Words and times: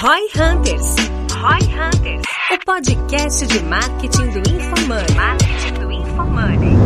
Roy 0.00 0.28
Hunters. 0.36 0.94
Roy 1.32 1.58
Hunters. 1.74 2.22
O 2.52 2.64
podcast 2.64 3.44
de 3.48 3.58
marketing 3.64 4.28
do 4.30 4.38
InfoMoney. 4.38 5.14
Marketing 5.16 5.74
do 5.80 5.90
InfoMoney. 5.90 6.76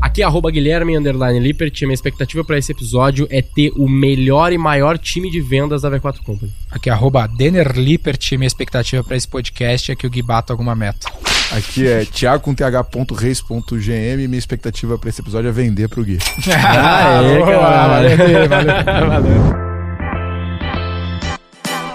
Aqui 0.00 0.22
é 0.22 0.24
arroba 0.24 0.48
Guilherme 0.52 0.96
Underline 0.96 1.40
Lippert. 1.40 1.72
Minha 1.82 1.94
expectativa 1.94 2.44
para 2.44 2.56
esse 2.56 2.70
episódio 2.70 3.26
é 3.32 3.42
ter 3.42 3.72
o 3.76 3.88
melhor 3.88 4.52
e 4.52 4.58
maior 4.58 4.96
time 4.96 5.28
de 5.28 5.40
vendas 5.40 5.82
da 5.82 5.90
V4 5.90 6.22
Company. 6.24 6.52
Aqui 6.70 6.88
é 6.88 6.92
arroba 6.92 7.26
Denner 7.26 7.72
Lippert. 7.76 8.30
Minha 8.34 8.46
expectativa 8.46 9.02
para 9.02 9.16
esse 9.16 9.26
podcast 9.26 9.90
é 9.90 9.96
que 9.96 10.06
o 10.06 10.10
Gui 10.10 10.22
bata 10.22 10.52
alguma 10.52 10.76
meta. 10.76 11.10
Aqui 11.50 11.84
é 11.88 12.04
thiago 12.04 12.44
com 12.44 12.54
th.reis.gm. 12.54 14.28
Minha 14.28 14.38
expectativa 14.38 14.96
para 14.96 15.08
esse 15.08 15.20
episódio 15.20 15.48
é 15.48 15.52
vender 15.52 15.88
pro 15.88 16.04
Gui. 16.04 16.18
Ah, 16.54 17.22
é, 17.24 17.40
cara. 17.40 17.88
valeu, 17.88 18.48
valeu. 18.48 19.08
Valeu. 19.10 19.75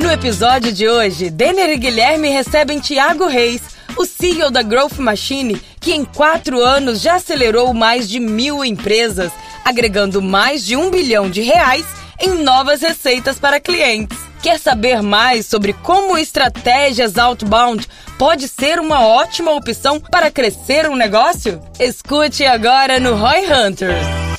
No 0.02 0.12
episódio 0.12 0.74
de 0.74 0.90
hoje, 0.90 1.30
Denner 1.30 1.70
e 1.70 1.78
Guilherme 1.78 2.28
recebem 2.30 2.80
Thiago 2.80 3.28
Reis, 3.28 3.62
o 3.96 4.04
CEO 4.04 4.50
da 4.50 4.64
Growth 4.64 4.98
Machine, 4.98 5.62
que 5.80 5.94
em 5.94 6.04
quatro 6.04 6.60
anos 6.60 7.00
já 7.02 7.16
acelerou 7.16 7.72
mais 7.72 8.10
de 8.10 8.20
mil 8.20 8.66
empresas, 8.66 9.32
agregando 9.64 10.20
mais 10.20 10.66
de 10.66 10.76
um 10.76 10.90
bilhão 10.90 11.30
de 11.30 11.42
reais 11.42 11.86
em 12.20 12.44
novas 12.44 12.82
receitas 12.82 13.38
para 13.38 13.60
clientes. 13.60 14.18
Quer 14.42 14.60
saber 14.60 15.04
mais 15.04 15.46
sobre 15.46 15.72
como 15.72 16.18
estratégias 16.18 17.20
outbound 17.20 17.88
pode 18.18 18.48
ser 18.48 18.80
uma 18.80 19.06
ótima 19.06 19.52
opção 19.52 20.00
para 20.00 20.32
crescer 20.32 20.90
um 20.90 20.96
negócio? 20.96 21.62
Escute 21.80 22.44
agora 22.44 23.00
no 23.00 23.16
Roy 23.16 23.46
Hunters. 23.46 24.31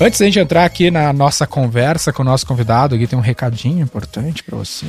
Antes 0.00 0.18
da 0.18 0.26
gente 0.26 0.38
entrar 0.38 0.64
aqui 0.64 0.90
na 0.90 1.12
nossa 1.12 1.46
conversa 1.46 2.12
com 2.12 2.22
o 2.22 2.24
nosso 2.24 2.46
convidado, 2.46 2.94
aqui 2.94 3.06
tem 3.06 3.18
um 3.18 3.22
recadinho 3.22 3.80
importante 3.80 4.42
para 4.42 4.58
você. 4.58 4.86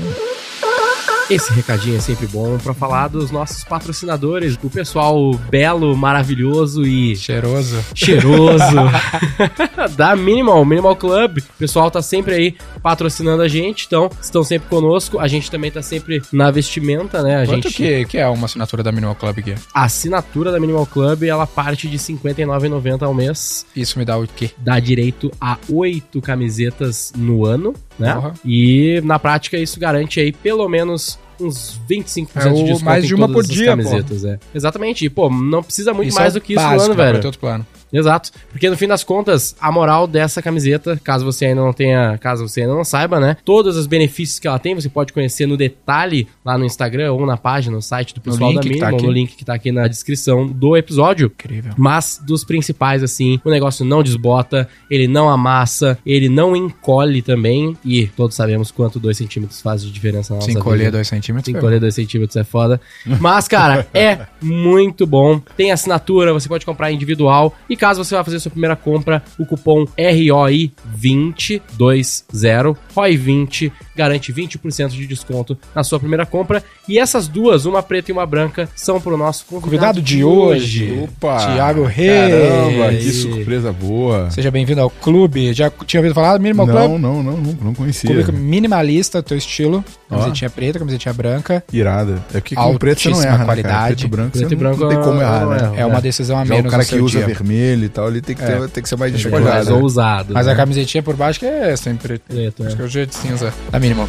Esse 1.33 1.51
recadinho 1.51 1.97
é 1.97 1.99
sempre 1.99 2.27
bom 2.27 2.59
para 2.59 2.75
falar 2.75 3.07
dos 3.07 3.31
nossos 3.31 3.63
patrocinadores, 3.63 4.55
o 4.61 4.69
pessoal 4.69 5.33
belo, 5.49 5.97
maravilhoso 5.97 6.85
e 6.85 7.15
Cheiroso. 7.15 7.83
cheiroso 7.95 8.63
da 9.97 10.15
Minimal, 10.15 10.63
Minimal 10.63 10.95
Club. 10.95 11.39
O 11.39 11.57
pessoal 11.57 11.89
tá 11.89 12.03
sempre 12.03 12.35
aí 12.35 12.55
patrocinando 12.83 13.41
a 13.41 13.47
gente, 13.47 13.87
então 13.87 14.11
estão 14.21 14.43
sempre 14.43 14.69
conosco. 14.69 15.17
A 15.19 15.27
gente 15.27 15.49
também 15.49 15.71
tá 15.71 15.81
sempre 15.81 16.21
na 16.31 16.51
vestimenta, 16.51 17.23
né? 17.23 17.41
A 17.41 17.45
Quanto 17.47 17.67
gente 17.67 17.77
que, 17.77 18.05
que 18.05 18.17
é 18.19 18.27
uma 18.27 18.45
assinatura 18.45 18.83
da 18.83 18.91
Minimal 18.91 19.15
Club 19.15 19.39
aqui? 19.39 19.55
a 19.73 19.85
assinatura 19.85 20.51
da 20.51 20.59
Minimal 20.59 20.85
Club, 20.85 21.23
ela 21.23 21.47
parte 21.47 21.87
de 21.87 21.97
R$ 21.97 22.03
59,90 22.03 23.01
ao 23.01 23.13
mês. 23.13 23.65
Isso 23.75 23.97
me 23.97 24.05
dá 24.05 24.19
o 24.19 24.27
quê? 24.27 24.51
Dá 24.59 24.79
direito 24.79 25.31
a 25.41 25.57
oito 25.67 26.21
camisetas 26.21 27.11
no 27.17 27.43
ano, 27.43 27.73
né? 27.97 28.13
Porra. 28.13 28.33
E 28.45 29.01
na 29.03 29.17
prática 29.17 29.57
isso 29.57 29.79
garante 29.79 30.19
aí 30.19 30.31
pelo 30.31 30.69
menos 30.69 31.17
uns 31.39 31.79
25% 31.89 32.27
É 32.35 32.49
de 32.49 32.63
desconto 32.63 32.85
mais 32.85 33.07
de 33.07 33.15
uma 33.15 33.27
por 33.29 33.43
dia, 33.43 33.67
camisetas, 33.67 34.25
é. 34.25 34.39
Exatamente. 34.53 35.05
E, 35.05 35.09
pô, 35.09 35.29
não 35.29 35.63
precisa 35.63 35.93
muito 35.93 36.09
Isso 36.09 36.19
mais 36.19 36.35
é 36.35 36.39
do 36.39 36.41
que 36.41 36.53
isso 36.53 36.63
no 36.63 36.81
ano, 36.81 36.93
velho. 36.93 37.25
outro 37.25 37.39
plano. 37.39 37.65
Exato. 37.93 38.31
Porque 38.49 38.69
no 38.69 38.75
fim 38.75 38.87
das 38.87 39.03
contas, 39.03 39.55
a 39.61 39.71
moral 39.71 40.07
dessa 40.07 40.41
camiseta, 40.41 40.99
caso 41.03 41.23
você 41.23 41.45
ainda 41.45 41.61
não 41.61 41.71
tenha, 41.71 42.17
caso 42.17 42.47
você 42.47 42.61
ainda 42.61 42.73
não 42.73 42.83
saiba, 42.83 43.19
né? 43.19 43.37
Todos 43.45 43.77
os 43.77 43.85
benefícios 43.85 44.39
que 44.39 44.47
ela 44.47 44.57
tem, 44.57 44.73
você 44.73 44.89
pode 44.89 45.13
conhecer 45.13 45.45
no 45.45 45.55
detalhe 45.55 46.27
lá 46.43 46.57
no 46.57 46.65
Instagram 46.65 47.13
ou 47.13 47.25
na 47.25 47.37
página, 47.37 47.75
no 47.75 47.81
site 47.81 48.15
do 48.15 48.21
pessoal 48.21 48.53
da 48.53 48.61
tá 48.61 48.67
Minimal, 48.67 48.95
aqui. 48.95 49.05
no 49.05 49.11
link 49.11 49.35
que 49.35 49.45
tá 49.45 49.53
aqui 49.53 49.71
na 49.71 49.87
descrição 49.87 50.47
do 50.47 50.75
episódio. 50.75 51.27
Incrível. 51.27 51.73
Mas 51.77 52.19
dos 52.25 52.43
principais, 52.43 53.03
assim, 53.03 53.39
o 53.43 53.49
negócio 53.49 53.85
não 53.85 54.01
desbota, 54.01 54.67
ele 54.89 55.07
não 55.07 55.29
amassa, 55.29 55.97
ele 56.05 56.29
não 56.29 56.55
encolhe 56.55 57.21
também. 57.21 57.77
E 57.85 58.07
todos 58.07 58.35
sabemos 58.35 58.71
quanto 58.71 58.99
2 58.99 59.15
centímetros 59.15 59.61
faz 59.61 59.83
de 59.83 59.91
diferença 59.91 60.33
na 60.33 60.39
nossa 60.39 60.51
Se 60.51 60.57
encolher 60.57 60.85
vida. 60.85 60.97
2 60.97 61.07
centímetros. 61.07 61.45
Se 61.45 61.57
encolher 61.57 61.79
2 61.79 61.93
centímetros 61.93 62.35
é 62.35 62.43
foda. 62.43 62.81
Mas, 63.19 63.47
cara, 63.47 63.87
é 63.93 64.25
muito 64.41 65.05
bom. 65.05 65.39
Tem 65.55 65.71
assinatura, 65.71 66.33
você 66.33 66.47
pode 66.47 66.65
comprar 66.65 66.91
individual. 66.91 67.55
E 67.69 67.75
caso 67.83 68.01
você 68.01 68.15
vá 68.15 68.23
fazer 68.23 68.39
sua 68.39 68.49
primeira 68.49 68.77
compra, 68.77 69.21
o 69.37 69.45
cupom 69.45 69.83
ROI2020, 69.97 71.61
ROI20, 72.95 73.71
garante 73.93 74.31
20% 74.31 74.87
de 74.91 75.05
desconto 75.05 75.57
na 75.75 75.83
sua 75.83 75.99
primeira 75.99 76.25
compra. 76.25 76.63
E 76.87 76.97
essas 76.97 77.27
duas, 77.27 77.65
uma 77.65 77.83
preta 77.83 78.09
e 78.09 78.13
uma 78.13 78.25
branca, 78.25 78.69
são 78.73 79.01
pro 79.01 79.17
nosso 79.17 79.45
convidado, 79.45 79.63
Convidado 79.73 80.01
de 80.01 80.23
hoje, 80.23 80.97
Opa! 81.03 81.37
Thiago 81.37 81.83
Reis. 81.83 82.31
Caramba, 82.31 82.89
que 82.97 83.11
surpresa 83.11 83.73
boa. 83.73 84.31
Seja 84.31 84.49
bem-vindo 84.49 84.79
ao 84.79 84.89
clube. 84.89 85.51
Já 85.53 85.69
tinha 85.85 85.99
ouvido 85.99 86.15
falar 86.15 86.37
do 86.37 86.43
Minimal 86.43 86.65
Não, 86.67 86.73
Club? 86.73 87.01
não, 87.01 87.23
não, 87.23 87.37
não, 87.37 87.57
não 87.61 87.73
conhecia. 87.73 88.09
Clube 88.09 88.31
minimalista, 88.31 89.21
teu 89.21 89.37
estilo. 89.37 89.83
Camisetinha 90.09 90.49
preta, 90.49 90.79
camisetinha 90.79 91.13
branca. 91.13 91.63
Irada. 91.73 92.23
É 92.33 92.39
porque 92.39 92.55
com 92.55 92.77
preto 92.77 93.01
você 93.01 93.09
não 93.09 93.21
erra, 93.21 93.37
né, 93.39 93.45
qualidade. 93.45 93.73
cara? 93.73 93.87
Preto 93.87 94.03
e 94.03 94.07
branco 94.07 94.31
Preto 94.31 94.47
você 94.47 94.53
e 94.53 94.57
branco 94.57 94.79
não 94.79 94.89
tem 94.89 95.01
como 95.01 95.21
errar, 95.21 95.41
não 95.41 95.49
né? 95.49 95.73
É 95.75 95.85
uma 95.85 95.99
decisão 96.01 96.37
a 96.37 96.45
Já 96.45 96.53
menos 96.55 96.67
o 96.67 96.71
cara 96.71 96.85
que 96.85 96.95
usa 96.95 97.17
dia. 97.17 97.27
vermelho 97.27 97.72
e 97.85 97.89
tal, 97.89 98.07
ele 98.09 98.21
tem 98.21 98.35
que, 98.35 98.43
ter, 98.45 98.69
tem 98.69 98.83
que 98.83 98.89
ser 98.89 98.95
mais 98.97 99.11
Mais 99.11 99.23
despojado. 99.23 99.69
né? 99.71 99.81
ousado. 99.81 100.33
Mas 100.33 100.45
né? 100.45 100.53
a 100.53 100.55
camisetinha 100.55 101.01
por 101.03 101.15
baixo 101.15 101.39
que 101.39 101.45
é 101.45 101.75
sempre 101.75 102.19
preto. 102.19 102.23
Preto, 102.27 102.63
Acho 102.63 102.73
é. 102.73 102.75
que 102.75 102.81
é 102.81 102.85
o 102.85 102.89
jeito 102.89 103.09
de 103.09 103.15
cinza 103.15 103.53
da 103.71 103.79
Minimal 103.79 104.07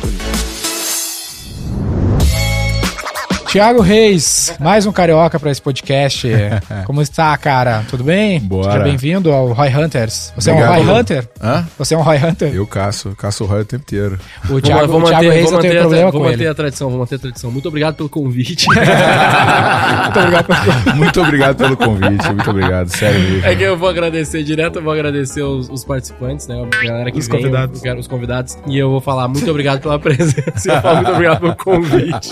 Tiago 3.55 3.83
Reis, 3.83 4.53
mais 4.59 4.85
um 4.85 4.91
carioca 4.91 5.39
para 5.39 5.49
esse 5.49 5.63
podcast. 5.63 6.27
Como 6.87 7.01
está, 7.01 7.37
cara? 7.37 7.85
Tudo 7.89 8.03
bem? 8.03 8.41
Bora. 8.41 8.73
Seja 8.73 8.83
bem-vindo 8.83 9.31
ao 9.31 9.53
Roy 9.53 9.69
Hunters. 9.69 10.33
Você 10.35 10.51
é 10.51 10.53
um 10.53 10.57
Obrigado. 10.57 10.83
Roy 10.85 10.99
Hunter? 11.01 11.29
Hã? 11.41 11.65
Você 11.79 11.95
é 11.95 11.97
um 11.99 12.03
Roy 12.03 12.17
Hunter? 12.17 12.53
Eu 12.53 12.67
caço, 12.67 13.15
caço 13.15 13.45
o 13.45 13.47
raio 13.47 13.63
o 13.63 13.65
tempo 13.65 13.85
inteiro. 13.85 14.19
O 14.51 14.61
Thiago, 14.61 14.89
vou 14.89 15.01
o 15.01 15.05
Thiago 15.05 15.25
manter, 15.25 15.31
Reis 15.31 15.45
vou 15.45 15.53
não 15.53 15.61
tem 15.61 15.71
problema 15.71 16.09
a, 16.09 16.11
vou 16.11 16.21
com 16.21 16.27
manter 16.27 16.41
ele. 16.41 16.49
a 16.49 16.55
tradição, 16.55 16.91
vou 16.91 16.99
manter 16.99 17.15
a 17.15 17.19
tradição. 17.21 17.51
Muito 17.53 17.69
obrigado 17.69 17.95
pelo 17.95 18.09
convite. 18.09 18.67
Muito 18.75 20.19
obrigado 20.19 20.47
por- 20.47 20.95
Muito 20.97 21.23
obrigado 21.23 21.57
pelo 21.57 21.77
convite, 21.77 22.29
muito 22.33 22.51
obrigado, 22.51 22.89
sério 22.89 23.21
mesmo. 23.21 23.47
É 23.47 23.55
que 23.55 23.63
eu 23.63 23.77
vou 23.77 23.89
agradecer 23.89 24.43
direto, 24.43 24.77
eu 24.81 24.83
vou 24.83 24.93
agradecer 24.93 25.43
os, 25.43 25.69
os 25.69 25.85
participantes, 25.85 26.49
né? 26.49 26.57
A 26.81 26.85
galera 26.85 27.13
que 27.13 27.19
Os 27.19 27.29
vem, 27.29 27.39
convidados. 27.39 27.85
eu 27.85 27.97
os 27.99 28.09
convidados. 28.09 28.59
E 28.67 28.77
eu 28.79 28.91
vou 28.91 29.01
falar 29.01 29.29
muito 29.29 29.49
obrigado 29.49 29.81
pela 29.81 29.99
presença. 29.99 30.43
e 30.67 30.69
eu 30.75 30.83
falo 30.83 30.97
muito 30.97 31.13
obrigado 31.13 31.41
pelo 31.41 31.57
convite. 31.57 32.31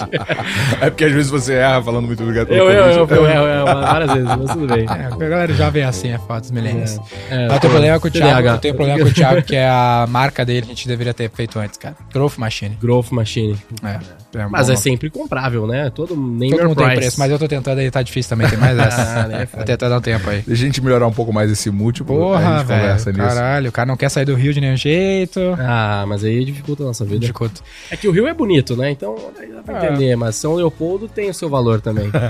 É 0.80 0.90
porque 0.90 1.11
às 1.12 1.16
vezes 1.16 1.30
você 1.30 1.54
erra 1.54 1.82
falando 1.82 2.06
muito 2.06 2.22
obrigado 2.22 2.48
pelo 2.48 2.58
Eu, 2.58 2.70
eu, 2.70 2.86
eu, 2.86 3.06
eu, 3.06 3.26
eu, 3.26 3.46
eu, 3.46 3.64
várias 3.64 4.12
vezes, 4.12 4.28
mas 4.28 4.52
tudo 4.52 4.66
bem. 4.66 4.84
É, 4.84 5.04
a 5.06 5.28
galera 5.28 5.54
já 5.54 5.70
vem 5.70 5.84
assim, 5.84 6.10
é 6.10 6.18
foda 6.18 6.40
dos 6.40 6.50
milênios. 6.50 6.98
É, 7.30 7.46
Mas 7.46 7.54
eu 7.54 7.60
tenho 7.60 7.72
problema 7.72 8.00
com 8.00 8.08
o 8.08 8.10
Thiago, 8.10 8.48
eu 8.48 8.58
tenho 8.58 8.74
problema 8.74 9.00
com 9.00 9.08
o 9.08 9.12
Thiago, 9.12 9.42
que 9.42 9.56
é 9.56 9.68
a 9.68 10.06
marca 10.08 10.44
dele, 10.44 10.62
a 10.66 10.68
gente 10.68 10.88
deveria 10.88 11.14
ter 11.14 11.30
feito 11.30 11.58
antes, 11.58 11.76
cara. 11.78 11.96
Growth 12.12 12.38
Machine. 12.38 12.76
Growth 12.80 13.10
Machine. 13.10 13.58
É, 13.84 13.98
é 14.38 14.46
Mas 14.48 14.68
é 14.70 14.76
sempre 14.76 15.10
comprável, 15.10 15.66
né? 15.66 15.90
Todo 15.90 16.16
name 16.16 16.50
Todo 16.50 16.68
mundo 16.68 16.76
tem 16.76 16.86
price. 16.86 17.00
preço, 17.00 17.18
mas 17.20 17.30
eu 17.30 17.38
tô 17.38 17.48
tentando 17.48 17.78
aí, 17.78 17.90
tá 17.90 18.02
difícil 18.02 18.30
também, 18.30 18.48
tem 18.48 18.58
mais 18.58 18.76
essa. 18.78 19.02
Ah, 19.20 19.28
né, 19.28 19.48
Vou 19.54 19.64
tentar 19.64 19.88
dar 19.88 19.98
um 19.98 20.00
tempo 20.00 20.28
aí. 20.30 20.42
Deixa 20.46 20.62
a 20.62 20.66
gente 20.66 20.80
melhorar 20.80 21.06
um 21.06 21.12
pouco 21.12 21.32
mais 21.32 21.50
esse 21.50 21.70
múltiplo. 21.70 22.14
a 22.14 22.18
Porra, 22.38 22.58
gente 22.58 22.66
conversa 22.66 23.12
velho. 23.12 23.24
nisso. 23.24 23.36
Caralho, 23.36 23.68
o 23.68 23.72
cara 23.72 23.86
não 23.86 23.96
quer 23.96 24.08
sair 24.08 24.24
do 24.24 24.34
Rio 24.34 24.52
de 24.54 24.60
nenhum 24.60 24.76
jeito. 24.76 25.40
Ah, 25.58 26.04
mas 26.08 26.24
aí 26.24 26.44
dificulta 26.44 26.82
a 26.82 26.86
nossa 26.86 27.04
vida. 27.04 27.20
Dificulta. 27.20 27.60
É 27.90 27.96
que 27.96 28.08
o 28.08 28.12
Rio 28.12 28.26
é 28.26 28.34
bonito, 28.34 28.76
né? 28.76 28.90
Então 28.90 29.14
dá 29.54 29.62
pra 29.62 29.84
É. 29.84 29.90
entender, 29.90 30.16
mas 30.16 30.36
São 30.36 30.54
Leopoldo 30.54 31.08
tem 31.08 31.30
o 31.30 31.34
seu 31.34 31.48
valor 31.48 31.80
também. 31.80 32.10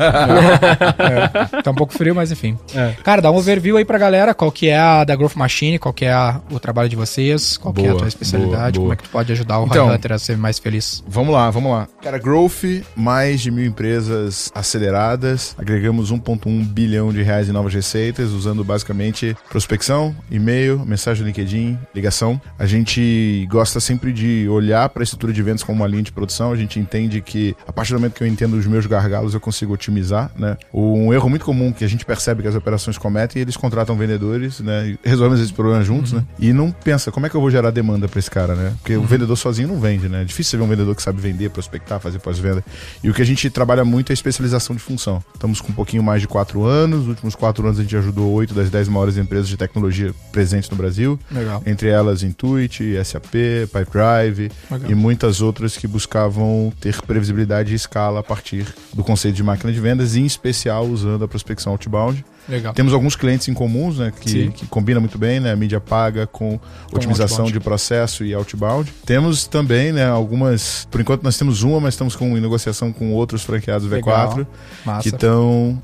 É, 0.98 1.62
tá 1.62 1.70
um 1.70 1.74
pouco 1.74 1.92
frio, 1.92 2.14
mas 2.14 2.30
enfim. 2.32 2.56
É. 2.74 2.94
Cara, 3.02 3.20
dá 3.20 3.30
um 3.30 3.36
overview 3.36 3.76
aí 3.76 3.84
pra 3.84 3.98
galera, 3.98 4.34
qual 4.34 4.50
que 4.50 4.68
é 4.68 4.78
a 4.78 5.04
da 5.04 5.14
Growth 5.16 5.34
Machine, 5.36 5.78
qual 5.78 5.92
que 5.92 6.04
é 6.04 6.12
a- 6.12 6.40
o 6.50 6.58
trabalho 6.58 6.88
de 6.88 6.96
vocês, 6.96 7.56
qual 7.56 7.72
que 7.74 7.80
é 7.82 7.84
a 7.84 7.88
Boa, 7.88 7.98
tua 7.98 8.08
especialidade, 8.08 8.54
boa, 8.54 8.70
boa. 8.72 8.80
como 8.84 8.92
é 8.92 8.96
que 8.96 9.02
tu 9.04 9.10
pode 9.10 9.32
ajudar 9.32 9.58
o 9.60 9.66
Então- 9.66 9.88
Hunter 9.88 10.12
a 10.12 10.18
ser 10.18 10.36
mais 10.36 10.58
feliz. 10.58 11.02
Vamos 11.06 11.32
lá, 11.34 11.50
vamos 11.50 11.72
lá. 11.72 11.88
Cara, 12.02 12.18
Growth, 12.18 12.82
mais 12.96 13.40
de 13.40 13.48
mil 13.52 13.64
empresas 13.64 14.50
aceleradas. 14.52 15.54
Agregamos 15.56 16.10
1,1 16.10 16.66
bilhão 16.66 17.12
de 17.12 17.22
reais 17.22 17.48
em 17.48 17.52
novas 17.52 17.72
receitas, 17.72 18.32
usando 18.32 18.64
basicamente 18.64 19.36
prospecção, 19.48 20.12
e-mail, 20.28 20.84
mensagem 20.84 21.24
LinkedIn, 21.24 21.78
ligação. 21.94 22.40
A 22.58 22.66
gente 22.66 23.46
gosta 23.48 23.78
sempre 23.78 24.12
de 24.12 24.48
olhar 24.48 24.88
para 24.88 25.02
a 25.02 25.04
estrutura 25.04 25.32
de 25.32 25.40
vendas 25.44 25.62
como 25.62 25.80
uma 25.80 25.86
linha 25.86 26.02
de 26.02 26.10
produção. 26.10 26.50
A 26.50 26.56
gente 26.56 26.80
entende 26.80 27.20
que, 27.20 27.54
a 27.68 27.72
partir 27.72 27.92
do 27.92 28.00
momento 28.00 28.14
que 28.14 28.24
eu 28.24 28.26
entendo 28.26 28.54
os 28.54 28.66
meus 28.66 28.84
gargalos, 28.84 29.32
eu 29.32 29.40
consigo 29.40 29.72
otimizar, 29.72 30.28
né? 30.36 30.56
Um 30.74 31.12
erro 31.14 31.30
muito 31.30 31.44
comum 31.44 31.72
que 31.72 31.84
a 31.84 31.88
gente 31.88 32.04
percebe 32.04 32.42
que 32.42 32.48
as 32.48 32.56
operações 32.56 32.98
cometem, 32.98 33.40
eles 33.40 33.56
contratam 33.56 33.94
vendedores, 33.96 34.58
né? 34.58 34.88
E 34.88 35.08
resolvem 35.08 35.38
esses 35.38 35.52
problemas 35.52 35.86
juntos, 35.86 36.12
né? 36.12 36.24
E 36.36 36.52
não 36.52 36.72
pensa, 36.72 37.12
como 37.12 37.26
é 37.26 37.28
que 37.28 37.36
eu 37.36 37.40
vou 37.40 37.50
gerar 37.50 37.70
demanda 37.70 38.08
para 38.08 38.18
esse 38.18 38.30
cara, 38.30 38.56
né? 38.56 38.74
Porque 38.80 38.96
o 38.96 39.04
vendedor 39.04 39.36
sozinho 39.36 39.68
não 39.68 39.78
vende, 39.78 40.08
né? 40.08 40.22
É 40.22 40.24
difícil 40.24 40.50
você 40.50 40.56
ver 40.56 40.64
um 40.64 40.68
vendedor 40.68 40.96
que 40.96 41.02
sabe 41.02 41.20
vender, 41.20 41.48
prospectar, 41.50 41.91
fazer 42.00 42.18
pós-venda. 42.18 42.64
E 43.02 43.10
o 43.10 43.14
que 43.14 43.22
a 43.22 43.24
gente 43.24 43.48
trabalha 43.50 43.84
muito 43.84 44.10
é 44.10 44.12
a 44.12 44.14
especialização 44.14 44.74
de 44.74 44.82
função. 44.82 45.22
Estamos 45.34 45.60
com 45.60 45.72
um 45.72 45.74
pouquinho 45.74 46.02
mais 46.02 46.20
de 46.20 46.28
quatro 46.28 46.64
anos. 46.64 47.00
Nos 47.00 47.08
últimos 47.08 47.34
quatro 47.34 47.64
anos 47.66 47.78
a 47.78 47.82
gente 47.82 47.96
ajudou 47.96 48.32
oito 48.32 48.54
das 48.54 48.70
dez 48.70 48.88
maiores 48.88 49.16
empresas 49.16 49.48
de 49.48 49.56
tecnologia 49.56 50.14
presentes 50.30 50.68
no 50.70 50.76
Brasil. 50.76 51.18
Legal. 51.30 51.62
Entre 51.66 51.88
elas 51.88 52.22
Intuit, 52.22 52.82
SAP, 53.04 53.32
Pipedrive 53.72 54.50
Legal. 54.70 54.90
e 54.90 54.94
muitas 54.94 55.40
outras 55.40 55.76
que 55.76 55.86
buscavam 55.86 56.72
ter 56.80 57.00
previsibilidade 57.02 57.72
e 57.72 57.76
escala 57.76 58.20
a 58.20 58.22
partir 58.22 58.66
do 58.92 59.02
conceito 59.02 59.34
de 59.34 59.42
máquina 59.42 59.72
de 59.72 59.80
vendas, 59.80 60.16
em 60.16 60.24
especial 60.24 60.86
usando 60.86 61.24
a 61.24 61.28
prospecção 61.28 61.72
outbound. 61.72 62.24
Legal. 62.48 62.72
Temos 62.74 62.92
alguns 62.92 63.14
clientes 63.16 63.46
em 63.48 63.54
comuns, 63.54 63.98
né? 63.98 64.12
Que, 64.20 64.50
que 64.50 64.66
combina 64.66 64.98
muito 65.00 65.16
bem, 65.16 65.38
né? 65.40 65.54
Mídia 65.54 65.80
paga 65.80 66.26
com 66.26 66.58
otimização 66.92 67.44
outbound. 67.44 67.52
de 67.52 67.60
processo 67.60 68.24
e 68.24 68.34
outbound. 68.34 68.92
Temos 69.06 69.46
também, 69.46 69.92
né? 69.92 70.06
Algumas. 70.08 70.86
Por 70.90 71.00
enquanto 71.00 71.22
nós 71.22 71.36
temos 71.38 71.62
uma, 71.62 71.80
mas 71.80 71.94
estamos 71.94 72.16
com, 72.16 72.36
em 72.36 72.40
negociação 72.40 72.92
com 72.92 73.12
outros 73.12 73.42
franqueados 73.42 73.88
V4 73.88 73.92
Legal. 73.92 74.46
Massa. 74.84 75.02
que 75.02 75.08
estão 75.14 75.80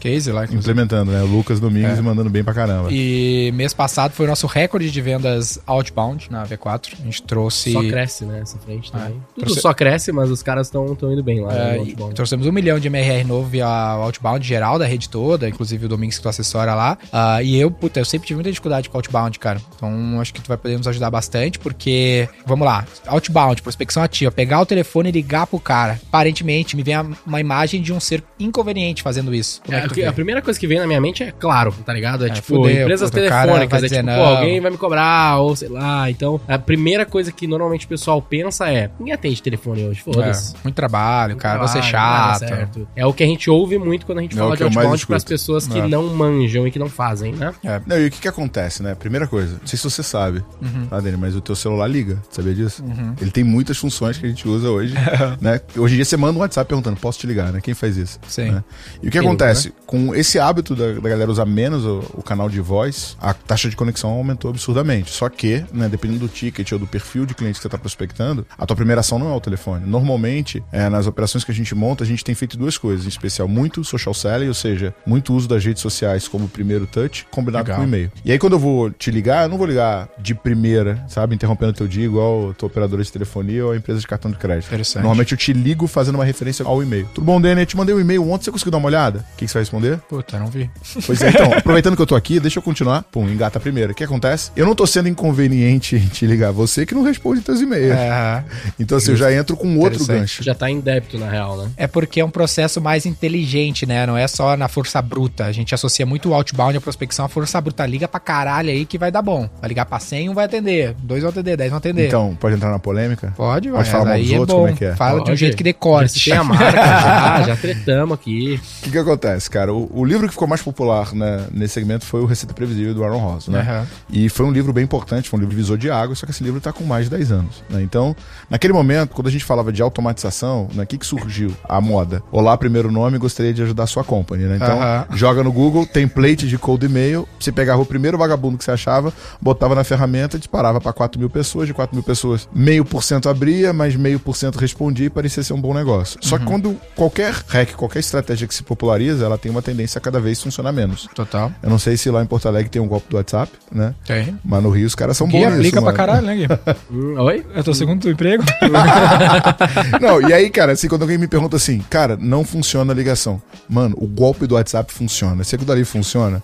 implementando, 0.52 1.12
né? 1.12 1.22
O 1.22 1.26
Lucas 1.26 1.60
Domingos 1.60 1.96
É. 1.96 2.00
e 2.00 2.02
mandando 2.02 2.28
bem 2.30 2.42
pra 2.42 2.52
caramba. 2.54 2.88
E 2.90 3.50
mês 3.54 3.72
passado 3.72 4.12
foi 4.12 4.26
o 4.26 4.28
nosso 4.28 4.46
recorde 4.46 4.90
de 4.90 5.00
vendas 5.00 5.58
outbound 5.66 6.28
na 6.30 6.44
V4. 6.44 6.94
A 7.00 7.04
gente 7.04 7.22
trouxe. 7.22 7.72
Só 7.72 7.80
cresce, 7.82 8.24
né, 8.24 8.40
essa 8.42 8.58
frente 8.58 8.90
também. 8.90 9.20
Tudo 9.34 9.44
Trouxe- 9.44 9.60
só 9.60 9.72
cresce, 9.74 10.12
mas 10.12 10.30
os 10.30 10.42
caras 10.42 10.66
estão 10.66 10.86
indo 11.12 11.22
bem 11.22 11.40
lá. 11.40 11.52
É, 11.52 11.56
né, 11.56 11.74
no 11.76 11.80
outbound. 11.82 12.14
trouxemos 12.14 12.46
um 12.46 12.52
milhão 12.52 12.78
de 12.78 12.88
MRR 12.88 13.24
novo 13.24 13.48
via 13.48 13.66
outbound 13.66 14.46
geral 14.46 14.78
da 14.78 14.86
rede 14.86 15.08
toda, 15.08 15.48
inclusive 15.48 15.86
o 15.86 15.88
Domingos 15.88 16.16
que 16.16 16.22
tu 16.22 16.28
assessora 16.48 16.74
lá. 16.74 16.96
Ah, 17.12 17.42
e 17.42 17.56
eu, 17.60 17.70
puta, 17.70 18.00
eu 18.00 18.04
sempre 18.04 18.26
tive 18.26 18.36
muita 18.36 18.50
dificuldade 18.50 18.88
com 18.88 18.96
outbound, 18.98 19.38
cara. 19.38 19.60
Então 19.76 20.20
acho 20.20 20.32
que 20.32 20.40
tu 20.40 20.48
vai 20.48 20.56
poder 20.56 20.76
nos 20.78 20.86
ajudar 20.88 21.10
bastante, 21.10 21.58
porque, 21.58 22.28
vamos 22.46 22.66
lá, 22.66 22.84
outbound, 23.06 23.60
prospecção 23.62 24.02
ativa, 24.02 24.30
pegar 24.32 24.60
o 24.60 24.66
telefone 24.66 25.08
e 25.10 25.12
ligar 25.12 25.46
pro 25.46 25.60
cara. 25.60 26.00
Aparentemente, 26.08 26.76
me 26.76 26.82
vem 26.82 26.94
uma 27.26 27.40
imagem 27.40 27.80
de 27.82 27.92
um 27.92 28.00
ser 28.00 28.22
inconveniente 28.38 29.02
fazendo 29.02 29.34
isso. 29.34 29.60
Como 29.64 29.76
é, 29.76 29.84
É, 29.84 29.88
que 29.88 30.04
a 30.04 30.12
primeira 30.12 30.40
coisa 30.42 30.58
que 30.58 30.66
vem 30.66 30.78
na 30.78 30.86
minha 30.86 31.00
mente 31.00 31.22
é 31.22 31.30
claro, 31.32 31.72
tá 31.84 31.92
ligado? 31.92 32.24
É, 32.24 32.28
É, 32.28 32.32
tipo, 32.32 32.46
fudeu, 32.46 32.82
empresas 32.82 33.10
cara 33.10 33.22
telefônicas, 33.46 33.82
é 33.84 33.88
tipo, 33.88 34.02
não. 34.02 34.16
pô, 34.16 34.22
alguém 34.24 34.60
vai 34.60 34.70
me 34.70 34.76
cobrar, 34.78 35.38
ou 35.38 35.54
sei 35.54 35.68
lá. 35.68 36.10
Então, 36.10 36.40
a 36.48 36.58
primeira 36.58 37.04
coisa 37.04 37.30
que 37.32 37.46
normalmente 37.46 37.86
o 37.86 37.88
pessoal 37.88 38.20
pensa 38.22 38.70
é: 38.70 38.90
ninguém 38.98 39.14
atende 39.14 39.42
telefone 39.42 39.84
hoje, 39.84 40.00
foda-se. 40.00 40.54
É, 40.54 40.58
muito 40.64 40.74
trabalho, 40.76 41.36
cara, 41.36 41.58
você 41.66 41.78
é 41.78 41.82
Trabalho, 41.82 42.08
nada 42.08 42.38
chato. 42.38 42.48
certo. 42.48 42.88
É 42.96 43.06
o 43.06 43.12
que 43.12 43.22
a 43.22 43.26
gente 43.26 43.50
ouve 43.50 43.78
muito 43.78 44.04
quando 44.06 44.18
a 44.18 44.22
gente 44.22 44.34
É 44.34 44.38
fala 44.38 44.56
de 44.56 44.62
outbound 44.64 45.06
para 45.06 45.16
as 45.16 45.22
escuto. 45.22 45.24
pessoas 45.34 45.66
que 45.66 45.78
É. 45.78 45.86
não 45.88 46.04
manjam 46.14 46.37
e 46.44 46.70
que 46.70 46.78
não 46.78 46.88
fazem, 46.88 47.32
né? 47.34 47.54
Não, 47.86 47.98
e 47.98 48.06
o 48.06 48.10
que 48.10 48.20
que 48.20 48.28
acontece, 48.28 48.82
né? 48.82 48.94
Primeira 48.94 49.26
coisa, 49.26 49.52
não 49.60 49.66
sei 49.66 49.76
se 49.78 49.84
você 49.84 50.02
sabe, 50.02 50.44
Uhum. 50.60 50.86
tá, 50.86 51.00
Dani, 51.00 51.16
mas 51.16 51.34
o 51.36 51.40
teu 51.40 51.54
celular 51.56 51.86
liga, 51.86 52.20
sabia 52.30 52.54
disso? 52.54 52.82
Ele 53.20 53.30
tem 53.30 53.44
muitas 53.44 53.76
funções 53.78 54.18
que 54.18 54.26
a 54.26 54.28
gente 54.28 54.46
usa 54.48 54.68
hoje, 54.70 54.94
né? 55.40 55.60
Hoje 55.76 55.94
em 55.94 55.96
dia 55.96 56.04
você 56.04 56.16
manda 56.16 56.38
um 56.38 56.40
WhatsApp 56.40 56.68
perguntando, 56.68 56.96
posso 56.98 57.18
te 57.18 57.26
ligar, 57.26 57.52
né? 57.52 57.60
Quem 57.60 57.74
faz 57.74 57.96
isso? 57.96 58.18
Sim. 58.28 58.50
né? 58.52 58.64
E 59.02 59.08
o 59.08 59.10
que 59.10 59.18
acontece? 59.18 59.72
Com 59.86 60.14
esse 60.14 60.38
hábito 60.38 60.74
da, 60.74 60.92
da 60.94 61.08
galera 61.08 61.30
usar 61.30 61.46
menos 61.46 61.84
o, 61.84 61.98
o 62.14 62.22
canal 62.22 62.48
de 62.48 62.60
voz, 62.60 63.16
a 63.20 63.32
taxa 63.34 63.68
de 63.68 63.76
conexão 63.76 64.10
aumentou 64.10 64.50
absurdamente. 64.50 65.10
Só 65.10 65.28
que, 65.28 65.64
né, 65.72 65.88
dependendo 65.88 66.20
do 66.20 66.28
ticket 66.28 66.70
ou 66.72 66.78
do 66.78 66.86
perfil 66.86 67.24
de 67.26 67.34
cliente 67.34 67.54
que 67.56 67.62
você 67.62 67.68
está 67.68 67.78
prospectando, 67.78 68.46
a 68.56 68.66
tua 68.66 68.76
primeira 68.76 69.00
ação 69.00 69.18
não 69.18 69.32
é 69.32 69.34
o 69.34 69.40
telefone. 69.40 69.86
Normalmente, 69.86 70.62
é, 70.72 70.88
nas 70.88 71.06
operações 71.06 71.44
que 71.44 71.50
a 71.50 71.54
gente 71.54 71.74
monta, 71.74 72.04
a 72.04 72.06
gente 72.06 72.22
tem 72.24 72.34
feito 72.34 72.56
duas 72.56 72.76
coisas, 72.78 73.06
em 73.06 73.08
especial 73.08 73.48
muito 73.48 73.82
social 73.84 74.14
selling, 74.14 74.48
ou 74.48 74.54
seja, 74.54 74.94
muito 75.06 75.34
uso 75.34 75.48
das 75.48 75.64
redes 75.64 75.82
sociais 75.82 76.27
como 76.28 76.48
primeiro 76.48 76.86
touch, 76.86 77.26
combinado 77.30 77.64
Legal. 77.64 77.76
com 77.78 77.82
o 77.82 77.86
e-mail. 77.88 78.12
E 78.24 78.32
aí, 78.32 78.38
quando 78.38 78.54
eu 78.54 78.58
vou 78.58 78.90
te 78.90 79.10
ligar, 79.10 79.44
eu 79.44 79.48
não 79.48 79.58
vou 79.58 79.66
ligar 79.66 80.08
de 80.18 80.34
primeira, 80.34 81.04
sabe? 81.08 81.34
Interrompendo 81.34 81.72
teu 81.72 81.86
dia, 81.88 82.04
igual 82.04 82.50
a 82.50 82.54
tua 82.54 82.66
operadora 82.66 83.02
de 83.02 83.10
telefonia 83.12 83.64
ou 83.66 83.72
a 83.72 83.76
empresa 83.76 84.00
de 84.00 84.06
cartão 84.06 84.30
de 84.30 84.36
crédito. 84.36 84.66
Interessante. 84.66 85.02
Normalmente 85.02 85.32
eu 85.32 85.38
te 85.38 85.52
ligo 85.52 85.86
fazendo 85.86 86.16
uma 86.16 86.24
referência 86.24 86.64
ao 86.64 86.82
e-mail. 86.82 87.08
Tudo 87.14 87.24
bom, 87.24 87.40
Dani? 87.40 87.62
Eu 87.62 87.66
te 87.66 87.76
mandei 87.76 87.94
um 87.94 88.00
e-mail 88.00 88.28
ontem, 88.30 88.44
você 88.44 88.50
conseguiu 88.50 88.72
dar 88.72 88.78
uma 88.78 88.86
olhada? 88.88 89.20
O 89.34 89.36
que, 89.36 89.44
que 89.44 89.48
você 89.48 89.54
vai 89.54 89.62
responder? 89.62 89.98
Puta, 90.08 90.38
não 90.38 90.46
vi. 90.46 90.70
Pois 91.06 91.20
é, 91.22 91.30
então, 91.30 91.52
aproveitando 91.52 91.96
que 91.96 92.02
eu 92.02 92.06
tô 92.06 92.14
aqui, 92.14 92.40
deixa 92.40 92.58
eu 92.58 92.62
continuar. 92.62 93.02
Pum, 93.04 93.28
engata 93.28 93.58
a 93.58 93.60
primeira. 93.60 93.92
O 93.92 93.94
que 93.94 94.04
acontece? 94.04 94.50
Eu 94.56 94.66
não 94.66 94.74
tô 94.74 94.86
sendo 94.86 95.08
inconveniente 95.08 95.96
em 95.96 96.06
te 96.06 96.26
ligar, 96.26 96.52
você 96.52 96.84
que 96.84 96.94
não 96.94 97.02
responde 97.02 97.40
teus 97.40 97.60
e-mails. 97.60 97.92
É, 97.96 98.44
Então, 98.78 98.98
assim, 98.98 99.10
eu 99.12 99.16
já 99.16 99.32
entro 99.32 99.56
com 99.56 99.78
outro 99.78 100.04
gancho. 100.06 100.42
Já 100.42 100.54
tá 100.54 100.70
em 100.70 100.80
débito, 100.80 101.18
na 101.18 101.28
real, 101.28 101.56
né? 101.56 101.70
É 101.76 101.86
porque 101.86 102.20
é 102.20 102.24
um 102.24 102.30
processo 102.30 102.80
mais 102.80 103.06
inteligente, 103.06 103.86
né? 103.86 104.06
Não 104.06 104.16
é 104.16 104.26
só 104.26 104.56
na 104.56 104.68
força 104.68 105.00
bruta. 105.02 105.44
A 105.44 105.52
gente 105.52 105.74
associa 105.74 106.06
muito 106.06 106.17
o 106.26 106.34
outbound 106.34 106.76
à 106.76 106.80
prospecção 106.80 107.24
à 107.24 107.28
força 107.28 107.60
bruta. 107.60 107.84
Liga 107.86 108.08
pra 108.08 108.18
caralho 108.18 108.70
aí 108.70 108.86
que 108.86 108.98
vai 108.98 109.10
dar 109.10 109.22
bom. 109.22 109.48
Vai 109.60 109.68
ligar 109.68 109.84
pra 109.84 109.98
100, 109.98 110.30
um 110.30 110.34
vai 110.34 110.46
atender. 110.46 110.94
Dois 111.02 111.22
vão 111.22 111.30
atender, 111.30 111.56
dez 111.56 111.70
vão 111.70 111.78
atender. 111.78 112.06
Então, 112.06 112.36
pode 112.40 112.54
entrar 112.56 112.70
na 112.70 112.78
polêmica? 112.78 113.32
Pode, 113.36 113.70
vai. 113.70 113.78
Pode 113.78 113.90
falar 113.90 114.04
mal 114.06 114.18
dos 114.18 114.32
é 114.32 114.40
outros, 114.40 114.56
bom. 114.56 114.62
como 114.64 114.74
é 114.74 114.76
que 114.76 114.84
é? 114.84 114.96
Fala 114.96 115.22
de 115.22 115.30
um 115.30 115.36
jeito 115.36 115.56
que 115.56 115.62
decore. 115.62 116.08
Já 116.08 116.32
tem 116.32 116.40
a 116.40 116.44
marca, 116.44 116.72
já, 116.72 117.42
já 117.42 117.56
tretamos 117.56 118.14
aqui. 118.14 118.60
O 118.80 118.84
que, 118.84 118.90
que 118.90 118.98
acontece, 118.98 119.50
cara? 119.50 119.72
O, 119.72 119.90
o 119.92 120.04
livro 120.04 120.26
que 120.26 120.32
ficou 120.32 120.48
mais 120.48 120.62
popular 120.62 121.12
né, 121.12 121.46
nesse 121.52 121.74
segmento 121.74 122.06
foi 122.06 122.20
o 122.20 122.26
Receita 122.26 122.54
Previsível 122.54 122.94
do 122.94 123.04
Aaron 123.04 123.18
Ross, 123.18 123.48
né? 123.48 123.60
Aham. 123.60 123.86
E 124.10 124.28
foi 124.28 124.46
um 124.46 124.50
livro 124.50 124.72
bem 124.72 124.84
importante, 124.84 125.28
foi 125.28 125.38
um 125.38 125.40
livro 125.40 125.54
divisor 125.54 125.76
de 125.76 125.90
água, 125.90 126.14
só 126.14 126.26
que 126.26 126.32
esse 126.32 126.42
livro 126.42 126.60
tá 126.60 126.72
com 126.72 126.84
mais 126.84 127.04
de 127.04 127.10
10 127.10 127.32
anos. 127.32 127.62
Né? 127.68 127.82
Então, 127.82 128.14
naquele 128.48 128.72
momento, 128.72 129.14
quando 129.14 129.28
a 129.28 129.30
gente 129.30 129.44
falava 129.44 129.72
de 129.72 129.82
automatização, 129.82 130.68
né, 130.74 130.84
o 130.84 130.86
que, 130.86 130.98
que 130.98 131.06
surgiu? 131.06 131.54
A 131.68 131.80
moda. 131.80 132.22
Olá, 132.30 132.56
primeiro 132.56 132.90
nome, 132.90 133.18
gostaria 133.18 133.52
de 133.52 133.62
ajudar 133.62 133.84
a 133.84 133.86
sua 133.86 134.04
company, 134.04 134.44
né? 134.44 134.56
Então, 134.56 134.80
Aham. 134.80 135.06
joga 135.14 135.42
no 135.42 135.52
Google, 135.52 135.86
template 136.08 136.48
de 136.48 136.56
cold 136.58 136.84
e-mail, 136.86 137.28
você 137.38 137.52
pegava 137.52 137.82
o 137.82 137.86
primeiro 137.86 138.16
vagabundo 138.16 138.56
que 138.56 138.64
você 138.64 138.70
achava, 138.70 139.12
botava 139.40 139.74
na 139.74 139.84
ferramenta, 139.84 140.38
disparava 140.38 140.80
para 140.80 140.92
4 140.92 141.18
mil 141.18 141.28
pessoas, 141.28 141.66
de 141.66 141.74
4 141.74 141.94
mil 141.94 142.02
pessoas, 142.02 142.48
meio 142.54 142.84
por 142.84 143.02
cento 143.02 143.28
abria, 143.28 143.72
mas 143.72 143.94
meio 143.94 144.18
por 144.18 144.36
cento 144.36 144.56
respondia 144.56 145.06
e 145.06 145.10
parecia 145.10 145.42
ser 145.42 145.52
um 145.52 145.60
bom 145.60 145.74
negócio. 145.74 146.18
Só 146.22 146.38
que 146.38 146.44
quando 146.44 146.76
qualquer 146.96 147.34
hack, 147.48 147.72
qualquer 147.74 148.00
estratégia 148.00 148.48
que 148.48 148.54
se 148.54 148.62
populariza, 148.62 149.24
ela 149.24 149.36
tem 149.36 149.50
uma 149.50 149.62
tendência 149.62 149.98
a 149.98 150.00
cada 150.00 150.18
vez 150.20 150.42
funcionar 150.42 150.72
menos. 150.72 151.08
Total. 151.14 151.52
Eu 151.62 151.70
não 151.70 151.78
sei 151.78 151.96
se 151.96 152.10
lá 152.10 152.22
em 152.22 152.26
Porto 152.26 152.48
Alegre 152.48 152.70
tem 152.70 152.80
um 152.80 152.88
golpe 152.88 153.08
do 153.10 153.16
WhatsApp, 153.16 153.52
né? 153.70 153.94
Tem. 154.06 154.38
Mas 154.44 154.62
no 154.62 154.70
Rio 154.70 154.86
os 154.86 154.94
caras 154.94 155.16
são 155.16 155.26
Gui 155.26 155.38
bons 155.38 155.44
aplica 155.46 155.58
nisso, 155.58 155.72
pra 155.72 155.80
mano. 155.82 155.96
caralho, 155.96 156.26
né, 156.26 156.36
Gui? 156.36 156.46
Oi? 157.20 157.46
É 157.54 157.62
teu 157.62 157.74
segundo 157.74 158.08
emprego? 158.08 158.44
Não, 160.00 160.20
e 160.28 160.32
aí, 160.32 160.50
cara, 160.50 160.72
assim, 160.72 160.88
quando 160.88 161.02
alguém 161.02 161.18
me 161.18 161.26
pergunta 161.26 161.56
assim, 161.56 161.80
cara, 161.90 162.16
não 162.20 162.44
funciona 162.44 162.92
a 162.92 162.96
ligação. 162.96 163.40
Mano, 163.68 163.96
o 163.98 164.06
golpe 164.06 164.46
do 164.46 164.54
WhatsApp 164.54 164.92
funciona. 164.92 165.44
Se 165.44 165.54
aquilo 165.54 165.68
dali 165.68 165.84
funciona, 165.84 165.97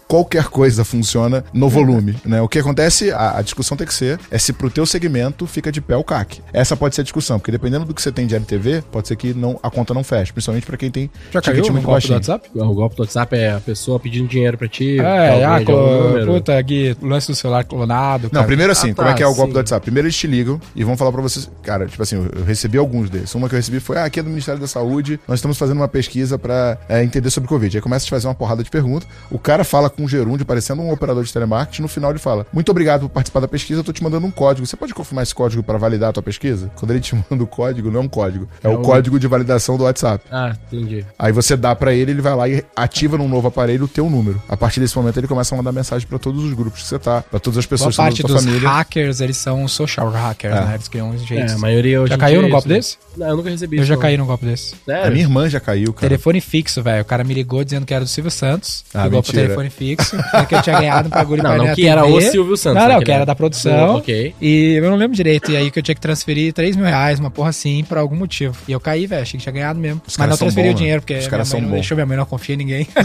qualquer 0.08 0.44
coisa 0.48 0.84
funciona 0.84 1.44
no 1.52 1.68
volume, 1.68 2.16
né? 2.24 2.40
O 2.40 2.48
que 2.48 2.58
acontece, 2.58 3.10
a, 3.12 3.38
a 3.38 3.42
discussão 3.42 3.76
tem 3.76 3.86
que 3.86 3.94
ser, 3.94 4.18
é 4.30 4.38
se 4.38 4.52
pro 4.52 4.70
teu 4.70 4.86
segmento 4.86 5.46
fica 5.46 5.70
de 5.72 5.80
pé 5.80 5.96
o 5.96 6.04
CAC. 6.04 6.40
Essa 6.52 6.76
pode 6.76 6.94
ser 6.94 7.00
a 7.02 7.04
discussão, 7.04 7.38
porque 7.38 7.50
dependendo 7.52 7.84
do 7.84 7.94
que 7.94 8.02
você 8.02 8.12
tem 8.12 8.26
de 8.26 8.34
LTV, 8.34 8.82
pode 8.90 9.08
ser 9.08 9.16
que 9.16 9.32
não, 9.34 9.58
a 9.62 9.70
conta 9.70 9.92
não 9.94 10.04
feche, 10.04 10.32
principalmente 10.32 10.66
pra 10.66 10.76
quem 10.76 10.90
tem 10.90 11.10
Já 11.32 11.40
caiu 11.40 11.56
ticket 11.56 11.68
no 11.68 11.72
muito 11.74 11.86
baixinho. 11.90 12.14
WhatsApp? 12.14 12.48
O 12.54 12.74
golpe 12.74 12.96
do 12.96 13.02
WhatsApp 13.02 13.36
é 13.36 13.52
a 13.52 13.60
pessoa 13.60 13.98
pedindo 14.00 14.28
dinheiro 14.28 14.56
pra 14.58 14.68
ti. 14.68 14.98
É, 15.00 15.44
ah, 15.44 15.60
número. 15.60 16.26
puta, 16.34 16.60
Gui, 16.62 16.96
o 17.00 17.06
lance 17.06 17.26
do 17.28 17.34
celular 17.34 17.64
clonado. 17.64 18.24
Não, 18.24 18.30
cara. 18.30 18.46
primeiro 18.46 18.72
assim, 18.72 18.90
Ah, 18.90 18.94
como 18.94 19.08
é 19.08 19.10
tá, 19.12 19.16
que 19.16 19.22
é 19.22 19.26
o 19.26 19.34
golpe 19.34 19.48
sim. 19.50 19.52
do 19.52 19.56
WhatsApp? 19.58 19.82
Primeiro 19.82 20.06
eles 20.06 20.16
te 20.16 20.26
ligam 20.26 20.60
e 20.74 20.84
vão 20.84 20.96
falar 20.96 21.12
pra 21.12 21.22
vocês, 21.22 21.50
cara, 21.62 21.86
tipo 21.86 22.02
assim, 22.02 22.16
eu 22.16 22.44
recebi 22.44 22.78
alguns 22.78 23.10
desses. 23.10 23.34
Uma 23.34 23.48
que 23.48 23.54
eu 23.54 23.58
recebi 23.58 23.80
foi, 23.80 23.96
ah, 23.98 24.04
aqui 24.04 24.20
é 24.20 24.22
do 24.22 24.28
Ministério 24.30 24.60
da 24.60 24.66
Saúde, 24.66 25.18
nós 25.26 25.38
estamos 25.38 25.58
fazendo 25.58 25.78
uma 25.78 25.88
pesquisa 25.88 26.38
pra 26.38 26.78
é, 26.88 27.02
entender 27.02 27.30
sobre 27.30 27.48
Covid. 27.48 27.76
Aí 27.76 27.80
começa 27.82 28.04
a 28.04 28.06
te 28.06 28.10
fazer 28.10 28.26
uma 28.26 28.34
porrada 28.34 28.62
de 28.62 28.70
perguntas, 28.70 29.08
o 29.30 29.38
cara 29.44 29.62
fala 29.64 29.90
com 29.90 30.02
um 30.04 30.08
gerúndio, 30.08 30.46
parecendo 30.46 30.80
um 30.82 30.90
operador 30.90 31.22
de 31.22 31.32
telemarketing, 31.32 31.82
no 31.82 31.88
final 31.88 32.10
ele 32.10 32.18
fala, 32.18 32.46
muito 32.52 32.70
obrigado 32.70 33.02
por 33.02 33.10
participar 33.10 33.40
da 33.40 33.48
pesquisa, 33.48 33.80
eu 33.80 33.84
tô 33.84 33.92
te 33.92 34.02
mandando 34.02 34.26
um 34.26 34.30
código. 34.30 34.66
Você 34.66 34.76
pode 34.76 34.94
confirmar 34.94 35.22
esse 35.22 35.34
código 35.34 35.62
pra 35.62 35.76
validar 35.78 36.10
a 36.10 36.12
tua 36.14 36.22
pesquisa? 36.22 36.70
Quando 36.76 36.90
ele 36.92 37.00
te 37.00 37.14
manda 37.30 37.44
o 37.44 37.46
código, 37.46 37.90
não 37.90 38.00
é 38.00 38.02
um 38.02 38.08
código, 38.08 38.48
é, 38.62 38.68
o 38.68 38.80
um- 38.80 38.82
código 38.82 39.18
de 39.20 39.26
validação 39.26 39.76
do 39.76 39.84
WhatsApp. 39.84 40.24
Ah, 40.30 40.54
entendi. 40.72 41.04
Aí 41.18 41.30
você 41.32 41.56
dá 41.56 41.74
pra 41.76 41.92
ele, 41.92 42.10
ele 42.12 42.22
vai 42.22 42.34
lá 42.34 42.48
e 42.48 42.64
ativa 42.74 43.18
num 43.18 43.28
novo 43.28 43.48
aparelho 43.48 43.84
o 43.84 43.88
teu 43.88 44.08
número. 44.08 44.42
A 44.48 44.56
partir 44.56 44.80
desse 44.80 44.96
momento 44.96 45.18
ele 45.18 45.28
começa 45.28 45.54
a 45.54 45.58
mandar 45.58 45.72
mensagem 45.72 46.08
pra 46.08 46.18
todos 46.18 46.42
os 46.42 46.52
grupos 46.54 46.82
que 46.82 46.88
você 46.88 46.98
tá, 46.98 47.22
pra 47.22 47.38
todas 47.38 47.58
as 47.58 47.66
Boa 47.66 47.70
pessoas 47.70 47.96
parte 47.96 48.22
da 48.22 48.28
tua 48.28 48.40
dos 48.42 48.62
hackers, 48.62 49.20
eles 49.20 49.36
são 49.36 49.68
social 49.68 50.08
hackers, 50.10 50.54
É. 50.54 50.60
né? 50.64 50.74
Eles 50.74 50.88
criam 50.88 51.10
uns 51.10 51.22
É, 51.22 51.26
jeitos. 51.26 51.54
a 51.54 51.58
maioria 51.58 52.00
hoje 52.00 52.10
Já 52.10 52.18
caiu 52.18 52.40
num 52.40 52.48
é 52.48 52.50
golpe 52.50 52.68
né? 52.68 52.76
desse? 52.76 52.96
Não, 53.16 53.28
eu 53.28 53.36
nunca 53.36 53.50
recebi 53.50 53.76
Eu 53.76 53.82
isso. 53.82 53.88
já 53.88 53.94
não. 53.94 54.02
caí 54.02 54.16
num 54.16 54.26
golpe 54.26 54.46
desse. 54.46 54.74
Sério? 54.86 55.06
A 55.06 55.10
minha 55.10 55.22
irmã 55.24 55.48
já 55.48 55.60
caiu, 55.60 55.92
cara. 55.92 56.08
Telefone 56.08 56.40
fixo, 56.40 56.82
velho. 56.82 57.02
O 57.02 57.04
cara 57.04 57.22
me 57.24 57.34
ligou 57.34 57.62
dizendo 57.62 57.84
que 57.86 57.92
era 57.92 58.04
do 58.04 58.08
Silvio 58.08 58.30
Santos. 58.30 58.84
Ah, 58.94 59.04
ligou 59.04 59.18
mentira. 59.18 59.33
Telefone 59.34 59.70
fixo. 59.70 60.16
dizendo 60.16 60.46
que 60.46 60.54
eu 60.54 60.62
tinha 60.62 60.78
ganhado 60.80 61.08
um 61.08 61.10
bagulho 61.10 61.42
Não, 61.42 61.50
pra 61.50 61.56
não 61.58 61.64
minha 61.64 61.74
que 61.74 61.86
era 61.86 62.04
o 62.04 62.20
Silvio 62.20 62.56
Santos. 62.56 62.80
Não, 62.80 62.88
né, 62.88 62.94
não, 62.94 63.00
que 63.00 63.06
que 63.06 63.12
era 63.12 63.24
da 63.26 63.34
produção. 63.34 63.96
Ok. 63.96 64.34
E 64.40 64.74
eu 64.74 64.90
não 64.90 64.96
lembro 64.96 65.16
direito. 65.16 65.50
E 65.50 65.56
aí 65.56 65.70
que 65.70 65.78
eu 65.78 65.82
tinha 65.82 65.94
que 65.94 66.00
transferir 66.00 66.52
3 66.52 66.76
mil 66.76 66.86
reais, 66.86 67.18
uma 67.18 67.30
porra 67.30 67.50
assim, 67.50 67.84
por 67.84 67.98
algum 67.98 68.16
motivo. 68.16 68.56
E 68.68 68.72
eu 68.72 68.80
caí, 68.80 69.06
velho. 69.06 69.22
Achei 69.22 69.38
que 69.38 69.42
tinha 69.42 69.52
ganhado 69.52 69.78
mesmo. 69.78 70.00
Os 70.06 70.16
Mas 70.16 70.28
não 70.28 70.36
transferi 70.36 70.68
bons, 70.68 70.74
o 70.74 70.76
dinheiro, 70.78 70.96
né? 70.96 71.00
porque 71.00 71.14
Os 71.14 71.18
minha 71.20 71.30
caras 71.30 71.48
mãe 71.48 71.50
são 71.52 71.60
não 71.60 71.68
bons. 71.68 71.74
deixou, 71.74 71.96
minha 71.96 72.06
mãe 72.06 72.16
não 72.16 72.26
confia 72.26 72.54
em 72.54 72.58
ninguém. 72.58 72.88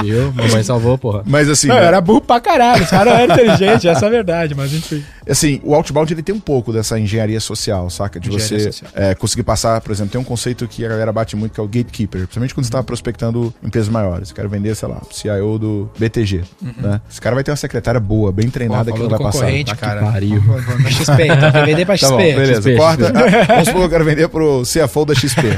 É, 0.00 0.02
viu? 0.02 0.32
Mamãe 0.32 0.62
salvou, 0.62 0.96
porra. 0.98 1.22
Mas 1.26 1.48
assim, 1.48 1.68
não, 1.68 1.76
eu 1.76 1.80
né, 1.82 1.86
era 1.88 2.00
burro 2.00 2.20
pra 2.20 2.40
caralho. 2.40 2.82
Os 2.82 2.90
caras 2.90 3.14
eram 3.14 3.34
inteligentes, 3.34 3.84
essa 3.84 4.06
é 4.06 4.08
a 4.08 4.10
verdade, 4.10 4.54
mas 4.54 4.72
enfim. 4.72 5.02
assim, 5.28 5.60
o 5.62 5.74
outbound 5.74 6.12
ele 6.12 6.22
tem 6.22 6.34
um 6.34 6.40
pouco 6.40 6.72
dessa 6.72 6.98
engenharia 6.98 7.40
social, 7.40 7.88
saca? 7.90 8.18
De 8.20 8.28
Engenharia 8.28 8.72
você 8.72 8.84
é, 8.94 9.14
conseguir 9.14 9.42
passar, 9.42 9.80
por 9.80 9.92
exemplo, 9.92 10.12
tem 10.12 10.20
um 10.20 10.24
conceito 10.24 10.66
que 10.68 10.84
a 10.84 10.88
galera 10.88 11.12
bate 11.12 11.36
muito 11.36 11.52
que 11.52 11.60
é 11.60 11.62
o 11.62 11.66
gatekeeper, 11.66 12.22
principalmente 12.22 12.54
quando 12.54 12.66
você 12.66 12.72
tá 12.72 12.82
prospectando 12.82 13.52
empresas 13.62 13.88
maiores. 13.88 14.30
Eu 14.30 14.36
quero 14.36 14.48
vender, 14.48 14.74
sei 14.74 14.88
lá, 14.88 15.00
CIO 15.16 15.58
do 15.58 15.90
BTG, 15.98 16.42
né? 16.78 17.00
Esse 17.10 17.20
cara 17.20 17.34
vai 17.34 17.44
ter 17.44 17.50
uma 17.50 17.56
secretária 17.56 18.00
boa, 18.00 18.32
bem 18.32 18.48
treinada 18.50 18.90
Pô, 18.90 18.96
que 18.96 19.02
não 19.02 19.10
vai 19.10 19.18
passar. 19.18 19.40
concorrente, 19.40 19.70
Tá 19.70 19.76
que 19.76 19.80
cara. 19.82 20.00
pariu. 20.02 20.40
Vou- 20.40 20.60
XP, 20.90 21.22
então 21.24 21.52
vai 21.52 21.66
vender 21.66 21.84
pra 21.84 21.94
Tá 21.94 21.98
XP. 22.06 22.10
bom, 22.10 22.16
beleza. 22.18 22.54
XP, 22.62 22.76
corta. 22.76 23.12
Ah, 23.14 23.44
vamos 23.54 23.68
supor 23.68 23.80
que 23.80 23.86
eu 23.86 23.90
quero 23.90 24.04
vender 24.04 24.28
pro 24.28 24.62
CFO 24.62 25.04
da 25.04 25.14
XP. 25.14 25.42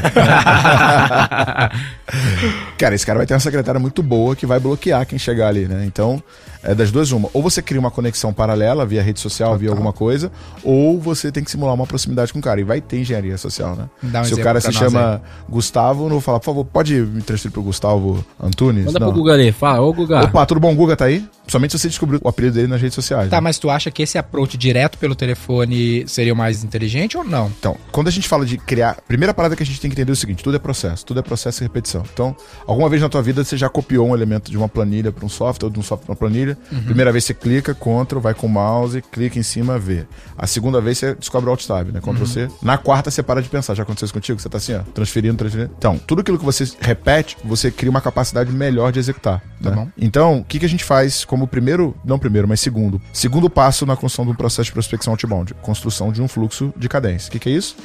cara, 2.78 2.94
esse 2.94 3.06
cara 3.06 3.18
vai 3.18 3.26
ter 3.26 3.34
uma 3.34 3.40
secretária 3.40 3.80
muito 3.80 4.02
boa 4.02 4.34
que 4.36 4.46
vai 4.46 4.58
bloquear 4.58 5.04
quem 5.06 5.18
chegar 5.18 5.48
ali, 5.48 5.66
né? 5.66 5.84
Então, 5.86 6.22
É 6.62 6.74
das 6.74 6.90
duas 6.90 7.10
uma. 7.12 7.28
Ou 7.32 7.42
você 7.42 7.60
cria 7.60 7.80
uma 7.80 7.90
conexão 7.90 8.32
paralela 8.32 8.86
via 8.86 9.02
rede 9.02 9.20
social, 9.20 9.56
via 9.56 9.70
alguma 9.70 9.92
coisa, 9.92 10.30
ou 10.62 10.98
você 10.98 11.32
tem 11.32 11.42
que 11.42 11.50
simular 11.50 11.74
uma 11.74 11.86
proximidade 11.86 12.32
com 12.32 12.38
o 12.38 12.42
cara. 12.42 12.60
E 12.60 12.64
vai 12.64 12.80
ter 12.80 13.00
engenharia 13.00 13.36
social, 13.36 13.74
né? 13.74 13.88
Dá 14.02 14.20
um 14.20 14.24
Se 14.24 14.34
o 14.34 14.42
cara 14.42 14.60
se 14.60 14.72
chama 14.72 15.20
Gustavo, 15.48 16.04
eu 16.04 16.08
não 16.08 16.16
vou 16.16 16.20
falar, 16.20 16.40
por 16.40 16.46
favor, 16.46 16.64
pode 16.64 16.94
me 16.94 17.22
transferir 17.22 17.52
pro 17.52 17.62
Gustavo 17.62 18.24
Antunes? 18.40 18.86
Manda 18.86 18.98
não. 19.00 19.12
pro 19.12 19.20
Guga 19.20 19.32
ali, 19.32 19.52
fala, 19.52 19.82
ô 19.82 19.92
Guga. 19.92 20.24
Opa, 20.24 20.46
tudo 20.46 20.60
bom? 20.60 20.74
Guga 20.74 20.96
tá 20.96 21.06
aí? 21.06 21.24
Somente 21.48 21.72
se 21.72 21.78
você 21.78 21.88
descobriu 21.88 22.20
o 22.22 22.28
apelido 22.28 22.54
dele 22.54 22.68
nas 22.68 22.80
redes 22.80 22.94
sociais. 22.94 23.28
Tá, 23.28 23.36
né? 23.36 23.40
mas 23.40 23.58
tu 23.58 23.68
acha 23.68 23.90
que 23.90 24.02
esse 24.02 24.16
approach 24.16 24.56
direto 24.56 24.96
pelo 24.96 25.14
telefone 25.14 26.06
seria 26.06 26.32
o 26.32 26.36
mais 26.36 26.62
inteligente 26.62 27.16
ou 27.16 27.24
não? 27.24 27.52
Então, 27.58 27.76
quando 27.90 28.08
a 28.08 28.10
gente 28.10 28.28
fala 28.28 28.46
de 28.46 28.56
criar. 28.56 28.96
Primeira 29.06 29.34
parada 29.34 29.56
que 29.56 29.62
a 29.62 29.66
gente 29.66 29.80
tem 29.80 29.90
que 29.90 29.94
entender 29.94 30.12
é 30.12 30.14
o 30.14 30.16
seguinte: 30.16 30.42
tudo 30.42 30.56
é 30.56 30.58
processo, 30.58 31.04
tudo 31.04 31.20
é 31.20 31.22
processo 31.22 31.62
e 31.62 31.64
repetição. 31.64 32.02
Então, 32.12 32.34
alguma 32.66 32.88
vez 32.88 33.02
na 33.02 33.08
tua 33.08 33.22
vida 33.22 33.44
você 33.44 33.56
já 33.56 33.68
copiou 33.68 34.08
um 34.08 34.14
elemento 34.14 34.50
de 34.50 34.56
uma 34.56 34.68
planilha 34.68 35.10
para 35.10 35.24
um 35.24 35.28
software, 35.28 35.66
ou 35.66 35.70
de 35.70 35.78
um 35.78 35.82
software 35.82 36.06
para 36.06 36.12
uma 36.12 36.16
planilha. 36.16 36.51
Primeira 36.84 37.12
vez 37.12 37.24
você 37.24 37.34
clica, 37.34 37.74
Ctrl, 37.74 38.18
vai 38.20 38.34
com 38.34 38.46
o 38.46 38.50
mouse, 38.50 39.02
clica 39.02 39.38
em 39.38 39.42
cima, 39.42 39.78
vê. 39.78 40.06
A 40.36 40.46
segunda 40.46 40.80
vez 40.80 40.98
você 40.98 41.14
descobre 41.14 41.48
o 41.48 41.50
Alt 41.50 41.66
Tab, 41.66 41.88
né? 41.90 42.00
Ctrl 42.00 42.24
C. 42.24 42.48
Na 42.62 42.78
quarta 42.78 43.10
você 43.10 43.22
para 43.22 43.42
de 43.42 43.48
pensar. 43.48 43.74
Já 43.74 43.82
aconteceu 43.82 44.06
isso 44.06 44.14
contigo? 44.14 44.40
Você 44.40 44.48
tá 44.48 44.58
assim, 44.58 44.74
ó, 44.74 44.80
transferindo, 44.80 45.36
transferindo. 45.36 45.74
Então, 45.76 45.98
tudo 45.98 46.20
aquilo 46.20 46.38
que 46.38 46.44
você 46.44 46.70
repete, 46.80 47.36
você 47.44 47.70
cria 47.70 47.90
uma 47.90 48.00
capacidade 48.00 48.52
melhor 48.52 48.92
de 48.92 48.98
executar. 48.98 49.42
Tá 49.62 49.70
né? 49.70 49.76
bom. 49.76 49.88
Então, 49.96 50.38
o 50.38 50.44
que, 50.44 50.58
que 50.58 50.66
a 50.66 50.68
gente 50.68 50.84
faz 50.84 51.24
como 51.24 51.46
primeiro, 51.46 51.94
não 52.04 52.18
primeiro, 52.18 52.46
mas 52.48 52.60
segundo, 52.60 53.00
segundo 53.12 53.48
passo 53.48 53.86
na 53.86 53.96
construção 53.96 54.24
de 54.24 54.32
um 54.32 54.34
processo 54.34 54.66
de 54.66 54.72
prospecção 54.72 55.12
outbound? 55.12 55.54
Construção 55.54 56.12
de 56.12 56.20
um 56.20 56.28
fluxo 56.28 56.72
de 56.76 56.88
cadência. 56.88 57.28
O 57.28 57.32
que, 57.32 57.38
que 57.38 57.48
é 57.48 57.52
isso? 57.52 57.76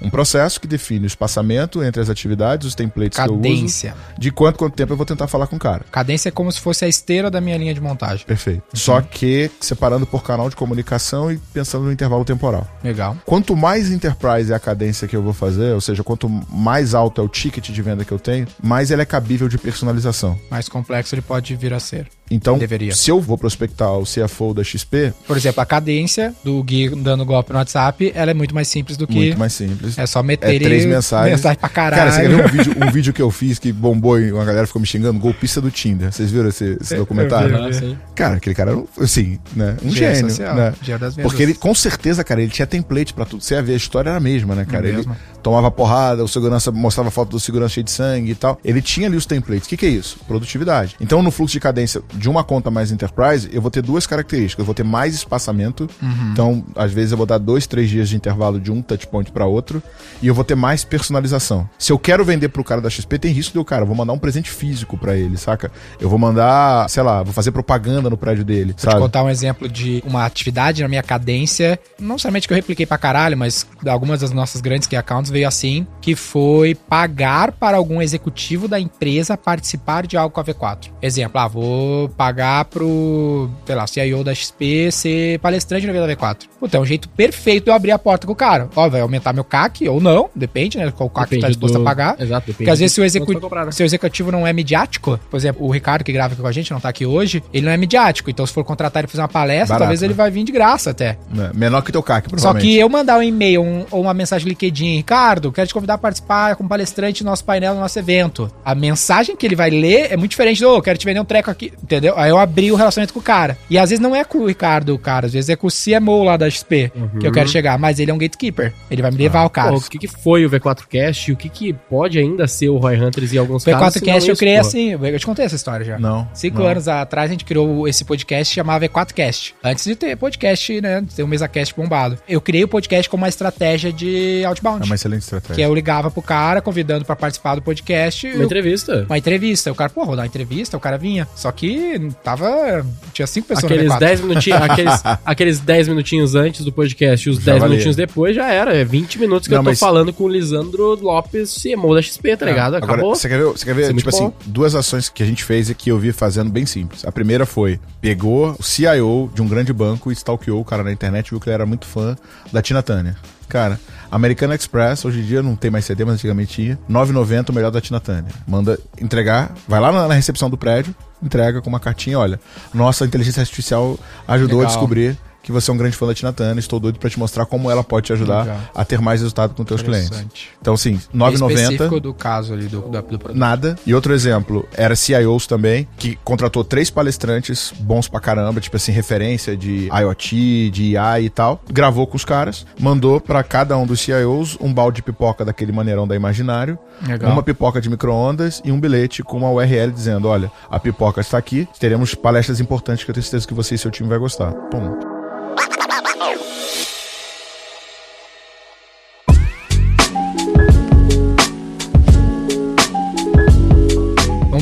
Um 0.00 0.10
processo 0.10 0.60
que 0.60 0.66
define 0.66 1.04
o 1.04 1.06
espaçamento 1.06 1.82
entre 1.82 2.00
as 2.00 2.08
atividades, 2.08 2.66
os 2.66 2.74
templates 2.74 3.18
que 3.18 3.28
eu 3.28 3.34
uso, 3.34 3.42
Cadência. 3.42 3.94
de 4.18 4.30
quanto 4.30 4.56
quanto 4.56 4.74
tempo 4.74 4.92
eu 4.92 4.96
vou 4.96 5.06
tentar 5.06 5.26
falar 5.26 5.46
com 5.46 5.56
o 5.56 5.58
cara. 5.58 5.84
Cadência 5.90 6.28
é 6.28 6.32
como 6.32 6.50
se 6.50 6.60
fosse 6.60 6.84
a 6.84 6.88
esteira 6.88 7.30
da 7.30 7.40
minha 7.40 7.56
linha 7.56 7.74
de 7.74 7.80
montagem. 7.80 8.15
Perfeito. 8.24 8.62
Só 8.74 9.00
que 9.00 9.50
separando 9.60 10.06
por 10.06 10.22
canal 10.22 10.48
de 10.48 10.56
comunicação 10.56 11.30
e 11.30 11.38
pensando 11.38 11.84
no 11.84 11.92
intervalo 11.92 12.24
temporal. 12.24 12.66
Legal. 12.82 13.16
Quanto 13.24 13.56
mais 13.56 13.90
enterprise 13.90 14.52
é 14.52 14.54
a 14.54 14.60
cadência 14.60 15.08
que 15.08 15.16
eu 15.16 15.22
vou 15.22 15.32
fazer, 15.32 15.72
ou 15.72 15.80
seja, 15.80 16.02
quanto 16.02 16.28
mais 16.28 16.94
alto 16.94 17.20
é 17.20 17.24
o 17.24 17.28
ticket 17.28 17.70
de 17.70 17.82
venda 17.82 18.04
que 18.04 18.12
eu 18.12 18.18
tenho, 18.18 18.46
mais 18.62 18.90
ele 18.90 19.02
é 19.02 19.06
cabível 19.06 19.48
de 19.48 19.58
personalização. 19.58 20.38
Mais 20.50 20.68
complexo 20.68 21.14
ele 21.14 21.22
pode 21.22 21.54
vir 21.56 21.72
a 21.72 21.80
ser. 21.80 22.08
Então, 22.30 22.58
Deveria. 22.58 22.92
se 22.94 23.08
eu 23.10 23.20
vou 23.20 23.38
prospectar 23.38 23.92
o 23.92 24.02
CFO 24.04 24.52
da 24.52 24.64
XP, 24.64 25.12
Por 25.26 25.36
exemplo, 25.36 25.60
a 25.60 25.66
cadência 25.66 26.34
do 26.42 26.60
Gui 26.62 26.88
dando 26.96 27.24
golpe 27.24 27.52
no 27.52 27.58
WhatsApp, 27.58 28.10
ela 28.14 28.30
é 28.32 28.34
muito 28.34 28.54
mais 28.54 28.66
simples 28.68 28.96
do 28.96 29.06
que. 29.06 29.14
muito 29.14 29.38
mais 29.38 29.52
simples. 29.52 29.96
É 29.96 30.06
só 30.06 30.22
meter 30.22 30.56
É 30.56 30.58
três 30.58 30.84
mensagens. 30.86 31.36
mensagem 31.36 31.58
pra 31.58 31.68
caralho. 31.68 32.02
Cara, 32.02 32.10
você 32.12 32.22
quer 32.22 32.28
ver 32.28 32.44
um 32.44 32.48
vídeo, 32.48 32.74
um 32.86 32.90
vídeo 32.90 33.12
que 33.12 33.22
eu 33.22 33.30
fiz 33.30 33.58
que 33.60 33.72
bombou 33.72 34.18
e 34.20 34.32
uma 34.32 34.44
galera 34.44 34.66
ficou 34.66 34.80
me 34.80 34.86
xingando? 34.86 35.18
Golpista 35.20 35.60
do 35.60 35.70
Tinder. 35.70 36.12
Vocês 36.12 36.30
viram 36.30 36.48
esse, 36.48 36.76
esse 36.80 36.96
documentário? 36.96 37.56
Ah, 37.64 37.72
sim. 37.72 37.96
Cara, 38.14 38.36
aquele 38.36 38.54
cara 38.54 38.70
era, 38.72 38.80
um- 38.80 38.86
assim, 39.00 39.38
né? 39.54 39.76
Um 39.84 39.90
Gênio 39.90 40.14
gênio. 40.16 40.30
social, 40.30 40.54
né? 40.56 40.74
gênio 40.82 40.98
das 41.00 41.14
vendas. 41.14 41.30
Porque 41.30 41.42
ele, 41.44 41.54
com 41.54 41.74
certeza, 41.74 42.24
cara, 42.24 42.42
ele 42.42 42.50
tinha 42.50 42.66
template 42.66 43.14
pra 43.14 43.24
tudo. 43.24 43.42
Você 43.42 43.54
ia 43.54 43.62
ver, 43.62 43.74
a 43.74 43.76
história 43.76 44.08
era 44.10 44.16
a 44.18 44.20
mesma, 44.20 44.54
né, 44.54 44.64
cara? 44.64 44.84
É 44.86 44.88
ele 44.88 44.96
mesmo. 44.98 45.16
Tomava 45.46 45.70
porrada, 45.70 46.24
o 46.24 46.28
segurança 46.28 46.72
mostrava 46.72 47.08
foto 47.08 47.30
do 47.30 47.38
segurança 47.38 47.74
cheio 47.74 47.84
de 47.84 47.92
sangue 47.92 48.32
e 48.32 48.34
tal. 48.34 48.58
Ele 48.64 48.82
tinha 48.82 49.06
ali 49.06 49.16
os 49.16 49.24
templates. 49.24 49.66
O 49.66 49.68
que, 49.68 49.76
que 49.76 49.86
é 49.86 49.90
isso? 49.90 50.18
Produtividade. 50.26 50.96
Então, 51.00 51.22
no 51.22 51.30
fluxo 51.30 51.52
de 51.52 51.60
cadência 51.60 52.02
de 52.14 52.28
uma 52.28 52.42
conta 52.42 52.68
mais 52.68 52.90
enterprise, 52.90 53.48
eu 53.52 53.62
vou 53.62 53.70
ter 53.70 53.80
duas 53.80 54.08
características. 54.08 54.58
Eu 54.58 54.64
vou 54.64 54.74
ter 54.74 54.82
mais 54.82 55.14
espaçamento. 55.14 55.88
Uhum. 56.02 56.30
Então, 56.32 56.64
às 56.74 56.90
vezes, 56.92 57.12
eu 57.12 57.16
vou 57.16 57.26
dar 57.26 57.38
dois, 57.38 57.64
três 57.64 57.88
dias 57.88 58.08
de 58.08 58.16
intervalo 58.16 58.58
de 58.58 58.72
um 58.72 58.82
touchpoint 58.82 59.30
pra 59.30 59.46
outro. 59.46 59.80
E 60.20 60.26
eu 60.26 60.34
vou 60.34 60.42
ter 60.42 60.56
mais 60.56 60.84
personalização. 60.84 61.70
Se 61.78 61.92
eu 61.92 61.98
quero 61.98 62.24
vender 62.24 62.48
pro 62.48 62.64
cara 62.64 62.80
da 62.80 62.90
XP, 62.90 63.16
tem 63.16 63.30
risco 63.32 63.52
de 63.52 63.58
eu, 63.58 63.64
cara, 63.64 63.82
eu 63.82 63.86
vou 63.86 63.94
mandar 63.94 64.14
um 64.14 64.18
presente 64.18 64.50
físico 64.50 64.98
pra 64.98 65.16
ele, 65.16 65.36
saca? 65.36 65.70
Eu 66.00 66.08
vou 66.08 66.18
mandar, 66.18 66.90
sei 66.90 67.04
lá, 67.04 67.22
vou 67.22 67.32
fazer 67.32 67.52
propaganda 67.52 68.10
no 68.10 68.16
prédio 68.16 68.44
dele, 68.44 68.72
Vou 68.72 68.74
te 68.74 68.82
sabe? 68.82 68.98
contar 68.98 69.22
um 69.22 69.30
exemplo 69.30 69.68
de 69.68 70.02
uma 70.04 70.26
atividade 70.26 70.82
na 70.82 70.88
minha 70.88 71.04
cadência, 71.04 71.78
não 72.00 72.18
somente 72.18 72.48
que 72.48 72.52
eu 72.52 72.56
repliquei 72.56 72.84
pra 72.84 72.98
caralho, 72.98 73.38
mas 73.38 73.64
algumas 73.86 74.22
das 74.22 74.32
nossas 74.32 74.60
grandes 74.60 74.88
key 74.88 74.96
accounts 74.96 75.35
veio 75.36 75.46
assim, 75.48 75.86
que 76.00 76.14
foi 76.16 76.74
pagar 76.74 77.52
para 77.52 77.76
algum 77.76 78.00
executivo 78.00 78.66
da 78.68 78.80
empresa 78.80 79.36
participar 79.36 80.06
de 80.06 80.16
algo 80.16 80.34
com 80.34 80.40
a 80.40 80.44
V4. 80.44 80.88
Exemplo, 81.02 81.38
ah, 81.40 81.46
vou 81.48 82.08
pagar 82.10 82.64
pro, 82.66 83.48
sei 83.66 83.74
lá, 83.74 83.86
CIO 83.86 84.24
da 84.24 84.34
XP 84.34 84.90
ser 84.90 85.38
palestrante 85.40 85.86
no 85.86 85.92
evento 85.92 86.06
da 86.06 86.16
V4. 86.16 86.44
Puta, 86.58 86.76
é 86.76 86.80
um 86.80 86.86
jeito 86.86 87.08
perfeito 87.08 87.64
de 87.64 87.70
eu 87.70 87.74
abrir 87.74 87.90
a 87.90 87.98
porta 87.98 88.26
com 88.26 88.32
o 88.32 88.36
cara. 88.36 88.68
Ó, 88.74 88.88
vai 88.88 89.00
aumentar 89.00 89.32
meu 89.32 89.44
CAC 89.44 89.88
ou 89.88 90.00
não, 90.00 90.30
depende, 90.34 90.78
né, 90.78 90.90
qual 90.90 91.08
CAC 91.10 91.36
tu 91.36 91.40
tá 91.40 91.48
disposto 91.48 91.74
do- 91.74 91.80
a 91.82 91.84
pagar. 91.84 92.16
Exato, 92.20 92.46
depende 92.46 92.56
Porque 92.58 92.70
às 92.70 92.78
vezes 92.78 92.94
se 92.94 93.00
o, 93.00 93.04
execu... 93.04 93.32
né? 93.32 93.70
se 93.72 93.82
o 93.82 93.86
executivo 93.86 94.32
não 94.32 94.46
é 94.46 94.52
midiático, 94.52 95.18
por 95.30 95.36
exemplo, 95.36 95.66
o 95.66 95.70
Ricardo 95.70 96.02
que 96.04 96.12
grava 96.12 96.32
aqui 96.32 96.42
com 96.42 96.48
a 96.48 96.52
gente, 96.52 96.70
não 96.72 96.80
tá 96.80 96.88
aqui 96.88 97.04
hoje, 97.04 97.42
ele 97.52 97.66
não 97.66 97.72
é 97.72 97.76
midiático. 97.76 98.30
Então, 98.30 98.46
se 98.46 98.52
for 98.52 98.64
contratar 98.64 99.00
ele 99.00 99.06
pra 99.06 99.12
fazer 99.12 99.22
uma 99.22 99.28
palestra, 99.28 99.66
Barato, 99.74 99.80
talvez 99.80 100.00
né? 100.00 100.06
ele 100.06 100.14
vai 100.14 100.30
vir 100.30 100.44
de 100.44 100.52
graça 100.52 100.90
até. 100.90 101.18
Né? 101.30 101.50
Menor 101.54 101.82
que 101.82 101.92
teu 101.92 102.02
CAC, 102.02 102.24
Só 102.24 102.30
provavelmente. 102.30 102.62
que 102.66 102.78
eu 102.78 102.88
mandar 102.88 103.18
um 103.18 103.22
e-mail 103.22 103.62
um- 103.62 103.84
ou 103.90 104.02
uma 104.02 104.14
mensagem 104.14 104.48
LinkedIn, 104.48 104.96
Ricardo, 104.96 105.16
quero 105.52 105.66
te 105.66 105.74
convidar 105.74 105.94
a 105.94 105.98
participar 105.98 106.56
como 106.56 106.68
palestrante 106.68 107.22
no 107.24 107.30
nosso 107.30 107.44
painel, 107.44 107.74
no 107.74 107.80
nosso 107.80 107.98
evento. 107.98 108.50
A 108.64 108.74
mensagem 108.74 109.36
que 109.36 109.46
ele 109.46 109.56
vai 109.56 109.70
ler 109.70 110.12
é 110.12 110.16
muito 110.16 110.30
diferente 110.30 110.60
do, 110.60 110.70
"Ô, 110.70 110.82
quero 110.82 110.98
te 110.98 111.04
vender 111.04 111.20
um 111.20 111.24
treco 111.24 111.50
aqui, 111.50 111.72
entendeu? 111.82 112.14
Aí 112.16 112.30
eu 112.30 112.38
abri 112.38 112.70
o 112.70 112.76
relacionamento 112.76 113.12
com 113.12 113.20
o 113.20 113.22
cara. 113.22 113.56
E 113.68 113.78
às 113.78 113.90
vezes 113.90 114.02
não 114.02 114.14
é 114.14 114.24
com 114.24 114.38
o 114.38 114.46
Ricardo, 114.46 114.94
o 114.94 114.98
cara, 114.98 115.26
às 115.26 115.32
vezes 115.32 115.50
é 115.50 115.56
com 115.56 115.66
o 115.66 115.70
CMO 115.70 116.22
lá 116.24 116.36
da 116.36 116.48
XP 116.48 116.92
que 117.20 117.26
eu 117.26 117.32
quero 117.32 117.48
chegar, 117.48 117.78
mas 117.78 117.98
ele 117.98 118.10
é 118.10 118.14
um 118.14 118.18
gatekeeper. 118.18 118.72
Ele 118.90 119.02
vai 119.02 119.10
me 119.10 119.16
levar 119.16 119.40
ao 119.40 119.50
cara. 119.50 119.72
Pô, 119.72 119.78
o 119.78 119.80
que, 119.82 119.98
que 119.98 120.08
foi 120.08 120.44
o 120.44 120.50
V4Cast 120.50 121.28
e 121.28 121.32
o 121.32 121.36
que, 121.36 121.48
que 121.48 121.72
pode 121.72 122.18
ainda 122.18 122.46
ser 122.46 122.68
o 122.68 122.76
Roy 122.76 122.96
Hunters 122.96 123.32
em 123.32 123.38
alguns 123.38 123.62
O 123.66 123.70
casos? 123.70 123.94
se 123.94 124.00
não 124.00 124.12
V4Cast 124.14 124.28
eu 124.28 124.36
criei 124.36 124.56
assim, 124.56 124.90
eu 124.92 125.18
te 125.18 125.26
contei 125.26 125.44
essa 125.44 125.56
história 125.56 125.84
já. 125.84 125.98
Não. 125.98 126.28
Cinco 126.32 126.60
não. 126.60 126.66
anos 126.66 126.88
atrás 126.88 127.30
a 127.30 127.32
gente 127.32 127.44
criou 127.44 127.86
esse 127.88 128.04
podcast 128.04 128.54
chamava 128.54 128.86
V4Cast. 128.86 129.54
Antes 129.62 129.84
de 129.84 129.96
ter 129.96 130.16
podcast, 130.16 130.80
né? 130.80 131.00
De 131.00 131.14
ter 131.14 131.22
um 131.22 131.26
MesaCast 131.26 131.74
bombado. 131.74 132.18
Eu 132.28 132.40
criei 132.40 132.64
o 132.64 132.68
podcast 132.68 133.08
como 133.08 133.22
uma 133.22 133.28
estratégia 133.28 133.92
de 133.92 134.42
outbound. 134.44 134.82
É 134.82 134.86
uma 134.86 134.94
excelente 134.94 135.15
estratégia. 135.18 135.54
Que 135.56 135.62
eu 135.62 135.74
ligava 135.74 136.10
pro 136.10 136.22
cara, 136.22 136.60
convidando 136.60 137.04
pra 137.04 137.16
participar 137.16 137.54
do 137.56 137.62
podcast. 137.62 138.26
Uma 138.26 138.36
eu- 138.36 138.42
entrevista. 138.44 139.04
uma 139.08 139.18
entrevista. 139.18 139.70
O 139.72 139.74
cara, 139.74 139.90
pô, 139.90 140.04
vou 140.04 140.16
dar 140.16 140.22
uma 140.22 140.26
entrevista, 140.26 140.76
o 140.76 140.80
cara 140.80 140.96
vinha. 140.98 141.26
Só 141.34 141.50
que 141.52 142.10
tava. 142.22 142.84
Tinha 143.12 143.26
cinco 143.26 143.48
pessoas 143.48 143.64
Aqueles 143.72 143.88
no 143.88 143.94
V4. 143.94 143.98
10 144.00 144.20
minutinhos, 144.20 144.60
aqueles, 144.62 145.02
aqueles 145.24 145.58
10 145.60 145.88
minutinhos 145.88 146.34
antes 146.34 146.64
do 146.64 146.72
podcast 146.72 147.28
e 147.28 147.30
os 147.32 147.38
Já 147.38 147.44
10 147.52 147.58
valia. 147.60 147.68
minutinhos 147.72 147.96
depois 147.96 148.34
já 148.36 148.50
era. 148.52 148.74
É 148.76 148.84
20 148.84 149.18
minutos 149.18 149.48
que 149.48 149.54
Não, 149.54 149.60
eu 149.60 149.64
tô 149.64 149.70
mas- 149.70 149.78
falando 149.78 150.12
com 150.12 150.24
o 150.24 150.28
Lisandro 150.28 150.94
Lopes, 151.00 151.56
CMO 151.62 151.94
da 151.94 152.02
XP, 152.02 152.36
tá 152.36 152.46
ligado? 152.46 152.74
Agora, 152.76 152.92
Acabou. 152.94 153.14
você 153.14 153.28
quer 153.28 153.38
ver, 153.38 153.44
você 153.44 153.64
quer 153.64 153.74
ver 153.74 153.82
é 153.82 153.84
tipo 153.86 153.94
muito 153.94 154.08
assim, 154.08 154.24
bom. 154.24 154.34
duas 154.46 154.74
ações 154.74 155.08
que 155.08 155.22
a 155.22 155.26
gente 155.26 155.44
fez 155.44 155.70
e 155.70 155.74
que 155.74 155.90
eu 155.90 155.98
vi 155.98 156.12
fazendo 156.12 156.50
bem 156.50 156.66
simples. 156.66 157.04
A 157.04 157.12
primeira 157.12 157.46
foi, 157.46 157.78
pegou 158.00 158.54
o 158.58 158.62
CIO 158.62 159.30
de 159.34 159.42
um 159.42 159.48
grande 159.48 159.72
banco 159.72 160.10
e 160.10 160.14
stalkeou 160.14 160.60
o 160.60 160.64
cara 160.64 160.82
na 160.82 160.92
internet, 160.92 161.30
viu 161.30 161.40
que 161.40 161.48
ele 161.48 161.54
era 161.54 161.66
muito 161.66 161.86
fã 161.86 162.16
da 162.52 162.60
Tina 162.62 162.82
Turner. 162.82 163.14
Cara, 163.48 163.78
American 164.10 164.52
Express, 164.52 165.04
hoje 165.04 165.20
em 165.20 165.24
dia 165.24 165.42
não 165.42 165.56
tem 165.56 165.70
mais 165.70 165.84
CD, 165.84 166.04
mas 166.04 166.14
antigamente 166.14 166.54
tinha. 166.54 166.78
9,90 166.88 167.50
o 167.50 167.52
melhor 167.52 167.70
da 167.70 167.80
Tina 167.80 168.00
Turner. 168.00 168.32
Manda 168.46 168.78
entregar, 169.00 169.52
vai 169.66 169.80
lá 169.80 169.92
na, 169.92 170.08
na 170.08 170.14
recepção 170.14 170.48
do 170.48 170.56
prédio, 170.56 170.94
entrega 171.22 171.60
com 171.60 171.68
uma 171.68 171.80
cartinha, 171.80 172.18
olha, 172.18 172.40
nossa 172.72 173.04
inteligência 173.04 173.40
artificial 173.40 173.98
ajudou 174.26 174.60
a 174.60 174.62
Legal. 174.62 174.72
descobrir 174.72 175.18
que 175.46 175.52
você 175.52 175.70
é 175.70 175.74
um 175.74 175.76
grande 175.76 175.96
fã 175.96 176.08
da 176.08 176.12
Tina 176.12 176.32
Turner, 176.32 176.58
estou 176.58 176.80
doido 176.80 176.98
pra 176.98 177.08
te 177.08 177.16
mostrar 177.20 177.46
como 177.46 177.70
ela 177.70 177.84
pode 177.84 178.06
te 178.06 178.12
ajudar 178.12 178.40
Legal. 178.40 178.60
a 178.74 178.84
ter 178.84 179.00
mais 179.00 179.20
resultado 179.20 179.54
com 179.54 179.64
teus 179.64 179.80
clientes. 179.80 180.24
Então, 180.60 180.74
assim, 180.74 181.00
É 181.14 181.16
9,90 181.16 181.52
específico 181.52 182.00
do 182.00 182.12
caso 182.12 182.52
ali 182.52 182.66
do, 182.66 182.80
do, 182.80 182.90
do 182.90 183.02
produto. 183.18 183.34
nada. 183.38 183.78
E 183.86 183.94
outro 183.94 184.12
exemplo 184.12 184.68
era 184.74 184.96
CIOs 184.96 185.46
também, 185.46 185.86
que 185.96 186.18
contratou 186.24 186.64
três 186.64 186.90
palestrantes 186.90 187.72
bons 187.78 188.08
pra 188.08 188.18
caramba, 188.18 188.60
tipo 188.60 188.74
assim, 188.76 188.90
referência 188.90 189.56
de 189.56 189.88
IoT, 189.88 190.70
de 190.70 190.82
IA 190.94 191.20
e 191.20 191.30
tal. 191.30 191.62
Gravou 191.70 192.08
com 192.08 192.16
os 192.16 192.24
caras, 192.24 192.66
mandou 192.80 193.20
pra 193.20 193.44
cada 193.44 193.78
um 193.78 193.86
dos 193.86 194.00
CIOs 194.00 194.58
um 194.60 194.74
balde 194.74 194.96
de 194.96 195.02
pipoca 195.02 195.44
daquele 195.44 195.70
maneirão 195.70 196.08
da 196.08 196.16
Imaginário, 196.16 196.76
Legal. 197.06 197.30
uma 197.30 197.42
pipoca 197.42 197.80
de 197.80 197.88
micro-ondas 197.88 198.60
e 198.64 198.72
um 198.72 198.80
bilhete 198.80 199.22
com 199.22 199.36
uma 199.36 199.50
URL 199.50 199.92
dizendo: 199.92 200.26
olha, 200.26 200.50
a 200.68 200.80
pipoca 200.80 201.20
está 201.20 201.38
aqui, 201.38 201.68
teremos 201.78 202.16
palestras 202.16 202.58
importantes 202.58 203.04
que 203.04 203.10
eu 203.12 203.14
tenho 203.14 203.22
certeza 203.22 203.46
que 203.46 203.54
você 203.54 203.76
e 203.76 203.78
seu 203.78 203.92
time 203.92 204.08
vai 204.08 204.18
gostar. 204.18 204.52
Pum. 204.52 205.15
Oh. 205.58 206.75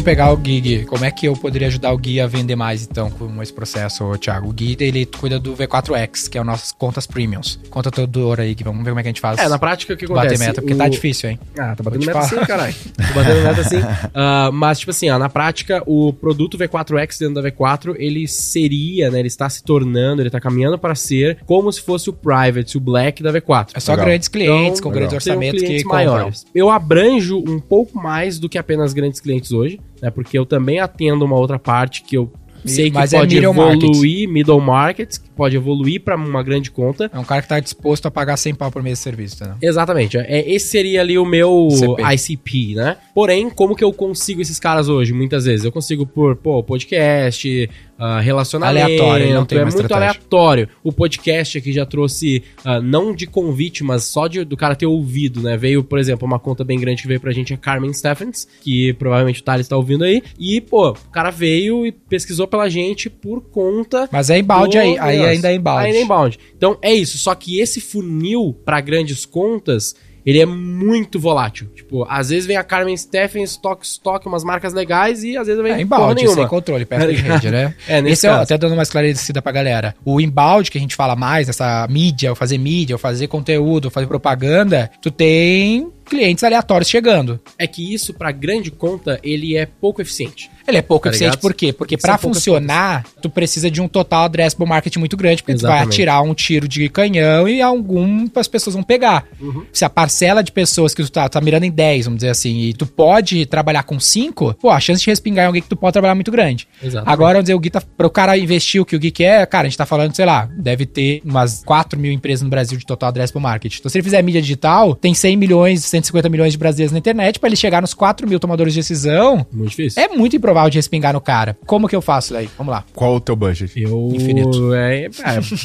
Pegar 0.05 0.31
o 0.33 0.37
Gui, 0.37 0.61
Gui. 0.61 0.85
Como 0.85 1.05
é 1.05 1.11
que 1.11 1.27
eu 1.27 1.33
poderia 1.35 1.69
ajudar 1.69 1.93
o 1.93 1.99
Gui 1.99 2.21
a 2.21 2.27
vender 2.27 2.55
mais, 2.57 2.83
então, 2.83 3.11
com 3.11 3.43
esse 3.43 3.53
processo, 3.53 4.17
Thiago? 4.19 4.49
O 4.49 4.53
Gui, 4.53 4.77
ele 4.79 5.07
cuida 5.07 5.39
do 5.39 5.55
V4X, 5.57 6.29
que 6.29 6.37
é 6.39 6.41
o 6.41 6.45
nossas 6.45 6.71
contas 6.73 7.07
premiums. 7.07 7.59
Conta 7.71 7.91
todo 7.91 8.29
hora 8.29 8.43
aí, 8.43 8.55
Gui. 8.55 8.63
Vamos 8.65 8.85
ver 8.85 8.91
como 8.91 9.01
é 9.01 9.03
que 9.03 9.09
a 9.09 9.11
gente 9.11 9.21
faz. 9.21 9.39
É, 9.39 9.49
na 9.49 9.59
prática, 9.59 9.95
o 9.95 9.97
que 9.97 10.07
bater 10.07 10.21
acontece? 10.21 10.45
meta, 10.47 10.61
porque 10.61 10.75
O- 10.75 10.79
tá 10.79 10.89
difícil, 10.89 11.31
hein? 11.31 11.39
Ah, 11.59 11.75
tá 11.75 11.83
batendo 11.83 12.03
te 12.03 12.07
meta 12.07 12.23
sim, 12.23 12.37
caralho. 12.37 12.75
Tô 13.09 13.15
batendo 13.15 13.43
meta 13.43 13.65
sim. 13.65 13.81
Ah, 14.15 14.51
mas, 14.53 14.79
tipo 14.79 14.91
assim, 14.91 15.09
ó, 15.11 15.19
na 15.19 15.29
prática, 15.29 15.83
o 15.87 16.13
produto 16.13 16.59
V4X 16.59 17.19
dentro 17.19 17.43
da 17.43 17.51
V4, 17.51 17.95
ele 17.99 18.29
seria, 18.29 19.11
né? 19.11 19.19
Ele 19.21 19.29
está 19.29 19.49
se 19.49 19.63
tornando, 19.65 20.21
ele 20.23 20.31
tá 20.31 20.41
caminhando 20.41 20.79
para 20.79 20.95
ser 20.95 21.39
como 21.47 21.73
se 21.73 21.81
fosse 21.81 22.11
o 22.11 22.13
Private, 22.13 22.77
o 22.77 22.81
Black 22.81 23.23
da 23.23 23.33
V4. 23.33 23.71
É 23.75 23.81
só 23.81 23.93
Legal. 23.93 24.07
grandes 24.07 24.29
clientes, 24.29 24.79
Então, 24.81 24.91
com 24.91 24.91
grandes 24.99 25.23
Seriam 25.23 25.39
orçamentos 25.39 25.63
que 25.63 25.83
compram. 25.83 25.97
maiores. 26.15 26.47
Eu 26.55 26.71
abranjo 26.71 27.39
um 27.39 27.59
pouco 27.59 27.97
mais 27.99 28.39
do 28.39 28.49
que 28.49 28.59
apenas 28.59 28.93
grandes 28.93 29.21
clientes 29.21 29.53
hoje, 29.53 29.81
né? 30.01 30.11
Porque 30.11 30.39
eu 30.39 30.47
também 30.47 30.79
atendo 30.79 31.25
uma 31.25 31.37
outra 31.37 31.59
parte 31.59 32.03
que 32.03 32.17
eu 32.17 32.33
sei 32.65 32.91
que 32.91 32.95
Mas 32.97 33.13
é 33.13 33.19
pode 33.19 33.35
middle 33.35 33.53
evoluir 33.53 34.29
middle 34.29 34.61
market, 34.61 35.19
que 35.19 35.31
pode 35.31 35.57
evoluir 35.57 36.01
pra 36.01 36.17
uma 36.17 36.43
grande 36.43 36.71
conta. 36.71 37.11
É 37.13 37.19
um 37.19 37.25
cara 37.25 37.43
que 37.43 37.49
tá 37.49 37.61
disposto 37.61 38.07
a 38.07 38.11
pagar 38.11 38.37
100 38.37 38.55
pau 38.55 38.71
por 38.71 38.83
mês 38.83 38.99
de 38.99 39.05
serviço, 39.05 39.45
né? 39.45 39.57
Exatamente. 39.61 40.17
É, 40.17 40.51
esse 40.51 40.69
seria 40.69 41.01
ali 41.01 41.19
o 41.19 41.25
meu 41.25 41.69
CP. 41.71 42.03
ICP, 42.15 42.75
né? 42.77 42.97
Porém, 43.15 43.51
como 43.51 43.77
que 43.77 43.85
eu 43.85 43.93
consigo 43.93 44.41
esses 44.41 44.59
caras 44.59 44.89
hoje? 44.89 45.13
Muitas 45.13 45.45
vezes 45.45 45.65
eu 45.65 45.73
consigo 45.73 46.07
por, 46.07 46.37
pô, 46.37 46.63
podcast, 46.63 47.69
ah, 47.99 48.21
relacionamento. 48.21 48.85
Aleatório, 48.85 49.35
não 49.35 49.45
tem 49.45 49.59
é 49.59 49.63
muito 49.63 49.75
estratégia. 49.75 50.11
aleatório. 50.11 50.69
O 50.83 50.93
podcast 50.93 51.59
aqui 51.59 51.73
já 51.73 51.87
trouxe, 51.87 52.43
ah, 52.65 52.81
não 52.81 53.15
de 53.15 53.27
convite, 53.27 53.85
mas 53.85 54.05
só 54.05 54.27
de, 54.27 54.45
do 54.45 54.57
cara 54.57 54.75
ter 54.75 54.87
ouvido, 54.87 55.41
né? 55.41 55.57
Veio, 55.57 55.85
por 55.85 55.99
exemplo, 55.99 56.27
uma 56.27 56.39
conta 56.39 56.65
bem 56.65 56.79
grande 56.79 57.03
que 57.03 57.09
veio 57.09 57.21
pra 57.21 57.33
gente 57.33 57.53
é 57.53 57.57
Carmen 57.57 57.93
Stephens, 57.93 58.47
que 58.61 58.93
provavelmente 58.95 59.41
o 59.41 59.45
Thales 59.45 59.69
tá 59.69 59.77
ouvindo 59.77 60.05
aí. 60.05 60.23
E, 60.39 60.61
pô, 60.61 60.91
o 60.91 61.11
cara 61.11 61.31
veio 61.31 61.87
e 61.87 61.93
pesquisou 61.93 62.47
pela 62.47 62.69
gente 62.69 63.09
por 63.09 63.41
conta 63.41 64.09
Mas 64.11 64.31
é 64.31 64.39
inbound 64.39 64.71
do 64.71 64.79
aí, 64.79 64.99
aí 64.99 65.25
ainda 65.25 65.51
é 65.51 65.55
inbound. 65.55 65.87
Ainda 65.87 65.99
é 65.99 66.03
inbound. 66.03 66.39
Então 66.57 66.79
é 66.83 66.93
isso. 66.93 67.19
Só 67.19 67.35
que 67.35 67.61
esse 67.61 67.81
funil 67.81 68.57
pra 68.65 68.81
grandes 68.81 69.25
contas, 69.25 69.95
ele 70.25 70.41
é 70.41 70.47
muito 70.47 71.19
volátil. 71.19 71.69
Tipo, 71.75 72.07
às 72.09 72.31
vezes 72.31 72.47
vem 72.47 72.57
a 72.57 72.65
Carmen 72.65 72.97
Steffen, 72.97 73.43
Stock 73.45 73.85
Stock, 73.85 74.27
umas 74.27 74.43
marcas 74.45 74.73
legais 74.73 75.23
e 75.25 75.37
às 75.37 75.47
vezes 75.47 75.63
vem 75.63 75.73
É 75.73 75.77
nenhuma. 75.77 76.35
sem 76.35 76.49
controle, 76.49 76.85
perto 76.85 77.13
de 77.13 77.21
rede, 77.23 77.51
né? 77.51 77.75
É, 77.89 78.01
nesse 78.01 78.13
Esse 78.15 78.27
é, 78.27 78.31
caso. 78.31 78.43
até 78.43 78.59
dando 78.59 78.73
uma 78.75 78.83
esclarecida 78.83 79.43
pra 79.43 79.53
galera. 79.53 79.95
O 80.05 80.21
inbound, 80.21 80.71
que 80.71 80.79
a 80.79 80.81
gente 80.81 80.95
fala 80.97 81.15
mais, 81.15 81.49
essa 81.49 81.87
mídia, 81.91 82.31
ou 82.31 82.37
fazer 82.37 82.59
mídia, 82.59 82.95
ou 82.95 82.99
fazer 82.99 83.27
conteúdo, 83.29 83.87
ou 83.87 83.91
fazer 83.91 84.07
propaganda, 84.07 84.91
tu 85.03 85.11
tem 85.11 85.89
clientes 86.05 86.45
aleatórios 86.45 86.89
chegando. 86.89 87.41
É 87.59 87.67
que 87.67 87.93
isso 87.95 88.13
pra 88.15 88.31
grande 88.31 88.71
conta, 88.71 89.19
ele 89.23 89.57
é 89.57 89.67
pouco 89.67 90.03
eficiente. 90.03 90.51
Ele 90.67 90.79
é 90.79 90.83
pouco 90.83 91.05
Tá 91.05 91.11
eficiente 91.11 91.31
ligado? 91.33 91.41
por 91.43 91.55
quê? 91.55 91.73
Porque 91.73 91.97
poucas 91.97 92.21
funcionar, 92.21 93.05
tu 93.21 93.29
precisa 93.29 93.71
de 93.71 93.81
um 93.81 93.89
total 93.89 94.25
addressable 94.25 94.67
market 94.67 94.97
muito 94.97 95.17
grande, 95.17 95.43
porque 95.43 95.55
tu 95.55 95.63
vai 95.63 95.73
Exatamente. 95.73 95.95
atirar 95.95 96.23
um 96.23 96.35
tiro 96.35 96.67
de 96.69 96.89
canhão 96.89 97.49
e 97.49 97.61
algum 97.61 98.27
as 98.37 98.49
pessoas 98.49 98.75
vão 98.75 98.83
pegar. 98.83 99.25
Uhum. 99.41 99.65
Se 99.73 99.85
a 99.85 99.91
parcela 99.91 100.43
de 100.43 100.51
pessoas 100.53 100.95
que 100.95 101.03
tu 101.03 101.11
tá, 101.11 101.29
tá 101.29 101.41
mirando 101.41 101.65
em 101.65 101.71
10, 101.71 102.07
vamos 102.07 102.19
dizer 102.19 102.31
assim, 102.31 102.61
e 102.61 102.73
tu 102.75 102.87
pode 102.87 103.47
trabalhar 103.47 103.83
com 103.83 103.99
5, 104.01 104.55
pô, 104.61 104.71
a 104.71 104.81
chance 104.81 105.03
de 105.03 105.11
respingar 105.11 105.45
em 105.45 105.47
alguém 105.47 105.63
que 105.63 105.69
tu 105.69 105.77
pode 105.77 105.93
trabalhar 105.93 106.13
é 106.13 106.15
muito 106.15 106.31
grande. 106.31 106.67
Exatamente. 106.83 107.13
Agora, 107.13 107.35
vamos 107.35 107.45
dizer, 107.45 107.55
o 107.55 107.59
Gui 107.61 107.71
tá, 107.71 107.83
pro 107.97 108.09
cara 108.11 108.37
investir 108.39 108.81
o 108.81 108.85
que 108.87 108.97
o 108.97 108.99
Gui 108.99 109.11
quer, 109.11 109.47
cara, 109.47 109.67
a 109.67 109.69
gente 109.69 109.79
tá 109.79 109.87
falando, 109.87 110.15
sei 110.15 110.25
lá, 110.25 110.49
deve 110.59 110.87
ter 110.87 111.21
umas 111.25 111.63
4 111.65 111.99
mil 111.99 112.13
empresas 112.13 112.43
no 112.43 112.49
Brasil 112.49 112.79
de 112.79 112.87
total 112.87 113.09
addressable 113.11 113.43
market. 113.43 113.77
Então, 113.79 113.91
se 113.91 113.99
ele 113.99 114.03
fizer 114.05 114.23
mídia 114.23 114.41
digital, 114.41 114.95
tem 114.95 115.13
100 115.15 115.37
milhões, 115.37 115.85
150 115.85 116.29
milhões 116.29 116.53
de 116.53 116.59
brasileiros 116.59 116.93
na 116.93 116.99
internet, 116.99 117.39
pra 117.39 117.49
ele 117.49 117.57
chegar 117.57 117.81
nos 117.81 117.93
4 117.95 118.27
mil 118.29 118.39
tomadores 118.41 118.73
de 118.73 118.81
decisão, 118.81 119.47
Muito 119.53 119.71
difícil. 119.71 120.03
é 120.03 120.09
muito 120.09 120.35
improvável 120.37 120.54
de 120.71 120.79
respingar 120.79 121.13
no 121.13 121.21
cara. 121.21 121.57
Como 121.67 121.89
que 121.89 121.95
eu 121.97 122.03
faço 122.03 122.33
daí? 122.33 122.49
Vamos 122.57 122.73
lá. 122.73 122.85
Qual 122.95 123.17
o 123.17 123.21
teu 123.21 123.35
budget? 123.37 123.73
Eu... 123.81 124.11
Infinito. 124.13 124.73
É, 124.75 125.05
é 125.07 125.11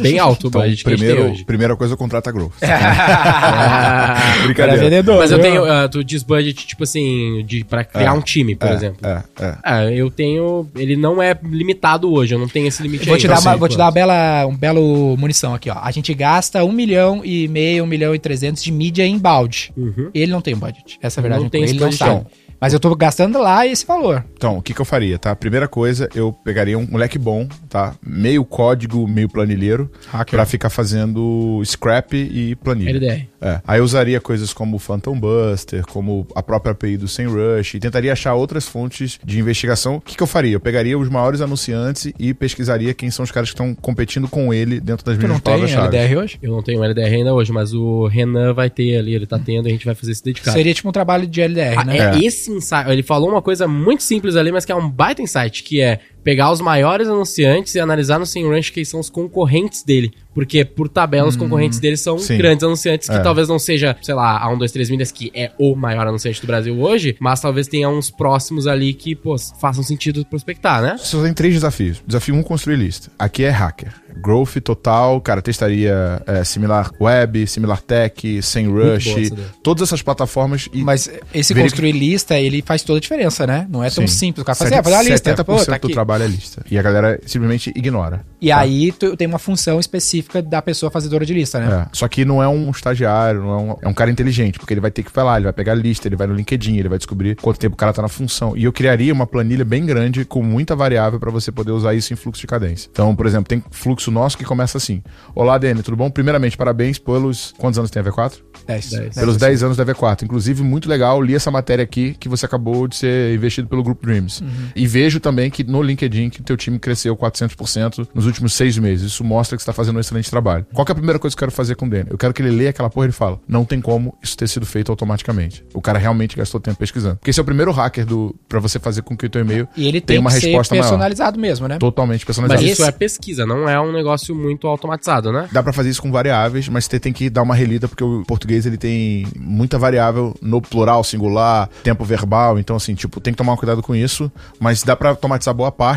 bem 0.01 0.19
alto 0.19 0.45
o 0.45 0.47
Então, 0.49 0.61
budget 0.61 0.83
primeiro, 0.83 1.33
primeira 1.45 1.75
coisa, 1.75 1.95
contrata 1.97 2.31
growth. 2.31 2.53
Ah, 2.61 4.15
Brincadeira. 4.45 4.81
vendedor. 4.81 5.17
Mas 5.19 5.31
eu 5.31 5.39
tenho, 5.39 5.65
ah, 5.65 5.87
tu 5.87 6.03
diz 6.03 6.23
budget, 6.23 6.65
tipo 6.67 6.83
assim, 6.83 7.43
de, 7.45 7.63
pra 7.63 7.83
criar 7.83 8.07
É, 8.07 8.11
um 8.11 8.21
time, 8.21 8.55
por 8.55 8.67
é, 8.69 8.73
exemplo. 8.73 8.97
É, 9.07 9.23
é. 9.39 9.55
Ah, 9.63 9.85
eu 9.85 10.09
tenho. 10.09 10.67
Ele 10.75 10.95
não 10.95 11.21
é 11.21 11.37
limitado 11.43 12.11
hoje, 12.11 12.33
eu 12.35 12.39
não 12.39 12.47
tenho 12.47 12.67
esse 12.67 12.81
limite 12.81 13.05
Vou 13.05 13.15
aí. 13.15 13.19
te, 13.21 13.27
dar 13.27 13.39
Então, 13.39 13.51
uma, 13.51 13.57
vou 13.57 13.67
te 13.67 13.77
dar 13.77 13.85
uma 13.85 13.91
bela, 13.91 14.45
um 14.47 14.55
belo 14.55 15.15
munição 15.17 15.53
aqui, 15.53 15.69
ó. 15.69 15.77
A 15.81 15.91
gente 15.91 16.13
gasta 16.13 16.63
um 16.63 16.71
milhão 16.71 17.21
e 17.23 17.47
meio, 17.47 17.83
um 17.83 17.87
milhão 17.87 18.13
e 18.15 18.19
trezentos 18.19 18.63
de 18.63 18.71
mídia 18.71 19.05
inbound. 19.05 19.71
Uhum. 19.75 20.09
Ele 20.13 20.31
não 20.31 20.41
tem 20.41 20.55
budget. 20.55 20.97
Essa 21.01 21.19
é 21.19 21.21
a 21.21 21.23
verdade. 21.23 21.43
Não 21.43 21.49
tem 21.49 21.63
ele 21.63 21.79
não 21.79 21.91
sabe. 21.91 22.25
Mas 22.59 22.73
eu 22.73 22.79
tô 22.79 22.93
gastando 22.95 23.39
lá 23.39 23.65
esse 23.65 23.85
valor. 23.85 24.23
Então, 24.33 24.57
o 24.57 24.61
que, 24.61 24.73
que 24.73 24.81
eu 24.81 24.85
faria, 24.85 25.17
tá? 25.17 25.35
Primeira 25.35 25.67
coisa, 25.67 26.09
eu 26.13 26.31
pegaria 26.33 26.77
um 26.77 26.85
moleque 26.89 27.17
bom, 27.17 27.47
tá? 27.69 27.95
Meio 28.05 28.43
código, 28.43 29.07
meio 29.07 29.29
planilheiro, 29.29 29.89
Hacker. 30.11 30.31
pra 30.35 30.45
ficar 30.45 30.69
fazendo 30.69 31.61
scrap 31.65 32.13
e 32.15 32.55
planilha. 32.55 32.89
LDR. 32.91 33.27
É. 33.41 33.61
Aí 33.65 33.79
eu 33.79 33.83
usaria 33.85 34.19
coisas 34.19 34.51
como 34.51 34.75
o 34.75 34.79
Phantom 34.79 35.17
Buster, 35.17 35.85
como 35.85 36.27
a 36.35 36.43
própria 36.43 36.71
API 36.73 36.97
do 36.97 37.07
SEMrush, 37.07 37.75
e 37.77 37.79
tentaria 37.79 38.11
achar 38.11 38.33
outras 38.33 38.67
fontes 38.67 39.17
de 39.23 39.39
investigação. 39.39 39.95
O 39.95 40.01
que, 40.01 40.17
que 40.17 40.23
eu 40.23 40.27
faria? 40.27 40.53
Eu 40.55 40.59
pegaria 40.59 40.97
os 40.99 41.07
maiores 41.09 41.39
anunciantes 41.39 42.11
e 42.19 42.33
pesquisaria 42.33 42.93
quem 42.93 43.09
são 43.09 43.23
os 43.23 43.31
caras 43.31 43.49
que 43.49 43.53
estão 43.53 43.73
competindo 43.73 44.27
com 44.27 44.53
ele 44.53 44.79
dentro 44.81 45.05
das 45.05 45.15
Tu 45.15 45.19
minhas 45.19 45.31
não 45.33 45.39
tem 45.39 45.53
palavras-chave. 45.53 45.97
LDR 45.97 46.17
hoje? 46.17 46.39
Eu 46.41 46.51
não 46.51 46.61
tenho 46.61 46.83
LDR 46.83 47.13
ainda 47.15 47.33
hoje, 47.33 47.51
mas 47.53 47.73
o 47.73 48.07
Renan 48.07 48.53
vai 48.53 48.69
ter 48.69 48.97
ali, 48.97 49.15
ele 49.15 49.25
tá 49.25 49.39
tendo 49.39 49.67
e 49.67 49.69
a 49.69 49.71
gente 49.71 49.85
vai 49.85 49.95
fazer 49.95 50.11
esse 50.11 50.23
dedicado. 50.23 50.57
Seria 50.57 50.73
tipo 50.73 50.89
um 50.89 50.91
trabalho 50.91 51.25
de 51.25 51.41
LDR, 51.41 51.75
Ah, 51.77 51.85
né? 51.85 51.97
é, 51.97 52.15
É. 52.15 52.23
esse 52.25 52.48
insight. 52.49 52.89
Ele 52.89 53.03
falou 53.03 53.29
uma 53.29 53.41
coisa 53.41 53.67
muito 53.67 54.03
simples 54.03 54.35
ali, 54.35 54.51
mas 54.51 54.65
que 54.65 54.71
é 54.71 54.75
um 54.75 54.89
baita 54.89 55.21
insight, 55.21 55.63
que 55.63 55.81
é 55.81 55.99
pegar 56.29 56.51
os 56.51 56.61
maiores 56.61 57.07
anunciantes 57.07 57.73
e 57.73 57.79
analisar 57.79 58.19
no 58.19 58.25
SEMrush 58.25 58.71
quem 58.71 58.85
são 58.85 58.99
os 58.99 59.09
concorrentes 59.09 59.81
dele. 59.83 60.11
Porque, 60.31 60.63
por 60.63 60.87
tabela, 60.87 61.27
os 61.27 61.35
concorrentes 61.35 61.79
dele 61.79 61.97
são 61.97 62.17
sim. 62.19 62.37
grandes 62.37 62.63
anunciantes 62.63 63.09
que 63.09 63.15
É. 63.15 63.19
talvez 63.19 63.49
não 63.49 63.57
seja, 63.57 63.97
sei 64.01 64.13
lá, 64.13 64.37
a 64.39 64.47
1, 64.49 64.57
2, 64.59 64.71
3 64.71 64.89
milhas, 64.91 65.11
que 65.11 65.31
é 65.33 65.51
o 65.57 65.75
maior 65.75 66.05
anunciante 66.07 66.39
do 66.39 66.45
Brasil 66.47 66.79
hoje, 66.79 67.17
mas 67.19 67.41
talvez 67.41 67.67
tenha 67.67 67.89
uns 67.89 68.11
próximos 68.11 68.67
ali 68.67 68.93
que, 68.93 69.15
pô, 69.15 69.35
façam 69.59 69.83
sentido 69.83 70.23
prospectar, 70.25 70.81
né? 70.83 70.95
Só 70.99 71.21
tem 71.23 71.33
três 71.33 71.55
desafios. 71.55 72.01
Desafio 72.05 72.35
1, 72.35 72.37
um, 72.37 72.43
construir 72.43 72.75
lista. 72.77 73.09
Aqui 73.17 73.43
é 73.43 73.49
hacker. 73.49 73.91
Growth 74.21 74.57
total, 74.63 75.19
cara, 75.19 75.41
testaria 75.41 76.21
é, 76.25 76.43
similar 76.43 76.91
web, 77.01 77.45
similar 77.47 77.81
tech, 77.81 78.37
essa 78.37 78.59
ideia. 78.59 79.45
todas 79.63 79.87
essas 79.89 80.01
plataformas 80.01 80.69
e 80.73 80.83
Mas 80.83 81.07
esse 81.33 81.53
Verific- 81.53 81.71
construir 81.71 81.91
lista, 81.93 82.37
ele 82.39 82.61
faz 82.61 82.83
toda 82.83 82.97
a 82.97 83.01
diferença, 83.01 83.45
né? 83.47 83.67
Não 83.69 83.83
é 83.83 83.89
tão 83.89 84.07
Sim. 84.07 84.13
simples. 84.13 84.41
O 84.43 84.45
cara 84.45 84.55
fala 84.55 84.69
assim, 84.69 84.79
ah, 84.79 84.83
fazer 84.83 84.95
uma 84.95 85.03
lista. 85.03 85.31
70% 85.35 85.43
Pô, 85.45 85.55
tá 85.57 85.65
do 85.65 85.73
aqui. 85.73 85.87
É 86.23 86.27
lista. 86.27 86.63
E 86.69 86.77
a 86.77 86.81
galera 86.81 87.19
simplesmente 87.25 87.71
ignora. 87.75 88.25
E 88.41 88.51
aí 88.51 88.91
tu 88.91 89.17
tem 89.17 89.27
uma 89.27 89.39
função 89.39 89.79
específica 89.79 90.41
da 90.41 90.61
pessoa 90.61 90.89
fazedora 90.89 91.25
de 91.25 91.33
lista, 91.33 91.59
né? 91.59 91.85
É. 91.85 91.87
Só 91.91 92.07
que 92.07 92.23
não 92.23 92.41
é 92.41 92.47
um 92.47 92.69
estagiário, 92.71 93.41
não 93.41 93.51
é 93.51 93.57
um, 93.57 93.77
é 93.81 93.87
um 93.87 93.93
cara 93.93 94.09
inteligente, 94.09 94.57
porque 94.57 94.73
ele 94.73 94.81
vai 94.81 94.91
ter 94.91 95.03
que 95.03 95.11
falar, 95.11 95.37
ele 95.37 95.43
vai 95.43 95.53
pegar 95.53 95.73
a 95.73 95.75
lista, 95.75 96.07
ele 96.07 96.15
vai 96.15 96.25
no 96.25 96.33
LinkedIn, 96.33 96.77
ele 96.77 96.87
vai 96.87 96.97
descobrir 96.97 97.35
quanto 97.35 97.59
tempo 97.59 97.73
o 97.73 97.77
cara 97.77 97.91
tá 97.91 98.01
na 98.01 98.07
função. 98.07 98.55
E 98.55 98.63
eu 98.63 98.71
criaria 98.71 99.13
uma 99.13 99.27
planilha 99.27 99.65
bem 99.65 99.85
grande 99.85 100.23
com 100.23 100.41
muita 100.41 100.75
variável 100.75 101.19
para 101.19 101.29
você 101.29 101.51
poder 101.51 101.71
usar 101.71 101.93
isso 101.93 102.13
em 102.13 102.15
fluxo 102.15 102.41
de 102.41 102.47
cadência. 102.47 102.89
Então, 102.91 103.15
por 103.15 103.25
exemplo, 103.25 103.47
tem 103.47 103.63
fluxo 103.71 104.09
nosso 104.09 104.37
que 104.37 104.45
começa 104.45 104.77
assim: 104.77 105.03
Olá, 105.35 105.57
Dani, 105.57 105.83
tudo 105.83 105.97
bom? 105.97 106.09
Primeiramente, 106.09 106.55
parabéns 106.55 106.97
pelos. 106.97 107.53
Quantos 107.57 107.77
anos 107.77 107.91
tem 107.91 108.01
a 108.01 108.05
V4? 108.05 108.37
10. 108.65 108.89
Dez. 108.91 109.15
Pelos 109.15 109.37
10 109.37 109.63
anos 109.63 109.77
da 109.77 109.85
V4. 109.85 110.23
Inclusive, 110.23 110.63
muito 110.63 110.87
legal, 110.87 111.21
li 111.21 111.35
essa 111.35 111.51
matéria 111.51 111.83
aqui 111.83 112.15
que 112.19 112.29
você 112.29 112.45
acabou 112.45 112.87
de 112.87 112.95
ser 112.95 113.35
investido 113.35 113.67
pelo 113.67 113.83
Group 113.83 114.01
Dreams. 114.01 114.43
E 114.75 114.87
vejo 114.87 115.19
também 115.19 115.49
que 115.49 115.63
no 115.63 115.81
LinkedIn 115.81 115.98
que 116.29 116.41
teu 116.43 116.55
time 116.55 116.77
cresceu 116.79 117.15
400% 117.17 118.07
nos 118.13 118.25
últimos 118.25 118.53
seis 118.53 118.77
meses. 118.77 119.11
Isso 119.11 119.23
mostra 119.23 119.57
que 119.57 119.63
você 119.63 119.69
está 119.69 119.73
fazendo 119.73 119.97
um 119.97 119.99
excelente 119.99 120.29
trabalho. 120.29 120.65
Qual 120.73 120.85
que 120.85 120.91
é 120.91 120.93
a 120.93 120.95
primeira 120.95 121.19
coisa 121.19 121.35
que 121.35 121.43
eu 121.43 121.47
quero 121.47 121.51
fazer 121.55 121.75
com 121.75 121.85
o 121.85 121.89
Danny? 121.89 122.05
Eu 122.09 122.17
quero 122.17 122.33
que 122.33 122.41
ele 122.41 122.51
leia 122.51 122.69
aquela 122.69 122.89
porra 122.89 123.05
e 123.05 123.07
ele 123.07 123.13
fala, 123.13 123.39
não 123.47 123.65
tem 123.65 123.81
como 123.81 124.15
isso 124.21 124.37
ter 124.37 124.47
sido 124.47 124.65
feito 124.65 124.91
automaticamente. 124.91 125.63
O 125.73 125.81
cara 125.81 125.97
realmente 125.99 126.37
gastou 126.37 126.59
tempo 126.59 126.77
pesquisando. 126.77 127.15
Porque 127.17 127.31
esse 127.31 127.39
é 127.39 127.43
o 127.43 127.45
primeiro 127.45 127.71
hacker 127.71 128.05
do 128.05 128.35
para 128.47 128.59
você 128.59 128.79
fazer 128.79 129.01
com 129.01 129.15
que 129.17 129.25
o 129.25 129.29
teu 129.29 129.41
e-mail 129.41 129.67
E 129.75 129.87
ele 129.87 129.99
tenha 130.01 130.17
tem 130.17 130.19
uma 130.19 130.29
que 130.29 130.39
ser 130.39 130.47
resposta 130.47 130.75
maior. 130.75 130.83
personalizado 130.83 131.39
mesmo, 131.39 131.67
né? 131.67 131.77
Totalmente 131.77 132.19
Mas 132.21 132.25
personalizado. 132.25 132.63
isso 132.65 132.81
esse- 132.81 132.89
é 132.89 132.91
pesquisa, 132.91 133.45
não 133.45 133.67
é 133.67 133.79
um 133.79 133.91
negócio 133.91 134.35
muito 134.35 134.67
automatizado, 134.67 135.31
né? 135.31 135.47
Dá 135.51 135.63
pra 135.63 135.73
fazer 135.73 135.89
isso 135.89 136.01
com 136.01 136.11
variáveis, 136.11 136.67
mas 136.69 136.85
você 136.85 136.99
tem 136.99 137.11
que 137.13 137.29
dar 137.29 137.41
uma 137.41 137.55
relida 137.55 137.87
porque 137.87 138.03
o 138.03 138.23
português 138.25 138.65
ele 138.65 138.77
tem 138.77 139.25
muita 139.37 139.77
variável 139.77 140.35
no 140.41 140.61
plural, 140.61 141.03
singular, 141.03 141.69
tempo 141.83 142.03
verbal, 142.03 142.59
então 142.59 142.75
assim, 142.75 142.93
tipo, 142.95 143.19
tem 143.19 143.33
que 143.33 143.37
tomar 143.37 143.55
cuidado 143.57 143.81
com 143.81 143.95
isso, 143.95 144.31
mas 144.59 144.83
dá 144.83 144.95
pra 144.95 145.09
automatizar 145.09 145.53
boa 145.53 145.71
parte. 145.71 145.88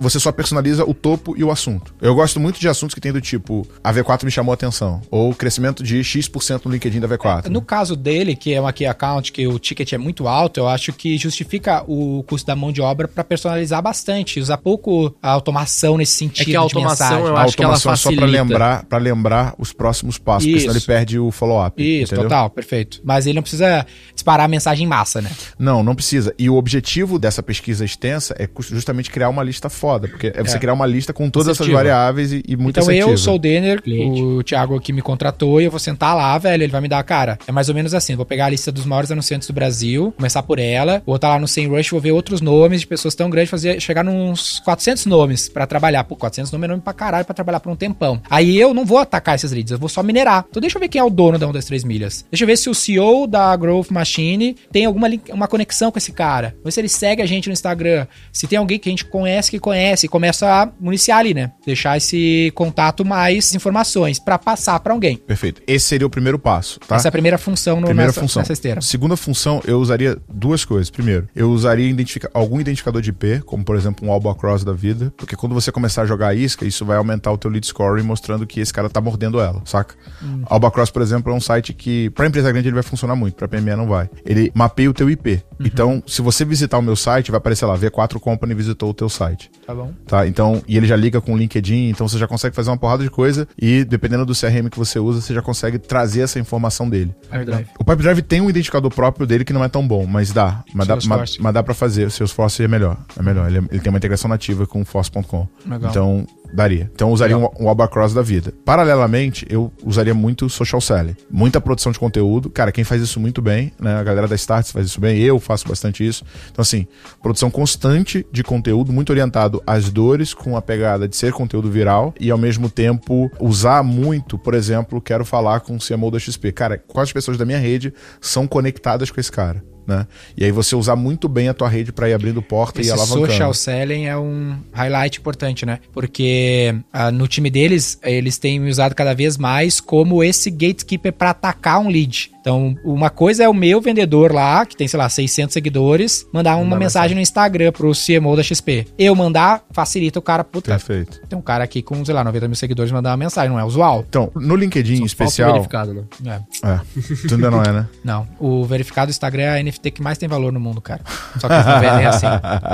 Você 0.00 0.18
só 0.20 0.30
personaliza 0.32 0.84
o 0.84 0.92
topo 0.94 1.34
e 1.36 1.44
o 1.44 1.50
assunto. 1.50 1.94
Eu 2.00 2.14
gosto 2.14 2.38
muito 2.40 2.58
de 2.60 2.68
assuntos 2.68 2.94
que 2.94 3.00
tem 3.00 3.12
do 3.12 3.20
tipo, 3.20 3.66
a 3.82 3.92
V4 3.92 4.24
me 4.24 4.30
chamou 4.30 4.52
a 4.52 4.54
atenção, 4.54 5.00
ou 5.10 5.34
crescimento 5.34 5.82
de 5.82 6.02
X% 6.02 6.60
no 6.64 6.72
LinkedIn 6.72 7.00
da 7.00 7.08
V4. 7.08 7.46
No 7.48 7.62
caso 7.62 7.96
dele, 7.96 8.34
que 8.36 8.52
é 8.52 8.60
uma 8.60 8.72
key 8.72 8.86
account, 8.86 9.32
que 9.32 9.46
o 9.46 9.58
ticket 9.58 9.92
é 9.92 9.98
muito 9.98 10.26
alto, 10.28 10.60
eu 10.60 10.68
acho 10.68 10.92
que 10.92 11.16
justifica 11.18 11.84
o 11.86 12.22
custo 12.26 12.46
da 12.46 12.56
mão 12.56 12.72
de 12.72 12.80
obra 12.80 13.08
para 13.08 13.24
personalizar 13.24 13.82
bastante, 13.82 14.40
usar 14.40 14.58
pouco 14.58 15.14
a 15.22 15.30
automação 15.30 15.96
nesse 15.96 16.12
sentido 16.12 16.42
É 16.42 16.44
que 16.44 16.50
a 16.50 16.52
de 16.52 16.56
automação, 16.58 17.06
mensagem. 17.08 17.26
eu 17.26 17.36
a 17.36 17.42
acho 17.42 17.56
que 17.56 17.62
ela 17.62 17.74
automação 17.74 17.92
é 17.92 17.96
só 17.96 18.10
pra 18.10 18.20
facilita. 18.20 18.42
lembrar, 18.42 18.84
pra 18.84 18.98
lembrar 18.98 19.54
os 19.58 19.72
próximos 19.72 20.18
passos, 20.18 20.46
porque 20.46 20.60
senão 20.60 20.76
Isso. 20.76 20.84
ele 20.84 20.86
perde 20.86 21.18
o 21.18 21.30
follow-up. 21.30 21.82
Isso, 21.82 22.12
entendeu? 22.14 22.24
total, 22.28 22.50
perfeito. 22.50 23.00
Mas 23.04 23.26
ele 23.26 23.34
não 23.36 23.42
precisa 23.42 23.86
disparar 24.14 24.44
a 24.46 24.48
mensagem 24.48 24.84
em 24.84 24.88
massa, 24.88 25.20
né? 25.20 25.30
Não, 25.58 25.82
não 25.82 25.94
precisa. 25.94 26.34
E 26.38 26.48
o 26.50 26.56
objetivo 26.56 27.18
dessa 27.18 27.42
pesquisa 27.42 27.84
extensa 27.84 28.34
é 28.38 28.48
justamente 28.70 29.10
criar 29.10 29.28
uma 29.30 29.42
lista 29.42 29.68
foda, 29.68 30.08
porque 30.08 30.32
é 30.34 30.42
você 30.42 30.56
É. 30.56 30.58
criar 30.58 30.72
uma 30.72 30.86
lista 30.86 31.12
com 31.12 31.28
todas 31.30 31.48
essas 31.48 31.60
Assertiva. 31.60 31.78
variáveis 31.78 32.32
e, 32.32 32.42
e 32.46 32.56
muito 32.56 32.70
então 32.78 32.82
assertiva. 32.88 33.10
eu 33.10 33.18
sou 33.18 33.34
o 33.36 33.38
Denner, 33.38 33.82
Cliente. 33.82 34.20
o 34.22 34.42
Thiago 34.42 34.76
aqui 34.76 34.92
me 34.92 35.02
contratou 35.02 35.60
e 35.60 35.64
eu 35.64 35.70
vou 35.70 35.80
sentar 35.80 36.14
lá, 36.16 36.36
velho, 36.38 36.62
ele 36.64 36.72
vai 36.72 36.80
me 36.80 36.88
dar, 36.88 37.02
cara, 37.02 37.38
é 37.46 37.52
mais 37.52 37.68
ou 37.68 37.74
menos 37.74 37.94
assim, 37.94 38.14
vou 38.16 38.24
pegar 38.26 38.46
a 38.46 38.50
lista 38.50 38.70
dos 38.72 38.84
maiores 38.84 39.10
anunciantes 39.10 39.46
do 39.48 39.54
Brasil, 39.54 40.12
começar 40.16 40.42
por 40.42 40.58
ela, 40.58 41.02
vou 41.06 41.16
estar 41.16 41.28
lá 41.28 41.38
no 41.38 41.48
SEMrush, 41.48 41.90
vou 41.90 42.00
ver 42.00 42.12
outros 42.12 42.40
nomes 42.40 42.80
de 42.80 42.86
pessoas 42.86 43.14
tão 43.14 43.30
grandes, 43.30 43.50
fazer, 43.50 43.80
chegar 43.80 44.04
nos 44.04 44.60
400 44.60 45.06
nomes 45.06 45.48
pra 45.48 45.66
trabalhar. 45.66 46.04
Pô, 46.04 46.16
400 46.16 46.50
nomes 46.52 46.64
é 46.66 46.68
nome 46.68 46.82
pra 46.82 46.92
caralho 46.92 47.24
pra 47.24 47.34
trabalhar 47.34 47.60
por 47.60 47.70
um 47.70 47.76
tempão. 47.76 48.20
Aí 48.28 48.58
eu 48.58 48.74
não 48.74 48.84
vou 48.84 48.98
atacar 48.98 49.34
esses 49.34 49.52
leads, 49.52 49.72
eu 49.72 49.78
vou 49.78 49.88
só 49.88 50.02
minerar. 50.02 50.44
Então 50.50 50.60
deixa 50.60 50.76
eu 50.76 50.80
ver 50.80 50.88
quem 50.88 51.00
é 51.00 51.04
o 51.04 51.10
dono 51.10 51.38
da 51.38 51.46
1 51.48 51.52
das 51.52 51.64
3 51.64 51.84
milhas. 51.84 52.24
Deixa 52.30 52.44
eu 52.44 52.46
ver 52.46 52.56
se 52.56 52.68
o 52.70 52.74
CEO 52.74 53.26
da 53.26 53.54
Growth 53.56 53.90
Machine 53.90 54.56
tem 54.72 54.84
alguma 54.84 55.08
uma 55.32 55.48
conexão 55.48 55.90
com 55.90 55.98
esse 55.98 56.12
cara. 56.12 56.54
Vê 56.64 56.70
se 56.70 56.80
ele 56.80 56.88
segue 56.88 57.22
a 57.22 57.26
gente 57.26 57.48
no 57.48 57.52
Instagram. 57.52 58.06
Se 58.32 58.46
tem 58.46 58.58
alguém 58.58 58.78
que 58.78 58.88
a 58.88 58.92
gente 58.92 59.04
conhece, 59.20 59.50
que 59.50 59.58
conhece, 59.58 60.06
e 60.06 60.08
começa 60.08 60.46
a 60.46 60.68
municiar 60.80 61.18
ali, 61.18 61.34
né? 61.34 61.52
Deixar 61.64 61.96
esse 61.96 62.50
contato 62.54 63.04
mais 63.04 63.54
informações 63.54 64.18
pra 64.18 64.38
passar 64.38 64.80
pra 64.80 64.92
alguém. 64.92 65.16
Perfeito. 65.16 65.62
Esse 65.66 65.86
seria 65.86 66.06
o 66.06 66.10
primeiro 66.10 66.38
passo, 66.38 66.80
tá? 66.80 66.96
Essa 66.96 67.08
é 67.08 67.10
a 67.10 67.12
primeira 67.12 67.38
função 67.38 67.76
no, 67.80 67.86
Primeira 67.86 68.08
nessa, 68.08 68.20
função. 68.20 68.40
nessa 68.40 68.52
esteira. 68.52 68.80
Segunda 68.80 69.16
função, 69.16 69.60
eu 69.66 69.78
usaria 69.80 70.16
duas 70.32 70.64
coisas. 70.64 70.90
Primeiro, 70.90 71.28
eu 71.34 71.50
usaria 71.50 71.88
identifica- 71.88 72.30
algum 72.34 72.60
identificador 72.60 73.00
de 73.02 73.10
IP, 73.10 73.40
como 73.44 73.64
por 73.64 73.76
exemplo 73.76 74.06
um 74.08 74.12
Albacross 74.12 74.64
da 74.64 74.72
vida, 74.72 75.12
porque 75.16 75.36
quando 75.36 75.54
você 75.54 75.70
começar 75.70 76.02
a 76.02 76.06
jogar 76.06 76.34
isca, 76.34 76.64
isso 76.64 76.84
vai 76.84 76.96
aumentar 76.96 77.30
o 77.32 77.38
teu 77.38 77.50
lead 77.50 77.66
score 77.66 78.02
mostrando 78.02 78.46
que 78.46 78.60
esse 78.60 78.72
cara 78.72 78.88
tá 78.88 79.00
mordendo 79.00 79.40
ela, 79.40 79.60
saca? 79.64 79.94
Hum. 80.22 80.42
Albacross, 80.46 80.90
por 80.90 81.02
exemplo, 81.02 81.32
é 81.32 81.34
um 81.36 81.40
site 81.40 81.72
que 81.72 82.08
pra 82.10 82.26
empresa 82.26 82.50
grande 82.50 82.68
ele 82.68 82.74
vai 82.74 82.82
funcionar 82.82 83.14
muito, 83.16 83.34
pra 83.34 83.46
PME 83.48 83.76
não 83.76 83.86
vai. 83.86 84.08
Ele 84.24 84.50
mapeia 84.54 84.88
o 84.90 84.94
teu 84.94 85.10
IP. 85.10 85.42
Uhum. 85.58 85.66
Então, 85.66 86.02
se 86.06 86.22
você 86.22 86.44
visitar 86.44 86.78
o 86.78 86.82
meu 86.82 86.96
site, 86.96 87.30
vai 87.30 87.38
aparecer 87.38 87.66
lá, 87.66 87.76
V4 87.76 88.18
Company 88.18 88.54
visitou 88.54 88.90
o 88.90 88.94
teu 88.94 89.08
site. 89.10 89.50
Tá 89.66 89.74
bom? 89.74 89.92
Tá, 90.06 90.26
então, 90.26 90.62
e 90.66 90.76
ele 90.76 90.86
já 90.86 90.96
liga 90.96 91.20
com 91.20 91.34
o 91.34 91.36
LinkedIn, 91.36 91.90
então 91.90 92.08
você 92.08 92.18
já 92.18 92.26
consegue 92.26 92.54
fazer 92.54 92.70
uma 92.70 92.76
porrada 92.76 93.02
de 93.02 93.10
coisa 93.10 93.46
e 93.60 93.84
dependendo 93.84 94.24
do 94.24 94.34
CRM 94.34 94.68
que 94.70 94.78
você 94.78 94.98
usa, 94.98 95.20
você 95.20 95.34
já 95.34 95.42
consegue 95.42 95.78
trazer 95.78 96.22
essa 96.22 96.38
informação 96.38 96.88
dele. 96.88 97.14
Drive. 97.44 97.68
O 97.78 97.84
Pipe 97.84 98.02
Drive 98.02 98.22
tem 98.22 98.40
um 98.40 98.50
identificador 98.50 98.92
próprio 98.92 99.26
dele 99.26 99.44
que 99.44 99.52
não 99.52 99.62
é 99.62 99.68
tão 99.68 99.86
bom, 99.86 100.06
mas 100.06 100.32
dá. 100.32 100.64
Mas 100.74 100.86
dá, 100.86 100.98
mas, 101.06 101.38
mas 101.38 101.54
dá 101.54 101.62
pra 101.62 101.74
fazer. 101.74 102.06
O 102.06 102.10
Salesforce 102.10 102.62
é 102.62 102.68
melhor. 102.68 102.96
É 103.18 103.22
melhor. 103.22 103.48
Ele, 103.48 103.58
ele 103.70 103.80
tem 103.80 103.90
uma 103.90 103.98
integração 103.98 104.28
nativa 104.28 104.66
com 104.66 104.80
o 104.80 104.84
Force.com. 104.84 105.48
Então, 105.90 106.26
daria. 106.52 106.90
Então, 106.94 107.08
eu 107.08 107.14
usaria 107.14 107.38
um, 107.38 107.48
um 107.58 107.68
Albacross 107.68 108.12
da 108.12 108.22
vida. 108.22 108.52
Paralelamente, 108.64 109.46
eu 109.48 109.72
usaria 109.84 110.14
muito 110.14 110.48
social 110.48 110.80
selling. 110.80 111.16
Muita 111.30 111.60
produção 111.60 111.92
de 111.92 111.98
conteúdo. 111.98 112.50
Cara, 112.50 112.72
quem 112.72 112.84
faz 112.84 113.02
isso 113.02 113.20
muito 113.20 113.40
bem, 113.40 113.72
né? 113.80 113.96
A 113.96 114.02
galera 114.02 114.28
da 114.28 114.34
Starts 114.34 114.72
faz 114.72 114.86
isso 114.86 115.00
bem. 115.00 115.18
Eu 115.18 115.38
faço 115.38 115.66
bastante 115.68 116.06
isso. 116.06 116.24
Então, 116.50 116.62
assim, 116.62 116.86
produção 117.22 117.50
constante 117.50 118.26
de 118.32 118.42
conteúdo, 118.42 118.92
muito 118.92 119.10
orientado 119.10 119.62
às 119.66 119.90
dores, 119.90 120.34
com 120.34 120.56
a 120.56 120.62
pegada 120.62 121.08
de 121.08 121.16
ser 121.16 121.32
conteúdo 121.32 121.70
viral 121.70 122.14
e, 122.18 122.30
ao 122.30 122.38
mesmo 122.38 122.68
tempo, 122.68 123.30
usar 123.40 123.82
muito, 123.82 124.38
por 124.38 124.54
exemplo, 124.54 125.00
quero 125.00 125.24
falar 125.24 125.60
com 125.60 125.76
o 125.76 125.78
CMO 125.78 126.10
da 126.10 126.18
XP. 126.18 126.52
Cara, 126.52 126.78
quais 126.78 127.12
pessoas 127.12 127.36
da 127.36 127.44
minha 127.44 127.58
rede 127.58 127.92
são 128.20 128.46
conectadas 128.46 129.10
com 129.10 129.20
esse 129.20 129.30
cara? 129.30 129.62
Né? 129.86 130.06
E 130.36 130.44
aí 130.44 130.52
você 130.52 130.76
usar 130.76 130.94
muito 130.96 131.28
bem 131.28 131.48
a 131.48 131.54
tua 131.54 131.68
rede 131.68 131.92
para 131.92 132.08
ir 132.08 132.12
abrindo 132.14 132.40
porta 132.40 132.78
e 132.80 132.82
Esse 132.82 132.92
alavancando. 132.92 133.26
social 133.26 133.54
selling 133.54 134.04
é 134.06 134.16
um 134.16 134.56
highlight 134.72 135.18
importante, 135.18 135.66
né? 135.66 135.80
Porque 135.92 136.74
ah, 136.92 137.10
no 137.10 137.26
time 137.26 137.50
deles, 137.50 137.98
eles 138.02 138.38
têm 138.38 138.58
me 138.60 138.70
usado 138.70 138.94
cada 138.94 139.14
vez 139.14 139.36
mais 139.36 139.80
como 139.80 140.22
esse 140.22 140.50
gatekeeper 140.50 141.12
para 141.12 141.30
atacar 141.30 141.80
um 141.80 141.88
lead. 141.88 142.30
Então, 142.40 142.74
uma 142.82 143.10
coisa 143.10 143.44
é 143.44 143.48
o 143.48 143.52
meu 143.52 143.82
vendedor 143.82 144.32
lá, 144.32 144.64
que 144.64 144.74
tem, 144.74 144.88
sei 144.88 144.96
lá, 144.98 145.08
600 145.10 145.52
seguidores, 145.52 146.26
mandar 146.32 146.56
uma 146.56 146.64
Mandar 146.64 146.78
mensagem 146.78 147.14
no 147.14 147.20
Instagram 147.20 147.70
pro 147.70 147.92
CMO 147.92 148.34
da 148.34 148.42
XP. 148.42 148.86
Eu 148.98 149.14
mandar, 149.14 149.62
facilita 149.72 150.18
o 150.18 150.22
cara, 150.22 150.42
puta, 150.42 150.70
Perfeito. 150.70 151.20
tem 151.28 151.38
um 151.38 151.42
cara 151.42 151.64
aqui 151.64 151.82
com, 151.82 152.02
sei 152.02 152.14
lá, 152.14 152.24
90 152.24 152.48
mil 152.48 152.54
seguidores 152.54 152.90
mandar 152.90 153.10
uma 153.10 153.16
mensagem, 153.18 153.50
não 153.50 153.60
é 153.60 153.64
usual. 153.64 154.06
Então, 154.08 154.30
no 154.34 154.56
LinkedIn 154.56 154.94
Falta 154.96 155.06
especial. 155.06 155.52
verificado, 155.52 156.06
né? 156.22 156.40
É, 156.62 156.66
É, 156.70 156.80
tu 157.28 157.34
ainda 157.34 157.50
não 157.50 157.62
é, 157.62 157.72
né? 157.72 157.88
não. 158.02 158.26
O 158.38 158.64
verificado 158.64 159.08
do 159.08 159.10
Instagram 159.10 159.42
é 159.42 159.50
a 159.58 159.60
NFT 159.70 159.90
que 159.90 160.02
mais 160.02 160.18
tem 160.18 160.28
valor 160.28 160.52
no 160.52 160.60
mundo, 160.60 160.80
cara. 160.80 161.00
Só 161.38 161.48
que 161.48 161.54
eles 161.54 161.66
não 161.66 161.80
vendem 161.80 162.06
assim. 162.06 162.26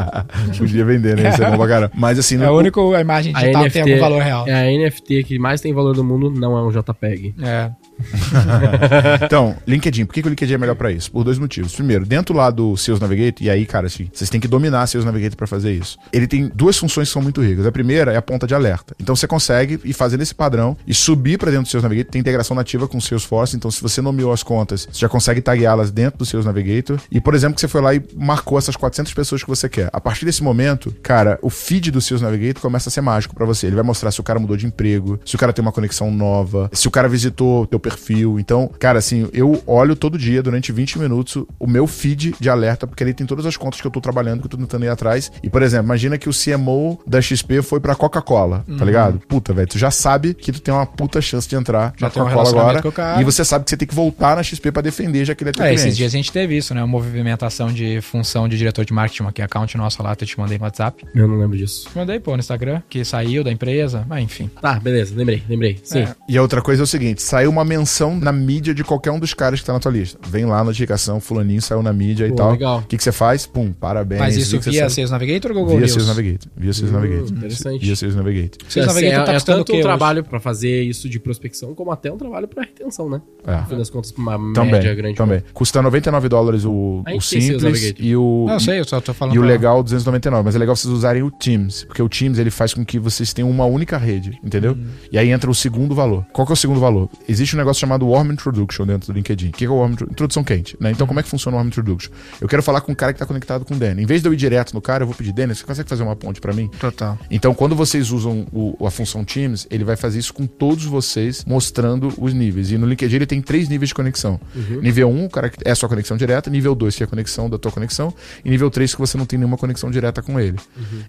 Podia 0.58 0.84
vender, 0.84 1.16
né? 1.16 1.28
Isso 1.30 1.42
é 1.42 1.50
bom 1.50 1.56
pra 1.58 1.68
caramba. 1.68 1.92
Mas 1.94 2.18
assim, 2.18 2.34
É 2.36 2.38
no- 2.38 2.46
a 2.48 2.52
única 2.52 2.80
a 2.80 3.00
imagem 3.00 3.32
A 3.34 3.38
digital 3.40 3.62
que 3.62 3.68
NFT, 3.68 3.82
tem 3.82 3.92
algum 3.94 4.04
valor 4.04 4.22
real. 4.22 4.48
É 4.48 4.54
a 4.68 4.78
NFT 4.88 5.24
que 5.24 5.38
mais 5.38 5.60
tem 5.60 5.72
valor 5.72 5.94
do 5.94 6.04
mundo, 6.04 6.30
não 6.30 6.56
é 6.56 6.62
um 6.62 6.70
JPEG. 6.70 7.34
É. 7.42 7.70
Então, 9.24 9.56
LinkedIn, 9.66 10.04
por 10.04 10.14
que, 10.14 10.22
que 10.22 10.28
o 10.28 10.30
LinkedIn 10.30 10.54
é 10.54 10.58
melhor 10.58 10.76
pra 10.76 10.90
isso? 10.90 11.10
Por 11.10 11.24
dois 11.24 11.38
motivos. 11.38 11.74
Primeiro, 11.74 12.04
dentro 12.04 12.34
lá 12.34 12.50
do 12.50 12.76
Sales 12.76 13.00
Navigator, 13.00 13.44
e 13.44 13.50
aí, 13.50 13.66
cara, 13.66 13.86
assim, 13.86 14.08
vocês 14.12 14.30
têm 14.30 14.40
que 14.40 14.48
dominar 14.48 14.86
Sales 14.86 15.04
Navigator 15.04 15.36
pra 15.36 15.46
fazer 15.46 15.72
isso. 15.72 15.98
Ele 16.12 16.26
tem 16.26 16.50
duas 16.54 16.76
funções 16.76 17.08
que 17.08 17.12
são 17.12 17.22
muito 17.22 17.40
ricas. 17.42 17.66
A 17.66 17.72
primeira 17.72 18.12
é 18.12 18.16
a 18.16 18.22
ponta 18.22 18.46
de 18.46 18.54
alerta. 18.54 18.94
Então 19.00 19.14
você 19.16 19.26
consegue 19.26 19.80
ir 19.84 19.92
fazendo 19.92 20.22
esse 20.22 20.34
padrão 20.34 20.76
e 20.86 20.94
subir 20.94 21.38
pra 21.38 21.50
dentro 21.50 21.64
do 21.64 21.68
Sales 21.68 21.82
Navigator. 21.82 22.12
Tem 22.12 22.20
integração 22.20 22.54
nativa 22.54 22.86
com 22.86 22.98
o 22.98 23.00
Salesforce, 23.00 23.56
então 23.56 23.70
se 23.70 23.80
você 23.80 24.00
nomeou 24.00 24.32
as 24.32 24.42
contas, 24.42 24.88
você 24.90 25.00
já 25.00 25.08
consegue 25.08 25.40
tagueá-las 25.40 25.90
dentro 25.90 26.18
do 26.18 26.26
Sales 26.26 26.46
Navigator. 26.46 26.98
E, 27.10 27.20
por 27.20 27.34
exemplo, 27.34 27.54
que 27.54 27.60
você 27.60 27.68
foi 27.68 27.80
lá 27.80 27.94
e 27.94 28.02
marcou 28.14 28.58
essas 28.58 28.76
400 28.76 29.12
pessoas 29.14 29.42
que 29.42 29.48
você 29.48 29.68
quer. 29.68 29.88
A 29.92 30.00
partir 30.00 30.24
desse 30.24 30.42
momento, 30.42 30.94
cara, 31.02 31.38
o 31.42 31.50
feed 31.50 31.90
do 31.90 32.00
Sales 32.00 32.22
Navigator 32.22 32.60
começa 32.60 32.88
a 32.88 32.92
ser 32.92 33.00
mágico 33.00 33.34
pra 33.34 33.46
você. 33.46 33.66
Ele 33.66 33.76
vai 33.76 33.84
mostrar 33.84 34.10
se 34.10 34.20
o 34.20 34.22
cara 34.22 34.38
mudou 34.38 34.56
de 34.56 34.66
emprego, 34.66 35.18
se 35.24 35.34
o 35.34 35.38
cara 35.38 35.52
tem 35.52 35.62
uma 35.62 35.72
conexão 35.72 36.10
nova, 36.10 36.70
se 36.72 36.88
o 36.88 36.90
cara 36.90 37.08
visitou 37.08 37.66
teu 37.66 37.78
perfil. 37.90 38.38
Então, 38.40 38.68
cara, 38.78 38.98
assim, 38.98 39.28
eu 39.32 39.62
olho 39.66 39.94
todo 39.94 40.18
dia, 40.18 40.42
durante 40.42 40.72
20 40.72 40.98
minutos, 40.98 41.44
o 41.58 41.66
meu 41.66 41.86
feed 41.86 42.34
de 42.40 42.50
alerta, 42.50 42.86
porque 42.86 43.02
ali 43.02 43.14
tem 43.14 43.26
todas 43.26 43.46
as 43.46 43.56
contas 43.56 43.80
que 43.80 43.86
eu 43.86 43.90
tô 43.90 44.00
trabalhando, 44.00 44.40
que 44.40 44.46
eu 44.46 44.50
tô 44.50 44.56
tentando 44.56 44.84
ir 44.84 44.88
atrás. 44.88 45.30
E, 45.42 45.48
por 45.48 45.62
exemplo, 45.62 45.86
imagina 45.86 46.18
que 46.18 46.28
o 46.28 46.32
CMO 46.32 46.98
da 47.06 47.20
XP 47.20 47.62
foi 47.62 47.80
pra 47.80 47.94
Coca-Cola, 47.94 48.64
tá 48.78 48.84
ligado? 48.84 49.20
Puta, 49.28 49.52
velho, 49.52 49.68
tu 49.68 49.78
já 49.78 49.90
sabe 49.90 50.34
que 50.34 50.50
tu 50.52 50.60
tem 50.60 50.72
uma 50.74 50.86
puta 50.86 51.20
chance 51.20 51.48
de 51.48 51.54
entrar 51.56 51.92
Já 51.96 52.06
na 52.06 52.08
um 52.08 52.10
Coca-Cola 52.10 52.30
relacionamento 52.30 52.68
agora. 52.78 52.82
com 52.82 52.88
o 52.88 52.92
cara. 52.92 53.20
E 53.20 53.24
você 53.24 53.44
sabe 53.44 53.64
que 53.64 53.70
você 53.70 53.76
tem 53.76 53.86
que 53.88 53.94
voltar 53.94 54.36
na 54.36 54.42
XP 54.42 54.72
pra 54.72 54.82
defender, 54.82 55.24
já 55.24 55.34
que 55.34 55.42
ele 55.44 55.50
é 55.50 55.52
teu 55.52 55.64
É, 55.64 55.68
cliente. 55.68 55.82
esses 55.86 55.96
dias 55.96 56.12
a 56.12 56.16
gente 56.16 56.32
teve 56.32 56.56
isso, 56.56 56.74
né? 56.74 56.80
Uma 56.80 56.86
movimentação 56.86 57.68
de 57.72 58.00
função 58.00 58.48
de 58.48 58.56
diretor 58.58 58.84
de 58.84 58.92
marketing, 58.92 59.24
aqui, 59.24 59.42
account 59.42 59.76
nosso 59.76 60.02
lá, 60.02 60.16
eu 60.18 60.26
te 60.26 60.38
mandei 60.38 60.58
no 60.58 60.64
WhatsApp. 60.64 61.04
Eu 61.14 61.28
não 61.28 61.38
lembro 61.38 61.56
disso. 61.56 61.88
Mandei, 61.94 62.18
pô, 62.20 62.32
no 62.32 62.38
Instagram, 62.40 62.82
que 62.88 63.04
saiu 63.04 63.42
da 63.44 63.50
empresa, 63.52 64.04
mas 64.08 64.22
enfim. 64.24 64.50
Tá, 64.60 64.78
beleza, 64.80 65.14
lembrei, 65.14 65.42
lembrei. 65.48 65.78
Sim. 65.82 66.00
É. 66.00 66.14
E 66.28 66.36
a 66.36 66.42
outra 66.42 66.60
coisa 66.62 66.82
é 66.82 66.84
o 66.84 66.86
seguinte: 66.86 67.22
saiu 67.22 67.50
uma 67.50 67.64
menção 67.76 68.18
na 68.18 68.32
mídia 68.32 68.74
de 68.74 68.82
qualquer 68.82 69.10
um 69.10 69.18
dos 69.18 69.34
caras 69.34 69.60
que 69.60 69.66
tá 69.66 69.72
na 69.72 69.78
tua 69.78 69.92
lista. 69.92 70.18
Vem 70.28 70.44
lá 70.44 70.60
a 70.60 70.64
notificação, 70.64 71.20
fulaninho 71.20 71.60
saiu 71.60 71.82
na 71.82 71.92
mídia 71.92 72.26
e 72.26 72.30
Pô, 72.30 72.36
tal. 72.36 72.50
legal. 72.52 72.78
O 72.78 72.82
que, 72.82 72.96
que 72.96 73.02
você 73.02 73.12
faz? 73.12 73.46
Pum, 73.46 73.72
parabéns. 73.72 74.20
Mas 74.20 74.36
isso 74.36 74.58
via. 74.60 74.88
Sales 74.88 75.10
Navigator 75.10 75.50
ou 75.50 75.56
Google 75.58 75.76
Via 75.76 75.80
News? 75.80 75.92
Sales 75.92 76.08
Navigator. 76.08 76.48
Via 76.56 76.72
Sales 76.72 76.92
Navigator. 76.92 77.28
interessante. 77.28 77.84
Via 77.84 77.96
Sales 77.96 78.16
Navigator. 78.16 78.58
Sales 78.68 78.88
É, 78.88 78.92
Navigator 78.92 79.24
tá 79.24 79.32
é, 79.32 79.34
é 79.34 79.38
custando 79.38 79.64
tanto 79.64 79.78
um 79.78 79.82
trabalho 79.82 80.24
pra 80.24 80.40
fazer 80.40 80.82
isso 80.82 81.08
de 81.08 81.18
prospecção, 81.18 81.74
como 81.74 81.90
até 81.90 82.10
um 82.12 82.16
trabalho 82.16 82.48
pra 82.48 82.62
retenção, 82.62 83.10
né? 83.10 83.20
É. 83.46 83.56
No 83.60 83.66
fim 83.66 83.76
das 83.76 83.90
contas, 83.90 84.12
uma 84.16 84.32
Também, 84.52 84.72
média 84.72 84.94
grande. 84.94 85.16
também. 85.16 85.42
Custa 85.52 85.82
99 85.82 86.28
dólares 86.28 86.64
o, 86.64 87.02
o 87.14 87.20
simples 87.20 87.94
e 87.98 88.16
o, 88.16 88.44
Não, 88.46 88.54
eu 88.54 88.60
sei, 88.60 88.80
eu 88.80 88.84
só 88.84 89.00
tô 89.00 89.12
falando 89.14 89.34
e 89.34 89.38
o 89.38 89.42
legal 89.42 89.82
299. 89.82 90.44
Mas 90.44 90.54
é 90.54 90.58
legal 90.58 90.74
vocês 90.74 90.92
usarem 90.92 91.22
o 91.22 91.30
Teams, 91.30 91.84
porque 91.84 92.02
o 92.02 92.08
Teams 92.08 92.38
ele 92.38 92.50
faz 92.50 92.74
com 92.74 92.84
que 92.84 92.98
vocês 92.98 93.32
tenham 93.32 93.50
uma 93.50 93.64
única 93.64 93.96
rede, 93.98 94.38
entendeu? 94.42 94.72
Uhum. 94.72 94.86
E 95.10 95.18
aí 95.18 95.30
entra 95.30 95.50
o 95.50 95.54
segundo 95.54 95.94
valor. 95.94 96.24
Qual 96.32 96.46
que 96.46 96.52
é 96.52 96.54
o 96.54 96.56
segundo 96.56 96.80
valor? 96.80 97.08
Existe 97.28 97.54
um 97.54 97.58
negócio 97.66 97.80
chamado 97.80 98.06
Warm 98.08 98.30
Introduction 98.32 98.86
dentro 98.86 99.12
do 99.12 99.16
LinkedIn. 99.16 99.48
O 99.48 99.52
que 99.52 99.64
é 99.64 99.68
o 99.68 99.76
Warm 99.76 99.92
Intro- 99.92 100.08
Introdução 100.10 100.44
quente? 100.44 100.76
Né? 100.80 100.90
Então, 100.92 101.06
como 101.06 101.18
é 101.20 101.22
que 101.22 101.28
funciona 101.28 101.56
o 101.56 101.58
Warm 101.58 101.68
Introduction? 101.68 102.12
Eu 102.40 102.48
quero 102.48 102.62
falar 102.62 102.80
com 102.80 102.92
um 102.92 102.94
cara 102.94 103.12
que 103.12 103.16
está 103.16 103.26
conectado 103.26 103.64
com 103.64 103.74
o 103.74 103.76
Danny. 103.76 104.02
Em 104.02 104.06
vez 104.06 104.22
de 104.22 104.28
eu 104.28 104.32
ir 104.32 104.36
direto 104.36 104.72
no 104.72 104.80
cara, 104.80 105.02
eu 105.02 105.06
vou 105.06 105.14
pedir, 105.16 105.32
Danny, 105.32 105.54
você 105.54 105.64
consegue 105.64 105.88
fazer 105.88 106.02
uma 106.02 106.14
ponte 106.16 106.40
para 106.40 106.52
mim? 106.52 106.68
Total. 106.78 107.18
Então, 107.30 107.52
quando 107.54 107.74
vocês 107.74 108.10
usam 108.10 108.46
o- 108.52 108.86
a 108.86 108.90
função 108.90 109.24
Teams, 109.24 109.66
ele 109.70 109.84
vai 109.84 109.96
fazer 109.96 110.18
isso 110.18 110.32
com 110.32 110.46
todos 110.46 110.84
vocês, 110.84 111.44
mostrando 111.44 112.12
os 112.18 112.32
níveis. 112.32 112.70
E 112.70 112.78
no 112.78 112.86
LinkedIn 112.86 113.16
ele 113.16 113.26
tem 113.26 113.40
três 113.42 113.68
níveis 113.68 113.88
de 113.88 113.94
conexão. 113.94 114.40
Nível 114.80 115.08
1, 115.10 115.24
o 115.26 115.30
cara 115.30 115.50
é 115.64 115.70
a 115.70 115.74
sua 115.74 115.88
conexão 115.88 116.16
direta. 116.16 116.48
Nível 116.50 116.74
2, 116.74 116.94
que 116.96 117.02
é 117.02 117.06
a 117.06 117.08
conexão 117.08 117.50
da 117.50 117.58
tua 117.58 117.72
conexão. 117.72 118.12
E 118.44 118.50
nível 118.50 118.70
3, 118.70 118.94
que 118.94 119.00
você 119.00 119.18
não 119.18 119.26
tem 119.26 119.38
nenhuma 119.38 119.56
conexão 119.56 119.90
direta 119.90 120.22
com 120.22 120.38
ele. 120.38 120.58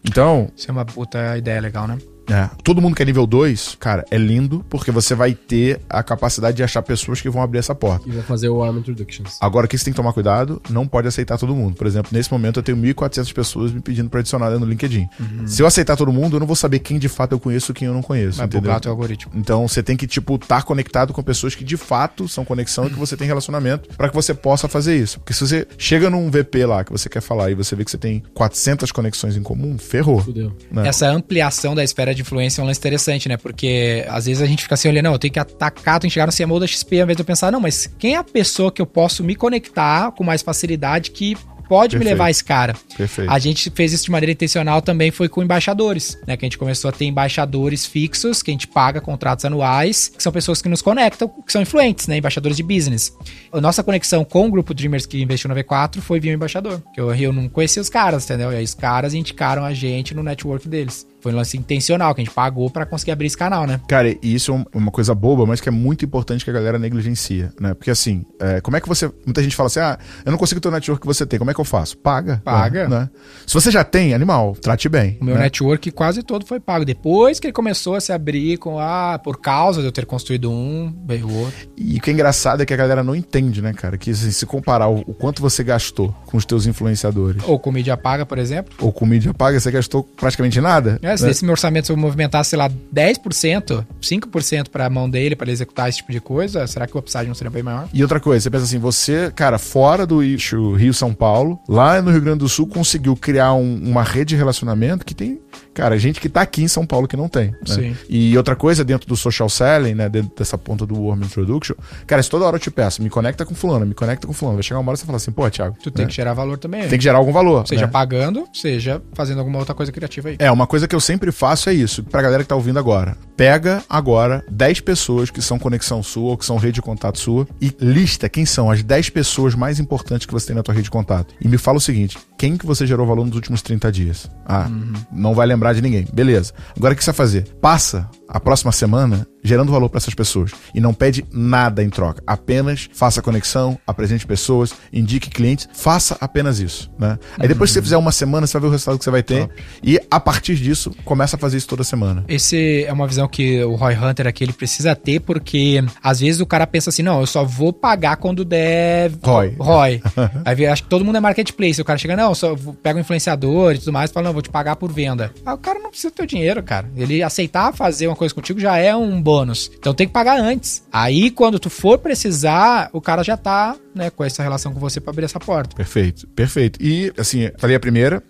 Então, 0.03 0.49
Isso 0.55 0.69
é 0.69 0.71
uma 0.71 0.85
puta 0.85 1.37
ideia 1.37 1.61
legal, 1.61 1.87
né? 1.87 1.97
É, 2.29 2.49
todo 2.63 2.81
mundo 2.81 2.95
que 2.95 3.01
é 3.01 3.05
nível 3.05 3.25
2, 3.25 3.77
cara, 3.79 4.05
é 4.11 4.17
lindo, 4.17 4.65
porque 4.69 4.91
você 4.91 5.15
vai 5.15 5.33
ter 5.33 5.79
a 5.89 6.03
capacidade 6.03 6.57
de 6.57 6.63
achar 6.63 6.81
pessoas 6.81 7.21
que 7.21 7.29
vão 7.29 7.41
abrir 7.41 7.59
essa 7.59 7.73
porta. 7.75 8.07
E 8.07 8.11
vou 8.11 8.23
fazer 8.23 8.49
o 8.49 8.63
Arm 8.63 8.77
Introductions. 8.77 9.37
Agora, 9.41 9.65
o 9.65 9.69
que 9.69 9.77
você 9.77 9.85
tem 9.85 9.93
que 9.93 9.97
tomar 9.97 10.13
cuidado, 10.13 10.61
não 10.69 10.87
pode 10.87 11.07
aceitar 11.07 11.37
todo 11.37 11.55
mundo. 11.55 11.75
Por 11.75 11.87
exemplo, 11.87 12.11
nesse 12.13 12.31
momento 12.31 12.59
eu 12.59 12.63
tenho 12.63 12.77
1.400 12.77 13.33
pessoas 13.33 13.71
me 13.71 13.79
pedindo 13.81 14.09
pra 14.09 14.19
adicionar 14.19 14.49
no 14.51 14.65
LinkedIn. 14.65 15.07
Se 15.45 15.61
eu 15.61 15.67
aceitar 15.67 15.95
todo 15.95 16.11
mundo, 16.11 16.35
eu 16.35 16.39
não 16.39 16.47
vou 16.47 16.55
saber 16.55 16.79
quem 16.79 16.97
de 16.99 17.07
fato 17.09 17.31
eu 17.33 17.39
conheço 17.39 17.71
e 17.71 17.75
quem 17.75 17.87
eu 17.87 17.93
não 17.93 18.01
conheço, 18.01 18.37
Vai 18.37 18.45
entendeu? 18.47 18.61
bugar 18.69 18.79
teu 18.81 18.91
algoritmo. 18.91 19.31
Então 19.35 19.67
você 19.67 19.81
tem 19.83 19.95
que, 19.95 20.07
tipo, 20.07 20.35
estar 20.35 20.63
conectado 20.63 21.13
com 21.13 21.21
pessoas 21.23 21.55
que 21.55 21.63
de 21.63 21.77
fato 21.77 22.27
são 22.27 22.43
conexão 22.45 22.87
e 22.87 22.89
que 22.89 22.95
você 22.99 23.15
tem 23.15 23.27
relacionamento 23.27 23.89
pra 23.95 24.09
que 24.09 24.15
você 24.15 24.33
possa 24.33 24.67
fazer 24.67 24.95
isso. 24.97 25.19
Porque 25.19 25.33
se 25.33 25.47
você 25.47 25.67
chega 25.77 26.09
num 26.09 26.29
VP 26.29 26.65
lá 26.65 26.83
que 26.83 26.91
você 26.91 27.07
quer 27.09 27.21
falar 27.21 27.51
e 27.51 27.55
você 27.55 27.75
vê 27.75 27.83
que 27.85 27.91
você 27.91 27.97
tem 27.97 28.23
400 28.33 28.91
conexões 28.91 29.35
em 29.35 29.43
comum, 29.43 29.77
ferrou. 29.77 30.19
Fudeu. 30.21 30.51
né? 30.71 30.87
Essa 30.87 31.09
ampliação 31.09 31.73
da 31.75 31.83
esfera 31.83 32.13
de 32.13 32.16
influência 32.21 32.61
é 32.61 32.63
um 32.63 32.67
lance 32.67 32.79
interessante, 32.79 33.27
né? 33.29 33.37
Porque 33.37 34.05
às 34.07 34.25
vezes 34.25 34.41
a 34.41 34.45
gente 34.45 34.63
fica 34.63 34.75
assim 34.75 34.89
olhando, 34.89 35.05
não, 35.05 35.13
eu 35.13 35.19
tenho 35.19 35.33
que 35.33 35.39
atacar, 35.39 35.99
tenho 35.99 36.09
que 36.09 36.13
chegar 36.13 36.27
no 36.27 36.33
CMO 36.33 36.59
da 36.59 36.67
XP, 36.67 36.99
ao 36.99 37.03
invés 37.03 37.17
de 37.17 37.21
eu 37.21 37.25
pensar, 37.25 37.51
não, 37.51 37.59
mas 37.59 37.87
quem 37.97 38.15
é 38.15 38.17
a 38.17 38.23
pessoa 38.23 38.71
que 38.71 38.81
eu 38.81 38.85
posso 38.85 39.23
me 39.23 39.35
conectar 39.35 40.11
com 40.11 40.23
mais 40.23 40.41
facilidade 40.41 41.11
que 41.11 41.35
pode 41.67 41.95
me 41.95 41.99
Perfeito. 41.99 42.15
levar 42.15 42.25
a 42.25 42.31
esse 42.31 42.43
cara? 42.43 42.75
Perfeito. 42.95 43.29
A 43.29 43.39
gente 43.39 43.69
fez 43.69 43.93
isso 43.93 44.05
de 44.05 44.11
maneira 44.11 44.31
intencional 44.31 44.81
também, 44.81 45.11
foi 45.11 45.29
com 45.29 45.43
embaixadores, 45.43 46.17
né? 46.25 46.37
Que 46.37 46.45
a 46.45 46.47
gente 46.47 46.57
começou 46.57 46.89
a 46.89 46.91
ter 46.91 47.05
embaixadores 47.05 47.85
fixos, 47.85 48.41
que 48.41 48.51
a 48.51 48.53
gente 48.53 48.67
paga 48.67 49.01
contratos 49.01 49.45
anuais, 49.45 50.09
que 50.15 50.23
são 50.23 50.31
pessoas 50.31 50.61
que 50.61 50.69
nos 50.69 50.81
conectam, 50.81 51.27
que 51.27 51.51
são 51.51 51.61
influentes, 51.61 52.07
né? 52.07 52.17
Embaixadores 52.17 52.57
de 52.57 52.63
business. 52.63 53.13
A 53.51 53.61
nossa 53.61 53.83
conexão 53.83 54.23
com 54.23 54.47
o 54.47 54.51
grupo 54.51 54.73
Dreamers 54.73 55.05
que 55.05 55.21
investiu 55.21 55.49
no 55.49 55.55
V4 55.55 56.01
foi 56.01 56.19
via 56.19 56.31
um 56.31 56.35
embaixador. 56.35 56.81
Que 56.93 57.01
eu, 57.01 57.13
eu 57.13 57.33
não 57.33 57.49
conhecia 57.49 57.81
os 57.81 57.89
caras, 57.89 58.25
entendeu? 58.25 58.51
E 58.51 58.55
aí 58.55 58.63
os 58.63 58.73
caras 58.73 59.13
indicaram 59.13 59.63
a 59.63 59.73
gente 59.73 60.13
no 60.13 60.23
network 60.23 60.67
deles. 60.67 61.05
Foi 61.19 61.33
um 61.33 61.35
lance 61.35 61.57
intencional, 61.57 62.13
que 62.13 62.21
a 62.21 62.23
gente 62.23 62.33
pagou 62.33 62.69
pra 62.69 62.85
conseguir 62.85 63.11
abrir 63.11 63.27
esse 63.27 63.37
canal, 63.37 63.65
né? 63.65 63.79
Cara, 63.87 64.09
e 64.09 64.17
isso 64.23 64.51
é 64.51 64.55
um- 64.55 64.65
uma 64.73 64.91
coisa 64.91 65.13
boba, 65.15 65.45
mas 65.45 65.59
que 65.59 65.67
é 65.67 65.71
muito 65.71 66.05
importante 66.05 66.43
que 66.43 66.49
a 66.49 66.53
galera 66.53 66.77
negligencia, 66.79 67.51
né? 67.59 67.73
Porque 67.73 67.89
assim, 67.91 68.25
é, 68.39 68.61
como 68.61 68.77
é 68.77 68.81
que 68.81 68.87
você. 68.87 69.11
Muita 69.25 69.41
gente 69.43 69.55
fala 69.55 69.67
assim: 69.67 69.79
ah, 69.79 69.97
eu 70.25 70.31
não 70.31 70.37
consigo 70.37 70.61
ter 70.61 70.67
o 70.67 70.71
network 70.71 71.01
que 71.01 71.07
você 71.07 71.25
tem, 71.25 71.39
como 71.39 71.49
é 71.51 71.53
que 71.53 71.59
eu 71.59 71.65
faço? 71.65 71.97
Paga. 71.97 72.41
Paga. 72.43 72.87
Né? 72.87 73.09
Se 73.45 73.53
você 73.53 73.71
já 73.71 73.83
tem, 73.83 74.13
animal, 74.13 74.55
trate 74.61 74.87
bem. 74.89 75.17
O 75.21 75.25
meu 75.25 75.35
né? 75.35 75.41
network 75.41 75.89
quase 75.91 76.21
todo 76.23 76.45
foi 76.45 76.59
pago. 76.59 76.85
Depois 76.85 77.39
que 77.39 77.47
ele 77.47 77.53
começou 77.53 77.95
a 77.95 78.01
se 78.01 78.11
abrir 78.13 78.57
com, 78.57 78.79
ah, 78.79 79.19
por 79.23 79.39
causa 79.39 79.81
de 79.81 79.87
eu 79.87 79.91
ter 79.91 80.05
construído 80.05 80.51
um, 80.51 80.93
veio 81.05 81.27
o 81.27 81.33
outro. 81.39 81.67
E 81.75 81.97
o 81.97 82.01
que 82.01 82.09
é 82.09 82.13
engraçado 82.13 82.61
é 82.61 82.65
que 82.65 82.73
a 82.73 82.77
galera 82.77 83.03
não 83.03 83.15
entende, 83.15 83.61
né, 83.61 83.73
cara? 83.73 83.97
Que 83.97 84.11
assim, 84.11 84.31
se 84.31 84.45
comparar 84.45 84.87
o, 84.87 84.99
o 85.07 85.13
quanto 85.13 85.41
você 85.41 85.63
gastou 85.63 86.15
com 86.25 86.37
os 86.37 86.45
teus 86.45 86.65
influenciadores 86.65 87.41
Ou 87.45 87.59
com 87.59 87.71
mídia 87.71 87.97
paga, 87.97 88.25
por 88.25 88.37
exemplo. 88.37 88.73
ou 88.79 88.91
com 88.91 89.05
mídia 89.05 89.33
paga, 89.33 89.59
você 89.59 89.71
gastou 89.71 90.03
praticamente 90.03 90.59
nada. 90.61 90.99
É, 91.01 91.06
se 91.15 91.23
né? 91.25 91.31
esse 91.31 91.45
meu 91.45 91.51
orçamento 91.51 91.85
se 91.85 91.91
eu 91.91 91.97
movimentasse, 91.97 92.49
sei 92.49 92.57
lá, 92.59 92.69
10%, 92.93 93.85
5% 94.01 94.69
pra 94.69 94.89
mão 94.89 95.09
dele, 95.09 95.35
pra 95.35 95.45
ele 95.45 95.51
executar 95.53 95.87
esse 95.89 95.99
tipo 95.99 96.11
de 96.11 96.19
coisa, 96.19 96.65
será 96.67 96.87
que 96.87 96.95
o 96.95 96.99
upside 96.99 97.27
não 97.27 97.35
seria 97.35 97.51
bem 97.51 97.63
maior? 97.63 97.87
E 97.93 98.01
outra 98.01 98.19
coisa, 98.19 98.43
você 98.43 98.49
pensa 98.49 98.63
assim, 98.65 98.79
você, 98.79 99.31
cara, 99.35 99.57
fora 99.57 100.05
do 100.05 100.21
eixo 100.23 100.73
Rio-São 100.73 101.13
Paulo, 101.13 101.59
lá 101.67 102.01
no 102.01 102.11
Rio 102.11 102.21
Grande 102.21 102.39
do 102.39 102.49
Sul, 102.49 102.67
conseguiu 102.67 103.15
criar 103.15 103.53
um- 103.53 103.79
uma 103.89 104.03
rede 104.03 104.29
de 104.29 104.35
relacionamento 104.35 105.05
que 105.05 105.13
tem, 105.15 105.39
cara, 105.77 105.95
gente 105.97 106.19
que 106.19 106.27
tá 106.27 106.41
aqui 106.41 106.63
em 106.63 106.67
São 106.67 106.87
Paulo 106.87 107.07
que 107.07 107.15
não 107.15 107.29
tem. 107.29 107.51
né? 107.51 107.57
Sim. 107.67 107.95
E 108.09 108.35
outra 108.35 108.55
coisa, 108.55 108.83
dentro 108.83 109.07
do 109.07 109.15
social 109.15 109.47
selling, 109.47 109.93
né, 109.93 110.09
dentro 110.09 110.31
dessa 110.35 110.57
ponta 110.57 110.87
do 110.87 110.99
Warm 111.03 111.21
Introduction, 111.21 111.75
cara, 112.07 112.23
se 112.23 112.29
toda 112.31 112.45
hora 112.45 112.55
eu 112.55 112.59
te 112.59 112.71
peço, 112.71 113.03
me 113.03 113.09
conecta 113.11 113.45
com 113.45 113.53
fulano, 113.53 113.85
me 113.85 113.93
conecta 113.93 114.25
com 114.25 114.33
fulano, 114.33 114.57
vai 114.57 114.63
chegar 114.63 114.79
uma 114.79 114.89
hora 114.89 114.97
e 114.97 114.99
você 114.99 115.05
fala 115.05 115.17
assim, 115.17 115.31
pô, 115.31 115.47
Thiago, 115.49 115.77
Tu 115.83 115.91
tem 115.91 116.05
né? 116.05 116.09
que 116.09 116.15
gerar 116.15 116.33
valor 116.33 116.57
também. 116.57 116.87
tem 116.87 116.97
que 116.97 117.03
gerar 117.03 117.19
algum 117.19 117.31
valor. 117.31 117.67
Seja 117.67 117.85
né? 117.85 117.91
pagando, 117.91 118.47
seja 118.51 118.99
fazendo 119.13 119.37
alguma 119.37 119.59
outra 119.59 119.75
coisa 119.75 119.91
criativa 119.91 120.29
aí. 120.29 120.35
É, 120.39 120.51
uma 120.51 120.65
coisa 120.65 120.87
que 120.87 120.95
eu 120.95 120.99
sempre 120.99 121.31
faço 121.31 121.69
é 121.69 121.73
isso, 121.75 122.03
pra 122.03 122.23
galera 122.23 122.41
que 122.41 122.49
tá 122.49 122.55
ouvindo 122.55 122.79
agora. 122.79 123.15
Pega 123.35 123.83
agora 123.87 124.43
10 124.49 124.79
pessoas 124.81 125.29
que 125.29 125.41
são 125.43 125.59
conexão 125.59 126.01
sua 126.01 126.31
ou 126.31 126.37
que 126.37 126.45
são 126.45 126.57
rede 126.57 126.73
de 126.73 126.81
contato 126.81 127.19
sua 127.19 127.47
e 127.61 127.71
lista 127.79 128.27
quem 128.27 128.45
são 128.47 128.71
as 128.71 128.81
10 128.81 129.11
pessoas 129.11 129.53
mais 129.53 129.79
importantes 129.79 130.25
que 130.25 130.33
você 130.33 130.47
tem 130.47 130.55
na 130.55 130.63
tua 130.63 130.73
rede 130.73 130.85
de 130.85 130.91
contato. 130.91 131.35
E 131.39 131.47
me 131.47 131.57
fala 131.57 131.77
o 131.77 131.81
seguinte, 131.81 132.17
quem 132.37 132.55
que 132.55 132.65
você 132.65 132.85
gerou 132.85 133.07
valor 133.07 133.25
nos 133.25 133.35
últimos 133.35 133.61
30 133.61 133.91
dias? 133.91 134.29
Ah, 134.45 134.69
não 135.11 135.33
vai 135.33 135.47
lembrar 135.47 135.73
de 135.73 135.81
ninguém. 135.81 136.07
Beleza. 136.13 136.53
Agora 136.75 136.93
o 136.93 136.97
que 136.97 137.03
você 137.03 137.11
vai 137.11 137.17
fazer? 137.17 137.47
Passa 137.59 138.09
a 138.29 138.39
próxima 138.39 138.71
semana 138.71 139.27
gerando 139.47 139.71
valor 139.71 139.89
pra 139.89 139.97
essas 139.97 140.13
pessoas 140.13 140.51
e 140.73 140.81
não 140.81 140.93
pede 140.93 141.25
nada 141.31 141.83
em 141.83 141.89
troca. 141.89 142.21
Apenas 142.25 142.89
faça 142.93 143.21
conexão, 143.21 143.79
apresente 143.85 144.27
pessoas, 144.27 144.73
indique 144.91 145.29
clientes, 145.29 145.67
faça 145.73 146.17
apenas 146.19 146.59
isso, 146.59 146.91
né? 146.99 147.17
Aí 147.39 147.47
depois 147.47 147.69
que 147.69 147.75
você 147.75 147.81
fizer 147.81 147.97
uma 147.97 148.11
semana, 148.11 148.45
você 148.45 148.53
vai 148.53 148.61
ver 148.61 148.67
o 148.67 148.71
resultado 148.71 148.97
que 148.97 149.03
você 149.03 149.11
vai 149.11 149.23
ter 149.23 149.49
e 149.81 149.99
a 150.09 150.19
partir 150.19 150.55
disso 150.55 150.91
começa 151.05 151.35
a 151.35 151.39
fazer 151.39 151.57
isso 151.57 151.67
toda 151.67 151.83
semana. 151.83 152.23
Esse 152.27 152.83
é 152.83 152.93
uma 152.93 153.07
visão 153.07 153.27
que 153.27 153.63
o 153.63 153.75
Roy 153.75 153.95
Hunter 153.95 154.27
aqui 154.27 154.43
ele 154.43 154.53
precisa 154.53 154.95
ter, 154.95 155.19
porque 155.21 155.83
às 156.03 156.19
vezes 156.19 156.41
o 156.41 156.45
cara 156.45 156.67
pensa 156.67 156.89
assim, 156.89 157.03
não, 157.03 157.21
eu 157.21 157.27
só 157.27 157.43
vou 157.43 157.71
pagar 157.71 158.17
quando 158.17 158.43
der 158.43 159.11
Roy. 159.23 159.55
Roy. 159.57 160.01
Aí 160.45 160.65
acho 160.65 160.83
que 160.83 160.89
todo 160.89 161.05
mundo 161.05 161.17
é 161.17 161.21
marketplace. 161.21 161.81
O 161.81 161.85
cara 161.85 161.97
chega, 161.97 162.15
não, 162.15 162.33
só 162.35 162.55
pega 162.81 162.97
um 162.97 163.01
influenciador 163.01 163.75
e 163.75 163.79
tudo 163.79 163.93
mais, 163.93 164.09
e 164.09 164.13
fala, 164.13 164.27
não, 164.27 164.33
vou 164.33 164.41
te 164.41 164.49
pagar 164.49 164.75
por 164.75 164.91
venda. 164.91 165.31
Aí 165.45 165.53
o 165.53 165.57
cara 165.57 165.79
não 165.79 165.89
precisa 165.89 166.11
do 166.11 166.15
teu 166.15 166.25
dinheiro, 166.25 166.61
cara. 166.63 166.89
Ele 166.95 167.23
aceitar 167.23 167.73
fazer 167.73 168.07
uma 168.07 168.15
coisa 168.15 168.33
contigo 168.33 168.59
já 168.59 168.77
é 168.77 168.95
um 168.95 169.21
bônus. 169.37 169.71
Então 169.77 169.93
tem 169.93 170.07
que 170.07 170.13
pagar 170.13 170.39
antes. 170.39 170.83
Aí 170.91 171.29
quando 171.29 171.59
tu 171.59 171.69
for 171.69 171.97
precisar, 171.99 172.89
o 172.91 172.99
cara 172.99 173.23
já 173.23 173.37
tá, 173.37 173.75
né, 173.93 174.09
com 174.09 174.23
essa 174.23 174.41
relação 174.41 174.73
com 174.73 174.79
você 174.79 174.99
pra 174.99 175.11
abrir 175.11 175.25
essa 175.25 175.39
porta. 175.39 175.75
Perfeito, 175.75 176.27
perfeito. 176.27 176.81
E, 176.81 177.11
assim, 177.17 177.49
falei 177.57 177.75
a 177.75 177.79
primeira 177.79 178.23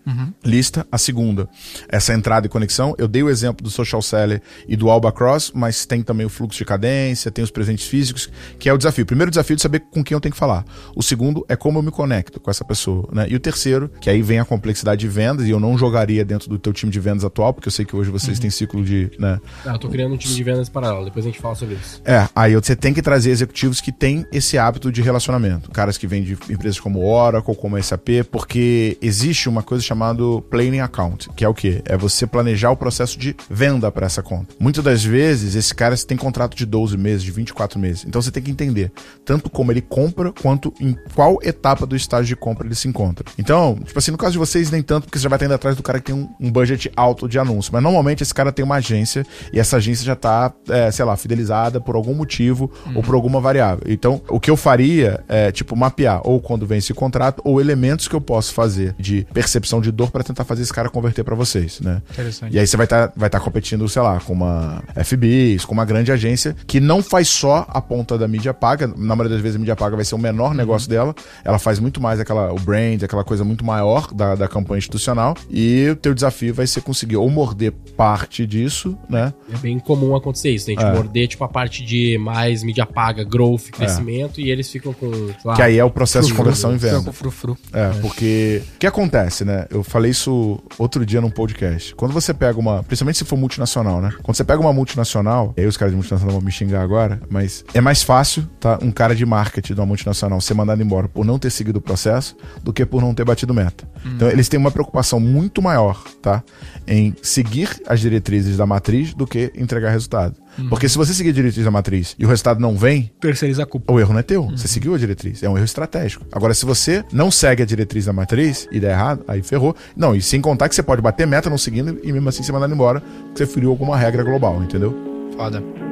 lista, 0.43 0.85
a 0.91 0.97
segunda, 0.97 1.47
essa 1.89 2.13
entrada 2.13 2.47
e 2.47 2.49
conexão. 2.49 2.95
Eu 2.97 3.07
dei 3.07 3.23
o 3.23 3.29
exemplo 3.29 3.63
do 3.63 3.69
Social 3.69 4.01
Seller 4.01 4.41
e 4.67 4.75
do 4.75 4.89
Alba 4.89 5.11
Cross, 5.11 5.51
mas 5.53 5.85
tem 5.85 6.01
também 6.01 6.25
o 6.25 6.29
fluxo 6.29 6.57
de 6.57 6.65
cadência, 6.65 7.31
tem 7.31 7.43
os 7.43 7.51
presentes 7.51 7.87
físicos, 7.87 8.29
que 8.59 8.69
é 8.69 8.73
o 8.73 8.77
desafio. 8.77 9.03
O 9.03 9.07
primeiro 9.07 9.31
desafio 9.31 9.53
é 9.53 9.57
de 9.57 9.61
saber 9.61 9.79
com 9.91 10.03
quem 10.03 10.15
eu 10.15 10.21
tenho 10.21 10.33
que 10.33 10.39
falar. 10.39 10.65
O 10.95 11.03
segundo 11.03 11.45
é 11.47 11.55
como 11.55 11.79
eu 11.79 11.83
me 11.83 11.91
conecto 11.91 12.39
com 12.39 12.49
essa 12.49 12.65
pessoa, 12.65 13.07
né? 13.11 13.27
E 13.29 13.35
o 13.35 13.39
terceiro, 13.39 13.89
que 14.01 14.09
aí 14.09 14.21
vem 14.21 14.39
a 14.39 14.45
complexidade 14.45 15.01
de 15.01 15.07
vendas, 15.07 15.45
e 15.45 15.49
eu 15.49 15.59
não 15.59 15.77
jogaria 15.77 16.23
dentro 16.25 16.49
do 16.49 16.57
teu 16.57 16.73
time 16.73 16.91
de 16.91 16.99
vendas 16.99 17.23
atual, 17.23 17.53
porque 17.53 17.67
eu 17.67 17.71
sei 17.71 17.85
que 17.85 17.95
hoje 17.95 18.09
vocês 18.09 18.39
têm 18.39 18.49
ciclo 18.49 18.83
de, 18.83 19.11
né, 19.19 19.39
Ah, 19.65 19.73
eu 19.73 19.79
tô 19.79 19.89
criando 19.89 20.13
um 20.13 20.17
time 20.17 20.33
de 20.33 20.43
vendas 20.43 20.69
depois 21.04 21.26
a 21.26 21.30
gente 21.30 21.39
fala 21.39 21.56
sobre 21.56 21.76
isso. 21.76 22.02
é, 22.06 22.28
aí 22.36 22.56
você 22.56 22.76
tem 22.76 22.93
que 22.93 23.02
trazer 23.02 23.32
executivos 23.32 23.82
que 23.82 23.91
têm 23.91 24.26
esse 24.32 24.58
hábito 24.58 24.91
de 24.91 25.02
relacionamento. 25.02 25.71
Caras 25.71 25.97
que 25.97 26.08
vêm 26.08 26.23
de 26.23 26.34
empresas 26.50 26.80
como 26.80 27.06
Oracle, 27.06 27.56
como 27.56 27.82
SAP, 27.82 28.23
porque 28.32 28.97
existe 29.02 29.50
uma 29.50 29.63
coisa 29.63 29.84
chamada 29.84 30.23
planning 30.50 30.80
account, 30.80 31.30
que 31.36 31.43
é 31.43 31.50
o 31.50 31.54
quê? 31.54 31.82
É 31.86 31.97
você 31.97 32.26
planejar 32.26 32.71
o 32.71 32.78
processo 32.78 33.17
de 33.17 33.36
venda 33.50 33.91
para 33.91 34.06
essa 34.06 34.23
conta. 34.23 34.56
Muitas 34.60 34.84
das 34.84 35.04
vezes, 35.04 35.56
esse 35.56 35.73
cara 35.73 35.95
tem 35.97 36.17
contrato 36.17 36.56
de 36.56 36.65
12 36.65 36.97
meses, 36.97 37.23
de 37.23 37.32
24 37.32 37.80
meses. 37.80 38.06
Então 38.06 38.21
você 38.21 38.32
tem 38.32 38.41
que 38.41 38.52
entender 38.52 38.91
tanto 39.26 39.50
como 39.50 39.71
ele 39.71 39.82
compra, 39.82 40.32
quanto 40.32 40.73
em 40.80 40.95
qual 41.13 41.39
etapa 41.43 41.86
do 41.86 41.95
estágio 41.95 42.28
de 42.28 42.36
compra 42.36 42.65
ele 42.65 42.76
se 42.76 42.88
encontra. 42.88 43.26
Então, 43.38 43.78
tipo 43.84 43.97
assim, 43.97 44.12
no 44.12 44.17
caso 44.17 44.34
de 44.34 44.38
vocês, 44.38 44.71
nem 44.71 44.82
tanto, 44.82 45.06
porque 45.06 45.17
você 45.17 45.23
já 45.23 45.30
vai 45.30 45.38
estar 45.38 45.45
indo 45.45 45.54
atrás 45.54 45.76
do 45.76 45.84
cara 45.84 46.00
que 46.00 46.06
tem 46.06 46.15
um, 46.15 46.30
um 46.39 46.52
budget 46.52 46.91
alto 46.95 47.28
de 47.28 47.39
anúncio. 47.39 47.71
Mas 47.73 47.84
normalmente 47.84 48.23
esse 48.23 48.34
cara 48.34 48.52
tem 48.52 48.63
uma 48.63 48.76
agência 48.76 49.26
e 49.52 49.60
essa 49.60 49.78
agência 49.78 50.06
já 50.06 50.15
tá, 50.15 50.54
é, 50.69 50.76
sei 50.91 51.05
lá, 51.05 51.15
fidelizada 51.15 51.79
por 51.79 51.95
algum 51.95 52.13
motivo 52.13 52.71
ou 52.95 53.01
por 53.01 53.15
alguma 53.15 53.39
variável. 53.39 53.83
Então, 53.87 54.21
o 54.29 54.39
que 54.39 54.49
eu 54.49 54.57
faria 54.57 55.23
é, 55.27 55.51
tipo, 55.51 55.75
mapear 55.75 56.21
ou 56.23 56.39
quando 56.39 56.65
vem 56.65 56.77
esse 56.77 56.93
contrato 56.93 57.41
ou 57.43 57.59
elementos 57.59 58.07
que 58.07 58.15
eu 58.15 58.21
posso 58.21 58.53
fazer 58.53 58.95
de 58.97 59.25
percepção 59.33 59.81
de 59.81 59.91
dor 59.91 60.11
para 60.11 60.23
tentar 60.23 60.43
fazer 60.43 60.63
esse 60.63 60.73
cara 60.73 60.89
converter 60.89 61.23
para 61.23 61.35
vocês, 61.35 61.79
né? 61.79 62.01
Interessante. 62.11 62.55
E 62.55 62.59
aí 62.59 62.67
você 62.67 62.77
vai 62.77 62.85
estar 62.85 63.11
vai 63.15 63.29
tá 63.29 63.39
competindo, 63.39 63.87
sei 63.89 64.01
lá, 64.01 64.19
com 64.19 64.33
uma 64.33 64.83
FBIs, 65.03 65.65
com 65.65 65.73
uma 65.73 65.85
grande 65.85 66.11
agência 66.11 66.55
que 66.65 66.79
não 66.79 67.01
faz 67.01 67.27
só 67.27 67.65
a 67.69 67.81
ponta 67.81 68.17
da 68.17 68.27
mídia 68.27 68.53
paga. 68.53 68.87
Na 68.87 69.15
maioria 69.15 69.35
das 69.35 69.41
vezes 69.41 69.55
a 69.55 69.59
mídia 69.59 69.75
paga 69.75 69.95
vai 69.95 70.05
ser 70.05 70.15
o 70.15 70.17
menor 70.17 70.53
negócio 70.53 70.89
dela. 70.89 71.13
Ela 71.43 71.59
faz 71.59 71.79
muito 71.79 72.01
mais 72.01 72.19
aquela, 72.19 72.51
o 72.53 72.59
brand, 72.59 73.03
aquela 73.03 73.23
coisa 73.23 73.43
muito 73.43 73.65
maior 73.65 74.13
da, 74.13 74.35
da 74.35 74.47
campanha 74.47 74.79
institucional. 74.79 75.35
E 75.49 75.89
o 75.91 75.95
teu 75.95 76.13
desafio 76.13 76.53
vai 76.53 76.67
ser 76.67 76.81
conseguir 76.81 77.17
ou 77.17 77.29
morder 77.29 77.71
parte 77.95 78.45
disso, 78.45 78.97
né? 79.09 79.33
É 79.53 79.57
bem 79.57 79.79
comum 79.79 80.15
acontecer 80.15 80.51
isso, 80.51 80.66
né? 80.67 80.77
a 80.77 80.82
gente 80.82 80.91
É. 80.91 80.93
morder, 80.95 81.27
tipo, 81.27 81.43
a 81.43 81.47
parte 81.47 81.84
de 81.84 82.17
mais 82.17 82.63
mídia 82.63 82.86
paga, 82.86 83.23
growth, 83.23 83.69
crescimento, 83.71 84.39
e 84.41 84.49
eles 84.49 84.69
ficam 84.69 84.93
com, 84.93 85.10
lá, 85.45 85.56
Que 85.56 85.62
aí 85.62 85.77
é 85.77 85.84
o 85.84 85.89
processo 85.89 86.27
de 86.27 86.34
conversão 86.34 86.73
em 86.75 86.80
Fica 86.80 86.91
venda. 86.93 87.06
com 87.06 87.12
frufru. 87.13 87.58
É, 87.73 87.89
porque 88.01 88.62
o 88.75 88.80
que 88.80 88.88
acontece, 88.88 89.43
né? 89.45 89.65
Eu 89.69 89.84
falei 89.84 90.12
isso 90.12 90.60
outro 90.77 91.06
dia 91.06 91.21
num 91.21 91.30
podcast. 91.30 91.93
Quando 91.95 92.12
você 92.13 92.34
pega 92.34 92.60
uma, 92.60 92.84
principalmente 92.84 93.17
se 93.17 93.25
for 93.25 93.38
multinacional, 93.38 94.01
né? 94.01 94.13
Quando 94.23 94.36
você 94.36 94.43
pega 94.43 94.60
uma 94.60 94.73
multinacional, 94.73 95.53
aí 95.58 95.65
os 95.65 95.77
caras 95.77 95.91
de 95.91 95.95
multinacional 95.95 96.34
vão 96.36 96.41
me 96.43 96.51
xingar 96.51 96.82
agora, 96.82 97.19
mas 97.30 97.63
é 97.73 97.82
mais 97.82 98.03
fácil, 98.03 98.47
tá? 98.60 98.80
Um 98.82 98.91
cara 98.91 99.15
de 99.15 99.25
marketing 99.25 99.73
de 99.73 99.80
uma 99.80 99.86
multinacional 99.86 100.39
ser 100.41 100.53
mandado 100.53 100.82
embora 100.82 101.08
por 101.08 101.25
não 101.25 101.38
ter 101.39 101.49
seguido 101.49 101.80
o 101.80 101.82
processo 101.82 102.36
do 102.63 102.73
que 102.73 102.86
por 102.86 103.01
não 103.01 103.13
ter 103.13 103.23
batido 103.25 103.53
meta. 103.53 103.88
Então 104.06 104.30
eles 104.30 104.47
têm 104.47 104.60
uma 104.60 104.71
preocupação 104.71 105.19
muito 105.19 105.62
maior, 105.62 106.01
tá? 106.21 106.43
Em 106.88 107.13
seguir 107.21 107.69
as 107.86 108.00
diretrizes 108.00 108.56
da 108.58 108.65
matriz 108.65 109.13
do 109.13 109.28
que 109.28 109.52
entregar 109.58 109.89
resultado. 109.91 110.36
Porque 110.69 110.88
se 110.88 110.97
você 110.97 111.13
seguir 111.13 111.30
a 111.30 111.34
diretriz 111.34 111.65
da 111.65 111.69
matriz 111.69 112.15
e 112.17 112.26
o 112.26 112.30
resultado 112.30 112.60
não 112.60 112.76
vem, 112.78 113.12
Terceiriza 113.19 113.63
a 113.63 113.65
culpa. 113.65 113.91
o 113.93 114.00
erro 114.00 114.13
não 114.13 114.19
é 114.19 114.23
teu. 114.23 114.45
Você 114.50 114.67
seguiu 114.67 114.95
a 114.95 114.97
diretriz. 114.97 115.43
É 115.43 115.50
um 115.50 115.56
erro 115.56 115.65
estratégico. 115.65 116.26
Agora, 116.32 116.54
se 116.54 116.65
você 116.65 117.04
não 117.12 117.30
segue 117.30 117.62
a 117.62 117.65
diretriz 117.65 118.06
da 118.06 118.13
matriz 118.13 118.67
e 118.71 118.80
der 118.80 118.91
errado, 118.91 119.23
aí 119.28 119.43
ferrou. 119.43 119.76
Não, 119.95 120.15
e 120.15 120.21
sem 120.21 120.41
contar 120.41 120.69
que 120.69 120.76
você 120.76 120.82
pode 120.82 121.02
bater 121.02 121.28
meta 121.28 121.50
não 121.50 121.58
seguindo 121.58 122.00
e 122.04 122.12
mesmo 122.12 122.30
assim 122.30 122.41
ser 122.41 122.54
mandado 122.54 122.73
embora, 122.73 123.02
porque 123.02 123.45
você 123.45 123.47
feriu 123.47 123.69
alguma 123.69 123.97
regra 123.97 124.23
global, 124.23 124.63
entendeu? 124.63 124.95
Foda. 125.36 125.87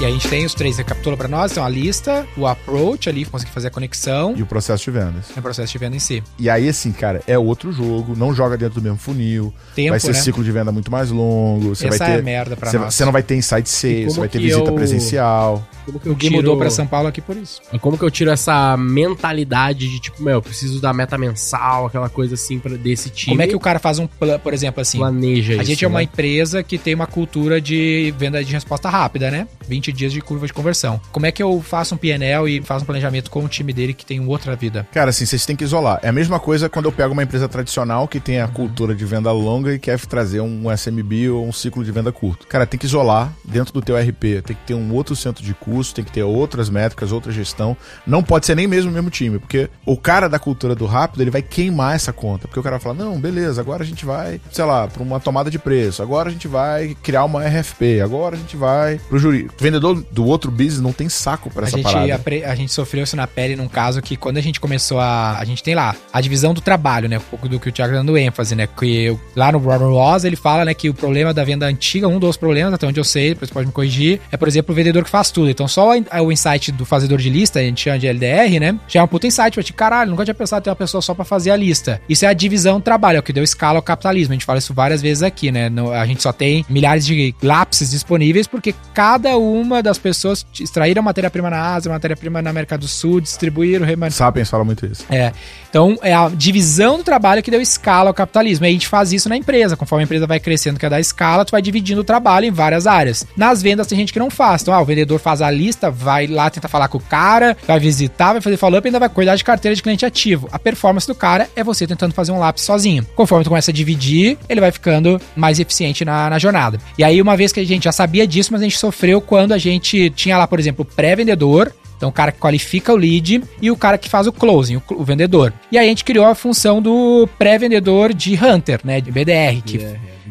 E 0.00 0.04
a 0.04 0.10
gente 0.10 0.28
tem 0.28 0.44
os 0.44 0.54
três, 0.54 0.78
recapitula 0.78 1.16
pra 1.16 1.26
nós, 1.26 1.50
então 1.50 1.64
a 1.64 1.68
lista, 1.68 2.24
o 2.36 2.46
approach 2.46 3.08
ali, 3.08 3.24
conseguir 3.24 3.50
fazer 3.50 3.66
a 3.66 3.70
conexão 3.70 4.32
E 4.36 4.42
o 4.42 4.46
processo 4.46 4.84
de 4.84 4.90
vendas. 4.92 5.26
e 5.36 5.38
o 5.38 5.42
processo 5.42 5.72
de 5.72 5.78
venda 5.78 5.96
em 5.96 5.98
si. 5.98 6.22
E 6.38 6.48
aí, 6.48 6.68
assim, 6.68 6.92
cara, 6.92 7.20
é 7.26 7.36
outro 7.36 7.72
jogo, 7.72 8.14
não 8.16 8.32
joga 8.32 8.56
dentro 8.56 8.76
do 8.80 8.82
mesmo 8.82 8.96
funil. 8.98 9.52
Tempo, 9.74 9.90
vai 9.90 9.98
ser 10.00 10.08
né? 10.12 10.14
ciclo 10.14 10.44
de 10.44 10.52
venda 10.52 10.70
muito 10.70 10.88
mais 10.90 11.10
longo. 11.10 11.74
Você 11.74 11.88
Essa 11.88 11.98
vai 11.98 12.08
ter, 12.10 12.14
é 12.14 12.18
a 12.20 12.22
merda 12.22 12.56
pra 12.56 12.70
você, 12.70 12.78
nós. 12.78 12.94
você 12.94 13.04
não 13.04 13.10
vai 13.12 13.22
ter 13.24 13.34
inside 13.36 13.66
E 13.66 13.70
sales, 13.70 14.14
você 14.14 14.20
vai 14.20 14.28
ter 14.28 14.38
visita 14.38 14.68
eu- 14.70 14.74
presencial. 14.74 15.66
Como 15.84 15.98
que 16.00 16.08
O 16.08 16.12
eu 16.12 16.14
Gui 16.14 16.20
tiro... 16.28 16.36
mudou 16.36 16.56
pra 16.58 16.70
São 16.70 16.86
Paulo 16.86 17.08
aqui 17.08 17.20
por 17.20 17.36
isso. 17.36 17.60
Como 17.80 17.96
que 17.98 18.04
eu 18.04 18.10
tiro 18.10 18.30
essa 18.30 18.76
mentalidade 18.76 19.88
de, 19.88 19.98
tipo, 20.00 20.22
meu, 20.22 20.34
eu 20.34 20.42
preciso 20.42 20.80
da 20.80 20.92
meta 20.92 21.16
mensal, 21.18 21.86
aquela 21.86 22.08
coisa 22.08 22.34
assim, 22.34 22.58
pra, 22.58 22.76
desse 22.76 23.10
time. 23.10 23.32
Como 23.32 23.42
é 23.42 23.46
que 23.46 23.56
o 23.56 23.60
cara 23.60 23.78
faz 23.78 23.98
um 23.98 24.06
plano, 24.06 24.38
por 24.38 24.52
exemplo, 24.54 24.80
assim? 24.80 24.98
planeja 24.98 25.54
isso, 25.54 25.60
A 25.62 25.64
gente 25.64 25.84
é 25.84 25.88
uma 25.88 25.98
né? 25.98 26.04
empresa 26.04 26.62
que 26.62 26.76
tem 26.78 26.94
uma 26.94 27.06
cultura 27.06 27.60
de 27.60 28.14
venda 28.18 28.44
de 28.44 28.52
resposta 28.52 28.88
rápida, 28.88 29.30
né? 29.30 29.48
20 29.66 29.87
120 29.88 29.92
dias 29.92 30.12
de 30.12 30.20
curva 30.20 30.46
de 30.46 30.52
conversão. 30.52 31.00
Como 31.10 31.26
é 31.26 31.32
que 31.32 31.42
eu 31.42 31.60
faço 31.60 31.94
um 31.94 31.98
PNL 31.98 32.48
e 32.48 32.62
faço 32.62 32.82
um 32.82 32.86
planejamento 32.86 33.30
com 33.30 33.44
o 33.44 33.48
time 33.48 33.72
dele 33.72 33.94
que 33.94 34.04
tem 34.04 34.20
outra 34.26 34.54
vida? 34.54 34.86
Cara, 34.92 35.10
assim, 35.10 35.26
vocês 35.26 35.44
têm 35.44 35.56
que 35.56 35.64
isolar. 35.64 35.98
É 36.02 36.08
a 36.08 36.12
mesma 36.12 36.38
coisa 36.38 36.68
quando 36.68 36.86
eu 36.86 36.92
pego 36.92 37.12
uma 37.12 37.22
empresa 37.22 37.48
tradicional 37.48 38.06
que 38.06 38.20
tem 38.20 38.40
a 38.40 38.48
cultura 38.48 38.94
de 38.94 39.04
venda 39.04 39.32
longa 39.32 39.74
e 39.74 39.78
quer 39.78 39.98
trazer 40.00 40.40
um 40.40 40.70
SMB 40.70 41.30
ou 41.30 41.46
um 41.46 41.52
ciclo 41.52 41.84
de 41.84 41.90
venda 41.90 42.12
curto. 42.12 42.46
Cara, 42.46 42.66
tem 42.66 42.78
que 42.78 42.86
isolar 42.86 43.32
dentro 43.44 43.72
do 43.72 43.82
teu 43.82 43.96
RP, 43.96 44.42
tem 44.44 44.56
que 44.56 44.66
ter 44.66 44.74
um 44.74 44.92
outro 44.92 45.16
centro 45.16 45.42
de 45.42 45.54
custo, 45.54 45.94
tem 45.94 46.04
que 46.04 46.12
ter 46.12 46.22
outras 46.22 46.68
métricas, 46.70 47.12
outra 47.12 47.32
gestão. 47.32 47.76
Não 48.06 48.22
pode 48.22 48.46
ser 48.46 48.54
nem 48.54 48.66
mesmo 48.66 48.90
o 48.90 48.94
mesmo 48.94 49.10
time, 49.10 49.38
porque 49.38 49.68
o 49.84 49.96
cara 49.96 50.28
da 50.28 50.38
cultura 50.38 50.74
do 50.74 50.86
rápido, 50.86 51.22
ele 51.22 51.30
vai 51.30 51.42
queimar 51.42 51.94
essa 51.94 52.12
conta, 52.12 52.46
porque 52.46 52.60
o 52.60 52.62
cara 52.62 52.76
vai 52.76 52.82
falar: 52.82 52.94
"Não, 52.94 53.20
beleza, 53.20 53.60
agora 53.60 53.82
a 53.82 53.86
gente 53.86 54.04
vai, 54.04 54.40
sei 54.52 54.64
lá, 54.64 54.86
para 54.86 55.02
uma 55.02 55.20
tomada 55.20 55.50
de 55.50 55.58
preço. 55.58 56.02
Agora 56.02 56.28
a 56.28 56.32
gente 56.32 56.48
vai 56.48 56.96
criar 57.02 57.24
uma 57.24 57.44
RFP. 57.44 58.00
Agora 58.00 58.36
a 58.36 58.38
gente 58.38 58.56
vai 58.56 58.98
pro 59.08 59.18
jurídico". 59.18 59.54
O 59.54 59.56
vendedor 59.80 60.04
do 60.10 60.24
outro 60.26 60.50
business 60.50 60.80
não 60.80 60.92
tem 60.92 61.08
saco 61.08 61.50
para 61.50 61.64
A 61.64 61.68
essa 61.68 61.76
gente, 61.76 61.86
parada. 61.92 62.14
apre- 62.14 62.44
a 62.44 62.54
gente 62.54 62.72
sofreu 62.72 63.04
isso 63.04 63.16
na 63.16 63.26
pele 63.26 63.56
num 63.56 63.68
caso 63.68 64.00
que 64.02 64.16
quando 64.16 64.36
a 64.38 64.40
gente 64.40 64.60
começou 64.60 64.98
a. 65.00 65.38
A 65.38 65.44
gente 65.44 65.62
tem 65.62 65.74
lá 65.74 65.94
a 66.12 66.20
divisão 66.20 66.52
do 66.54 66.60
trabalho, 66.60 67.08
né? 67.08 67.18
Um 67.18 67.22
pouco 67.22 67.48
do 67.48 67.58
que 67.60 67.68
o 67.68 67.72
Thiago 67.72 67.92
tá 67.92 67.98
dando 67.98 68.16
ênfase, 68.16 68.54
né? 68.54 68.66
Que 68.66 69.04
eu- 69.04 69.20
lá 69.36 69.52
no 69.52 69.58
Robert 69.58 69.88
Ross 69.90 70.24
ele 70.24 70.36
fala, 70.36 70.64
né, 70.64 70.74
que 70.74 70.88
o 70.88 70.94
problema 70.94 71.32
da 71.32 71.44
venda 71.44 71.66
antiga, 71.66 72.08
um 72.08 72.18
dos 72.18 72.36
problemas, 72.36 72.72
até 72.74 72.86
onde 72.86 72.98
eu 73.00 73.04
sei, 73.04 73.30
depois 73.30 73.48
você 73.48 73.54
pode 73.54 73.66
me 73.66 73.72
corrigir, 73.72 74.20
é, 74.30 74.36
por 74.36 74.48
exemplo, 74.48 74.72
o 74.72 74.76
vendedor 74.76 75.04
que 75.04 75.10
faz 75.10 75.30
tudo. 75.30 75.50
Então 75.50 75.66
só 75.68 75.90
o, 75.96 76.24
o 76.26 76.32
insight 76.32 76.72
do 76.72 76.84
fazedor 76.84 77.18
de 77.18 77.30
lista, 77.30 77.58
a 77.60 77.62
gente 77.62 77.80
chama 77.82 77.98
de 77.98 78.06
LDR, 78.06 78.58
né? 78.60 78.78
Já 78.88 79.00
é 79.00 79.02
um 79.02 79.06
puta 79.08 79.26
insight 79.26 79.52
pra 79.54 79.62
ti, 79.62 79.72
caralho, 79.72 80.10
nunca 80.10 80.24
tinha 80.24 80.34
pensado 80.34 80.60
em 80.60 80.64
ter 80.64 80.70
uma 80.70 80.76
pessoa 80.76 81.00
só 81.02 81.14
pra 81.14 81.24
fazer 81.24 81.50
a 81.50 81.56
lista. 81.56 82.00
Isso 82.08 82.24
é 82.24 82.28
a 82.28 82.32
divisão 82.32 82.78
do 82.78 82.82
trabalho, 82.82 83.16
é 83.16 83.20
o 83.20 83.22
que 83.22 83.32
deu 83.32 83.44
escala 83.44 83.78
ao 83.78 83.82
capitalismo. 83.82 84.32
A 84.32 84.34
gente 84.36 84.44
fala 84.44 84.58
isso 84.58 84.74
várias 84.74 85.00
vezes 85.02 85.22
aqui, 85.22 85.50
né? 85.52 85.68
No- 85.68 85.92
a 85.92 86.04
gente 86.06 86.22
só 86.22 86.32
tem 86.32 86.64
milhares 86.68 87.04
de 87.06 87.34
lápis 87.42 87.90
disponíveis 87.90 88.46
porque 88.46 88.74
cada 88.94 89.36
uma 89.68 89.82
das 89.82 89.98
pessoas 89.98 90.44
extraíram 90.60 91.02
matéria-prima 91.02 91.48
na 91.50 91.74
Ásia, 91.74 91.90
matéria-prima 91.92 92.42
na 92.42 92.50
América 92.50 92.76
do 92.76 92.88
Sul, 92.88 93.20
distribuíram, 93.20 93.84
reman- 93.86 94.10
Sapiens 94.10 94.48
fala 94.50 94.64
muito 94.64 94.84
isso. 94.86 95.04
é. 95.10 95.32
Então, 95.70 95.98
é 96.02 96.14
a 96.14 96.30
divisão 96.30 96.96
do 96.96 97.04
trabalho 97.04 97.42
que 97.42 97.50
deu 97.50 97.60
escala 97.60 98.08
ao 98.08 98.14
capitalismo. 98.14 98.64
E 98.64 98.68
a 98.70 98.72
gente 98.72 98.88
faz 98.88 99.12
isso 99.12 99.28
na 99.28 99.36
empresa. 99.36 99.76
Conforme 99.76 100.02
a 100.02 100.06
empresa 100.06 100.26
vai 100.26 100.40
crescendo, 100.40 100.80
quer 100.80 100.88
dar 100.88 100.98
escala, 100.98 101.44
tu 101.44 101.50
vai 101.50 101.60
dividindo 101.60 102.00
o 102.00 102.04
trabalho 102.04 102.46
em 102.46 102.50
várias 102.50 102.86
áreas. 102.86 103.26
Nas 103.36 103.60
vendas 103.60 103.86
tem 103.86 103.98
gente 103.98 104.10
que 104.10 104.18
não 104.18 104.30
faz. 104.30 104.62
Então, 104.62 104.72
ah, 104.72 104.80
o 104.80 104.84
vendedor 104.86 105.20
faz 105.20 105.42
a 105.42 105.50
lista, 105.50 105.90
vai 105.90 106.26
lá 106.26 106.48
tentar 106.48 106.68
falar 106.68 106.88
com 106.88 106.96
o 106.96 107.00
cara, 107.02 107.54
vai 107.66 107.78
visitar, 107.78 108.32
vai 108.32 108.40
fazer 108.40 108.56
follow-up 108.56 108.86
e 108.86 108.88
ainda 108.88 108.98
vai 108.98 109.10
cuidar 109.10 109.36
de 109.36 109.44
carteira 109.44 109.74
de 109.74 109.82
cliente 109.82 110.06
ativo. 110.06 110.48
A 110.50 110.58
performance 110.58 111.06
do 111.06 111.14
cara 111.14 111.50
é 111.54 111.62
você 111.62 111.86
tentando 111.86 112.14
fazer 112.14 112.32
um 112.32 112.38
lápis 112.38 112.64
sozinho. 112.64 113.04
Conforme 113.14 113.44
tu 113.44 113.50
começa 113.50 113.70
a 113.70 113.74
dividir, 113.74 114.38
ele 114.48 114.62
vai 114.62 114.72
ficando 114.72 115.20
mais 115.36 115.60
eficiente 115.60 116.02
na, 116.02 116.30
na 116.30 116.38
jornada. 116.38 116.78
E 116.96 117.04
aí, 117.04 117.20
uma 117.20 117.36
vez 117.36 117.52
que 117.52 117.60
a 117.60 117.66
gente 117.66 117.84
já 117.84 117.92
sabia 117.92 118.26
disso, 118.26 118.52
mas 118.52 118.62
a 118.62 118.64
gente 118.64 118.78
sofreu 118.78 119.20
quando 119.20 119.52
a 119.52 119.57
gente 119.58 120.10
tinha 120.10 120.38
lá, 120.38 120.46
por 120.46 120.58
exemplo, 120.58 120.82
o 120.82 120.94
pré-vendedor, 120.94 121.72
então, 121.98 122.10
o 122.10 122.12
cara 122.12 122.30
que 122.30 122.38
qualifica 122.38 122.92
o 122.92 122.96
lead 122.96 123.42
e 123.60 123.70
o 123.72 123.76
cara 123.76 123.98
que 123.98 124.08
faz 124.08 124.28
o 124.28 124.32
closing, 124.32 124.80
o, 124.88 125.04
vendedor. 125.04 125.52
E 125.70 125.76
aí 125.76 125.86
a 125.86 125.88
gente 125.88 126.04
criou 126.04 126.26
a 126.26 126.34
função 126.34 126.80
do 126.80 127.28
pré-vendedor 127.36 128.14
de 128.14 128.34
Hunter, 128.36 128.80
né? 128.84 129.00
De 129.00 129.10
BDR, 129.10 129.60
que 129.66 129.80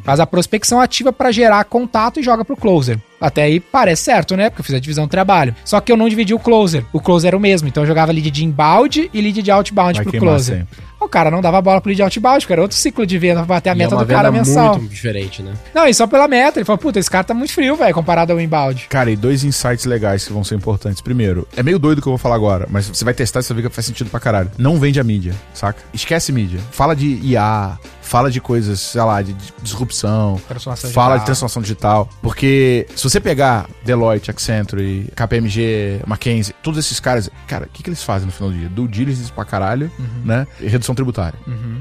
faz 0.02 0.22
a 0.22 0.26
prospecção 0.26 0.80
ativa 0.80 1.12
para 1.12 1.30
gerar 1.30 1.66
contato 1.66 2.22
e 2.22 2.24
joga 2.24 2.46
pro 2.46 2.56
closer. 2.56 2.98
Até 3.20 3.44
aí 3.44 3.60
parece 3.60 4.04
certo, 4.04 4.36
né? 4.36 4.50
Porque 4.50 4.62
eu 4.62 4.66
fiz 4.66 4.76
a 4.76 4.80
divisão 4.80 5.06
do 5.06 5.10
trabalho. 5.10 5.56
Só 5.66 5.80
que 5.82 5.92
eu 5.92 5.98
não 5.98 6.08
dividi 6.08 6.34
o 6.34 6.40
closer. 6.40 6.84
O 6.94 7.00
closer 7.00 7.30
era 7.30 7.38
o 7.38 7.40
mesmo. 7.40 7.68
Então 7.68 7.84
eu 7.84 7.88
jogava 7.88 8.12
lead 8.12 8.30
de 8.30 8.46
inbound 8.46 9.10
e 9.14 9.22
lead 9.22 9.42
de 9.42 9.52
outbound 9.52 9.96
Vai 9.98 10.06
pro 10.06 10.20
closer. 10.20 10.58
sempre. 10.60 10.88
O 11.00 11.08
cara 11.08 11.30
não 11.30 11.42
dava 11.42 11.62
bola 11.62 11.80
pro 11.80 11.90
lead 11.90 12.02
outbound, 12.02 12.46
era 12.50 12.62
outro 12.62 12.76
ciclo 12.76 13.06
de 13.06 13.18
venda 13.20 13.36
pra 13.42 13.46
bater 13.56 13.70
a 13.70 13.74
E 13.74 13.78
meta 13.78 13.94
é 13.94 13.98
do 14.00 14.06
cara 14.06 14.32
mensal. 14.32 14.78
muito 14.80 14.90
diferente, 14.92 15.44
né? 15.44 15.54
Não, 15.74 15.86
e 15.88 15.94
só 15.94 16.08
pela 16.08 16.28
meta. 16.28 16.58
Ele 16.60 16.66
falou, 16.66 16.78
puta, 16.80 16.98
esse 17.00 17.10
cara 17.10 17.24
tá 17.24 17.34
muito 17.36 17.54
frio, 17.54 17.76
velho, 17.76 17.94
comparado 17.94 18.34
ao 18.34 18.42
inbound. 18.42 18.88
Cara, 18.90 19.12
e 19.12 19.16
dois 19.16 19.44
insights 19.44 19.86
legais 19.86 20.26
que 20.26 20.34
vão 20.34 20.44
ser 20.44 20.56
importantes. 20.56 21.00
Primeiro, 21.02 21.48
é 21.56 21.62
meio 21.62 21.78
doido 21.78 22.00
o 22.00 22.02
que 22.02 22.08
eu 22.08 22.12
vou 22.12 22.18
falar 22.18 22.36
agora, 22.36 22.68
mas 22.72 22.88
você 22.88 23.06
vai 23.06 23.14
testar 23.14 23.40
e 23.40 23.44
você 23.44 23.54
vai 23.54 23.62
ver 23.62 23.70
que 23.70 23.76
faz 23.76 23.86
sentido 23.86 24.10
pra 24.10 24.20
caralho. 24.20 24.50
Não 24.58 24.78
vende 24.80 25.00
a 25.00 25.04
mídia, 25.04 25.34
saca? 25.54 25.80
Esquece 25.94 26.32
mídia. 26.32 26.60
Fala 26.72 26.96
de 26.96 27.20
IA, 27.24 27.78
fala 28.08 28.32
de 28.32 28.40
coisas, 28.42 28.80
sei 28.80 29.02
lá, 29.02 29.22
de 29.22 29.36
disrupção. 29.62 30.40
Transformação 30.48 30.90
fala 30.92 31.08
digital. 31.08 31.20
de 31.20 31.26
transformação 31.26 31.62
digital. 31.62 32.10
Porque 32.22 32.88
se 32.96 33.04
você 33.04 33.20
pegar 33.20 33.70
Deloitte, 33.84 34.32
Accenture, 34.32 35.12
KPMG, 35.16 36.02
McKinsey, 36.08 36.56
todos 36.64 36.80
esses 36.80 37.00
caras, 37.00 37.30
cara, 37.48 37.66
o 37.66 37.70
que, 37.70 37.84
que 37.84 37.90
eles 37.90 38.02
fazem 38.02 38.26
no 38.26 38.32
final 38.32 38.50
do 38.52 38.58
dia? 38.58 38.70
Do 38.70 38.88
diligence 38.88 39.32
pra 39.32 39.46
caralho, 39.46 39.92
né? 40.24 40.48
E 40.60 40.68
redução 40.68 40.96
tributária. 40.96 41.38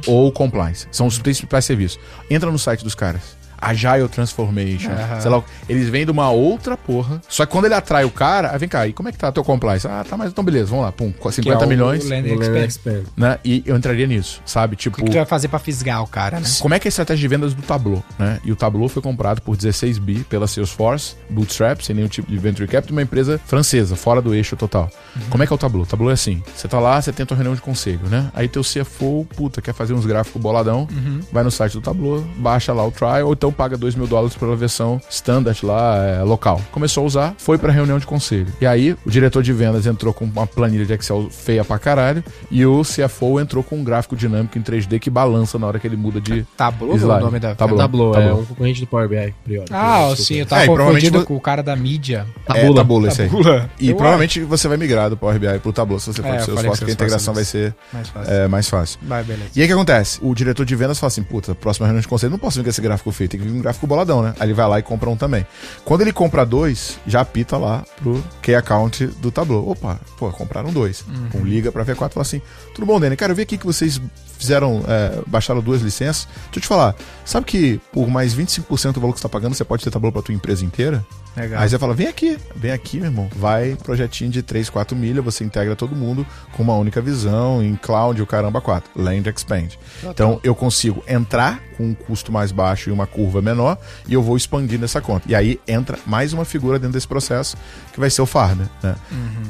Ou 0.06 0.30
compliance. 0.32 0.86
São 0.90 1.06
os 1.06 1.18
principais 1.18 1.64
serviços. 1.64 1.98
Entra 2.30 2.50
no 2.50 2.58
site 2.58 2.82
dos 2.84 2.94
caras. 2.94 3.36
Agile 3.70 4.08
Transformation, 4.08 4.90
Aham. 4.90 5.20
sei 5.20 5.30
lá, 5.30 5.42
eles 5.68 5.88
vêm 5.88 6.04
de 6.04 6.10
uma 6.10 6.30
outra 6.30 6.76
porra. 6.76 7.20
Só 7.28 7.44
que 7.46 7.52
quando 7.52 7.64
ele 7.66 7.74
atrai 7.74 8.04
o 8.04 8.10
cara, 8.10 8.50
aí 8.52 8.58
vem 8.58 8.68
cá, 8.68 8.86
e 8.86 8.92
como 8.92 9.08
é 9.08 9.12
que 9.12 9.18
tá 9.18 9.30
teu 9.32 9.42
compliance? 9.44 9.86
Ah, 9.86 10.04
tá, 10.08 10.16
mas 10.16 10.30
então 10.30 10.44
beleza, 10.44 10.66
vamos 10.66 10.84
lá, 10.84 10.92
pum, 10.92 11.12
com 11.12 11.30
50 11.30 11.56
Que 11.56 11.62
é 11.62 11.66
o 11.66 11.68
milhões, 11.68 12.04
O 12.04 12.08
Land. 12.08 12.28
Expand. 12.66 13.02
né? 13.16 13.38
E 13.44 13.62
eu 13.66 13.76
entraria 13.76 14.06
nisso, 14.06 14.40
sabe? 14.46 14.76
Tipo, 14.76 15.00
O 15.00 15.04
que 15.04 15.10
tu 15.10 15.14
vai 15.16 15.24
fazer 15.26 15.48
pra 15.48 15.58
fisgar 15.58 16.02
o 16.02 16.06
cara, 16.06 16.40
né? 16.40 16.46
como 16.60 16.74
é 16.74 16.78
que 16.78 16.86
é 16.86 16.88
a 16.88 16.90
estratégia 16.90 17.20
de 17.22 17.28
vendas 17.28 17.54
do 17.54 17.62
Tableau, 17.62 18.02
né? 18.18 18.38
E 18.44 18.52
o 18.52 18.56
Tableau 18.56 18.88
foi 18.88 19.02
comprado 19.02 19.40
por 19.42 19.56
16 19.56 19.98
bi 19.98 20.24
pela 20.24 20.46
Salesforce, 20.46 21.14
Bootstrap, 21.30 21.80
sem 21.82 21.94
nenhum 21.96 22.08
tipo 22.08 22.30
de 22.30 22.36
venture 22.38 22.66
capital, 22.68 22.92
uma 22.92 23.02
empresa 23.02 23.40
francesa, 23.46 23.96
fora 23.96 24.20
do 24.22 24.34
eixo 24.34 24.56
total. 24.56 24.90
Como 25.30 25.42
é 25.42 25.46
que 25.46 25.52
é 25.52 25.56
o 25.56 25.58
Tableau? 25.58 25.84
O 25.84 25.86
Tableau 25.86 26.10
é 26.10 26.14
assim, 26.14 26.42
você 26.54 26.68
tá 26.68 26.78
lá, 26.78 27.00
você 27.00 27.12
tenta 27.12 27.34
uma 27.34 27.38
reunião 27.38 27.54
de 27.54 27.60
conselho, 27.62 28.00
né? 28.08 28.30
Aí 28.34 28.48
teu 28.48 28.62
CFO, 28.62 29.26
puta, 29.36 29.60
quer 29.60 29.72
fazer 29.74 29.94
uns 29.94 30.06
gráficos 30.06 30.40
boladão, 30.40 30.88
vai 31.32 31.42
no 31.42 31.50
site 31.50 31.72
do 31.72 31.80
Tableau, 31.80 32.24
baixa 32.36 32.72
lá 32.72 32.86
o 32.86 32.90
trial, 32.90 33.26
ou 33.26 33.32
então 33.32 33.52
paga 33.56 33.76
2 33.76 33.94
mil 33.94 34.06
dólares 34.06 34.36
pela 34.36 34.54
versão 34.56 35.00
standard 35.10 35.64
lá, 35.64 35.96
é, 36.04 36.22
local. 36.22 36.60
Começou 36.70 37.02
a 37.04 37.06
usar, 37.06 37.34
foi 37.38 37.58
pra 37.58 37.72
reunião 37.72 37.98
de 37.98 38.06
conselho. 38.06 38.46
E 38.60 38.66
aí, 38.66 38.96
o 39.04 39.10
diretor 39.10 39.42
de 39.42 39.52
vendas 39.52 39.86
entrou 39.86 40.12
com 40.12 40.24
uma 40.24 40.46
planilha 40.46 40.84
de 40.84 40.92
Excel 40.92 41.28
feia 41.30 41.64
pra 41.64 41.78
caralho, 41.78 42.22
e 42.50 42.64
o 42.66 42.82
CFO 42.82 43.40
entrou 43.40 43.62
com 43.62 43.76
um 43.78 43.84
gráfico 43.84 44.14
dinâmico 44.16 44.58
em 44.58 44.62
3D 44.62 44.98
que 44.98 45.10
balança 45.10 45.58
na 45.58 45.66
hora 45.66 45.78
que 45.78 45.86
ele 45.86 45.96
muda 45.96 46.20
de 46.20 46.40
é 46.58 46.84
o 46.84 46.96
Slide. 46.96 47.24
nome 47.24 47.38
da. 47.40 47.54
Tableau, 47.54 48.10
é 48.10 48.14
Tableau. 48.14 48.40
um 48.40 48.44
concorrente 48.44 48.80
do 48.80 48.86
Power 48.86 49.08
BI, 49.08 49.34
priori. 49.44 49.66
Ah, 49.70 50.12
sim, 50.16 50.36
eu 50.36 50.46
tava 50.46 50.62
É, 50.62 50.64
provavelmente 50.66 51.02
confundido 51.04 51.20
vo- 51.20 51.26
com 51.26 51.36
o 51.36 51.40
cara 51.40 51.62
da 51.62 51.74
mídia. 51.74 52.26
É, 52.48 52.72
Tabula, 52.72 53.08
esse 53.08 53.22
aí. 53.22 53.28
Tabula. 53.28 53.70
E 53.80 53.90
Eu 53.90 53.96
provavelmente 53.96 54.40
você 54.42 54.68
vai 54.68 54.76
migrar 54.76 55.08
do 55.10 55.16
Power 55.16 55.38
BI 55.38 55.58
pro 55.60 55.72
Tableau 55.72 55.98
se 55.98 56.12
você 56.12 56.22
for 56.22 56.28
É, 56.28 56.36
pro 56.36 56.44
Salesforce, 56.46 56.84
que 56.84 56.90
a 56.90 56.94
integração 56.94 57.34
vai 57.34 57.44
ser 57.44 57.74
Mais 57.92 58.08
fácil. 58.08 58.32
é, 58.32 58.48
mais 58.48 58.68
fácil. 58.68 58.98
Vai, 59.02 59.22
beleza. 59.24 59.50
E 59.54 59.60
aí 59.60 59.64
o 59.64 59.68
que 59.68 59.72
acontece? 59.72 60.18
O 60.22 60.34
diretor 60.34 60.64
de 60.64 60.74
vendas 60.76 60.98
fala 60.98 61.08
assim: 61.08 61.22
puta, 61.22 61.54
próxima 61.54 61.86
reunião 61.86 62.00
de 62.00 62.08
conselho, 62.08 62.30
não 62.32 62.38
posso 62.38 62.58
vir 62.58 62.64
com 62.64 62.70
esse 62.70 62.80
gráfico 62.80 63.10
feio, 63.12 63.28
tem 63.36 63.46
que 63.46 63.52
vir 63.52 63.58
um 63.58 63.60
gráfico 63.60 63.86
boladão, 63.86 64.22
né? 64.22 64.34
Aí 64.38 64.46
ele 64.46 64.54
vai 64.54 64.68
lá 64.68 64.78
e 64.78 64.82
compra 64.82 65.10
um 65.10 65.16
também. 65.16 65.46
Quando 65.84 66.00
ele 66.00 66.12
compra 66.12 66.44
dois, 66.44 66.98
já 67.06 67.20
apita 67.20 67.56
lá 67.56 67.84
pro 67.96 68.22
key 68.42 68.54
account 68.54 69.06
do 69.06 69.30
Tableau. 69.30 69.70
Opa, 69.70 70.00
pô, 70.18 70.30
compraram 70.30 70.72
dois. 70.72 71.04
Um 71.34 71.44
liga 71.44 71.70
pra 71.70 71.84
V4 71.84 71.92
e 71.92 71.96
fala 71.96 72.22
assim: 72.22 72.42
tudo 72.74 72.86
bom, 72.86 72.98
Dani? 72.98 73.16
Cara, 73.16 73.32
eu 73.32 73.36
vi 73.36 73.42
aqui 73.42 73.58
que 73.58 73.66
vocês 73.66 74.00
fizeram, 74.38 74.82
é, 74.86 75.20
baixaram 75.26 75.60
duas 75.60 75.82
licenças. 75.82 76.26
Deixa 76.26 76.56
eu 76.56 76.62
te 76.62 76.68
falar, 76.68 76.94
sabe 77.24 77.46
que 77.46 77.80
por 77.92 78.08
mais 78.08 78.34
25% 78.34 78.92
do 78.92 79.00
valor 79.00 79.12
que 79.12 79.20
você 79.20 79.22
tá 79.22 79.28
pagando, 79.28 79.54
você 79.54 79.64
pode 79.64 79.84
ter 79.84 79.90
Tableau 79.90 80.12
pra 80.12 80.22
tua 80.22 80.34
empresa 80.34 80.64
inteira? 80.64 81.04
Legal. 81.36 81.60
Aí 81.60 81.68
você 81.68 81.78
fala, 81.78 81.92
vem 81.92 82.06
aqui, 82.06 82.38
vem 82.54 82.72
aqui, 82.72 82.96
meu 82.96 83.06
irmão. 83.06 83.28
Vai, 83.36 83.76
projetinho 83.82 84.30
de 84.30 84.42
3, 84.42 84.70
4 84.70 84.96
milhas, 84.96 85.24
você 85.24 85.44
integra 85.44 85.76
todo 85.76 85.94
mundo 85.94 86.26
com 86.52 86.62
uma 86.62 86.74
única 86.74 87.00
visão, 87.00 87.62
em 87.62 87.76
cloud, 87.76 88.20
o 88.22 88.26
caramba 88.26 88.60
4. 88.60 88.90
Land 88.96 89.28
Expand. 89.28 89.68
Então 90.02 90.40
eu 90.42 90.54
consigo 90.54 91.04
entrar 91.06 91.60
com 91.76 91.84
um 91.84 91.94
custo 91.94 92.32
mais 92.32 92.50
baixo 92.50 92.88
e 92.88 92.92
uma 92.92 93.06
curva 93.06 93.42
menor, 93.42 93.76
e 94.08 94.14
eu 94.14 94.22
vou 94.22 94.34
expandir 94.34 94.80
nessa 94.80 95.00
conta. 95.00 95.30
E 95.30 95.34
aí 95.34 95.60
entra 95.68 95.98
mais 96.06 96.32
uma 96.32 96.46
figura 96.46 96.78
dentro 96.78 96.94
desse 96.94 97.06
processo, 97.06 97.54
que 97.92 98.00
vai 98.00 98.08
ser 98.08 98.22
o 98.22 98.26
farmer, 98.26 98.66
né? 98.82 98.96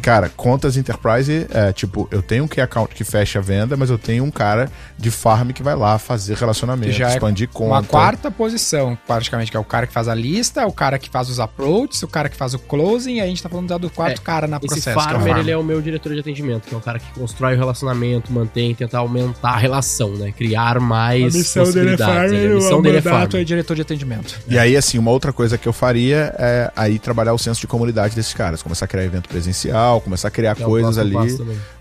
Cara, 0.02 0.28
contas 0.28 0.76
enterprise, 0.76 1.46
é 1.50 1.72
tipo, 1.72 2.08
eu 2.10 2.20
tenho 2.22 2.44
um 2.44 2.48
key 2.48 2.60
account 2.60 2.94
que 2.94 3.04
fecha 3.04 3.38
a 3.38 3.42
venda, 3.42 3.76
mas 3.76 3.90
eu 3.90 3.98
tenho 3.98 4.24
um 4.24 4.30
cara 4.30 4.68
de 4.98 5.08
farm 5.10 5.50
que 5.50 5.62
vai 5.62 5.76
lá 5.76 5.98
fazer 5.98 6.36
relacionamento, 6.36 7.00
é 7.00 7.08
expandir 7.08 7.48
conta. 7.48 7.74
Uma 7.74 7.84
quarta 7.84 8.28
posição, 8.28 8.98
praticamente, 9.06 9.52
que 9.52 9.56
é 9.56 9.60
o 9.60 9.64
cara 9.64 9.86
que 9.86 9.92
faz 9.92 10.08
a 10.08 10.14
lista, 10.14 10.66
o 10.66 10.72
cara 10.72 10.98
que 10.98 11.08
faz 11.08 11.28
os 11.28 11.38
approaches, 11.76 12.02
o 12.02 12.08
cara 12.08 12.28
que 12.28 12.36
faz 12.36 12.54
o 12.54 12.58
closing, 12.58 13.16
e 13.16 13.20
a 13.20 13.26
gente 13.26 13.42
tá 13.42 13.48
falando 13.48 13.68
já 13.68 13.78
do 13.78 13.90
quarto 13.90 14.20
É, 14.20 14.24
cara 14.24 14.46
na 14.46 14.56
Esse 14.56 14.66
processo. 14.66 14.84
que 14.84 14.90
é 14.90 14.92
o 14.92 15.00
farmer, 15.00 15.20
farmer. 15.20 15.38
ele 15.38 15.50
é 15.50 15.56
o 15.56 15.62
meu 15.62 15.80
diretor 15.80 16.12
de 16.12 16.20
atendimento, 16.20 16.68
que 16.68 16.74
é 16.74 16.78
o 16.78 16.80
cara 16.80 16.98
que 16.98 17.10
constrói 17.12 17.54
o 17.54 17.58
relacionamento, 17.58 18.32
mantém, 18.32 18.74
tentar 18.74 18.98
aumentar 18.98 19.50
a 19.50 19.56
relação, 19.56 20.10
né? 20.10 20.32
Criar 20.32 20.80
mais 20.80 21.32
possibilidades. 21.52 22.32
né? 22.32 22.46
A 22.46 22.54
missão 22.54 22.82
dele 22.82 22.98
é 22.98 23.02
farmer. 23.02 23.36
é 23.36 23.44
diretor 23.44 23.74
de 23.74 23.82
atendimento. 23.82 24.38
E 24.48 24.58
aí, 24.58 24.76
assim, 24.76 24.98
uma 24.98 25.10
outra 25.10 25.32
coisa 25.32 25.58
que 25.58 25.66
eu 25.66 25.72
faria 25.72 26.34
é 26.38 26.70
aí 26.74 26.98
trabalhar 26.98 27.34
o 27.34 27.38
senso 27.38 27.60
de 27.60 27.66
comunidade 27.66 28.14
desses 28.14 28.32
caras. 28.34 28.62
Começar 28.62 28.84
a 28.86 28.88
criar 28.88 29.04
evento 29.04 29.28
presencial, 29.28 30.00
começar 30.00 30.28
a 30.28 30.30
criar 30.30 30.52
é 30.52 30.64
coisas 30.64 30.98
ali. 30.98 31.14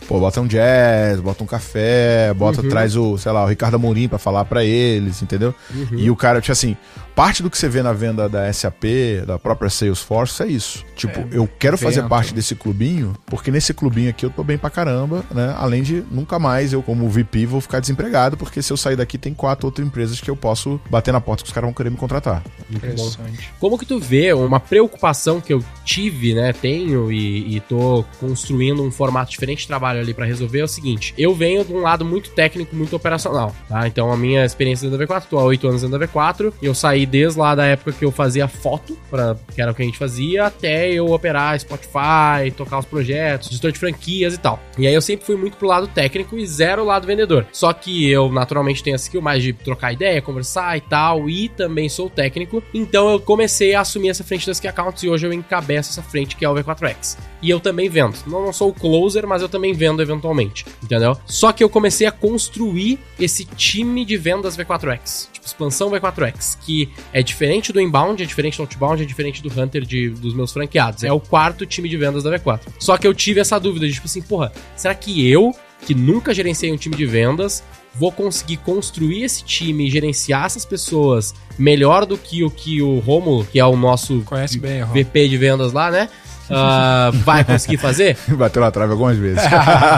Pô, 0.07 0.19
bota 0.19 0.41
um 0.41 0.47
jazz, 0.47 1.19
bota 1.19 1.43
um 1.43 1.47
café, 1.47 2.33
bota, 2.33 2.61
traz 2.63 2.95
o, 2.95 3.17
sei 3.17 3.31
lá, 3.31 3.43
o 3.43 3.47
Ricardo 3.47 3.75
Amorim 3.75 4.07
pra 4.07 4.17
falar 4.17 4.45
pra 4.45 4.63
eles, 4.63 5.21
entendeu? 5.21 5.53
E 5.91 6.09
o 6.09 6.15
cara, 6.15 6.41
tipo 6.41 6.51
assim, 6.51 6.75
parte 7.15 7.41
do 7.41 7.49
que 7.49 7.57
você 7.57 7.69
vê 7.69 7.81
na 7.81 7.93
venda 7.93 8.27
da 8.27 8.51
SAP, 8.51 8.83
da 9.25 9.39
própria 9.39 9.69
Salesforce, 9.69 10.43
é 10.43 10.47
isso. 10.47 10.83
Tipo, 10.95 11.25
eu 11.31 11.49
quero 11.57 11.77
fazer 11.77 12.03
parte 12.03 12.33
desse 12.33 12.55
clubinho, 12.55 13.13
porque 13.25 13.49
nesse 13.49 13.73
clubinho 13.73 14.09
aqui 14.09 14.25
eu 14.25 14.29
tô 14.29 14.43
bem 14.43 14.57
pra 14.57 14.69
caramba, 14.69 15.23
né? 15.31 15.55
Além 15.57 15.81
de 15.81 16.03
nunca 16.11 16.37
mais 16.37 16.73
eu, 16.73 16.83
como 16.83 17.09
VP, 17.09 17.45
vou 17.45 17.61
ficar 17.61 17.79
desempregado, 17.79 18.35
porque 18.35 18.61
se 18.61 18.71
eu 18.71 18.77
sair 18.77 18.95
daqui 18.95 19.17
tem 19.17 19.33
quatro 19.33 19.65
outras 19.65 19.87
empresas 19.87 20.19
que 20.19 20.29
eu 20.29 20.35
posso 20.35 20.79
bater 20.89 21.11
na 21.11 21.21
porta 21.21 21.43
que 21.43 21.47
os 21.47 21.53
caras 21.53 21.67
vão 21.67 21.73
querer 21.73 21.89
me 21.89 21.97
contratar. 21.97 22.43
Interessante. 22.69 23.51
Como 23.59 23.77
que 23.77 23.85
tu 23.85 23.99
vê 23.99 24.33
uma 24.33 24.59
preocupação 24.59 25.39
que 25.39 25.53
eu 25.53 25.63
tive, 25.83 26.33
né, 26.33 26.51
tenho 26.53 27.11
e, 27.11 27.55
e 27.55 27.59
tô 27.61 28.03
construindo 28.19 28.83
um 28.83 28.91
formato 28.91 29.31
diferente 29.31 29.61
de 29.61 29.67
trabalho 29.67 29.94
ali 29.99 30.13
pra 30.13 30.25
resolver 30.25 30.59
é 30.59 30.63
o 30.63 30.67
seguinte, 30.67 31.13
eu 31.17 31.33
venho 31.33 31.63
de 31.63 31.73
um 31.73 31.81
lado 31.81 32.05
muito 32.05 32.29
técnico, 32.31 32.75
muito 32.75 32.95
operacional, 32.95 33.55
tá? 33.67 33.87
Então 33.87 34.11
a 34.11 34.17
minha 34.17 34.45
experiência 34.45 34.89
dentro 34.89 35.05
da 35.05 35.15
V4, 35.15 35.25
tô 35.29 35.39
há 35.39 35.43
8 35.43 35.67
anos 35.67 35.81
dentro 35.81 35.99
da 35.99 36.07
V4, 36.07 36.53
eu 36.61 36.73
saí 36.73 37.05
desde 37.05 37.39
lá 37.39 37.55
da 37.55 37.65
época 37.65 37.91
que 37.91 38.05
eu 38.05 38.11
fazia 38.11 38.47
foto, 38.47 38.97
pra, 39.09 39.35
que 39.53 39.61
era 39.61 39.71
o 39.71 39.75
que 39.75 39.81
a 39.81 39.85
gente 39.85 39.97
fazia, 39.97 40.45
até 40.45 40.89
eu 40.89 41.11
operar 41.11 41.59
Spotify, 41.59 42.51
tocar 42.55 42.79
os 42.79 42.85
projetos, 42.85 43.49
gestor 43.49 43.71
de 43.71 43.79
franquias 43.79 44.33
e 44.33 44.37
tal. 44.37 44.59
E 44.77 44.87
aí 44.87 44.93
eu 44.93 45.01
sempre 45.01 45.25
fui 45.25 45.35
muito 45.35 45.57
pro 45.57 45.67
lado 45.67 45.87
técnico 45.87 46.37
e 46.37 46.45
zero 46.45 46.83
lado 46.83 47.07
vendedor. 47.07 47.45
Só 47.51 47.71
que 47.73 48.09
eu 48.09 48.31
naturalmente 48.31 48.83
tenho 48.83 48.95
essa 48.95 49.05
skill 49.05 49.21
mais 49.21 49.41
de 49.41 49.53
trocar 49.53 49.93
ideia, 49.93 50.21
conversar 50.21 50.77
e 50.77 50.81
tal, 50.81 51.29
e 51.29 51.49
também 51.49 51.89
sou 51.89 52.09
técnico, 52.09 52.63
então 52.73 53.09
eu 53.09 53.19
comecei 53.19 53.73
a 53.73 53.81
assumir 53.81 54.09
essa 54.09 54.23
frente 54.23 54.47
das 54.47 54.59
key 54.59 54.67
accounts 54.67 55.03
e 55.03 55.09
hoje 55.09 55.25
eu 55.25 55.33
encabeço 55.33 55.91
essa 55.91 56.03
frente 56.03 56.35
que 56.35 56.45
é 56.45 56.49
o 56.49 56.53
V4X. 56.53 57.17
E 57.41 57.49
eu 57.49 57.59
também 57.59 57.87
vendo. 57.87 58.17
Não, 58.25 58.43
não 58.43 58.51
sou 58.51 58.69
o 58.69 58.73
closer, 58.73 59.27
mas 59.27 59.41
eu 59.41 59.47
também 59.47 59.71
vendo 59.71 59.84
eventualmente, 60.01 60.65
entendeu? 60.83 61.17
Só 61.25 61.51
que 61.51 61.63
eu 61.63 61.69
comecei 61.69 62.07
a 62.07 62.11
construir 62.11 62.99
esse 63.19 63.45
time 63.45 64.05
de 64.05 64.17
vendas 64.17 64.57
V4X. 64.57 65.29
Tipo, 65.31 65.45
expansão 65.45 65.89
V4X, 65.91 66.57
que 66.61 66.89
é 67.13 67.21
diferente 67.21 67.71
do 67.71 67.79
inbound, 67.79 68.21
é 68.21 68.25
diferente 68.25 68.57
do 68.57 68.61
outbound, 68.61 69.01
é 69.01 69.05
diferente 69.05 69.41
do 69.41 69.49
hunter 69.61 69.83
de, 69.83 70.09
dos 70.09 70.33
meus 70.33 70.51
franqueados. 70.51 71.03
É 71.03 71.11
o 71.11 71.19
quarto 71.19 71.65
time 71.65 71.87
de 71.87 71.97
vendas 71.97 72.23
da 72.23 72.31
V4. 72.31 72.61
Só 72.79 72.97
que 72.97 73.07
eu 73.07 73.13
tive 73.13 73.39
essa 73.39 73.59
dúvida 73.59 73.87
de, 73.87 73.93
tipo 73.93 74.05
assim, 74.05 74.21
porra, 74.21 74.51
será 74.75 74.95
que 74.95 75.29
eu, 75.29 75.55
que 75.85 75.93
nunca 75.93 76.33
gerenciei 76.33 76.71
um 76.71 76.77
time 76.77 76.95
de 76.95 77.05
vendas, 77.05 77.63
vou 77.97 78.11
conseguir 78.11 78.57
construir 78.57 79.23
esse 79.23 79.43
time 79.43 79.87
e 79.87 79.89
gerenciar 79.89 80.45
essas 80.45 80.65
pessoas 80.65 81.33
melhor 81.57 82.05
do 82.05 82.17
que 82.17 82.43
o 82.43 82.49
que 82.49 82.81
o 82.81 82.99
Romulo, 82.99 83.45
que 83.45 83.59
é 83.59 83.65
o 83.65 83.75
nosso 83.75 84.21
Conhece 84.25 84.59
bem. 84.59 84.83
VP 84.83 85.29
de 85.29 85.37
vendas 85.37 85.71
lá, 85.71 85.89
né? 85.89 86.09
Ah, 86.49 87.11
vai 87.13 87.43
conseguir 87.43 87.77
fazer? 87.77 88.17
Bateu 88.37 88.61
na 88.61 88.71
trave 88.71 88.91
algumas 88.91 89.17
vezes. 89.17 89.43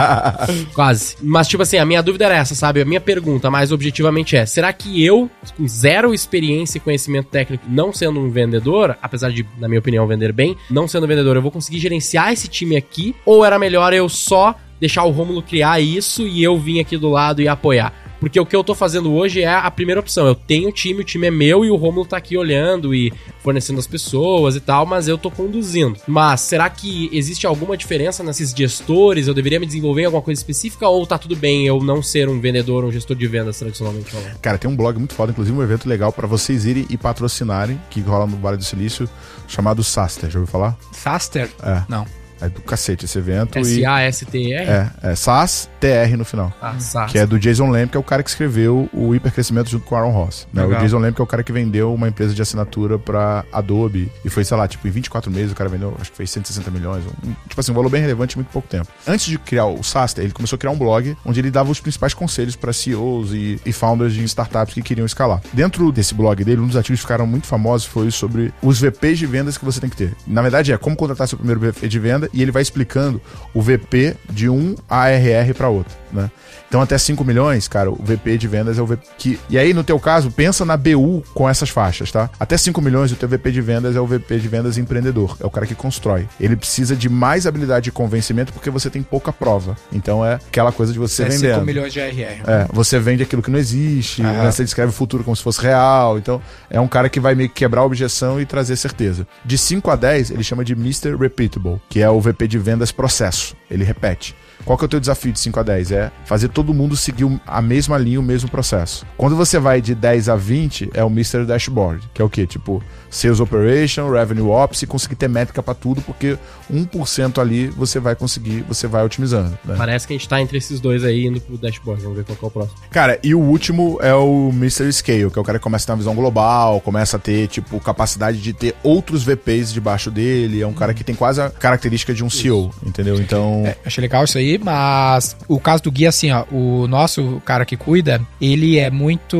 Quase. 0.74 1.16
Mas, 1.22 1.48
tipo 1.48 1.62
assim, 1.62 1.76
a 1.76 1.84
minha 1.84 2.02
dúvida 2.02 2.26
era 2.26 2.36
essa, 2.36 2.54
sabe? 2.54 2.80
A 2.80 2.84
minha 2.84 3.00
pergunta, 3.00 3.50
mais 3.50 3.72
objetivamente, 3.72 4.36
é: 4.36 4.46
será 4.46 4.72
que 4.72 5.04
eu, 5.04 5.30
com 5.56 5.66
zero 5.66 6.14
experiência 6.14 6.78
e 6.78 6.80
conhecimento 6.80 7.28
técnico, 7.28 7.64
não 7.68 7.92
sendo 7.92 8.20
um 8.20 8.30
vendedor, 8.30 8.96
apesar 9.02 9.30
de, 9.30 9.46
na 9.58 9.68
minha 9.68 9.80
opinião, 9.80 10.06
vender 10.06 10.32
bem, 10.32 10.56
não 10.70 10.88
sendo 10.88 11.06
vendedor, 11.06 11.36
eu 11.36 11.42
vou 11.42 11.50
conseguir 11.50 11.78
gerenciar 11.78 12.32
esse 12.32 12.48
time 12.48 12.76
aqui? 12.76 13.14
Ou 13.24 13.44
era 13.44 13.58
melhor 13.58 13.92
eu 13.92 14.08
só 14.08 14.54
deixar 14.80 15.04
o 15.04 15.10
Rômulo 15.10 15.42
criar 15.42 15.80
isso 15.80 16.26
e 16.26 16.42
eu 16.42 16.58
vim 16.58 16.80
aqui 16.80 16.96
do 16.96 17.08
lado 17.08 17.42
e 17.42 17.48
apoiar? 17.48 18.07
Porque 18.20 18.38
o 18.38 18.46
que 18.46 18.56
eu 18.56 18.64
tô 18.64 18.74
fazendo 18.74 19.12
hoje 19.12 19.42
é 19.42 19.48
a 19.48 19.70
primeira 19.70 20.00
opção. 20.00 20.26
Eu 20.26 20.34
tenho 20.34 20.72
time, 20.72 21.00
o 21.00 21.04
time 21.04 21.26
é 21.26 21.30
meu 21.30 21.64
e 21.64 21.70
o 21.70 21.76
Romulo 21.76 22.06
tá 22.06 22.16
aqui 22.16 22.36
olhando 22.36 22.94
e 22.94 23.12
fornecendo 23.40 23.78
as 23.78 23.86
pessoas 23.86 24.56
e 24.56 24.60
tal, 24.60 24.84
mas 24.84 25.08
eu 25.08 25.16
tô 25.16 25.30
conduzindo. 25.30 25.96
Mas 26.06 26.40
será 26.40 26.68
que 26.68 27.08
existe 27.12 27.46
alguma 27.46 27.76
diferença 27.76 28.22
nesses 28.22 28.50
gestores? 28.50 29.26
Eu 29.26 29.34
deveria 29.34 29.60
me 29.60 29.66
desenvolver 29.66 30.02
em 30.02 30.06
alguma 30.06 30.22
coisa 30.22 30.40
específica 30.40 30.88
ou 30.88 31.06
tá 31.06 31.16
tudo 31.16 31.36
bem 31.36 31.66
eu 31.66 31.80
não 31.82 32.02
ser 32.02 32.28
um 32.28 32.40
vendedor, 32.40 32.84
um 32.84 32.92
gestor 32.92 33.16
de 33.16 33.26
vendas 33.26 33.58
tradicionalmente 33.58 34.10
falando? 34.10 34.38
Cara, 34.40 34.58
tem 34.58 34.70
um 34.70 34.76
blog 34.76 34.98
muito 34.98 35.14
foda, 35.14 35.32
inclusive 35.32 35.56
um 35.56 35.62
evento 35.62 35.88
legal 35.88 36.12
pra 36.12 36.26
vocês 36.26 36.64
irem 36.64 36.86
e 36.90 36.96
patrocinarem, 36.96 37.80
que 37.90 38.00
rola 38.00 38.26
no 38.26 38.36
Vale 38.36 38.56
do 38.56 38.64
Silício, 38.64 39.08
chamado 39.46 39.82
Saster. 39.84 40.30
Já 40.30 40.38
ouviu 40.38 40.50
falar? 40.50 40.76
Saster? 40.92 41.50
É. 41.62 41.82
Não. 41.88 42.17
É 42.40 42.48
do 42.48 42.60
cacete 42.62 43.04
esse 43.04 43.18
evento. 43.18 43.58
S-A-S-T-R? 43.58 44.52
É, 44.52 44.90
é 45.02 45.14
SAS 45.14 45.68
TR 45.80 46.16
no 46.16 46.24
final. 46.24 46.52
Ah, 46.60 46.78
SAS. 46.78 47.12
Que 47.12 47.18
é 47.18 47.26
do 47.26 47.38
Jason 47.38 47.70
Lamb, 47.70 47.90
que 47.90 47.96
é 47.96 48.00
o 48.00 48.04
cara 48.04 48.22
que 48.22 48.30
escreveu 48.30 48.88
o 48.92 49.14
hipercrescimento 49.14 49.70
junto 49.70 49.84
com 49.84 49.94
o 49.94 49.98
Aaron 49.98 50.12
Ross. 50.12 50.46
Né? 50.52 50.64
O. 50.64 50.78
Jason 50.78 50.98
Lamb 50.98 51.14
que 51.14 51.20
é 51.20 51.24
o 51.24 51.26
cara 51.26 51.42
que 51.42 51.52
vendeu 51.52 51.92
uma 51.92 52.08
empresa 52.08 52.34
de 52.34 52.40
assinatura 52.40 52.98
pra 52.98 53.44
Adobe. 53.52 54.10
E 54.24 54.30
foi, 54.30 54.44
sei 54.44 54.56
lá, 54.56 54.68
tipo, 54.68 54.86
em 54.86 54.90
24 54.90 55.30
meses 55.30 55.52
o 55.52 55.54
cara 55.54 55.68
vendeu, 55.68 55.96
acho 56.00 56.10
que 56.10 56.16
foi 56.16 56.26
160 56.26 56.70
milhões. 56.70 57.04
Um, 57.06 57.32
tipo 57.48 57.60
assim, 57.60 57.72
um 57.72 57.74
valor 57.74 57.90
bem 57.90 58.00
relevante 58.00 58.36
em 58.36 58.38
muito 58.38 58.52
pouco 58.52 58.68
tempo. 58.68 58.88
Antes 59.06 59.26
de 59.26 59.38
criar 59.38 59.66
o 59.66 59.82
Saster, 59.82 60.24
ele 60.24 60.32
começou 60.32 60.56
a 60.56 60.58
criar 60.58 60.70
um 60.70 60.78
blog 60.78 61.16
onde 61.24 61.40
ele 61.40 61.50
dava 61.50 61.70
os 61.70 61.80
principais 61.80 62.14
conselhos 62.14 62.56
pra 62.56 62.72
CEOs 62.72 63.32
e, 63.32 63.60
e 63.64 63.72
founders 63.72 64.12
de 64.14 64.22
startups 64.24 64.74
que 64.74 64.82
queriam 64.82 65.06
escalar. 65.06 65.40
Dentro 65.52 65.90
desse 65.90 66.14
blog 66.14 66.44
dele, 66.44 66.60
um 66.60 66.66
dos 66.66 66.76
artigos 66.76 67.00
que 67.00 67.06
ficaram 67.06 67.26
muito 67.26 67.46
famosos 67.46 67.86
foi 67.86 68.10
sobre 68.10 68.52
os 68.62 68.80
VPs 68.80 69.18
de 69.18 69.26
vendas 69.26 69.58
que 69.58 69.64
você 69.64 69.80
tem 69.80 69.90
que 69.90 69.96
ter. 69.96 70.14
Na 70.26 70.42
verdade, 70.42 70.72
é 70.72 70.78
como 70.78 70.96
contratar 70.96 71.26
seu 71.26 71.38
primeiro 71.38 71.60
VP 71.60 71.88
de 71.88 71.98
venda 71.98 72.27
e 72.32 72.42
ele 72.42 72.50
vai 72.50 72.62
explicando 72.62 73.20
o 73.54 73.62
VP 73.62 74.16
de 74.30 74.48
um 74.48 74.74
ARR 74.88 75.54
para 75.56 75.68
outro, 75.68 75.96
né? 76.12 76.30
Então 76.68 76.80
até 76.82 76.96
5 76.98 77.24
milhões, 77.24 77.66
cara, 77.66 77.90
o 77.90 77.96
VP 77.96 78.36
de 78.38 78.46
vendas 78.46 78.78
é 78.78 78.82
o 78.82 78.86
VP 78.86 79.06
que... 79.16 79.40
E 79.48 79.58
aí, 79.58 79.72
no 79.72 79.82
teu 79.82 79.98
caso, 79.98 80.30
pensa 80.30 80.64
na 80.64 80.76
BU 80.76 81.22
com 81.34 81.48
essas 81.48 81.70
faixas, 81.70 82.12
tá? 82.12 82.28
Até 82.38 82.56
5 82.56 82.80
milhões, 82.80 83.10
o 83.10 83.16
teu 83.16 83.28
VP 83.28 83.50
de 83.50 83.60
vendas 83.60 83.96
é 83.96 84.00
o 84.00 84.06
VP 84.06 84.38
de 84.38 84.48
vendas 84.48 84.76
empreendedor, 84.78 85.36
é 85.40 85.46
o 85.46 85.50
cara 85.50 85.66
que 85.66 85.74
constrói. 85.74 86.28
Ele 86.38 86.56
precisa 86.56 86.94
de 86.94 87.08
mais 87.08 87.46
habilidade 87.46 87.84
de 87.84 87.92
convencimento 87.92 88.52
porque 88.52 88.68
você 88.70 88.90
tem 88.90 89.02
pouca 89.02 89.32
prova. 89.32 89.76
Então 89.92 90.24
é 90.24 90.34
aquela 90.34 90.70
coisa 90.72 90.92
de 90.92 90.98
você 90.98 91.22
É 91.22 91.30
5 91.30 91.42
vendendo. 91.42 91.64
milhões 91.64 91.92
de 91.92 92.00
RR. 92.00 92.42
É, 92.46 92.66
você 92.72 92.98
vende 92.98 93.22
aquilo 93.22 93.42
que 93.42 93.50
não 93.50 93.58
existe, 93.58 94.22
Aham. 94.22 94.44
né, 94.44 94.52
você 94.52 94.62
descreve 94.62 94.90
o 94.90 94.94
futuro 94.94 95.24
como 95.24 95.34
se 95.34 95.42
fosse 95.42 95.60
real. 95.60 96.18
Então, 96.18 96.40
é 96.68 96.78
um 96.80 96.88
cara 96.88 97.08
que 97.08 97.18
vai 97.18 97.34
meio 97.34 97.48
que 97.48 97.54
quebrar 97.54 97.80
a 97.80 97.84
objeção 97.84 98.40
e 98.40 98.44
trazer 98.44 98.76
certeza. 98.76 99.26
De 99.44 99.56
5 99.56 99.90
a 99.90 99.96
10, 99.96 100.30
ele 100.32 100.44
chama 100.44 100.64
de 100.64 100.74
Mr. 100.74 101.16
Repeatable, 101.18 101.80
que 101.88 102.00
é 102.02 102.10
o 102.10 102.20
VP 102.20 102.46
de 102.46 102.58
vendas 102.58 102.92
processo. 102.92 103.56
Ele 103.70 103.84
repete. 103.84 104.34
Qual 104.68 104.76
que 104.76 104.84
é 104.84 104.86
o 104.86 104.88
teu 104.88 105.00
desafio 105.00 105.32
de 105.32 105.40
5 105.40 105.60
a 105.60 105.62
10? 105.62 105.92
É 105.92 106.12
fazer 106.26 106.48
todo 106.48 106.74
mundo 106.74 106.94
seguir 106.94 107.26
a 107.46 107.62
mesma 107.62 107.96
linha, 107.96 108.20
o 108.20 108.22
mesmo 108.22 108.50
processo. 108.50 109.06
Quando 109.16 109.34
você 109.34 109.58
vai 109.58 109.80
de 109.80 109.94
10 109.94 110.28
a 110.28 110.36
20, 110.36 110.90
é 110.92 111.02
o 111.02 111.06
Mr. 111.06 111.46
Dashboard, 111.46 112.06
que 112.12 112.20
é 112.20 112.24
o 112.26 112.28
quê? 112.28 112.46
Tipo, 112.46 112.82
Sales 113.10 113.40
Operation, 113.40 114.10
Revenue 114.10 114.50
Ops 114.50 114.82
e 114.82 114.86
conseguir 114.86 115.16
ter 115.16 115.28
métrica 115.28 115.62
pra 115.62 115.74
tudo, 115.74 116.00
porque 116.02 116.38
1% 116.72 117.38
ali 117.40 117.68
você 117.68 117.98
vai 117.98 118.14
conseguir, 118.14 118.62
você 118.62 118.86
vai 118.86 119.04
otimizando. 119.04 119.58
Né? 119.64 119.74
Parece 119.76 120.06
que 120.06 120.12
a 120.14 120.16
gente 120.16 120.28
tá 120.28 120.40
entre 120.40 120.58
esses 120.58 120.80
dois 120.80 121.04
aí 121.04 121.26
indo 121.26 121.40
pro 121.40 121.56
dashboard. 121.56 122.02
Vamos 122.02 122.18
ver 122.18 122.24
qual 122.24 122.36
que 122.36 122.44
é 122.44 122.48
o 122.48 122.50
próximo. 122.50 122.78
Cara, 122.90 123.18
e 123.22 123.34
o 123.34 123.40
último 123.40 123.98
é 124.02 124.14
o 124.14 124.50
Mr. 124.52 124.92
Scale, 124.92 125.30
que 125.30 125.38
é 125.38 125.42
o 125.42 125.44
cara 125.44 125.58
que 125.58 125.62
começa 125.62 125.84
a 125.84 125.86
ter 125.86 125.92
uma 125.92 125.98
visão 125.98 126.14
global, 126.14 126.80
começa 126.80 127.16
a 127.16 127.20
ter, 127.20 127.48
tipo, 127.48 127.80
capacidade 127.80 128.38
de 128.38 128.52
ter 128.52 128.74
outros 128.82 129.22
VPs 129.24 129.72
debaixo 129.72 130.10
dele. 130.10 130.62
É 130.62 130.66
um 130.66 130.74
cara 130.74 130.92
que 130.92 131.02
tem 131.02 131.14
quase 131.14 131.40
a 131.40 131.50
característica 131.50 132.12
de 132.12 132.24
um 132.24 132.30
CEO, 132.30 132.70
entendeu? 132.84 133.16
Então. 133.20 133.62
É, 133.64 133.76
achei 133.84 134.02
legal 134.02 134.24
isso 134.24 134.38
aí, 134.38 134.58
mas 134.58 135.36
o 135.46 135.58
caso 135.58 135.82
do 135.82 135.90
Gui, 135.90 136.06
assim, 136.06 136.30
ó, 136.30 136.44
o 136.50 136.86
nosso 136.86 137.40
cara 137.44 137.64
que 137.64 137.76
cuida, 137.76 138.20
ele 138.40 138.78
é 138.78 138.90
muito. 138.90 139.36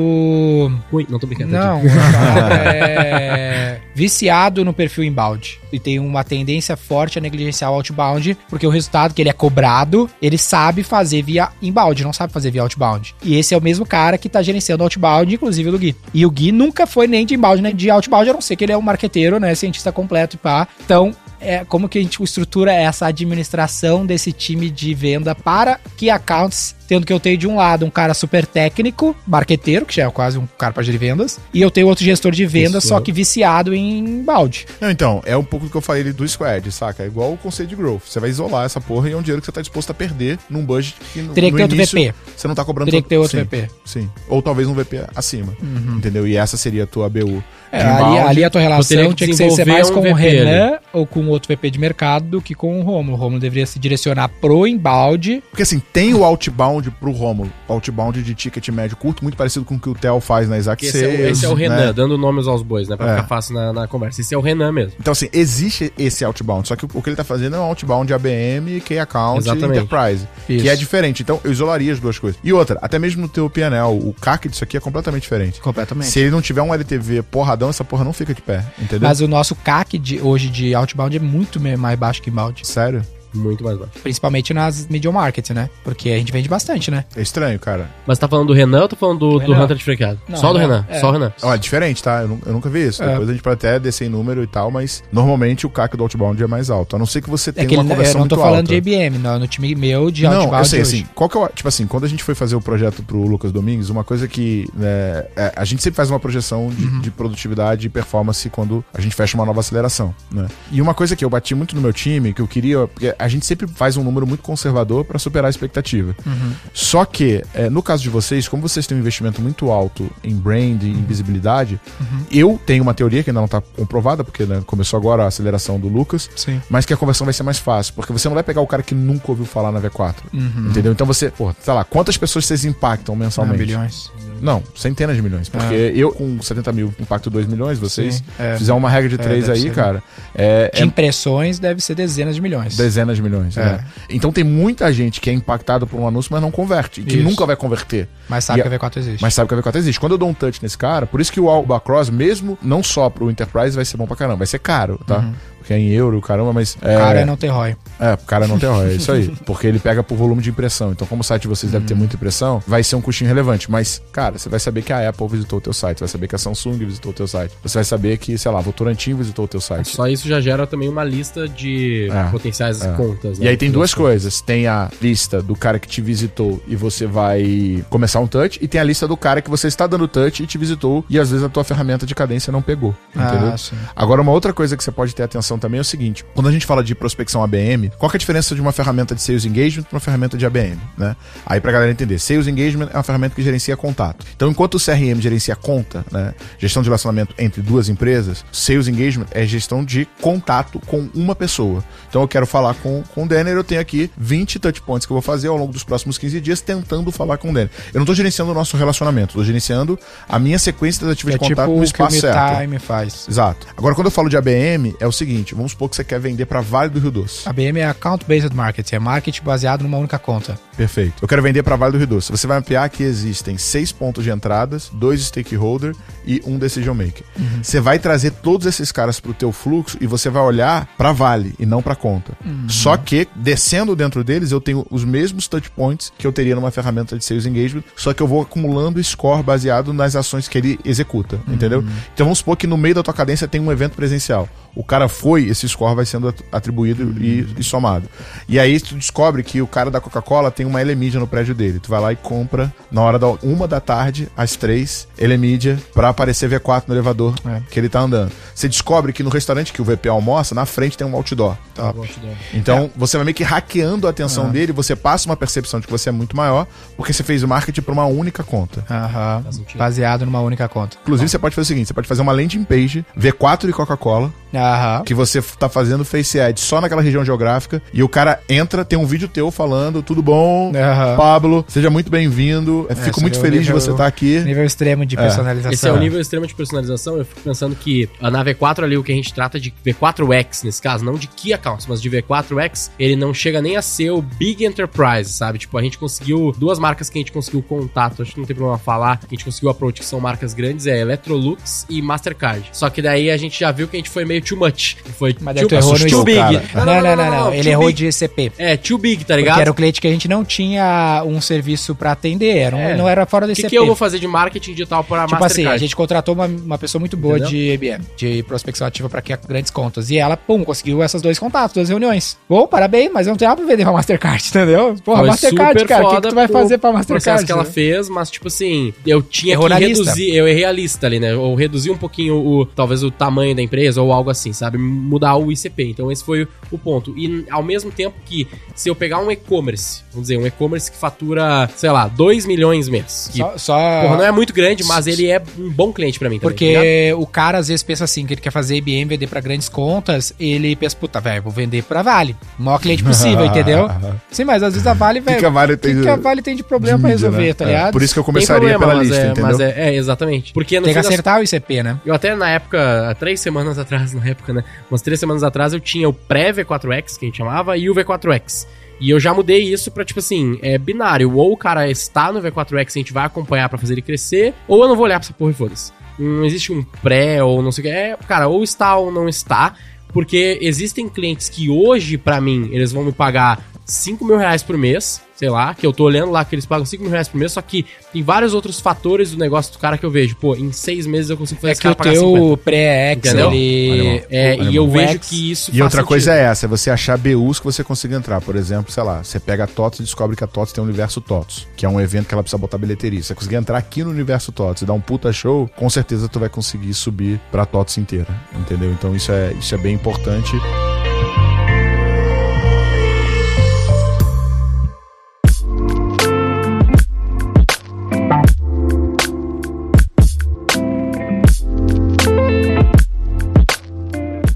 Ui, 0.93 1.07
não 1.09 1.19
tô 1.19 1.27
brincando. 1.27 1.53
Não, 1.53 1.81
é 1.81 3.58
viciado 3.95 4.65
no 4.65 4.73
perfil 4.73 5.05
inbound. 5.05 5.61
E 5.73 5.79
tem 5.79 5.99
uma 5.99 6.25
tendência 6.25 6.77
forte 6.77 7.19
a 7.19 7.21
negligenciar 7.21 7.71
o 7.71 7.75
outbound, 7.75 8.37
porque 8.49 8.67
o 8.67 8.71
resultado 8.71 9.15
que 9.15 9.21
ele 9.21 9.29
é 9.29 9.33
cobrado, 9.33 10.09
ele 10.21 10.39
sabe 10.39 10.83
fazer 10.83 11.23
via 11.23 11.51
inbound, 11.61 12.03
não 12.03 12.13
sabe 12.13 12.33
fazer 12.33 12.51
via 12.51 12.63
outbound. 12.63 13.15
E 13.23 13.37
esse 13.37 13.55
é 13.55 13.59
o 13.59 13.63
mesmo 13.63 13.85
cara 13.85 14.19
que 14.19 14.29
tá 14.29 14.43
gerenciando 14.43 14.83
outbound, 14.83 15.35
inclusive 15.35 15.71
do 15.71 15.79
Gui. 15.79 15.97
E 16.15 16.25
o 16.25 16.31
Gui 16.31 16.53
nunca 16.53 16.87
foi 16.87 17.07
nem 17.07 17.27
de 17.27 17.35
inbound, 17.35 17.63
nem 17.63 17.75
de 17.75 17.91
outbound, 17.91 18.31
a 18.31 18.33
não 18.33 18.41
ser 18.41 18.57
que 18.57 18.65
ele 18.65 18.73
é 18.73 18.79
um 18.79 18.83
marqueteiro, 18.83 19.39
né, 19.39 19.55
cientista 19.55 19.93
completo 19.93 20.37
e 20.37 20.39
pá. 20.39 20.67
Então, 20.85 21.15
é, 21.41 21.65
como 21.65 21.89
que 21.89 21.99
a 21.99 22.03
gente 22.03 22.23
estrutura 22.23 22.73
essa 22.73 23.07
administração 23.07 24.05
desse 24.05 24.33
time 24.33 24.71
de 24.71 24.95
venda 24.95 25.35
para 25.35 25.79
key 25.97 26.11
accounts, 26.11 26.75
tendo 26.89 27.07
que 27.07 27.13
eu 27.13 27.21
tenho 27.21 27.37
de 27.37 27.47
um 27.47 27.57
lado 27.57 27.85
um 27.85 27.91
cara 27.91 28.15
super 28.15 28.47
técnico, 28.47 29.15
marqueteiro, 29.27 29.85
que 29.85 29.95
já 29.95 30.05
é 30.05 30.11
quase 30.11 30.39
um 30.39 30.49
cara 30.59 30.73
para 30.73 30.83
gerir 30.83 30.99
vendas, 30.99 31.39
e 31.53 31.61
eu 31.61 31.71
tenho 31.71 31.87
outro 31.87 32.05
gestor 32.05 32.33
de 32.33 32.47
vendas, 32.47 32.85
só 32.85 32.99
que 33.01 33.13
viciado 33.13 33.75
em 33.75 34.23
balde. 34.23 34.67
Não, 34.81 34.91
então, 34.91 35.23
é 35.25 35.37
um 35.37 35.45
pouco 35.45 35.67
do 35.67 35.71
que 35.71 35.77
eu 35.77 35.83
falei 35.83 36.03
ali 36.03 36.13
do 36.13 36.27
squad, 36.27 36.73
saca? 36.73 37.03
É 37.03 37.07
igual 37.07 37.33
o 37.33 37.37
conceito 37.37 37.69
de 37.69 37.77
growth. 37.77 38.03
Você 38.07 38.19
vai 38.19 38.31
isolar 38.31 38.65
essa 38.65 38.81
porra 38.81 39.11
e 39.11 39.13
é 39.13 39.17
um 39.17 39.23
dinheiro 39.23 39.43
que 39.43 39.47
você 39.47 39.53
tá 39.53 39.61
disposto 39.61 39.91
a 39.91 39.95
perder 39.95 40.39
num 40.49 40.65
budget 40.65 40.97
que 41.13 41.21
no, 41.21 41.35
Teria 41.35 41.51
que 41.51 41.57
ter 41.57 41.63
outro 41.63 41.77
VP. 41.77 42.15
Você 42.35 42.49
não 42.49 42.55
tá 42.55 42.65
cobrando 42.65 42.87
Teria 42.87 43.03
que 43.03 43.09
ter 43.09 43.19
outro 43.19 43.39
sim, 43.39 43.45
VP. 43.45 43.69
Sim. 43.85 44.11
Ou 44.29 44.41
talvez 44.41 44.67
um 44.67 44.75
VP 44.75 45.05
acima. 45.15 45.55
Entendeu? 45.97 46.27
E 46.27 46.37
essa 46.37 46.57
seria 46.57 46.85
a 46.85 46.87
tua 46.87 47.09
BU. 47.09 47.43
É, 47.71 47.83
ali, 47.83 48.19
ali 48.19 48.45
a 48.45 48.51
tua 48.51 48.63
relação 48.63 49.11
que 49.11 49.27
tinha 49.27 49.29
que 49.29 49.53
ser, 49.55 49.67
mais 49.67 49.91
um 49.91 49.95
com 49.95 50.11
o 50.11 50.15
Renan 50.15 50.79
ou 50.93 51.07
com 51.07 51.27
outro 51.29 51.55
VP 51.55 51.71
de 51.71 51.79
mercado 51.79 52.27
do 52.27 52.41
que 52.41 52.55
com 52.55 52.81
o 52.81 52.83
Romulo. 52.83 53.17
O 53.17 53.21
Romulo 53.21 53.41
deveria 53.41 53.67
se 53.67 53.79
direcionar 53.79 54.29
pro 54.29 54.67
embalde. 54.67 55.43
Porque 55.51 55.63
assim, 55.63 55.81
tem 55.93 56.15
o 56.15 56.25
outbound 56.25 56.78
outbound 56.79 56.91
pro 57.01 57.11
Romulo. 57.13 57.51
Outbound 57.69 58.23
de 58.23 58.35
ticket 58.35 58.69
médio 58.69 58.97
curto, 58.97 59.23
muito 59.23 59.37
parecido 59.37 59.65
com 59.65 59.75
o 59.75 59.79
que 59.79 59.89
o 59.89 59.95
Theo 59.95 60.21
faz 60.21 60.49
na 60.49 60.59
Isaac 60.59 60.85
Esse, 60.87 61.05
é, 61.05 61.09
o- 61.09 61.11
Sales, 61.17 61.31
esse 61.39 61.45
é 61.47 61.49
o 61.49 61.55
Renan, 61.55 61.87
né? 61.87 61.93
dando 61.93 62.17
nomes 62.17 62.47
aos 62.47 62.63
bois, 62.63 62.89
né? 62.89 62.97
Pra 62.97 63.07
É. 63.13 63.17
ficar 63.17 63.29
fácil 63.29 63.55
na, 63.55 63.73
na 63.73 63.87
conversa. 63.89 64.21
Esse 64.21 64.35
é 64.35 64.39
o 64.39 64.41
Renan 64.41 64.73
mesmo. 64.73 64.93
Então, 65.01 65.13
assim, 65.13 65.29
existe 65.33 65.93
esse 65.99 66.25
outbound, 66.25 66.67
só 66.69 66.77
que 66.77 66.85
o, 66.85 66.89
o 66.95 67.03
que 67.03 67.09
ele 67.11 67.17
tá 67.17 67.25
fazendo 67.25 67.57
é 67.57 67.59
um 67.59 67.63
outbound 67.63 68.13
ABM, 68.13 68.81
Key 68.85 68.99
Account 68.99 69.39
e 69.41 69.51
Exatamente. 69.51 69.81
Enterprise, 69.85 70.27
Isso. 70.49 70.63
que 70.63 70.69
é 70.69 70.77
diferente. 70.77 71.23
Então, 71.23 71.41
eu 71.45 71.53
isolaria 71.53 71.93
as 71.93 72.01
duas 72.01 72.19
coisas. 72.19 72.39
E 72.43 72.53
outra, 72.53 72.79
até 72.81 72.99
mesmo 72.99 73.23
no 73.23 73.29
teu 73.29 73.49
PNL, 73.51 73.87
o 73.99 74.15
CAC 74.15 74.49
disso 74.49 74.65
aqui 74.65 74.77
é 74.77 74.81
completamente 74.81 75.23
diferente. 75.23 75.61
Completamente. 75.61 76.09
Se 76.11 76.21
ele 76.21 76.31
não 76.31 76.41
tiver 76.41 76.63
um 76.63 76.73
LTV 76.75 77.23
porradão, 77.23 77.69
essa 77.71 77.85
porra 77.85 78.05
não 78.05 78.13
fica 78.13 78.35
de 78.35 78.43
pé, 78.43 78.65
entendeu? 78.79 79.09
Mas 79.09 79.21
o 79.21 79.29
nosso 79.29 79.55
CAC 79.55 79.99
de, 79.99 80.21
hoje 80.21 80.49
de 80.49 80.75
outbound 80.75 81.17
é 81.17 81.21
muito 81.21 81.59
mais 81.61 81.99
baixo 81.99 82.23
que 82.23 82.31
inbound. 82.31 82.67
Sério? 82.67 83.03
Muito 83.35 83.63
mais 83.65 83.79
baixo. 83.79 83.93
Principalmente 84.03 84.53
nas 84.55 84.87
medium 84.89 85.13
market, 85.13 85.51
né? 85.51 85.69
Porque 85.85 86.11
a 86.11 86.19
gente 86.19 86.33
vende 86.33 86.49
bastante, 86.49 86.91
né? 86.91 87.05
É 87.17 87.23
estranho, 87.23 87.59
cara. 87.59 87.91
Mas 88.07 88.19
tá 88.19 88.27
falando 88.29 88.49
do 88.49 88.53
Renan 88.53 88.83
ou 88.83 88.89
tá 88.89 88.97
falando 88.97 89.19
do, 89.19 89.39
do. 89.39 89.53
Hunter 89.53 89.77
diferenciado? 89.77 90.19
Não, 90.29 90.37
só 90.39 90.53
do 90.53 90.59
Renan, 90.59 90.81
Renan, 90.83 90.97
é. 90.97 91.01
só 91.01 91.09
o 91.09 91.13
Renan. 91.13 91.33
Ó, 91.43 91.55
é 91.55 91.59
diferente, 91.59 92.03
tá? 92.03 92.23
Eu, 92.23 92.39
eu 92.47 92.53
nunca 92.53 92.69
vi 92.69 92.87
isso. 92.87 93.03
É. 93.03 93.09
Depois 93.11 93.29
a 93.29 93.33
gente 93.33 93.43
pode 93.43 93.55
até 93.55 93.79
descer 93.79 94.07
em 94.07 94.09
número 94.11 94.43
e 94.43 94.47
tal, 94.47 94.71
mas 94.71 95.03
normalmente 95.13 95.67
o 95.67 95.71
CAC 95.71 95.97
do 95.97 96.03
outbound 96.05 96.43
é 96.43 96.47
mais 96.47 96.71
alto. 96.71 96.97
A 96.97 96.99
não 96.99 97.07
ser 97.07 97.21
que 97.23 97.29
você 97.31 97.51
É 97.51 97.53
tenha 97.53 97.67
que 97.67 97.75
uma 97.75 97.83
ele, 97.83 97.91
eu 97.93 97.97
conversão 97.97 98.21
não 98.21 98.29
tô 98.29 98.37
muito 98.37 98.45
falando 98.47 98.71
alta. 98.71 98.81
de 98.81 98.91
IBM, 98.91 99.19
não, 99.19 99.39
no 99.39 99.47
time 99.47 99.75
meu 99.75 100.11
de 100.11 100.23
Não, 100.25 100.33
outbound 100.33 100.59
eu 100.59 100.65
sei, 100.65 100.81
assim, 100.81 101.07
qual 101.15 101.29
que 101.29 101.37
é 101.37 101.41
o, 101.41 101.49
tipo 101.49 101.69
assim, 101.69 101.87
quando 101.87 102.05
a 102.05 102.09
gente 102.09 102.23
foi 102.25 102.35
fazer 102.35 102.57
o 102.57 102.61
projeto 102.61 103.03
pro 103.03 103.23
Lucas 103.27 103.53
Domingues, 103.53 103.89
uma 103.91 104.05
coisa 104.05 104.27
que, 104.29 104.67
né, 104.75 105.27
é, 105.37 105.53
a 105.57 105.65
gente 105.65 105.83
sempre 105.83 105.97
faz 105.97 106.11
uma 106.11 106.19
projeção 106.21 106.69
de, 106.71 106.89
Uhum. 106.89 107.01
de 107.01 107.11
produtividade 107.11 107.87
e 107.87 107.91
performance 107.91 108.49
quando 108.51 108.83
a 108.95 109.01
gente 109.01 109.15
fecha 109.15 109.37
uma 109.37 109.45
nova 109.45 109.61
aceleração, 109.61 110.15
né? 110.31 110.47
E 110.73 110.81
uma 110.81 110.95
coisa 110.95 111.15
que 111.15 111.25
eu 111.25 111.29
bati 111.31 111.55
muito 111.55 111.75
no 111.77 111.83
meu 111.83 111.93
time, 111.93 112.33
que 112.33 112.41
eu 112.41 112.49
queria, 112.49 112.87
porque 112.87 113.15
a 113.19 113.29
gente 113.29 113.45
sempre 113.47 113.67
faz 113.67 113.97
um 113.97 114.05
número 114.05 114.27
muito 114.27 114.43
conservador 114.43 115.05
para 115.05 115.19
superar 115.19 115.47
a 115.47 115.51
expectativa. 115.51 116.15
Uhum. 116.27 116.53
Só 116.73 117.05
que, 117.05 117.43
é, 117.55 117.69
no 117.69 117.83
caso 117.83 118.03
de 118.03 118.11
vocês, 118.11 118.47
como 118.49 118.63
vocês 118.63 118.87
têm 118.87 118.97
um 118.97 119.01
investimento 119.01 119.41
muito 119.43 119.71
alto 119.71 120.09
em 120.23 120.35
brand 120.35 120.83
e 120.83 120.89
em 120.89 121.05
visibilidade, 121.05 121.81
Uhum. 122.01 122.25
eu 122.31 122.61
tenho 122.65 122.83
uma 122.83 122.95
teoria 122.95 123.23
que 123.23 123.31
ainda 123.31 123.41
não 123.41 123.47
está 123.47 123.61
comprovada, 123.61 124.23
porque 124.25 124.45
né, 124.45 124.63
começou 124.67 124.97
agora 124.97 125.25
a 125.25 125.27
aceleração 125.27 125.79
do 125.79 125.89
Lucas, 125.89 126.29
Sim. 126.37 126.61
mas 126.71 126.85
que 126.87 126.93
a 126.93 126.97
conversão 126.97 127.25
vai 127.25 127.35
ser 127.35 127.43
mais 127.43 127.59
fácil, 127.59 127.95
porque 127.95 128.13
você 128.13 128.29
não 128.29 128.35
vai 128.35 128.43
pegar 128.45 128.61
o 128.61 128.67
cara 128.67 128.83
que 128.83 128.95
nunca 128.95 129.31
ouviu 129.31 129.45
falar 129.47 129.73
na 129.73 129.81
V4. 129.81 130.15
Uhum. 130.33 130.69
Entendeu? 130.71 130.93
Então 130.93 131.07
você, 131.07 131.31
pô, 131.31 131.53
sei 131.61 131.73
lá, 131.75 131.85
quantas 131.85 132.17
pessoas 132.17 132.47
vocês 132.47 132.65
impactam 132.65 133.15
Ah, 133.15 133.19
mensalmente? 133.19 133.59
bilhões. 133.59 134.11
Não, 134.41 134.63
centenas 134.77 135.17
de 135.17 135.23
milhões. 135.23 135.49
Porque 135.49 135.75
eu, 135.97 136.13
com 136.13 136.41
70 136.41 136.71
mil, 136.73 136.95
impacto 137.01 137.29
2 137.29 137.47
milhões, 137.47 137.77
vocês 137.79 138.17
Sim, 138.17 138.23
é. 138.39 138.57
fizeram 138.57 138.79
uma 138.79 138.89
regra 138.89 139.09
de 139.09 139.15
É, 139.17 139.19
3 139.19 139.47
deve 139.47 139.59
aí, 139.59 139.63
ser. 139.65 139.75
cara. 139.75 140.03
É, 140.35 140.71
De 140.73 140.83
é 140.83 140.85
impressões 140.85 141.59
deve 141.59 141.81
ser 141.81 141.95
dezenas 141.97 142.35
de 142.37 142.41
milhões. 142.41 142.77
dezenas 142.77 143.08
de 143.17 143.23
milhões. 143.23 143.57
É. 143.57 143.65
né? 143.65 143.85
Então 144.11 144.31
tem 144.33 144.45
muita 144.45 144.93
gente 144.93 145.21
que 145.21 145.31
é 145.31 145.33
impactada 145.33 145.87
por 145.87 145.99
um 145.99 146.07
anúncio, 146.07 146.31
mas 146.33 146.41
não 146.43 146.51
converte. 146.51 147.01
E 147.01 147.05
que 147.05 147.17
Isso. 147.17 147.25
nunca 147.25 147.47
vai 147.47 147.57
converter. 147.57 148.09
Mas 148.29 148.45
sabe 148.45 148.61
E 148.61 148.63
que 148.63 148.69
a- 148.69 148.71
a 148.77 148.79
V4 148.79 148.97
existe. 148.99 149.23
Mas 149.23 149.35
sabe 149.35 149.49
que 149.49 149.55
a 149.55 149.59
V4 149.59 149.77
existe. 149.77 149.99
Quando 150.01 150.13
eu 150.13 150.19
dou 150.19 150.29
um 150.29 150.35
touch 150.35 150.63
nesse 150.63 150.77
cara, 150.77 151.07
por 151.07 151.21
isso 151.21 151.33
que 151.33 151.41
o 151.41 151.49
Alba 151.49 151.81
Cross, 151.81 152.11
mesmo 152.11 152.59
não 152.63 152.83
só 152.83 153.09
pro 153.09 153.31
Enterprise, 153.31 153.75
vai 153.75 153.85
ser 153.85 153.97
bom 153.97 154.07
pra 154.07 154.17
caramba. 154.17 154.39
Vai 154.39 154.47
ser 154.47 154.59
caro, 154.59 155.01
tá? 155.07 155.25
Porque 155.69 155.75
é 155.75 155.79
em 155.79 155.91
euro, 155.91 156.19
caramba, 156.23 156.51
mas. 156.51 156.79
É, 156.81 156.97
Cara, 156.97 157.27
não 157.27 157.37
tem 157.37 157.51
ROI. 157.51 157.77
É, 158.01 158.15
o 158.15 158.19
cara 158.19 158.47
não 158.49 158.59
tem 158.59 158.71
ROI, 158.71 158.93
é 158.93 158.95
isso 158.95 159.13
aí. 159.13 159.29
Porque 159.45 159.67
ele 159.67 159.79
pega 159.79 160.03
por 160.03 160.17
volume 160.17 160.41
de 160.41 160.49
impressão. 160.49 160.93
Então, 160.93 161.07
como 161.07 161.21
o 161.21 161.25
site 161.25 161.43
de 161.43 161.49
vocês 161.49 161.71
deve 161.71 161.85
ter 161.85 161.95
muita 161.95 162.17
impressão, 162.17 162.63
vai 162.67 162.83
ser 162.83 162.97
um 162.97 163.03
custinho 163.03 163.29
relevante. 163.29 163.71
Mas, 163.71 164.01
cara, 164.11 164.39
você 164.39 164.49
vai 164.49 164.59
saber 164.59 164.81
que 164.81 164.95
a 164.95 165.07
Apple 165.11 165.29
visitou 165.29 165.59
o 165.59 165.61
teu 165.61 165.75
site, 165.75 165.99
vai 166.01 166.09
saber 166.09 166.27
que 166.27 166.35
a 166.35 166.39
Samsung 166.39 166.79
visitou 166.79 167.11
o 167.11 167.15
teu 167.15 167.29
site. 167.29 167.53
Você 167.63 167.77
vai 167.77 167.85
saber 167.85 168.17
que, 168.17 168.39
sei 168.39 168.51
lá, 168.51 168.63
Votorantim 168.63 169.15
visitou 169.15 169.45
o 169.45 169.49
teu 169.49 169.61
site. 169.61 169.95
Só 169.95 170.09
isso 170.09 170.27
já 170.27 170.41
gera 170.41 170.67
também 170.67 170.89
uma 170.89 171.05
lista 171.05 171.47
de 171.47 172.09
É, 172.11 172.31
potenciais 172.31 172.81
é. 172.81 172.91
contas. 172.93 173.39
né? 173.39 173.45
E 173.45 173.49
aí 173.49 173.57
tem 173.59 173.71
duas 173.71 173.93
coisas. 173.93 174.41
Tem 174.41 174.67
a 174.67 174.89
lista 175.03 175.43
do 175.43 175.55
cara 175.55 175.79
que 175.79 175.87
te 175.87 176.01
visitou 176.01 176.63
e 176.67 176.77
você 176.77 177.07
vai 177.07 177.85
começar 177.91 178.21
um 178.21 178.27
touch, 178.27 178.59
e 178.63 178.67
tem 178.67 178.81
a 178.81 178.85
lista 178.85 179.07
do 179.07 179.19
cara 179.19 179.43
que 179.43 179.51
você 179.51 179.69
está 179.69 179.87
dando 179.87 180.09
touch 180.09 180.43
e 180.43 180.47
te 180.47 180.57
visitou, 180.57 181.05
e 181.11 181.19
às 181.19 181.31
vezes 181.31 181.45
a 181.45 181.49
tua 181.51 181.63
ferramenta 181.63 182.07
de 182.07 182.15
cadência 182.15 182.51
não 182.51 182.63
pegou. 182.63 182.95
Entendeu? 183.15 183.53
Ah, 183.53 183.59
sim. 183.59 183.77
Agora, 183.95 184.23
uma 184.23 184.33
outra 184.33 184.55
coisa 184.55 184.75
que 184.75 184.83
você 184.83 184.91
pode 184.91 185.15
ter 185.15 185.25
atenção 185.25 185.58
também 185.59 185.79
é 185.79 185.81
o 185.81 185.85
seguinte: 185.85 186.25
quando 186.35 186.49
a 186.49 186.53
gente 186.53 186.67
fala 186.67 186.83
de 186.83 186.95
prospecção 186.95 187.43
ABM, 187.43 187.91
qual 187.99 188.11
que 188.11 188.17
é 188.17 188.19
a 188.19 188.21
diferença 188.21 188.55
de 188.55 188.61
uma 188.61 188.73
ferramenta 188.73 189.15
de 189.15 189.23
Sales 189.23 189.45
Engagement 189.45 189.85
para 189.85 189.95
uma 189.95 190.01
ferramenta 190.01 190.37
de 190.37 190.47
ABM? 190.47 190.79
Né? 190.97 191.17
Aí, 191.47 191.61
pra 191.61 191.73
galera 191.73 191.91
entender, 191.91 192.19
Sales 192.19 192.47
Engagement 192.47 192.89
é 192.93 192.97
uma 192.97 193.03
ferramenta 193.03 193.35
que 193.35 193.43
gerencia 193.43 193.77
contato. 193.77 194.27
Então, 194.35 194.51
enquanto 194.51 194.75
o 194.75 194.79
CRM 194.79 195.21
gerencia 195.21 195.57
conta, 195.57 196.05
né, 196.11 196.35
gestão 196.59 196.83
de 196.83 196.89
relacionamento 196.89 197.35
entre 197.39 197.63
duas 197.63 197.89
empresas, 197.89 198.45
Sales 198.53 198.89
Engagement 198.89 199.27
é 199.31 199.47
gestão 199.47 199.85
de 199.85 200.07
contato 200.21 200.81
com 200.87 201.09
uma 201.15 201.35
pessoa. 201.35 201.83
Então, 202.09 202.23
eu 202.23 202.29
quero 202.29 202.47
falar 202.47 202.75
com, 202.75 203.03
com 203.15 203.25
o 203.25 203.29
Denner, 203.29 203.55
eu 203.55 203.65
tenho 203.65 203.81
aqui 203.81 204.11
20 204.17 204.59
touchpoints 204.59 205.07
que 205.07 205.13
eu 205.13 205.15
vou 205.15 205.23
fazer 205.23 205.49
ao 205.49 205.57
longo 205.57 205.73
dos 205.73 205.85
próximos 205.85 206.19
15 206.19 206.41
dias 206.41 206.61
tentando 206.61 207.11
falar 207.11 207.39
com 207.39 207.51
o 207.51 207.55
Denner. 207.55 207.71
Eu 207.89 207.99
não 207.99 208.03
estou 208.03 208.15
gerenciando 208.15 208.51
o 208.51 208.55
nosso 208.55 208.77
relacionamento, 208.77 209.31
estou 209.31 209.45
gerenciando 209.45 209.99
a 210.29 210.39
minha 210.39 210.59
sequência 210.59 211.01
das 211.03 211.11
É 211.11 211.13
ativas 211.13 211.35
de 211.35 211.41
tipo 211.41 211.55
contato 211.55 211.69
no 211.69 211.75
o 211.75 211.77
que 211.77 211.81
o 211.81 211.85
espaço 211.85 212.21
certo. 212.21 212.59
MeTime 212.59 212.79
faz. 212.79 213.27
Exato. 213.29 213.67
Agora, 213.77 213.95
quando 213.95 214.07
eu 214.07 214.11
falo 214.11 214.29
de 214.29 214.37
ABM, 214.37 214.95
é 215.01 215.07
o 215.07 215.13
seguinte: 215.13 215.48
vamos 215.55 215.73
supor 215.73 215.89
que 215.89 215.97
você 215.97 216.05
quer 216.05 216.21
vender 216.21 216.47
para 216.47 216.61
Vale 216.61 216.91
do 216.91 216.99
Rio 216.99 217.11
Doce. 217.11 217.49
A 217.49 217.53
BM 217.53 217.79
é 217.79 217.87
Account 217.87 218.25
Based 218.27 218.55
Marketing, 218.55 218.95
é 218.95 218.99
marketing 218.99 219.43
baseado 219.43 219.83
numa 219.83 219.99
única 219.99 220.19
conta. 220.19 220.59
Perfeito. 220.77 221.15
Eu 221.23 221.29
quero 221.29 221.43
vender 221.43 221.63
para 221.63 221.77
Vale 221.77 221.93
do 221.93 221.99
Rio 221.99 222.07
Doce. 222.07 222.31
Você 222.31 222.47
vai 222.47 222.59
mapear 222.59 222.89
que 222.91 223.03
existem 223.03 223.59
seis 223.59 223.93
pontos 223.93 224.25
de 224.25 224.31
entradas, 224.31 224.91
dois 224.93 225.23
stakeholder 225.23 225.95
e 226.27 226.43
um 226.47 226.59
decision 226.59 226.97
maker. 226.97 227.25
Você 227.63 227.81
vai 227.81 227.99
trazer 227.99 228.31
todos 228.31 228.67
esses 228.67 228.93
caras 228.93 229.21
para 229.21 229.31
o 229.31 229.35
teu 229.35 229.53
fluxo 229.53 229.97
e 230.01 230.07
você 230.07 230.29
vai 230.31 230.43
olhar 230.43 230.89
para 230.97 231.13
Vale 231.13 231.55
e 231.59 231.67
não 231.67 231.83
para 231.83 231.95
conta. 231.95 232.33
Só 232.69 232.97
que 232.97 233.27
descendo 233.35 233.97
dentro 233.97 234.23
deles 234.23 234.53
eu 234.53 234.61
tenho 234.61 234.87
os 234.91 235.05
mesmos 235.05 235.49
touch 235.49 235.71
points 235.71 236.13
que 236.19 236.27
eu 236.27 236.33
teria 236.33 236.55
numa 236.55 236.71
ferramenta 236.71 237.17
de 237.17 237.25
sales 237.25 237.47
engagement, 237.47 237.83
só 237.97 238.13
que 238.13 238.23
eu 238.23 238.27
vou 238.27 238.43
acumulando 238.43 239.03
score 239.03 239.43
baseado 239.43 239.93
nas 239.93 240.15
ações 240.17 240.49
que 240.49 240.59
ele 240.59 240.79
executa, 240.85 241.41
entendeu? 241.49 241.85
Então 242.15 242.27
vamos 242.27 242.39
supor 242.39 242.57
que 242.57 242.67
no 242.67 242.77
meio 242.77 242.95
da 242.95 243.03
tua 243.03 243.15
cadência 243.15 243.49
tem 243.49 243.61
um 243.61 243.73
evento 243.73 243.95
presencial. 243.95 244.49
O 244.75 244.85
cara 244.85 245.09
foi, 245.09 245.38
esse 245.47 245.69
score 245.69 245.95
vai 245.95 246.07
sendo 246.07 246.29
at- 246.29 246.43
atribuído 246.51 247.15
e, 247.23 247.47
e 247.59 247.63
somado. 247.63 248.09
E 248.49 248.59
aí 248.59 248.81
tu 248.81 248.95
descobre 248.95 249.43
que 249.43 249.61
o 249.63 249.67
cara 249.67 249.91
da 249.91 250.01
Coca-Cola 250.01 250.51
tem 250.51 250.65
uma 250.67 250.81
Elemídia 250.81 251.21
no 251.21 251.27
prédio 251.27 251.55
dele. 251.55 251.79
Tu 251.81 251.89
vai 251.91 252.01
lá 252.01 252.13
e 252.13 252.17
compra 252.17 252.73
na 252.91 253.03
hora 253.03 253.19
da 253.19 253.29
uma 253.43 253.69
da 253.69 253.81
tarde, 253.81 254.29
às 254.37 254.57
três, 254.57 255.07
Elemídia, 255.19 255.79
pra 255.95 256.09
aparecer 256.09 256.49
V4 256.51 256.85
no 256.89 256.95
elevador 256.95 257.35
É. 257.47 257.61
que 257.71 257.79
ele 257.79 257.89
tá 257.89 258.01
andando. 258.01 258.33
Você 258.55 258.69
descobre 258.69 259.13
que 259.13 259.23
no 259.23 259.31
restaurante 259.31 259.73
que 259.73 259.81
o 259.83 259.85
VP 259.85 260.09
almoça, 260.09 260.55
na 260.55 260.65
frente 260.67 260.97
tem 260.97 261.07
um 261.07 261.15
outdoor. 261.15 261.57
Top. 261.75 262.11
Então, 262.55 262.91
você 262.97 263.17
vai 263.17 263.25
meio 263.25 263.35
que 263.35 263.45
hackeando 263.45 264.07
a 264.07 264.11
atenção 264.11 264.51
dele, 264.51 264.73
você 264.73 264.97
passa 264.97 265.29
uma 265.29 265.37
percepção 265.37 265.81
de 265.81 265.87
que 265.87 265.93
você 265.93 266.09
é 266.09 266.13
muito 266.13 266.37
maior, 266.37 266.67
porque 266.97 267.13
você 267.13 267.23
fez 267.23 267.43
o 267.43 267.49
marketing 267.49 267.83
pra 267.83 267.93
uma 267.93 268.07
única 268.07 268.43
conta. 268.43 268.85
Aham. 268.91 269.45
Baseado 269.77 270.25
numa 270.25 270.41
única 270.41 270.69
conta. 270.69 270.97
Inclusive, 271.03 271.29
você 271.29 271.39
pode 271.39 271.55
fazer 271.55 271.63
o 271.63 271.67
seguinte: 271.67 271.87
você 271.89 271.95
pode 271.95 272.09
fazer 272.09 272.23
uma 272.23 272.33
landing 272.33 272.65
page, 272.65 273.05
V4 273.19 273.69
e 273.69 273.73
Coca-Cola, 273.73 274.33
Aham. 274.55 275.03
que 275.05 275.15
você 275.15 275.41
tá 275.59 275.69
fazendo 275.69 276.05
face 276.05 276.41
ad 276.41 276.59
só 276.61 276.81
naquela 276.81 277.03
região 277.03 277.25
geográfica, 277.25 277.83
e 277.93 278.03
o 278.03 278.09
cara 278.09 278.41
entra, 278.49 278.85
tem 278.85 278.99
um 278.99 279.07
vídeo 279.07 279.29
teu 279.29 279.51
falando, 279.51 280.03
tudo 280.03 280.23
bom, 280.23 280.73
Aham. 280.75 281.17
Pablo, 281.17 281.65
seja 281.69 281.91
muito 281.91 282.11
bem-vindo, 282.11 282.87
é, 282.89 282.95
fico 282.95 283.11
esse 283.11 283.21
muito 283.21 283.37
é 283.37 283.39
o 283.39 283.43
feliz 283.43 283.61
nível- 283.61 283.77
de 283.77 283.83
você 283.85 283.91
estar 283.91 284.07
aqui. 284.07 284.39
Nível 284.41 284.65
extremo 284.65 285.05
de 285.07 285.17
personalização. 285.17 285.73
Esse 285.73 285.89
é 285.89 285.93
o 285.93 285.97
nível 285.99 286.21
extremo 286.21 286.47
de 286.47 286.55
personalização. 286.55 287.17
Eu 287.17 287.25
fico 287.25 287.41
pensando 287.41 287.75
que 287.77 288.09
a 288.21 288.31
na 288.31 288.45
V4 288.45 288.85
ali, 288.85 288.97
o 288.97 289.03
que 289.03 289.13
a 289.13 289.15
gente 289.15 289.33
trata 289.35 289.59
de 289.61 289.73
V4X, 289.85 290.65
nesse 290.65 290.81
caso, 290.81 291.05
não 291.05 291.15
de 291.15 291.27
Key 291.27 291.53
Accounts, 291.53 291.87
mas 291.87 292.01
de 292.01 292.11
V4X, 292.11 292.91
ele 292.99 293.17
não 293.17 293.33
chega 293.35 293.61
nem 293.61 293.77
a 293.77 293.83
ser 293.83 294.11
o 294.11 294.23
Big 294.23 294.65
Enterprise, 294.65 295.31
sabe? 295.33 295.59
Tipo, 295.59 295.77
a 295.79 295.83
gente 295.83 295.99
conseguiu 295.99 296.53
duas 296.57 296.79
marcas 296.79 297.09
que 297.11 297.19
a 297.19 297.21
gente 297.21 297.33
conseguiu 297.33 297.63
contato, 297.63 298.23
acho 298.23 298.33
que 298.33 298.39
não 298.41 298.47
tem 298.47 298.55
problema 298.57 298.79
falar, 298.79 299.19
que 299.19 299.27
a 299.27 299.31
gente 299.31 299.45
conseguiu 299.45 299.71
approach, 299.71 300.01
que 300.01 300.07
são 300.07 300.21
marcas 300.21 300.55
grandes, 300.55 300.87
é 300.87 300.99
Electrolux 301.01 301.87
e 301.89 302.01
Mastercard. 302.01 302.69
Só 302.73 302.89
que 302.91 303.03
daí 303.03 303.31
a 303.31 303.37
gente 303.37 303.59
já 303.61 303.71
viu 303.73 303.89
que 303.89 303.97
a 303.97 303.99
gente 304.01 304.11
foi 304.11 304.25
meio 304.25 304.38
too 304.41 304.57
much. 304.59 304.97
Foi 305.19 305.35
Mas 305.41 305.55
daí 305.55 305.63
too, 305.67 305.69
tu 305.69 305.75
errou 305.75 305.99
no 305.99 306.25
big. 306.25 306.39
cara. 306.39 306.85
Não, 306.85 307.01
não, 307.03 307.17
não, 307.17 307.31
não. 307.45 307.55
Ele 307.55 307.71
errou 307.71 307.93
de 307.93 308.11
CP. 308.13 308.53
É, 308.59 308.77
too 308.77 308.99
big, 308.99 309.19
tá 309.25 309.35
Porque 309.35 309.37
ligado? 309.43 309.61
era 309.61 309.71
o 309.71 309.75
cliente 309.75 310.01
que 310.01 310.07
a 310.07 310.11
gente 310.11 310.29
não 310.29 310.45
tinha 310.45 311.23
um 311.27 311.41
serviço 311.41 311.95
pra 311.95 312.13
atender. 312.13 312.57
Era 312.57 312.79
É. 312.79 312.97
Não 312.97 313.09
era 313.09 313.27
fora 313.27 313.45
O 313.45 313.49
desse 313.49 313.63
que, 313.63 313.67
CP. 313.69 313.71
que 313.77 313.79
eu 313.79 313.87
vou 313.87 313.97
fazer 313.97 314.19
de 314.19 314.27
marketing 314.27 314.73
digital 314.73 315.03
para 315.05 315.27
Tipo 315.27 315.41
Mastercard? 315.41 315.69
assim, 315.69 315.75
a 315.75 315.77
gente 315.79 315.95
contratou 315.97 316.35
uma, 316.35 316.47
uma 316.47 316.79
pessoa 316.79 317.01
muito 317.01 317.17
boa 317.17 317.39
de 317.41 317.73
IBM, 317.73 318.05
de 318.17 318.43
prospecção 318.45 318.87
ativa 318.87 319.09
pra 319.09 319.21
criar 319.23 319.39
grandes 319.49 319.71
contas. 319.71 320.11
E 320.11 320.19
ela, 320.19 320.37
pum, 320.37 320.65
conseguiu 320.65 321.03
essas 321.03 321.21
dois 321.23 321.39
contatos, 321.39 321.75
duas 321.75 321.89
reuniões. 321.89 322.37
Bom, 322.49 322.67
parabéns, 322.67 323.11
mas 323.13 323.27
eu 323.27 323.33
não 323.33 323.37
tenho 323.39 323.49
nada 323.51 323.61
pra 323.63 323.71
vender 323.71 323.85
pra 323.85 323.93
Mastercard, 323.93 324.45
entendeu? 324.49 324.95
Porra, 325.05 325.19
Foi 325.21 325.29
Mastercard, 325.29 325.85
cara, 325.85 326.07
o 326.07 326.11
que, 326.11 326.17
que 326.23 326.29
tu 326.29 326.35
vai 326.35 326.49
fazer 326.49 326.79
pra 326.79 326.91
processo 326.93 327.13
Mastercard? 327.15 327.47
que 327.47 327.53
ela 327.53 327.65
né? 327.65 327.71
fez, 327.71 328.09
mas 328.09 328.31
tipo 328.31 328.49
assim, 328.49 328.93
eu 329.07 329.23
tinha 329.23 329.55
Errou 329.55 329.65
que 329.67 329.71
na 329.75 329.79
lista. 329.79 330.05
reduzir, 330.05 330.35
eu 330.35 330.47
errei 330.49 330.65
a 330.65 330.73
lista 330.73 331.07
ali, 331.07 331.21
né? 331.21 331.35
Ou 331.35 331.55
reduzir 331.55 331.91
um 331.91 331.97
pouquinho 331.97 332.37
o 332.37 332.67
talvez 332.67 333.03
o 333.03 333.11
tamanho 333.11 333.55
da 333.55 333.63
empresa 333.63 334.01
ou 334.03 334.13
algo 334.13 334.28
algo 334.29 334.31
assim, 334.31 334.53
sabe? 334.53 334.79
Mudar 334.79 335.37
o 335.37 335.51
ICP. 335.51 335.85
Então 335.91 336.13
esse 336.13 336.23
foi 336.23 336.47
o 336.71 336.79
ponto. 336.79 337.15
E 337.17 337.45
ao 337.51 337.63
mesmo 337.63 337.91
tempo 337.91 338.15
que 338.25 338.47
se 338.75 338.89
eu 338.89 338.95
pegar 338.95 339.19
um 339.19 339.31
e-commerce, 339.31 340.03
vamos 340.13 340.29
dizer, 340.29 340.39
um 340.39 340.47
e-commerce 340.47 340.91
que 340.91 340.97
fatura, 340.97 341.69
sei 341.77 341.91
lá, 341.91 342.07
2 342.09 342.47
milhões 342.47 342.89
mês. 342.89 343.31
Que, 343.33 343.39
Só, 343.39 343.59
só- 343.59 344.03
porra, 344.03 344.17
não 344.19 344.25
é 344.25 344.31
muito 344.33 344.53
grande, 344.53 344.85
mas 344.85 345.07
ele 345.07 345.27
é 345.27 345.43
um 345.59 345.71
bom 345.71 345.93
cliente 345.93 346.19
pra 346.19 346.29
mim 346.29 346.39
também. 346.39 346.49
tá? 346.51 346.55
Porque 346.55 347.15
o 347.17 347.27
cara 347.27 347.59
às 347.59 347.69
vezes 347.69 347.83
pensa 347.83 348.05
assim, 348.05 348.27
que 348.27 348.35
ele 348.35 348.41
quer 348.41 348.51
fazer 348.51 348.77
IBM 348.77 349.05
vender 349.07 349.27
pra 349.27 349.41
grandes 349.41 349.69
contas, 349.69 350.33
ele 350.39 350.75
pensa, 350.77 350.97
puta, 350.97 351.21
velho, 351.21 351.43
vou 351.43 351.53
vender 351.53 351.83
pra 351.85 352.03
Vale. 352.03 352.37
O 352.59 352.63
maior 352.63 352.79
cliente 352.79 353.03
possível, 353.03 353.45
entendeu? 353.47 353.89
Sim, 354.31 354.45
mas 354.45 354.63
às 354.63 354.75
vezes 354.75 354.87
a 354.87 354.95
Vale, 354.95 355.21
velho. 355.21 355.39
que 355.39 355.47
a 355.47 355.51
Vale 355.51 355.77
tem 355.77 355.93
que, 355.93 355.97
de- 355.99 356.03
que 356.05 356.09
a 356.09 356.17
Vale 356.17 356.43
tem 356.43 356.57
de 356.57 356.63
problema 356.63 356.99
mídia, 356.99 357.11
resolver, 357.13 357.47
né? 357.49 357.55
tá 357.55 357.65
É, 357.65 357.69
ligado? 357.69 357.93
Por 357.93 358.03
isso 358.03 358.15
que 358.15 358.21
eu 358.21 358.25
começaria 358.25 358.59
problema, 358.61 358.79
pela 358.81 358.95
mas 358.97 359.09
lista, 359.09 359.23
é, 359.23 359.27
entendeu? 359.31 359.45
Mas 359.45 359.61
é, 359.61 359.75
é, 359.91 359.95
exatamente. 359.95 360.53
Porque 360.53 360.79
no 360.79 360.85
Tem 360.87 360.95
que 360.95 361.01
fim 361.01 361.03
das 361.05 361.13
acertar 361.13 361.41
o 361.41 361.43
ICP, 361.45 361.83
né? 361.83 361.99
Eu 362.05 362.15
até 362.15 362.35
na 362.35 362.49
época, 362.51 363.11
há 363.11 363.15
três 363.15 363.41
semanas 363.41 363.79
atrás, 363.79 364.13
na 364.19 364.27
época, 364.29 364.53
né? 364.53 364.65
Umas 364.91 365.03
três 365.03 365.19
semanas 365.19 365.43
atrás, 365.43 365.73
eu 365.73 365.81
tinha 365.81 366.09
o 366.09 366.13
pré-V4X, 366.13 367.19
que 367.19 367.25
a 367.25 367.29
gente 367.29 367.39
chamava, 367.39 367.77
e 367.77 367.89
o 367.89 367.95
V4X. 367.95 368.67
E 369.01 369.11
eu 369.11 369.21
já 369.21 369.33
mudei 369.33 369.63
isso 369.63 369.91
pra, 369.91 370.05
tipo 370.05 370.19
assim, 370.19 370.59
é 370.61 370.77
binário. 370.77 371.33
Ou 371.35 371.53
o 371.53 371.57
cara 371.57 371.89
está 371.89 372.33
no 372.33 372.41
V4X 372.41 372.97
e 372.97 372.99
a 372.99 373.03
gente 373.03 373.13
vai 373.13 373.25
acompanhar 373.25 373.69
pra 373.69 373.79
fazer 373.79 373.95
ele 373.95 374.03
crescer, 374.03 374.55
ou 374.67 374.83
eu 374.83 374.89
não 374.89 374.97
vou 374.97 375.05
olhar 375.05 375.19
pra 375.21 375.27
essa 375.27 375.33
porra 375.33 375.53
e 375.53 375.55
foda-se. 375.55 375.93
Não 376.19 376.45
existe 376.45 376.73
um 376.73 376.83
pré 376.83 377.43
ou 377.43 377.63
não 377.63 377.71
sei 377.71 377.83
o 377.83 377.87
que. 377.87 377.93
É, 377.93 378.17
cara, 378.27 378.49
ou 378.49 378.65
está 378.65 378.97
ou 378.97 379.13
não 379.13 379.29
está. 379.29 379.75
Porque 380.13 380.59
existem 380.63 381.09
clientes 381.09 381.49
que 381.49 381.71
hoje, 381.71 382.17
pra 382.17 382.41
mim, 382.41 382.71
eles 382.73 382.93
vão 382.93 383.05
me 383.05 383.13
pagar 383.13 383.63
5 383.89 384.23
mil 384.25 384.37
reais 384.37 384.63
por 384.63 384.77
mês, 384.77 385.21
sei 385.35 385.49
lá, 385.49 385.75
que 385.75 385.87
eu 385.87 385.93
tô 385.95 386.05
olhando 386.05 386.31
lá 386.31 386.45
que 386.45 386.55
eles 386.55 386.67
pagam 386.67 386.85
5 386.85 387.03
mil 387.03 387.11
reais 387.11 387.27
por 387.27 387.39
mês, 387.39 387.53
só 387.53 387.63
que 387.63 387.87
tem 388.13 388.23
vários 388.23 388.53
outros 388.53 388.81
fatores 388.81 389.31
do 389.31 389.39
negócio 389.39 389.73
do 389.73 389.79
cara 389.79 389.97
que 389.97 390.05
eu 390.05 390.11
vejo. 390.11 390.37
Pô, 390.37 390.55
em 390.55 390.71
seis 390.73 391.07
meses 391.07 391.31
eu 391.31 391.37
consigo 391.39 391.59
fazer 391.61 391.73
É 391.73 391.75
que 391.77 391.89
o 391.89 391.95
teu 391.95 392.61
pré-ex, 392.63 393.17
Entendeu? 393.19 393.51
ele... 393.51 394.23
É, 394.31 394.57
o- 394.61 394.63
e 394.65 394.77
eu 394.77 394.91
vejo 394.91 395.19
que 395.21 395.51
isso 395.53 395.71
E 395.75 395.81
outra 395.81 396.05
coisa 396.05 396.35
é 396.35 396.41
essa, 396.45 396.67
é 396.67 396.69
você 396.69 396.91
achar 396.91 397.17
BUs 397.17 397.59
que 397.59 397.65
você 397.65 397.83
consiga 397.83 398.15
entrar. 398.17 398.43
Por 398.43 398.57
exemplo, 398.57 398.93
sei 398.93 399.03
lá, 399.03 399.25
você 399.25 399.41
pega 399.41 399.65
a 399.65 399.67
TOTS 399.67 400.01
e 400.01 400.03
descobre 400.03 400.37
que 400.37 400.45
a 400.45 400.47
TOTS 400.47 400.73
tem 400.75 400.83
o 400.83 400.87
Universo 400.87 401.21
TOTS, 401.23 401.67
que 401.75 401.87
é 401.87 401.89
um 401.89 401.99
evento 401.99 402.27
que 402.29 402.35
ela 402.35 402.43
precisa 402.43 402.59
botar 402.59 402.77
bilheteria. 402.77 403.23
Se 403.23 403.29
você 403.29 403.35
conseguir 403.35 403.57
entrar 403.57 403.79
aqui 403.79 404.05
no 404.05 404.11
Universo 404.11 404.53
TOTS 404.53 404.83
e 404.83 404.85
dar 404.85 404.93
um 404.93 405.01
puta 405.01 405.33
show, 405.33 405.67
com 405.77 405.89
certeza 405.89 406.29
tu 406.29 406.39
vai 406.39 406.51
conseguir 406.51 406.93
subir 406.93 407.41
pra 407.51 407.65
TOTS 407.65 407.97
inteira, 407.99 408.29
entendeu? 408.55 408.91
Então 408.91 409.17
isso 409.17 409.33
é, 409.33 409.55
isso 409.59 409.75
é 409.75 409.79
bem 409.79 409.95
importante. 409.95 410.53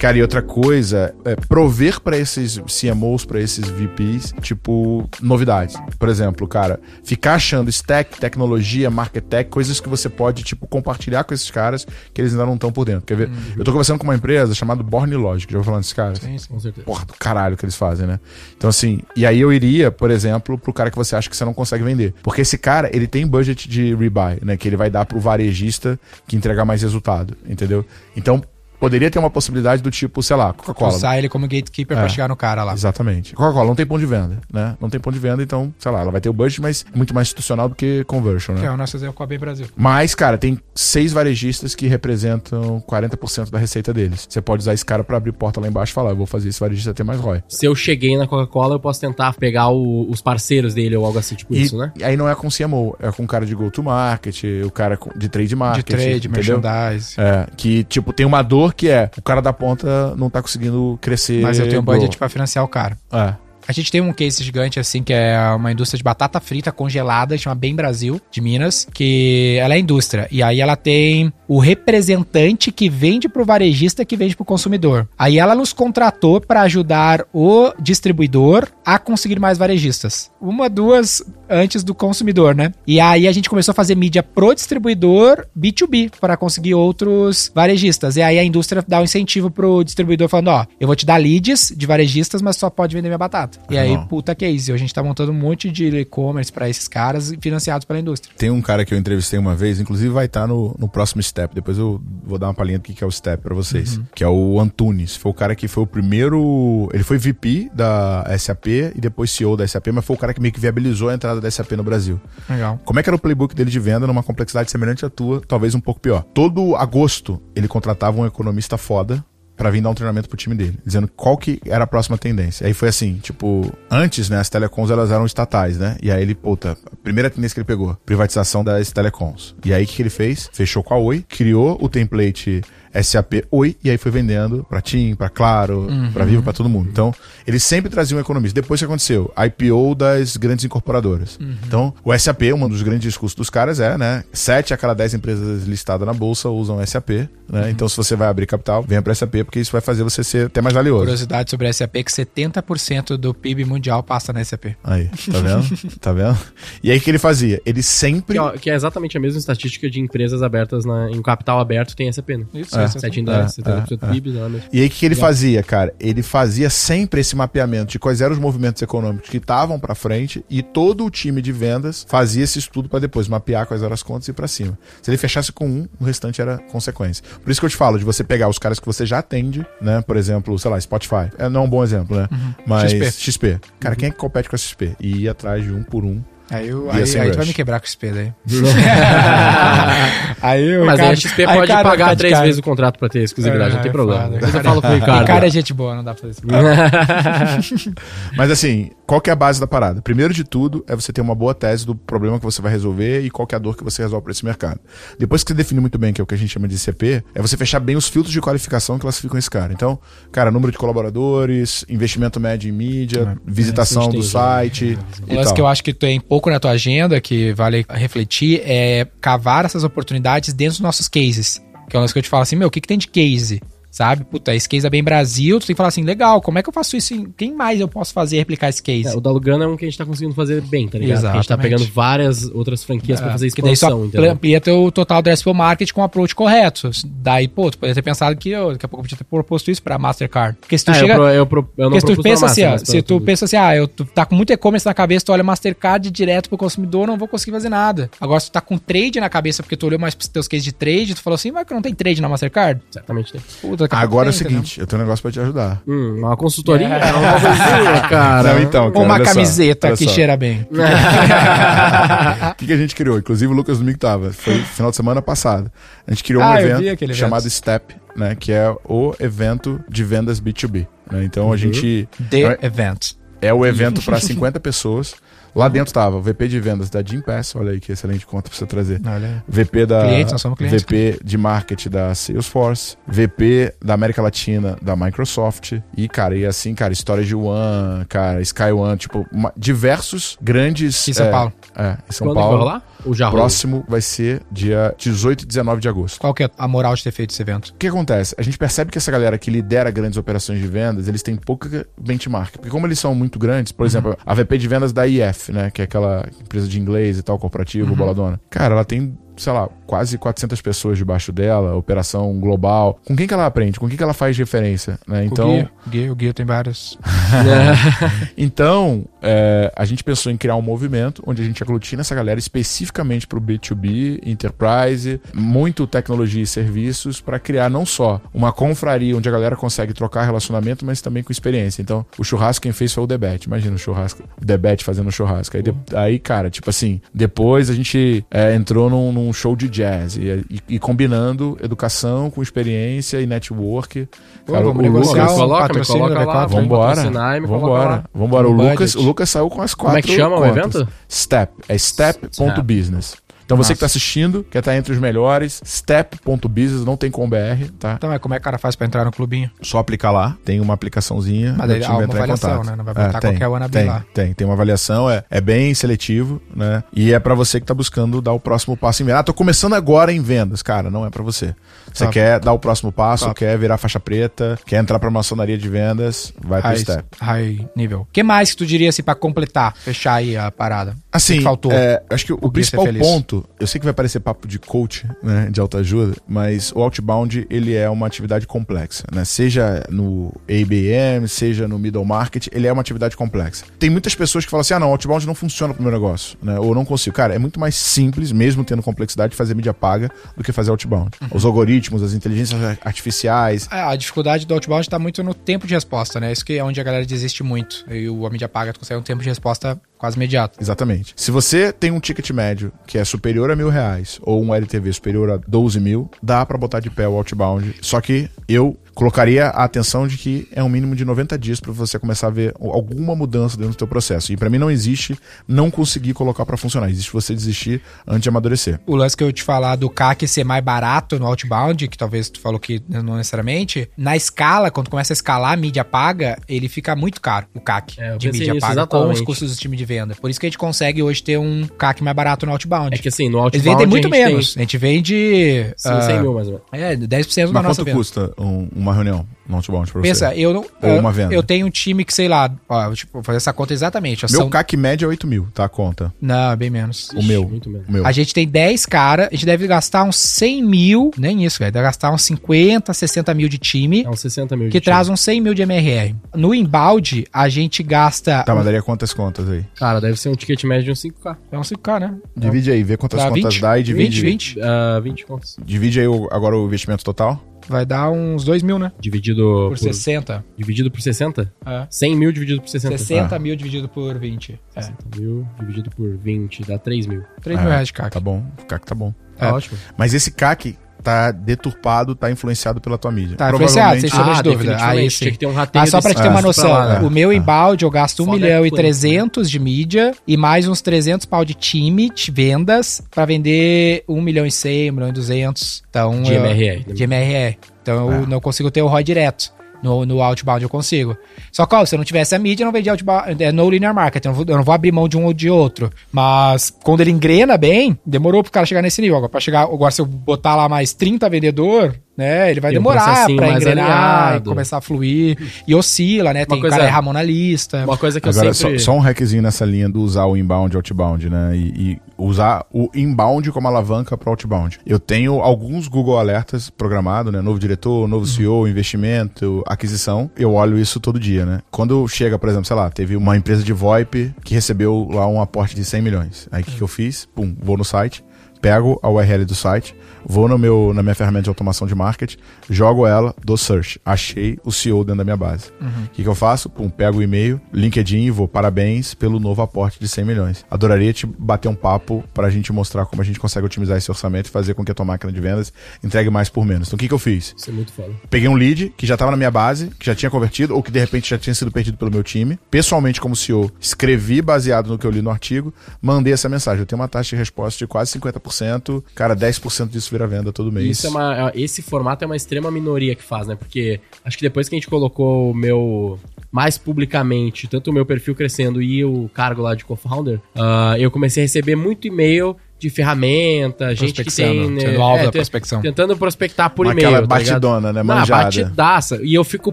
Cara, 0.02 0.18
e 0.18 0.22
outra 0.22 0.42
coisa, 0.42 1.14
é 1.24 1.36
prover 1.36 2.00
pra 2.00 2.18
esses 2.18 2.58
CMOs, 2.58 3.24
pra 3.24 3.40
esses 3.40 3.68
VPs, 3.68 4.34
tipo, 4.40 5.08
novidades. 5.20 5.76
Por 5.96 6.08
exemplo, 6.08 6.48
cara, 6.48 6.80
ficar 7.04 7.34
achando 7.34 7.70
stack, 7.70 8.18
tecnologia, 8.18 8.90
market 8.90 9.22
tech, 9.22 9.48
coisas 9.48 9.78
que 9.78 9.88
você 9.88 10.08
pode, 10.08 10.42
tipo, 10.42 10.66
compartilhar 10.66 11.22
com 11.22 11.32
esses 11.32 11.48
caras 11.52 11.86
que 12.12 12.20
eles 12.20 12.32
ainda 12.32 12.44
não 12.44 12.54
estão 12.54 12.72
por 12.72 12.84
dentro. 12.84 13.02
Quer 13.02 13.14
ver? 13.16 13.30
Eu 13.56 13.62
tô 13.62 13.70
conversando 13.70 14.00
com 14.00 14.02
uma 14.02 14.16
empresa 14.16 14.52
chamada 14.56 14.82
Born 14.82 15.14
Logic, 15.14 15.52
já 15.52 15.58
vou 15.58 15.64
falando 15.64 15.82
desses 15.82 15.92
caras? 15.92 16.18
Sim, 16.18 16.36
sim. 16.36 16.48
Com 16.48 16.58
certeza. 16.58 16.84
Porra 16.84 17.04
do 17.04 17.14
caralho 17.14 17.56
que 17.56 17.64
eles 17.64 17.76
fazem, 17.76 18.04
né? 18.04 18.18
Então, 18.56 18.68
assim, 18.68 19.02
e 19.14 19.24
aí 19.24 19.40
eu 19.40 19.52
iria, 19.52 19.92
por 19.92 20.10
exemplo, 20.10 20.58
pro 20.58 20.72
cara 20.72 20.90
que 20.90 20.96
você 20.96 21.14
acha 21.14 21.30
que 21.30 21.36
você 21.36 21.44
não 21.44 21.54
consegue 21.54 21.84
vender. 21.84 22.12
Porque 22.24 22.40
esse 22.40 22.58
cara, 22.58 22.90
ele 22.92 23.06
tem 23.06 23.24
budget 23.24 23.68
de 23.68 23.94
rebuy, 23.94 24.40
né? 24.42 24.56
Que 24.56 24.68
ele 24.68 24.76
vai 24.76 24.90
dar 24.90 25.06
pro 25.06 25.20
varejista 25.20 25.96
que 26.26 26.34
entregar 26.34 26.64
mais 26.64 26.82
resultado, 26.82 27.36
entendeu? 27.46 27.86
Então, 28.16 28.42
poderia 28.82 29.08
ter 29.08 29.20
uma 29.20 29.30
possibilidade 29.30 29.80
do 29.80 29.92
tipo, 29.92 30.20
sei 30.24 30.34
lá, 30.34 30.52
Coca-Cola. 30.52 30.92
Usar 30.92 31.16
ele 31.16 31.28
como 31.28 31.46
gatekeeper 31.46 31.96
pra 31.96 32.06
É. 32.06 32.08
chegar 32.08 32.26
no 32.28 32.34
cara 32.34 32.64
lá. 32.64 32.72
Exatamente. 32.72 33.32
Coca-Cola 33.32 33.64
não 33.68 33.76
tem 33.76 33.86
ponto 33.86 34.00
de 34.00 34.06
venda, 34.06 34.38
né? 34.52 34.76
Não 34.80 34.90
tem 34.90 34.98
ponto 34.98 35.14
de 35.14 35.20
venda, 35.20 35.40
então, 35.40 35.72
sei 35.78 35.92
lá, 35.92 36.00
ela 36.00 36.10
vai 36.10 36.20
ter 36.20 36.28
o 36.28 36.32
budget, 36.32 36.60
mas 36.60 36.84
é 36.92 36.96
muito 36.96 37.14
mais 37.14 37.28
institucional 37.28 37.68
do 37.68 37.76
que 37.76 38.02
conversion, 38.08 38.56
Que 38.56 38.62
né? 38.62 38.66
é 38.66 38.70
o 38.72 38.76
nosso 38.76 38.96
exemplo 38.96 39.14
com 39.14 39.22
a 39.22 39.26
Bem 39.26 39.38
Brasil. 39.38 39.66
Mas, 39.76 40.16
cara, 40.16 40.36
tem 40.36 40.58
seis 40.74 41.12
varejistas 41.12 41.76
que 41.76 41.86
representam 41.86 42.80
40% 42.80 43.50
da 43.52 43.58
receita 43.58 43.92
deles. 43.94 44.26
Você 44.28 44.40
pode 44.40 44.62
usar 44.62 44.74
esse 44.74 44.84
cara 44.84 45.04
pra 45.04 45.16
abrir 45.16 45.30
porta 45.30 45.60
lá 45.60 45.68
embaixo 45.68 45.92
e 45.92 45.94
falar, 45.94 46.10
eu 46.10 46.16
vou 46.16 46.26
fazer 46.26 46.48
esse 46.48 46.58
varejista 46.58 46.92
ter 46.92 47.04
mais 47.04 47.20
ROI. 47.20 47.42
Se 47.48 47.64
eu 47.66 47.76
cheguei 47.76 48.16
na 48.16 48.26
Coca-Cola, 48.26 48.74
eu 48.74 48.80
posso 48.80 49.00
tentar 49.00 49.32
pegar 49.34 49.68
o- 49.68 50.10
os 50.10 50.20
parceiros 50.20 50.74
dele 50.74 50.96
ou 50.96 51.06
algo 51.06 51.20
assim, 51.20 51.36
tipo 51.36 51.54
E 51.54 51.62
isso, 51.62 51.76
né? 51.78 51.92
aí 52.02 52.16
não 52.16 52.28
é 52.28 52.34
com 52.34 52.48
CMO, 52.50 52.96
é 52.98 53.12
com 53.12 53.22
o 53.22 53.26
cara 53.28 53.46
de 53.46 53.54
go-to-market, 53.54 54.42
o 54.66 54.70
cara 54.72 54.96
com- 54.96 55.10
de 55.16 55.28
trade 55.28 55.48
De 55.52 55.56
marketing, 55.56 55.92
trade, 55.92 56.28
entendeu? 56.28 56.60
merchandise. 56.60 57.14
É, 57.20 57.46
que, 57.56 57.84
tipo, 57.84 58.12
tem 58.12 58.26
uma 58.26 58.42
dor 58.42 58.71
que 58.74 58.88
é 58.88 59.10
o 59.16 59.22
cara 59.22 59.40
da 59.40 59.52
ponta 59.52 60.14
não 60.16 60.30
tá 60.30 60.40
conseguindo 60.42 60.98
crescer. 61.00 61.42
Mas 61.42 61.58
eu 61.58 61.68
tenho 61.68 61.80
um 61.80 61.84
budget 61.84 62.16
pra 62.16 62.28
financiar 62.28 62.64
o 62.64 62.68
cara. 62.68 62.98
É. 63.12 63.34
A 63.66 63.72
gente 63.72 63.92
tem 63.92 64.00
um 64.00 64.12
case 64.12 64.42
gigante, 64.42 64.80
assim, 64.80 65.02
que 65.02 65.12
é 65.12 65.38
uma 65.56 65.70
indústria 65.70 65.96
de 65.96 66.02
batata 66.02 66.40
frita 66.40 66.72
congelada, 66.72 67.38
chama 67.38 67.54
Bem 67.54 67.74
Brasil, 67.74 68.20
de 68.30 68.40
Minas, 68.40 68.88
que 68.92 69.56
ela 69.60 69.74
é 69.74 69.78
indústria. 69.78 70.26
E 70.30 70.42
aí 70.42 70.60
ela 70.60 70.76
tem 70.76 71.32
o 71.52 71.58
representante 71.58 72.72
que 72.72 72.88
vende 72.88 73.28
pro 73.28 73.44
varejista 73.44 74.06
que 74.06 74.16
vende 74.16 74.34
pro 74.34 74.42
consumidor. 74.42 75.06
Aí 75.18 75.38
ela 75.38 75.54
nos 75.54 75.74
contratou 75.74 76.40
para 76.40 76.62
ajudar 76.62 77.26
o 77.30 77.74
distribuidor 77.78 78.68
a 78.82 78.98
conseguir 78.98 79.38
mais 79.38 79.58
varejistas. 79.58 80.30
Uma, 80.40 80.70
duas 80.70 81.22
antes 81.50 81.84
do 81.84 81.94
consumidor, 81.94 82.54
né? 82.54 82.72
E 82.86 82.98
aí 82.98 83.28
a 83.28 83.32
gente 83.32 83.50
começou 83.50 83.72
a 83.72 83.74
fazer 83.74 83.94
mídia 83.94 84.22
pro 84.22 84.54
distribuidor 84.54 85.46
B2B 85.56 86.12
para 86.18 86.38
conseguir 86.38 86.72
outros 86.72 87.52
varejistas. 87.54 88.16
E 88.16 88.22
aí 88.22 88.38
a 88.38 88.44
indústria 88.44 88.82
dá 88.88 89.00
um 89.00 89.04
incentivo 89.04 89.50
pro 89.50 89.84
distribuidor 89.84 90.28
falando, 90.28 90.48
ó, 90.48 90.66
eu 90.80 90.86
vou 90.86 90.96
te 90.96 91.04
dar 91.04 91.18
leads 91.18 91.74
de 91.76 91.86
varejistas, 91.86 92.40
mas 92.40 92.56
só 92.56 92.70
pode 92.70 92.96
vender 92.96 93.08
minha 93.08 93.18
batata. 93.18 93.58
E 93.68 93.76
aí, 93.76 93.94
Não. 93.94 94.06
puta 94.06 94.34
case. 94.34 94.72
A 94.72 94.76
gente 94.78 94.94
tá 94.94 95.02
montando 95.02 95.30
um 95.30 95.34
monte 95.34 95.70
de 95.70 95.94
e-commerce 95.98 96.50
para 96.50 96.70
esses 96.70 96.88
caras 96.88 97.34
financiados 97.42 97.84
pela 97.84 98.00
indústria. 98.00 98.34
Tem 98.38 98.50
um 98.50 98.62
cara 98.62 98.86
que 98.86 98.94
eu 98.94 98.98
entrevistei 98.98 99.38
uma 99.38 99.54
vez, 99.54 99.78
inclusive 99.78 100.08
vai 100.08 100.24
estar 100.24 100.46
no, 100.46 100.74
no 100.78 100.88
próximo 100.88 101.22
step. 101.22 101.41
Depois 101.54 101.78
eu 101.78 102.00
vou 102.24 102.38
dar 102.38 102.48
uma 102.48 102.54
palhinha 102.54 102.78
do 102.78 102.82
que 102.82 102.94
que 102.94 103.02
é 103.02 103.06
o 103.06 103.10
step 103.10 103.42
pra 103.42 103.54
vocês. 103.54 104.00
Que 104.14 104.22
é 104.24 104.28
o 104.28 104.60
Antunes. 104.60 105.16
Foi 105.16 105.30
o 105.30 105.34
cara 105.34 105.54
que 105.54 105.66
foi 105.68 105.82
o 105.82 105.86
primeiro. 105.86 106.88
Ele 106.92 107.02
foi 107.02 107.18
VP 107.18 107.70
da 107.74 108.24
SAP 108.38 108.66
e 108.94 109.00
depois 109.00 109.30
CEO 109.30 109.56
da 109.56 109.66
SAP, 109.66 109.88
mas 109.92 110.04
foi 110.04 110.16
o 110.16 110.18
cara 110.18 110.32
que 110.32 110.40
meio 110.40 110.52
que 110.52 110.60
viabilizou 110.60 111.08
a 111.08 111.14
entrada 111.14 111.40
da 111.40 111.50
SAP 111.50 111.72
no 111.72 111.82
Brasil. 111.82 112.20
Legal. 112.48 112.80
Como 112.84 112.98
é 112.98 113.02
que 113.02 113.08
era 113.08 113.16
o 113.16 113.18
playbook 113.18 113.54
dele 113.54 113.70
de 113.70 113.78
venda 113.78 114.06
numa 114.06 114.22
complexidade 114.22 114.70
semelhante 114.70 115.04
à 115.04 115.10
tua, 115.10 115.40
talvez 115.46 115.74
um 115.74 115.80
pouco 115.80 116.00
pior? 116.00 116.22
Todo 116.34 116.76
agosto 116.76 117.40
ele 117.54 117.68
contratava 117.68 118.20
um 118.20 118.26
economista 118.26 118.76
foda 118.76 119.24
pra 119.62 119.70
vir 119.70 119.80
dar 119.80 119.90
um 119.90 119.94
treinamento 119.94 120.28
pro 120.28 120.36
time 120.36 120.56
dele, 120.56 120.76
dizendo 120.84 121.06
qual 121.06 121.36
que 121.36 121.60
era 121.64 121.84
a 121.84 121.86
próxima 121.86 122.18
tendência. 122.18 122.66
Aí 122.66 122.74
foi 122.74 122.88
assim, 122.88 123.20
tipo, 123.22 123.72
antes, 123.88 124.28
né, 124.28 124.38
as 124.38 124.48
telecoms 124.48 124.90
elas 124.90 125.12
eram 125.12 125.24
estatais, 125.24 125.78
né? 125.78 125.96
E 126.02 126.10
aí 126.10 126.20
ele, 126.20 126.34
puta, 126.34 126.76
a 126.84 126.96
primeira 126.96 127.30
tendência 127.30 127.54
que 127.54 127.60
ele 127.60 127.66
pegou, 127.66 127.96
privatização 128.04 128.64
das 128.64 128.90
telecoms. 128.90 129.54
E 129.64 129.72
aí 129.72 129.84
o 129.84 129.86
que 129.86 130.02
ele 130.02 130.10
fez? 130.10 130.50
Fechou 130.52 130.82
com 130.82 130.94
a 130.94 130.98
Oi, 130.98 131.24
criou 131.28 131.78
o 131.80 131.88
template 131.88 132.60
SAP 133.02 133.34
Oi 133.50 133.76
e 133.82 133.90
aí 133.90 133.96
foi 133.98 134.10
vendendo 134.10 134.64
pra 134.68 134.80
TIM, 134.80 135.14
pra 135.14 135.28
Claro, 135.28 135.86
pra 136.12 136.24
Vivo, 136.24 136.42
pra 136.42 136.52
todo 136.52 136.68
mundo. 136.68 136.88
Então, 136.90 137.14
ele 137.46 137.58
sempre 137.58 137.90
trazia 137.90 138.16
um 138.16 138.20
economista. 138.20 138.60
Depois 138.60 138.80
o 138.80 138.82
que 138.82 138.84
aconteceu? 138.86 139.32
IPO 139.36 139.94
das 139.94 140.36
grandes 140.36 140.64
incorporadoras. 140.64 141.38
Então, 141.66 141.94
o 142.04 142.16
SAP, 142.18 142.42
um 142.54 142.68
dos 142.68 142.82
grandes 142.82 143.02
discursos 143.02 143.34
dos 143.36 143.48
caras 143.50 143.80
é, 143.80 143.96
né? 143.96 144.24
Sete 144.32 144.72
a 144.74 144.76
cada 144.76 144.94
dez 144.94 145.14
empresas 145.14 145.64
listadas 145.64 146.06
na 146.06 146.12
bolsa 146.12 146.48
usam 146.48 146.84
SAP, 146.86 147.10
né? 147.48 147.70
Então, 147.70 147.88
se 147.88 147.96
você 147.96 148.14
vai 148.16 148.28
abrir 148.28 148.46
capital, 148.46 148.82
venha 148.82 149.00
pra 149.02 149.14
SAP, 149.14 149.36
porque 149.44 149.60
isso 149.60 149.72
vai 149.72 149.80
fazer 149.80 150.02
você 150.02 150.22
ser 150.24 150.46
até 150.46 150.60
mais 150.60 150.74
valioso. 150.74 151.00
Curiosidade 151.02 151.50
sobre 151.50 151.68
a 151.68 151.72
SAP 151.72 151.96
é 151.96 152.02
que 152.02 152.10
70% 152.10 153.16
do 153.16 153.32
PIB 153.34 153.64
mundial 153.64 154.02
passa 154.02 154.32
na 154.32 154.42
SAP. 154.44 154.66
Aí, 154.84 155.06
tá 155.30 155.38
vendo? 155.40 155.88
tá 156.00 156.12
vendo? 156.12 156.38
E 156.82 156.90
aí 156.90 156.98
o 156.98 157.00
que 157.00 157.10
ele 157.10 157.18
fazia? 157.18 157.60
Ele 157.64 157.82
sempre. 157.82 158.34
Que, 158.34 158.38
ó, 158.40 158.50
que 158.52 158.70
é 158.70 158.74
exatamente 158.74 159.16
a 159.16 159.20
mesma 159.20 159.38
estatística 159.38 159.88
de 159.90 160.00
empresas 160.00 160.42
abertas 160.42 160.84
na- 160.84 161.10
em 161.10 161.20
capital 161.22 161.60
aberto 161.60 161.94
tem 161.96 162.10
SAP, 162.12 162.30
né? 162.30 162.44
Isso, 162.54 162.78
É. 162.78 162.81
isso. 162.84 163.00
7 163.00 163.20
em 163.20 163.22
É, 163.22 163.24
10, 163.24 163.56
70% 163.56 163.62
é, 163.66 163.96
do 163.96 163.98
PIB. 163.98 164.30
E 164.72 164.80
aí 164.80 164.86
o 164.86 164.90
que, 164.90 165.06
ele 165.06 165.14
fazia, 165.14 165.62
cara? 165.62 165.94
Ele 166.00 166.22
fazia 166.22 166.68
sempre 166.70 167.20
esse 167.20 167.36
mapeamento 167.36 167.92
de 167.92 167.98
quais 167.98 168.20
eram 168.20 168.32
os 168.32 168.38
movimentos 168.38 168.82
econômicos 168.82 169.28
que 169.28 169.36
estavam 169.36 169.78
pra 169.78 169.94
frente 169.94 170.44
e 170.48 170.62
todo 170.62 171.04
o 171.04 171.10
time 171.10 171.40
de 171.40 171.52
vendas 171.52 172.04
fazia 172.08 172.44
esse 172.44 172.58
estudo 172.58 172.88
pra 172.88 172.98
depois 172.98 173.28
mapear 173.28 173.66
quais 173.66 173.82
eram 173.82 173.94
as 173.94 174.02
contas 174.02 174.28
e 174.28 174.30
ir 174.30 174.34
pra 174.34 174.48
cima. 174.48 174.78
Se 175.00 175.10
ele 175.10 175.18
fechasse 175.18 175.52
com 175.52 175.66
um, 175.66 175.88
o 176.00 176.04
restante 176.04 176.40
era 176.40 176.58
consequência. 176.70 177.24
Por 177.42 177.50
isso 177.50 177.60
que 177.60 177.66
eu 177.66 177.70
te 177.70 177.76
falo 177.76 177.98
de 177.98 178.04
você 178.04 178.24
pegar 178.24 178.48
os 178.48 178.58
caras 178.58 178.78
que 178.78 178.86
você 178.86 179.06
já 179.06 179.18
atende, 179.18 179.64
né? 179.80 180.00
Por 180.02 180.16
exemplo, 180.16 180.58
sei 180.58 180.70
lá, 180.70 180.80
Spotify. 180.80 181.30
É 181.38 181.48
não 181.48 181.62
é 181.62 181.64
um 181.64 181.68
bom 181.68 181.84
exemplo, 181.84 182.16
né? 182.16 182.28
Mas 182.66 182.92
XP. 182.92 183.10
XP. 183.10 183.60
Cara, 183.78 183.94
quem 183.94 184.08
é 184.08 184.10
que 184.10 184.18
compete 184.18 184.48
com 184.48 184.56
a 184.56 184.58
XP? 184.58 184.96
E 184.98 185.22
ir 185.22 185.28
atrás 185.28 185.62
de 185.62 185.72
um 185.72 185.82
por 185.82 186.04
um. 186.04 186.22
Aí, 186.50 186.68
eu, 186.68 186.86
E 186.86 186.90
aí, 186.90 187.18
aí 187.20 187.30
tu 187.30 187.36
vai 187.38 187.46
me 187.46 187.54
quebrar 187.54 187.80
com 187.80 187.86
o 187.86 187.88
XP 187.88 188.10
daí. 188.10 188.32
aí 190.42 190.68
eu, 190.68 190.84
Mas 190.84 191.00
aí 191.00 191.06
Ricardo- 191.06 191.12
a 191.12 191.16
XP 191.16 191.40
aí 191.42 191.46
pode 191.46 191.60
Ricardo 191.62 191.82
pagar 191.84 192.04
fica 192.04 192.10
de 192.14 192.18
três 192.18 192.32
cara. 192.34 192.44
vezes 192.46 192.58
o 192.58 192.62
contrato 192.62 192.98
pra 192.98 193.08
ter 193.08 193.20
exclusividade, 193.20 193.70
É, 193.72 193.74
não 193.76 193.82
tem 193.82 193.88
é 193.88 193.92
problema. 193.92 194.22
foda. 194.24 194.34
Depois 194.34 194.54
eu 194.54 194.62
falo 194.62 194.82
com 194.82 194.88
o 194.88 194.94
Ricardo. 194.94 195.26
Cara 195.26 195.46
é 195.46 195.50
gente 195.50 195.72
boa, 195.72 195.94
não 195.94 196.04
dá 196.04 196.14
pra 196.14 196.20
fazer 196.28 196.32
isso. 196.32 196.42
Mas 198.36 198.50
assim, 198.50 198.90
qual 199.06 199.20
que 199.20 199.30
é 199.30 199.32
a 199.32 199.36
base 199.36 199.60
da 199.60 199.66
parada? 199.66 200.02
Primeiro 200.02 200.34
de 200.34 200.44
tudo 200.44 200.84
é 200.88 200.94
você 200.94 201.12
ter 201.12 201.20
uma 201.20 201.34
boa 201.34 201.54
tese 201.54 201.86
do 201.86 201.94
problema 201.94 202.38
que 202.38 202.44
você 202.44 202.60
vai 202.60 202.70
resolver 202.72 203.20
e 203.20 203.30
qual 203.30 203.46
que 203.46 203.54
é 203.54 203.56
a 203.56 203.58
dor 203.58 203.76
que 203.76 203.84
você 203.84 204.02
resolve 204.02 204.24
para 204.24 204.32
esse 204.32 204.44
mercado. 204.44 204.80
Depois 205.18 205.42
que 205.44 205.48
você 205.50 205.54
define 205.54 205.80
muito 205.80 205.98
bem 205.98 206.12
que 206.12 206.20
é 206.20 206.24
o 206.24 206.26
que 206.26 206.34
a 206.34 206.38
gente 206.38 206.50
chama 206.52 206.68
de 206.68 206.78
CP, 206.78 207.22
é 207.34 207.40
você 207.40 207.56
fechar 207.56 207.80
bem 207.80 207.96
os 207.96 208.08
filtros 208.08 208.32
de 208.32 208.40
qualificação 208.40 208.96
que 208.96 209.02
classificam 209.02 209.38
esse 209.38 209.50
cara. 209.50 209.72
Então, 209.72 209.98
cara, 210.30 210.50
número 210.50 210.72
de 210.72 210.78
colaboradores, 210.78 211.84
investimento 211.88 212.38
médio 212.40 212.68
em 212.68 212.72
mídia, 212.72 213.38
visitação 213.46 214.08
do 214.10 214.22
site. 214.22 214.98
O 215.28 215.34
lance 215.34 215.54
que 215.54 215.60
eu 215.60 215.66
acho 215.66 215.82
que 215.82 215.92
tem 215.94 216.20
pouco 216.32 216.48
na 216.48 216.58
tua 216.58 216.70
agenda, 216.70 217.20
que 217.20 217.52
vale 217.52 217.84
refletir, 217.90 218.62
é 218.64 219.06
cavar 219.20 219.66
essas 219.66 219.84
oportunidades 219.84 220.54
dentro 220.54 220.76
dos 220.76 220.80
nossos 220.80 221.06
cases. 221.06 221.62
Que 221.90 221.94
é 221.94 221.98
um 221.98 222.00
lance 222.00 222.14
que 222.14 222.20
eu 222.20 222.22
te 222.22 222.28
falo 222.30 222.42
assim, 222.42 222.56
meu, 222.56 222.68
o 222.68 222.70
que, 222.70 222.80
que 222.80 222.88
tem 222.88 222.96
de 222.96 223.06
case? 223.06 223.60
Sabe? 223.92 224.24
Puta, 224.24 224.54
esse 224.54 224.66
case 224.66 224.86
é 224.86 224.90
bem 224.90 225.04
Brasil, 225.04 225.60
tu 225.60 225.66
tem 225.66 225.74
que 225.74 225.76
falar 225.76 225.90
assim, 225.90 226.02
legal, 226.02 226.40
como 226.40 226.58
é 226.58 226.62
que 226.62 226.68
eu 226.70 226.72
faço 226.72 226.96
isso? 226.96 227.12
Em... 227.12 227.26
Quem 227.36 227.52
mais 227.54 227.78
eu 227.78 227.86
posso 227.86 228.10
fazer 228.14 228.38
replicar 228.38 228.70
esse 228.70 228.82
case? 228.82 229.06
É, 229.08 229.14
o 229.14 229.20
da 229.20 229.30
Lugano 229.30 229.64
é 229.64 229.66
um 229.66 229.76
que 229.76 229.84
a 229.84 229.88
gente 229.88 229.98
tá 229.98 230.06
conseguindo 230.06 230.34
fazer 230.34 230.62
bem, 230.62 230.88
tá 230.88 230.98
ligado? 230.98 231.16
Porque 231.20 231.28
A 231.28 231.32
gente 231.34 231.46
tá 231.46 231.54
Exatamente. 231.56 231.78
pegando 231.78 231.94
várias 231.94 232.44
outras 232.46 232.82
franquias 232.82 233.20
pra 233.20 233.30
fazer 233.32 233.48
Porque 233.48 233.60
daí 233.60 233.76
só 233.76 233.88
expansão, 233.88 234.06
entendeu? 234.06 234.32
amplia 234.32 234.60
teu 234.62 234.90
total 234.90 235.18
addressable 235.18 235.52
market 235.58 235.92
com 235.92 236.00
o 236.00 236.04
approach 236.04 236.34
correto. 236.34 236.90
Daí, 237.04 237.46
pô, 237.46 237.70
tu 237.70 237.76
poderia 237.76 237.94
ter 237.94 238.00
pensado 238.00 238.34
que 238.34 238.48
eu, 238.48 238.72
daqui 238.72 238.86
a 238.86 238.88
pouco 238.88 239.00
eu 239.00 239.02
podia 239.04 239.18
ter 239.18 239.24
proposto 239.24 239.70
isso 239.70 239.82
pra 239.82 239.98
Mastercard. 239.98 240.56
Porque 240.58 240.78
se 240.78 240.86
tu 240.86 240.90
Ah, 240.90 240.94
chega... 240.94 241.12
eu, 241.12 241.18
pro- 241.18 241.28
eu, 241.28 241.46
pro- 241.46 241.68
eu 241.76 241.84
não 241.90 241.98
Porque 241.98 242.12
se 242.12 242.16
tu 242.16 242.22
pensa 242.22 242.46
assim, 242.46 242.64
ó, 242.64 242.78
se 242.78 243.02
tu 243.02 243.16
tudo. 243.18 243.26
pensa 243.26 243.44
assim, 243.44 243.56
ah, 243.56 243.76
eu 243.76 243.86
tu 243.86 244.06
tá 244.06 244.24
com 244.24 244.34
muito 244.34 244.54
e-commerce 244.54 244.86
na 244.86 244.94
cabeça, 244.94 245.26
tu 245.26 245.32
olha 245.32 245.44
Mastercard 245.44 246.10
direto 246.10 246.48
pro 246.48 246.56
consumidor, 246.56 247.06
não 247.06 247.18
vou 247.18 247.28
conseguir 247.28 247.52
fazer 247.52 247.68
nada. 247.68 248.10
Agora, 248.18 248.40
se 248.40 248.46
tu 248.48 248.52
tá 248.54 248.60
com 248.62 248.78
trade 248.78 249.20
na 249.20 249.28
cabeça, 249.28 249.62
porque 249.62 249.76
tu 249.76 249.86
olhou 249.86 249.98
mais 250.00 250.14
pros 250.14 250.28
teus 250.28 250.48
cases 250.48 250.64
de 250.64 250.72
trade, 250.72 251.14
tu 251.14 251.20
falou 251.22 251.34
assim, 251.34 251.50
mas 251.50 251.66
que 251.66 251.74
não 251.74 251.82
tem 251.82 251.94
trade 251.94 252.22
na 252.22 252.28
Mastercard? 252.30 252.80
Certamente 252.90 253.32
tem. 253.32 253.40
Puta, 253.60 253.81
Agora 253.90 254.28
é 254.28 254.30
o 254.30 254.34
entendeu? 254.34 254.50
seguinte, 254.50 254.80
eu 254.80 254.86
tenho 254.86 255.00
um 255.00 255.04
negócio 255.04 255.22
pra 255.22 255.30
te 255.32 255.40
ajudar. 255.40 255.80
Hum, 255.86 256.16
uma 256.18 256.36
consultoria, 256.36 256.86
É. 256.88 257.12
uma 257.12 257.32
coisinha, 257.32 258.00
cara. 258.08 258.54
Não, 258.54 258.60
então, 258.62 258.86
cara, 258.90 258.98
Ou 258.98 259.04
uma 259.04 259.18
só, 259.18 259.24
camiseta 259.24 259.86
olha 259.88 259.96
que 259.96 260.04
só. 260.04 260.10
cheira 260.10 260.36
bem. 260.36 260.66
O 262.52 262.54
que, 262.56 262.66
que 262.66 262.72
a 262.72 262.76
gente 262.76 262.94
criou? 262.94 263.18
Inclusive 263.18 263.52
o 263.52 263.56
Lucas 263.56 263.78
Domingo 263.78 263.98
tava. 263.98 264.32
Foi 264.32 264.58
final 264.60 264.90
de 264.90 264.96
semana 264.96 265.20
passado. 265.22 265.70
A 266.06 266.10
gente 266.12 266.24
criou 266.24 266.42
um 266.42 266.46
Ah, 266.46 266.56
vi 266.56 266.64
evento 266.64 267.02
evento. 267.04 267.14
chamado 267.14 267.48
Step, 267.48 267.94
né? 268.16 268.36
Que 268.38 268.52
é 268.52 268.74
o 268.84 269.14
evento 269.20 269.80
de 269.88 270.04
vendas 270.04 270.40
B2B. 270.40 270.86
né? 271.10 271.24
Então 271.24 271.46
Uhum. 271.46 271.52
a 271.52 271.56
gente. 271.56 272.08
The 272.30 272.58
Event. 272.62 273.12
É 273.40 273.52
o 273.52 273.66
evento 273.66 274.00
para 274.02 274.20
50 274.20 274.60
pessoas. 274.60 275.14
Lá 275.54 275.68
dentro 275.68 275.92
tava 275.92 276.16
o 276.16 276.22
VP 276.22 276.48
de 276.48 276.58
vendas 276.60 276.88
da 276.88 277.02
Jim 277.02 277.20
Pass, 277.20 277.54
olha 277.56 277.72
aí 277.72 277.80
que 277.80 277.92
excelente 277.92 278.24
conta 278.26 278.48
pra 278.48 278.58
você 278.58 278.66
trazer. 278.66 279.00
Olha. 279.06 279.44
VP 279.46 279.86
da 279.86 280.02
Clientes, 280.02 280.32
nós 280.32 280.40
somos 280.40 280.56
clientes. 280.56 280.82
VP 280.82 281.20
de 281.22 281.36
marketing 281.36 281.90
da 281.90 282.14
Salesforce, 282.14 282.96
VP 283.06 283.74
da 283.84 283.94
América 283.94 284.22
Latina 284.22 284.76
da 284.80 284.96
Microsoft 284.96 285.74
e 285.96 286.08
cara, 286.08 286.36
e 286.36 286.46
assim, 286.46 286.74
cara, 286.74 286.92
história 286.92 287.22
de 287.22 287.34
One, 287.34 288.04
cara, 288.08 288.40
Sky 288.40 288.72
One, 288.72 288.96
tipo, 288.96 289.26
uma- 289.30 289.52
diversos 289.56 290.38
grandes 290.40 291.06
Em 291.08 291.12
São 291.12 291.26
é, 291.26 291.30
Paulo. 291.30 291.52
É, 291.76 291.96
em 292.08 292.12
São 292.12 292.26
Quando 292.28 292.36
Paulo. 292.36 292.58
Ou 292.64 292.82
rolou? 293.04 293.30
Próximo 293.30 293.84
vai 293.88 294.00
ser 294.00 294.42
dia 294.50 294.94
18 294.98 295.42
e 295.42 295.46
19 295.46 295.80
de 295.80 295.88
agosto. 295.88 296.20
Qual 296.20 296.32
que 296.32 296.44
é 296.44 296.50
a 296.56 296.68
moral 296.68 296.94
de 296.94 297.02
ter 297.02 297.12
feito 297.12 297.30
esse 297.30 297.42
evento? 297.42 297.68
O 297.68 297.74
que 297.74 297.86
acontece? 297.86 298.34
A 298.38 298.42
gente 298.42 298.58
percebe 298.58 298.90
que 298.90 298.98
essa 298.98 299.10
galera 299.10 299.36
que 299.38 299.50
lidera 299.50 299.90
grandes 299.90 300.16
operações 300.16 300.60
de 300.60 300.66
vendas, 300.66 301.08
eles 301.08 301.22
têm 301.22 301.36
pouca 301.36 301.86
benchmark. 302.00 302.54
Porque 302.54 302.70
como 302.70 302.86
eles 302.86 302.98
são 302.98 303.14
muito 303.14 303.38
grandes, 303.38 303.72
por 303.72 303.86
exemplo, 303.86 304.16
a 304.24 304.34
VP 304.34 304.58
de 304.58 304.68
vendas 304.68 304.92
da 304.92 305.06
IF, 305.06 305.52
né? 305.52 305.70
Que 305.70 305.82
é 305.82 305.84
aquela 305.84 306.26
empresa 306.40 306.68
de 306.68 306.80
inglês 306.80 307.18
e 307.18 307.22
tal, 307.22 307.38
corporativo, 307.38 307.94
boladona. 307.94 308.40
Cara, 308.50 308.74
ela 308.74 308.84
tem, 308.84 309.16
sei 309.42 309.52
lá, 309.52 309.68
quase 309.86 310.16
400 310.16 310.60
pessoas 310.62 310.98
debaixo 310.98 311.32
dela, 311.32 311.74
operação 311.76 312.38
global. 312.38 312.98
Com 313.04 313.16
quem 313.16 313.26
que 313.26 313.34
ela 313.34 313.46
aprende? 313.46 313.78
Com 313.78 313.88
quem 313.88 313.96
que 313.96 314.02
ela 314.02 314.14
faz 314.14 314.36
referência? 314.38 314.98
Né? 315.06 315.24
Então, 315.24 315.50
o 315.50 315.52
Guia, 315.52 315.70
o 315.86 315.90
Guia, 315.90 316.12
o 316.12 316.14
Guia 316.14 316.34
tem 316.34 316.46
vários. 316.46 316.98
então 318.36 319.04
é, 319.20 319.72
a 319.76 319.84
gente 319.84 320.02
pensou 320.02 320.30
em 320.32 320.36
criar 320.36 320.56
um 320.56 320.62
movimento 320.62 321.22
onde 321.26 321.42
a 321.42 321.44
gente 321.44 321.62
aglutina 321.62 322.00
essa 322.00 322.14
galera 322.14 322.38
especificamente 322.38 323.26
para 323.26 323.38
o 323.38 323.42
B2B, 323.42 324.20
Enterprise, 324.24 325.20
muito 325.34 325.86
tecnologia 325.86 326.42
e 326.42 326.46
serviços, 326.46 327.20
para 327.20 327.38
criar 327.38 327.68
não 327.70 327.84
só 327.84 328.20
uma 328.32 328.52
confraria 328.52 329.16
onde 329.16 329.28
a 329.28 329.32
galera 329.32 329.56
consegue 329.56 329.92
trocar 329.92 330.24
relacionamento, 330.24 330.84
mas 330.84 331.00
também 331.00 331.22
com 331.22 331.32
experiência. 331.32 331.82
Então, 331.82 332.04
o 332.18 332.24
churrasco 332.24 332.62
quem 332.62 332.72
fez 332.72 332.92
foi 332.92 333.04
o 333.04 333.06
Debet. 333.06 333.46
Imagina 333.46 333.74
o 333.74 333.78
churrasco, 333.78 334.22
o 334.40 334.44
Debet 334.44 334.84
fazendo 334.84 335.10
churrasco. 335.10 335.56
Aí, 335.56 335.62
de- 335.62 335.74
aí, 335.94 336.18
cara, 336.18 336.50
tipo 336.50 336.70
assim, 336.70 337.00
depois 337.12 337.70
a 337.70 337.74
gente 337.74 338.24
é, 338.30 338.54
entrou 338.54 338.88
num, 338.88 339.12
num 339.12 339.31
show 339.32 339.54
de 339.56 339.68
jazz 339.68 340.16
e, 340.16 340.44
e- 340.50 340.60
e 340.74 340.78
combinando 340.78 341.56
educação 341.62 342.30
com 342.30 342.42
experiência 342.42 343.20
e 343.20 343.26
network. 343.26 344.08
Pô, 344.46 344.52
Cara, 344.52 344.64
vamos 344.64 344.78
o 344.80 344.82
negociar 344.82 345.22
Lucas- 345.24 345.32
um 345.32 345.36
coloca, 345.40 345.74
me 345.78 345.84
coloca 345.86 346.14
lá, 346.24 346.24
V4, 346.24 346.42
hein? 346.42 346.48
vamos 346.48 346.52
Vambora, 346.62 347.00
e 347.00 347.02
coloca 347.02 347.12
lá. 347.12 347.38
vambora, 347.46 348.04
vambora. 348.14 348.48
O 348.48 348.52
Lucas, 348.52 348.94
o 348.94 349.02
Lucas 349.02 349.30
saiu 349.30 349.48
com 349.50 349.62
as 349.62 349.74
quatro 349.74 349.90
Como 349.90 349.98
é 349.98 350.02
que 350.02 350.16
chama 350.16 350.36
o 350.36 350.40
contas. 350.40 350.74
evento? 350.74 350.88
Step, 351.10 351.52
é 351.68 351.78
step.business. 351.78 353.16
Então 353.52 353.64
você 353.64 353.74
que 353.74 353.80
tá 353.80 353.86
assistindo, 353.86 354.44
quer 354.50 354.60
estar 354.60 354.76
entre 354.76 354.92
os 354.92 354.98
melhores, 354.98 355.60
step.business, 355.64 356.84
não 356.84 356.96
tem 356.96 357.10
com 357.10 357.28
BR, 357.28 357.68
tá? 357.78 357.94
Então, 357.94 358.08
mas 358.08 358.18
como 358.18 358.34
é 358.34 358.38
que 358.38 358.42
o 358.42 358.44
cara 358.44 358.58
faz 358.58 358.74
pra 358.74 358.86
entrar 358.86 359.04
no 359.04 359.12
clubinho? 359.12 359.50
Só 359.60 359.78
aplicar 359.78 360.10
lá, 360.10 360.36
tem 360.44 360.60
uma 360.60 360.74
aplicaçãozinha. 360.74 361.54
Mas 361.56 361.70
aí 361.70 361.80
time 361.80 361.92
há 361.92 361.96
vai 361.96 362.04
uma 362.06 362.14
avaliação, 362.14 362.64
né? 362.64 362.74
Não 362.76 362.84
vai 362.84 362.94
botar 362.94 363.20
tem, 363.20 363.30
qualquer 363.32 363.46
wannabe 363.48 363.72
tem, 363.72 363.86
lá. 363.86 364.04
Tem, 364.14 364.32
tem 364.32 364.46
uma 364.46 364.54
avaliação, 364.54 365.10
é, 365.10 365.24
é 365.30 365.40
bem 365.40 365.74
seletivo, 365.74 366.40
né? 366.54 366.82
E 366.92 367.12
é 367.12 367.18
pra 367.18 367.34
você 367.34 367.60
que 367.60 367.66
tá 367.66 367.74
buscando 367.74 368.22
dar 368.22 368.32
o 368.32 368.40
próximo 368.40 368.76
passo 368.76 369.02
em 369.02 369.06
vendas. 369.06 369.20
Ah, 369.20 369.24
tô 369.24 369.34
começando 369.34 369.74
agora 369.74 370.12
em 370.12 370.22
vendas. 370.22 370.62
Cara, 370.62 370.90
não 370.90 371.04
é 371.04 371.10
pra 371.10 371.22
você. 371.22 371.54
Você 371.92 372.04
Top. 372.04 372.12
quer 372.14 372.40
dar 372.40 372.52
o 372.52 372.58
próximo 372.58 372.90
passo, 372.92 373.26
Top. 373.26 373.38
quer 373.38 373.56
virar 373.58 373.76
faixa 373.78 374.00
preta, 374.00 374.58
quer 374.66 374.78
entrar 374.80 374.98
pra 374.98 375.10
maçonaria 375.10 375.58
de 375.58 375.68
vendas, 375.68 376.32
vai 376.42 376.60
pro 376.60 376.70
High, 376.70 376.78
step. 376.78 377.04
high 377.20 377.68
nível. 377.76 378.00
O 378.00 378.06
que 378.12 378.22
mais 378.22 378.50
que 378.50 378.56
tu 378.56 378.66
diria 378.66 378.88
assim 378.88 379.02
pra 379.02 379.14
completar, 379.14 379.74
fechar 379.76 380.14
aí 380.14 380.36
a 380.36 380.50
parada? 380.50 380.92
O 380.92 380.94
Assim, 381.12 381.38
que 381.38 381.42
faltou? 381.42 381.70
é, 381.72 382.02
acho 382.08 382.24
que 382.24 382.32
o, 382.32 382.36
Gui 382.38 382.50
principal 382.52 382.86
ponto, 382.94 383.44
eu 383.60 383.66
sei 383.66 383.78
que 383.78 383.84
vai 383.84 383.92
parecer 383.92 384.20
papo 384.20 384.48
de 384.48 384.58
coach, 384.58 385.06
né, 385.22 385.48
de 385.50 385.60
autoajuda, 385.60 386.16
mas 386.26 386.72
o 386.74 386.80
outbound, 386.80 387.46
ele 387.50 387.74
é 387.74 387.88
uma 387.90 388.06
atividade 388.06 388.46
complexa, 388.46 389.04
né? 389.12 389.24
Seja 389.24 389.84
no 389.90 390.32
ABM, 390.48 391.28
seja 391.28 391.68
no 391.68 391.78
middle 391.78 392.04
market, 392.04 392.46
ele 392.52 392.66
é 392.66 392.72
uma 392.72 392.80
atividade 392.80 393.16
complexa. 393.16 393.64
Tem 393.78 393.90
muitas 393.90 394.14
pessoas 394.14 394.44
que 394.44 394.50
falam 394.50 394.62
assim, 394.62 394.74
ah, 394.74 394.78
não, 394.80 394.88
o 394.88 394.92
outbound 394.92 395.26
não 395.26 395.34
funciona 395.34 395.74
pro 395.74 395.82
meu 395.82 395.92
negócio, 395.92 396.38
né? 396.42 396.58
Ou 396.58 396.74
não 396.74 396.84
consigo. 396.84 397.14
Cara, 397.14 397.34
é 397.34 397.38
muito 397.38 397.60
mais 397.60 397.74
simples, 397.74 398.32
mesmo 398.32 398.64
tendo 398.64 398.82
complexidade, 398.82 399.36
fazer 399.36 399.54
mídia 399.54 399.74
paga 399.74 400.10
do 400.36 400.42
que 400.42 400.52
fazer 400.52 400.70
outbound. 400.70 401.10
Uhum. 401.20 401.28
Os 401.32 401.44
algoritmos, 401.44 401.81
as 402.02 402.14
inteligências 402.14 402.60
artificiais, 402.84 403.68
É, 403.70 403.80
a 403.80 403.96
dificuldade 403.96 404.46
do 404.46 404.54
outbound 404.54 404.88
tá 404.88 404.98
muito 404.98 405.22
no 405.22 405.34
tempo 405.34 405.66
de 405.66 405.74
resposta, 405.74 406.20
né? 406.20 406.32
Isso 406.32 406.44
que 406.44 406.58
é 406.58 406.64
onde 406.64 406.80
a 406.80 406.84
galera 406.84 407.04
desiste 407.04 407.42
muito. 407.42 407.84
E 407.90 408.08
o 408.08 408.26
a 408.26 408.30
mídia 408.30 408.48
paga 408.48 408.72
tu 408.72 408.80
consegue 408.80 409.00
um 409.00 409.02
tempo 409.02 409.22
de 409.22 409.28
resposta 409.28 409.80
quase 410.02 410.16
imediato. 410.16 410.58
Exatamente. 410.60 411.14
Se 411.16 411.30
você 411.30 411.72
tem 411.72 411.92
um 411.92 412.00
ticket 412.00 412.28
médio 412.30 412.72
que 412.88 412.98
é 412.98 413.04
superior 413.04 413.52
a 413.52 413.54
mil 413.56 413.68
reais 413.68 414.18
ou 414.22 414.42
um 414.42 414.52
LTV 414.52 414.92
superior 414.92 415.30
a 415.30 415.36
12 415.46 415.78
mil, 415.78 416.10
dá 416.20 416.44
pra 416.44 416.58
botar 416.58 416.80
de 416.80 416.90
pé 416.90 417.06
o 417.06 417.14
outbound. 417.14 417.76
Só 417.80 418.00
que 418.00 418.28
eu 418.48 418.76
colocaria 418.94 419.46
a 419.46 419.62
atenção 419.64 420.06
de 420.08 420.18
que 420.18 420.48
é 420.52 420.62
um 420.62 420.68
mínimo 420.68 420.94
de 420.96 421.04
90 421.04 421.38
dias 421.38 421.60
pra 421.60 421.72
você 421.72 421.98
começar 422.00 422.26
a 422.26 422.30
ver 422.30 422.52
alguma 422.60 423.14
mudança 423.14 423.56
dentro 423.56 423.72
do 423.72 423.76
teu 423.76 423.86
processo. 423.86 424.32
E 424.32 424.36
pra 424.36 424.50
mim 424.50 424.58
não 424.58 424.70
existe 424.70 425.16
não 425.46 425.70
conseguir 425.70 426.12
colocar 426.14 426.44
pra 426.44 426.56
funcionar. 426.56 426.90
Existe 426.90 427.12
você 427.12 427.32
desistir 427.32 427.80
antes 428.06 428.22
de 428.22 428.28
amadurecer. 428.28 428.80
O 428.84 428.96
lance 428.96 429.16
que 429.16 429.22
eu 429.22 429.32
te 429.32 429.42
falar 429.44 429.76
do 429.76 429.88
CAC 429.88 430.26
ser 430.26 430.42
mais 430.44 430.62
barato 430.64 431.16
no 431.18 431.26
outbound, 431.26 431.86
que 431.88 431.96
talvez 431.96 432.28
tu 432.28 432.40
falou 432.40 432.58
que 432.58 432.82
não 432.88 433.16
necessariamente, 433.16 433.88
na 433.96 434.16
escala, 434.16 434.68
quando 434.70 434.90
começa 434.90 435.12
a 435.12 435.14
escalar 435.14 435.52
a 435.52 435.56
mídia 435.56 435.84
paga, 435.84 436.36
ele 436.48 436.68
fica 436.68 436.94
muito 436.96 437.20
caro, 437.20 437.46
o 437.54 437.60
CAC 437.60 437.94
É, 437.98 438.16
de 438.16 438.30
mídia 438.32 438.52
nisso, 438.54 438.66
paga, 438.66 438.86
com 438.86 438.96
os 438.96 439.02
exatamente. 439.04 439.24
custos 439.24 439.54
do 439.54 439.58
time 439.58 439.76
de 439.76 439.84
venda. 439.92 440.14
Por 440.14 440.30
isso 440.30 440.40
que 440.40 440.46
a 440.46 440.48
gente 440.48 440.58
consegue 440.58 441.02
hoje 441.02 441.22
ter 441.22 441.38
um 441.38 441.66
CAC 441.78 442.02
mais 442.02 442.16
barato 442.16 442.46
no 442.46 442.52
outbound. 442.52 442.94
É 442.94 442.98
que 442.98 443.08
assim, 443.08 443.28
no 443.28 443.38
Eles 443.38 443.44
outbound 443.66 443.68
vendem 443.68 443.86
muito 443.86 444.06
a 444.08 444.16
gente 444.16 444.26
menos. 444.28 444.54
A 444.56 444.60
gente 444.60 444.78
vende... 444.78 445.14
Tem, 445.14 445.74
sim, 445.76 445.88
ah, 445.90 446.00
100 446.02 446.20
mil 446.20 446.34
mais 446.34 446.48
ou 446.48 446.54
menos. 446.54 446.66
É, 446.72 446.96
10% 446.96 447.46
da 447.46 447.52
Mas 447.52 447.62
nossa 447.62 447.80
quanto 447.80 447.84
venda. 447.86 447.96
custa 447.98 448.32
um- 448.38 448.68
uma 448.74 448.94
reunião 448.94 449.26
outbound 449.56 449.90
pra 449.92 450.00
você? 450.00 450.08
Pensa, 450.08 450.34
eu 450.34 450.52
não. 450.52 450.60
Ou 450.82 450.88
eu, 450.90 450.98
uma 451.00 451.12
venda. 451.12 451.34
eu 451.34 451.42
tenho 451.42 451.66
um 451.66 451.70
time 451.70 452.04
que, 452.04 452.12
sei 452.14 452.28
lá, 452.28 452.50
ó, 452.68 452.92
tipo, 452.92 453.12
vou 453.14 453.22
fazer 453.22 453.36
essa 453.38 453.52
conta 453.52 453.72
exatamente. 453.72 454.24
ó, 454.24 454.28
Meu 454.30 454.40
são- 454.42 454.50
CAC 454.50 454.76
médio 454.76 455.06
é 455.06 455.08
8 455.08 455.26
mil, 455.26 455.46
tá? 455.54 455.64
A 455.64 455.68
conta. 455.68 456.12
Não, 456.20 456.56
bem 456.56 456.70
menos. 456.70 457.08
O 457.14 457.22
meu. 457.22 457.48
muito 457.48 457.68
menos. 457.70 457.88
O 457.88 457.92
meu. 457.92 458.06
A 458.06 458.12
gente 458.12 458.32
tem 458.34 458.46
10 458.46 458.86
caras, 458.86 459.28
a 459.28 459.30
gente 459.34 459.46
deve 459.46 459.66
gastar 459.66 460.04
uns 460.04 460.16
100 460.16 460.62
mil, 460.62 461.10
nem 461.16 461.44
isso, 461.44 461.58
velho. 461.58 461.72
Deve 461.72 461.84
gastar 461.86 462.12
uns 462.12 462.22
50, 462.22 462.92
60 462.92 463.32
mil 463.34 463.48
de 463.48 463.58
time, 463.58 464.02
É 464.04 464.08
uns 464.10 464.20
60 464.20 464.56
mil. 464.56 464.68
que 464.68 464.78
de 464.80 464.84
traz 464.84 465.06
time. 465.06 465.14
uns 465.14 465.20
100 465.20 465.40
mil 465.40 465.54
de 465.54 465.62
MRR. 465.62 466.14
No 466.34 466.54
embalde, 466.54 467.26
a 467.32 467.48
gente 467.48 467.82
gasta. 467.82 468.42
Tá, 468.44 468.54
mas 468.54 468.64
daria 468.64 468.82
quantas 468.82 469.12
contas 469.12 469.48
aí? 469.48 469.64
Cara, 469.76 470.00
deve 470.00 470.18
ser 470.18 470.28
um 470.28 470.34
ticket 470.34 470.62
médio 470.64 470.84
de 470.86 470.90
uns 470.92 471.00
5k. 471.00 471.36
É 471.50 471.58
um 471.58 471.62
5K, 471.62 472.00
né? 472.00 472.14
Divide 472.36 472.70
aí, 472.70 472.82
vê 472.82 472.96
quantas 472.96 473.20
Dá 473.22 473.28
contas 473.28 473.54
20? 473.54 473.60
dá 473.60 473.78
e 473.78 473.82
divide. 473.82 474.20
20, 474.22 474.54
20. 474.54 474.60
Ah, 474.62 475.00
20 475.02 475.26
contos. 475.26 475.56
Divide 475.64 476.00
aí 476.00 476.08
o- 476.08 476.28
agora 476.30 476.56
o 476.56 476.66
investimento 476.66 477.04
total. 477.04 477.42
Vai 477.68 477.86
dar 477.86 478.10
uns 478.10 478.44
2 478.44 478.62
mil, 478.62 478.78
né? 478.78 478.92
Dividido 479.00 479.42
Por 479.42 479.70
por, 479.70 479.78
60. 479.78 480.44
dividido 480.56 480.90
por 480.90 481.00
60? 481.00 481.52
É. 481.64 481.86
100 481.90 482.16
mil 482.16 482.32
dividido 482.32 482.60
por 482.60 482.68
60. 482.68 482.98
60 482.98 483.38
mil 483.38 483.56
dividido 483.56 483.88
por 483.88 484.18
20. 484.18 484.60
É. 484.74 484.82
60 484.82 485.18
mil 485.18 485.46
dividido 485.58 485.90
por 485.90 486.16
20 486.16 486.62
dá 486.64 486.78
3 486.78 487.06
mil. 487.06 487.22
3 487.42 487.58
mil 487.60 487.68
reais 487.68 487.88
de 487.88 487.92
CAC. 487.92 488.10
Tá 488.12 488.20
bom, 488.20 488.44
o 488.60 488.64
CAC 488.66 488.86
tá 488.86 488.94
bom. 488.94 489.12
Tá 489.36 489.46
É. 489.48 489.52
ótimo. 489.52 489.78
Mas 489.96 490.14
esse 490.14 490.30
CAC, 490.30 490.76
tá 491.02 491.30
deturpado, 491.30 492.14
tá 492.14 492.30
influenciado 492.30 492.80
pela 492.80 492.96
tua 492.96 493.10
mídia. 493.10 493.36
Tá 493.36 493.50
influenciado, 493.50 494.00
sem 494.00 494.08
Provavelmente- 494.08 494.10
sombra 494.10 494.32
de 494.34 494.38
Ah, 494.38 494.42
dúvida. 494.42 494.58
definitivamente, 494.72 495.02
Aí 495.02 495.08
tinha 495.18 495.30
que 495.32 495.38
ter 495.38 495.46
um 495.46 495.52
rateio 495.52 495.82
Ah, 495.82 495.86
só 495.86 496.00
pra 496.00 496.14
te 496.14 496.22
ter 496.22 496.28
uma 496.28 496.42
noção, 496.42 496.70
lá, 496.70 497.00
né? 497.00 497.06
o 497.06 497.10
meu 497.10 497.32
embalde 497.32 497.84
eu 497.84 497.90
gasto 497.90 498.22
1 498.22 498.26
Foda 498.26 498.38
milhão 498.38 498.64
é 498.64 498.66
e 498.66 498.70
quanto, 498.70 498.80
300 498.80 499.50
de 499.50 499.58
mídia 499.58 500.12
e 500.26 500.36
mais 500.36 500.68
uns 500.68 500.80
300 500.80 501.26
pau 501.26 501.44
de 501.44 501.54
time, 501.54 502.10
de 502.10 502.30
vendas, 502.30 503.02
pra 503.10 503.24
vender 503.24 504.04
1 504.08 504.20
milhão 504.20 504.46
e 504.46 504.50
100, 504.50 504.90
1 504.90 504.94
milhão 504.94 505.08
e 505.08 505.12
200. 505.12 505.82
Então, 505.90 506.22
De 506.22 506.30
né? 506.38 506.82
De 506.86 507.02
MRR. 507.04 507.58
Então 507.82 508.12
eu 508.12 508.26
não 508.26 508.40
consigo 508.40 508.70
ter 508.70 508.80
o 508.82 508.86
ROI 508.86 509.02
direto. 509.02 509.52
No, 509.82 510.06
no 510.06 510.22
outbound 510.22 510.62
eu 510.62 510.68
consigo. 510.68 511.16
Só 511.50 511.66
que, 511.66 511.74
ó, 511.74 511.84
se 511.84 511.94
eu 511.94 511.98
não 511.98 512.04
tivesse 512.04 512.34
a 512.34 512.38
mídia, 512.38 512.62
eu 512.62 512.66
não 512.66 512.72
vendia 512.72 512.92
outbound. 512.92 513.42
É 513.42 513.50
no 513.50 513.68
linear 513.68 513.94
market. 513.94 514.24
Eu 514.24 514.30
não, 514.30 514.36
vou, 514.36 514.44
eu 514.48 514.56
não 514.56 514.62
vou 514.62 514.74
abrir 514.74 514.92
mão 514.92 515.08
de 515.08 515.16
um 515.16 515.24
ou 515.24 515.32
de 515.32 515.50
outro. 515.50 515.90
Mas 516.10 516.70
quando 516.70 517.00
ele 517.00 517.10
engrena 517.10 517.56
bem, 517.56 517.98
demorou 518.06 518.42
pro 518.42 518.52
cara 518.52 518.66
chegar 518.66 518.82
nesse 518.82 519.00
nível. 519.00 519.16
Agora, 519.16 519.30
pra 519.30 519.40
chegar, 519.40 519.62
agora 519.62 519.90
se 519.90 520.00
eu 520.00 520.06
botar 520.06 520.54
lá 520.54 520.68
mais 520.68 520.92
30 520.92 521.28
vendedor, 521.28 521.98
né? 522.16 522.50
Ele 522.50 522.60
vai 522.60 522.70
Tem 522.70 522.78
um 522.78 522.82
demorar 522.82 523.04
processinho 523.04 523.36
pra 523.38 523.52
engrenar 523.52 524.36
e 524.36 524.40
começar 524.40 524.76
a 524.78 524.80
fluir. 524.80 525.38
E 525.66 525.74
oscila, 525.74 526.32
né? 526.32 526.44
Tem 526.44 526.60
coisa- 526.60 526.76
cara 526.76 526.88
errar 526.88 526.98
a 526.98 527.02
mão 527.02 527.12
na 527.12 527.22
lista. 527.22 527.84
Uma 527.84 527.96
coisa 527.96 528.20
que 528.20 528.28
eu 528.28 528.30
Agora, 528.30 528.52
sempre... 528.54 528.78
só, 528.78 528.92
só 528.92 528.98
um 528.98 529.00
hackzinho 529.00 529.42
nessa 529.42 529.64
linha 529.64 529.88
do 529.88 530.00
usar 530.00 530.26
o 530.26 530.36
inbound 530.36 530.74
e 530.74 530.76
outbound, 530.76 531.30
né? 531.30 531.52
E, 531.56 531.58
e 531.92 532.00
usar 532.18 532.64
o 532.72 532.88
inbound 532.94 533.50
como 533.50 533.66
alavanca 533.66 534.16
para 534.16 534.30
outbound. 534.30 534.78
Eu 534.86 534.98
tenho 534.98 535.40
alguns 535.40 535.88
Google 535.88 536.18
Alertas 536.18 536.70
programados, 536.70 537.32
né? 537.32 537.40
Novo 537.40 537.58
diretor, 537.58 538.06
novo 538.06 538.26
CEO, 538.26 538.68
investimento, 538.68 539.62
aquisição. 539.66 540.30
Eu 540.36 540.54
olho 540.54 540.78
isso 540.78 541.00
todo 541.00 541.18
dia, 541.18 541.46
né? 541.46 541.60
Quando 541.70 542.06
chega, 542.08 542.38
por 542.38 542.48
exemplo, 542.48 542.66
sei 542.66 542.76
lá, 542.76 542.90
teve 542.90 543.16
uma 543.16 543.36
empresa 543.36 543.62
de 543.62 543.72
VoIP 543.72 544.34
que 544.44 544.54
recebeu 544.54 545.08
lá 545.10 545.26
um 545.26 545.40
aporte 545.40 545.74
de 545.74 545.84
100 545.84 546.02
milhões. 546.02 546.48
Aí 546.52 546.62
o 546.62 546.64
que, 546.64 546.72
que 546.72 546.82
eu 546.82 546.88
fiz? 546.88 547.26
Pum, 547.34 547.54
vou 547.60 547.76
no 547.76 547.84
site, 547.84 548.24
pego 548.60 548.98
a 549.02 549.10
URL 549.10 549.44
do 549.44 549.54
site, 549.54 549.94
vou 550.24 550.48
no 550.48 550.58
meu, 550.58 550.92
na 550.94 551.02
minha 551.02 551.14
ferramenta 551.14 551.44
de 551.44 551.48
automação 551.48 551.86
de 551.86 551.94
marketing, 551.94 552.38
jogo 552.68 553.06
ela, 553.06 553.34
dou 553.44 553.56
search. 553.56 554.00
Achei 554.04 554.58
o 554.64 554.72
CEO 554.72 555.04
dentro 555.04 555.18
da 555.18 555.24
minha 555.24 555.36
base. 555.36 555.70
O 555.80 556.10
que, 556.10 556.22
que 556.22 556.28
eu 556.28 556.34
faço? 556.34 556.68
Pum, 556.68 556.88
pego 556.88 557.18
o 557.18 557.22
e-mail, 557.22 557.60
LinkedIn 557.72 558.22
e 558.22 558.30
vou, 558.30 558.46
parabéns 558.46 559.14
pelo 559.14 559.38
novo 559.38 559.62
aporte 559.62 559.98
de 559.98 560.08
100 560.08 560.24
milhões. 560.24 560.64
Adoraria 560.70 561.12
te 561.12 561.26
bater 561.26 561.68
um 561.68 561.74
papo 561.74 562.24
pra 562.32 562.50
gente 562.50 562.72
mostrar 562.72 563.06
como 563.06 563.22
a 563.22 563.24
gente 563.24 563.38
consegue 563.38 563.66
otimizar 563.66 563.96
esse 563.96 564.10
orçamento 564.10 564.46
e 564.46 564.50
fazer 564.50 564.74
com 564.74 564.84
que 564.84 564.92
a 564.92 564.94
tua 564.94 565.04
máquina 565.04 565.32
de 565.32 565.40
vendas 565.40 565.72
entregue 566.02 566.30
mais 566.30 566.48
por 566.48 566.64
menos. 566.64 566.88
Então 566.88 566.96
o 566.96 567.00
que, 567.00 567.08
que 567.08 567.14
eu 567.14 567.18
fiz? 567.18 567.54
Isso 567.56 567.70
é 567.70 567.72
muito 567.72 567.92
foda. 567.92 568.12
Peguei 568.30 568.48
um 568.48 568.54
lead 568.54 568.92
que 568.96 569.06
já 569.06 569.14
estava 569.14 569.30
na 569.30 569.36
minha 569.36 569.50
base, 569.50 569.88
que 569.98 570.06
já 570.06 570.14
tinha 570.14 570.30
convertido, 570.30 570.74
ou 570.74 570.82
que 570.82 570.90
de 570.90 570.98
repente 570.98 571.30
já 571.30 571.38
tinha 571.38 571.54
sido 571.54 571.70
perdido 571.70 571.96
pelo 571.96 572.10
meu 572.10 572.22
time. 572.22 572.58
Pessoalmente, 572.70 573.20
como 573.20 573.34
CEO, 573.34 573.70
escrevi 573.80 574.40
baseado 574.42 574.88
no 574.88 574.98
que 574.98 575.06
eu 575.06 575.10
li 575.10 575.22
no 575.22 575.30
artigo, 575.30 575.72
mandei 576.00 576.32
essa 576.32 576.48
mensagem. 576.48 576.80
Eu 576.80 576.86
tenho 576.86 577.00
uma 577.00 577.08
taxa 577.08 577.30
de 577.30 577.36
resposta 577.36 577.78
de 577.78 577.86
quase 577.86 578.18
50%. 578.18 579.02
Cara, 579.14 579.34
10% 579.36 579.88
disso 579.88 580.11
vira 580.12 580.26
venda 580.26 580.52
todo 580.52 580.70
mês. 580.70 580.98
Isso 580.98 581.06
é 581.06 581.10
uma, 581.10 581.52
esse 581.54 581.82
formato 581.82 582.24
é 582.24 582.26
uma 582.26 582.36
extrema 582.36 582.70
minoria 582.70 583.14
que 583.14 583.22
faz, 583.22 583.46
né? 583.46 583.56
Porque 583.56 584.00
acho 584.24 584.36
que 584.36 584.42
depois 584.42 584.68
que 584.68 584.74
a 584.74 584.78
gente 584.78 584.88
colocou 584.88 585.50
o 585.50 585.54
meu 585.54 586.18
mais 586.50 586.76
publicamente, 586.76 587.66
tanto 587.66 587.90
o 587.90 587.92
meu 587.92 588.04
perfil 588.04 588.34
crescendo 588.34 588.82
e 588.82 589.04
o 589.04 589.28
cargo 589.32 589.62
lá 589.62 589.74
de 589.74 589.84
co-founder, 589.84 590.38
ah, 590.54 590.94
eu 590.98 591.10
comecei 591.10 591.42
a 591.42 591.44
receber 591.44 591.74
muito 591.74 592.06
e-mail 592.06 592.56
de 592.82 592.90
ferramenta, 592.90 593.94
gente 593.94 594.22
que 594.24 594.34
tem. 594.34 594.70
Né, 594.70 594.80
te- 595.26 595.30
prospecção. 595.32 595.80
Tentando 595.80 596.16
prospectar 596.16 596.70
por 596.70 596.86
e-mail. 596.86 597.08
aquela 597.08 597.20
tá 597.22 597.26
batidona, 597.26 597.92
né? 597.92 598.02
Não, 598.02 598.14
Manjada. 598.16 598.44
batidaça. 598.44 599.20
E 599.22 599.34
eu 599.34 599.44
fico 599.44 599.72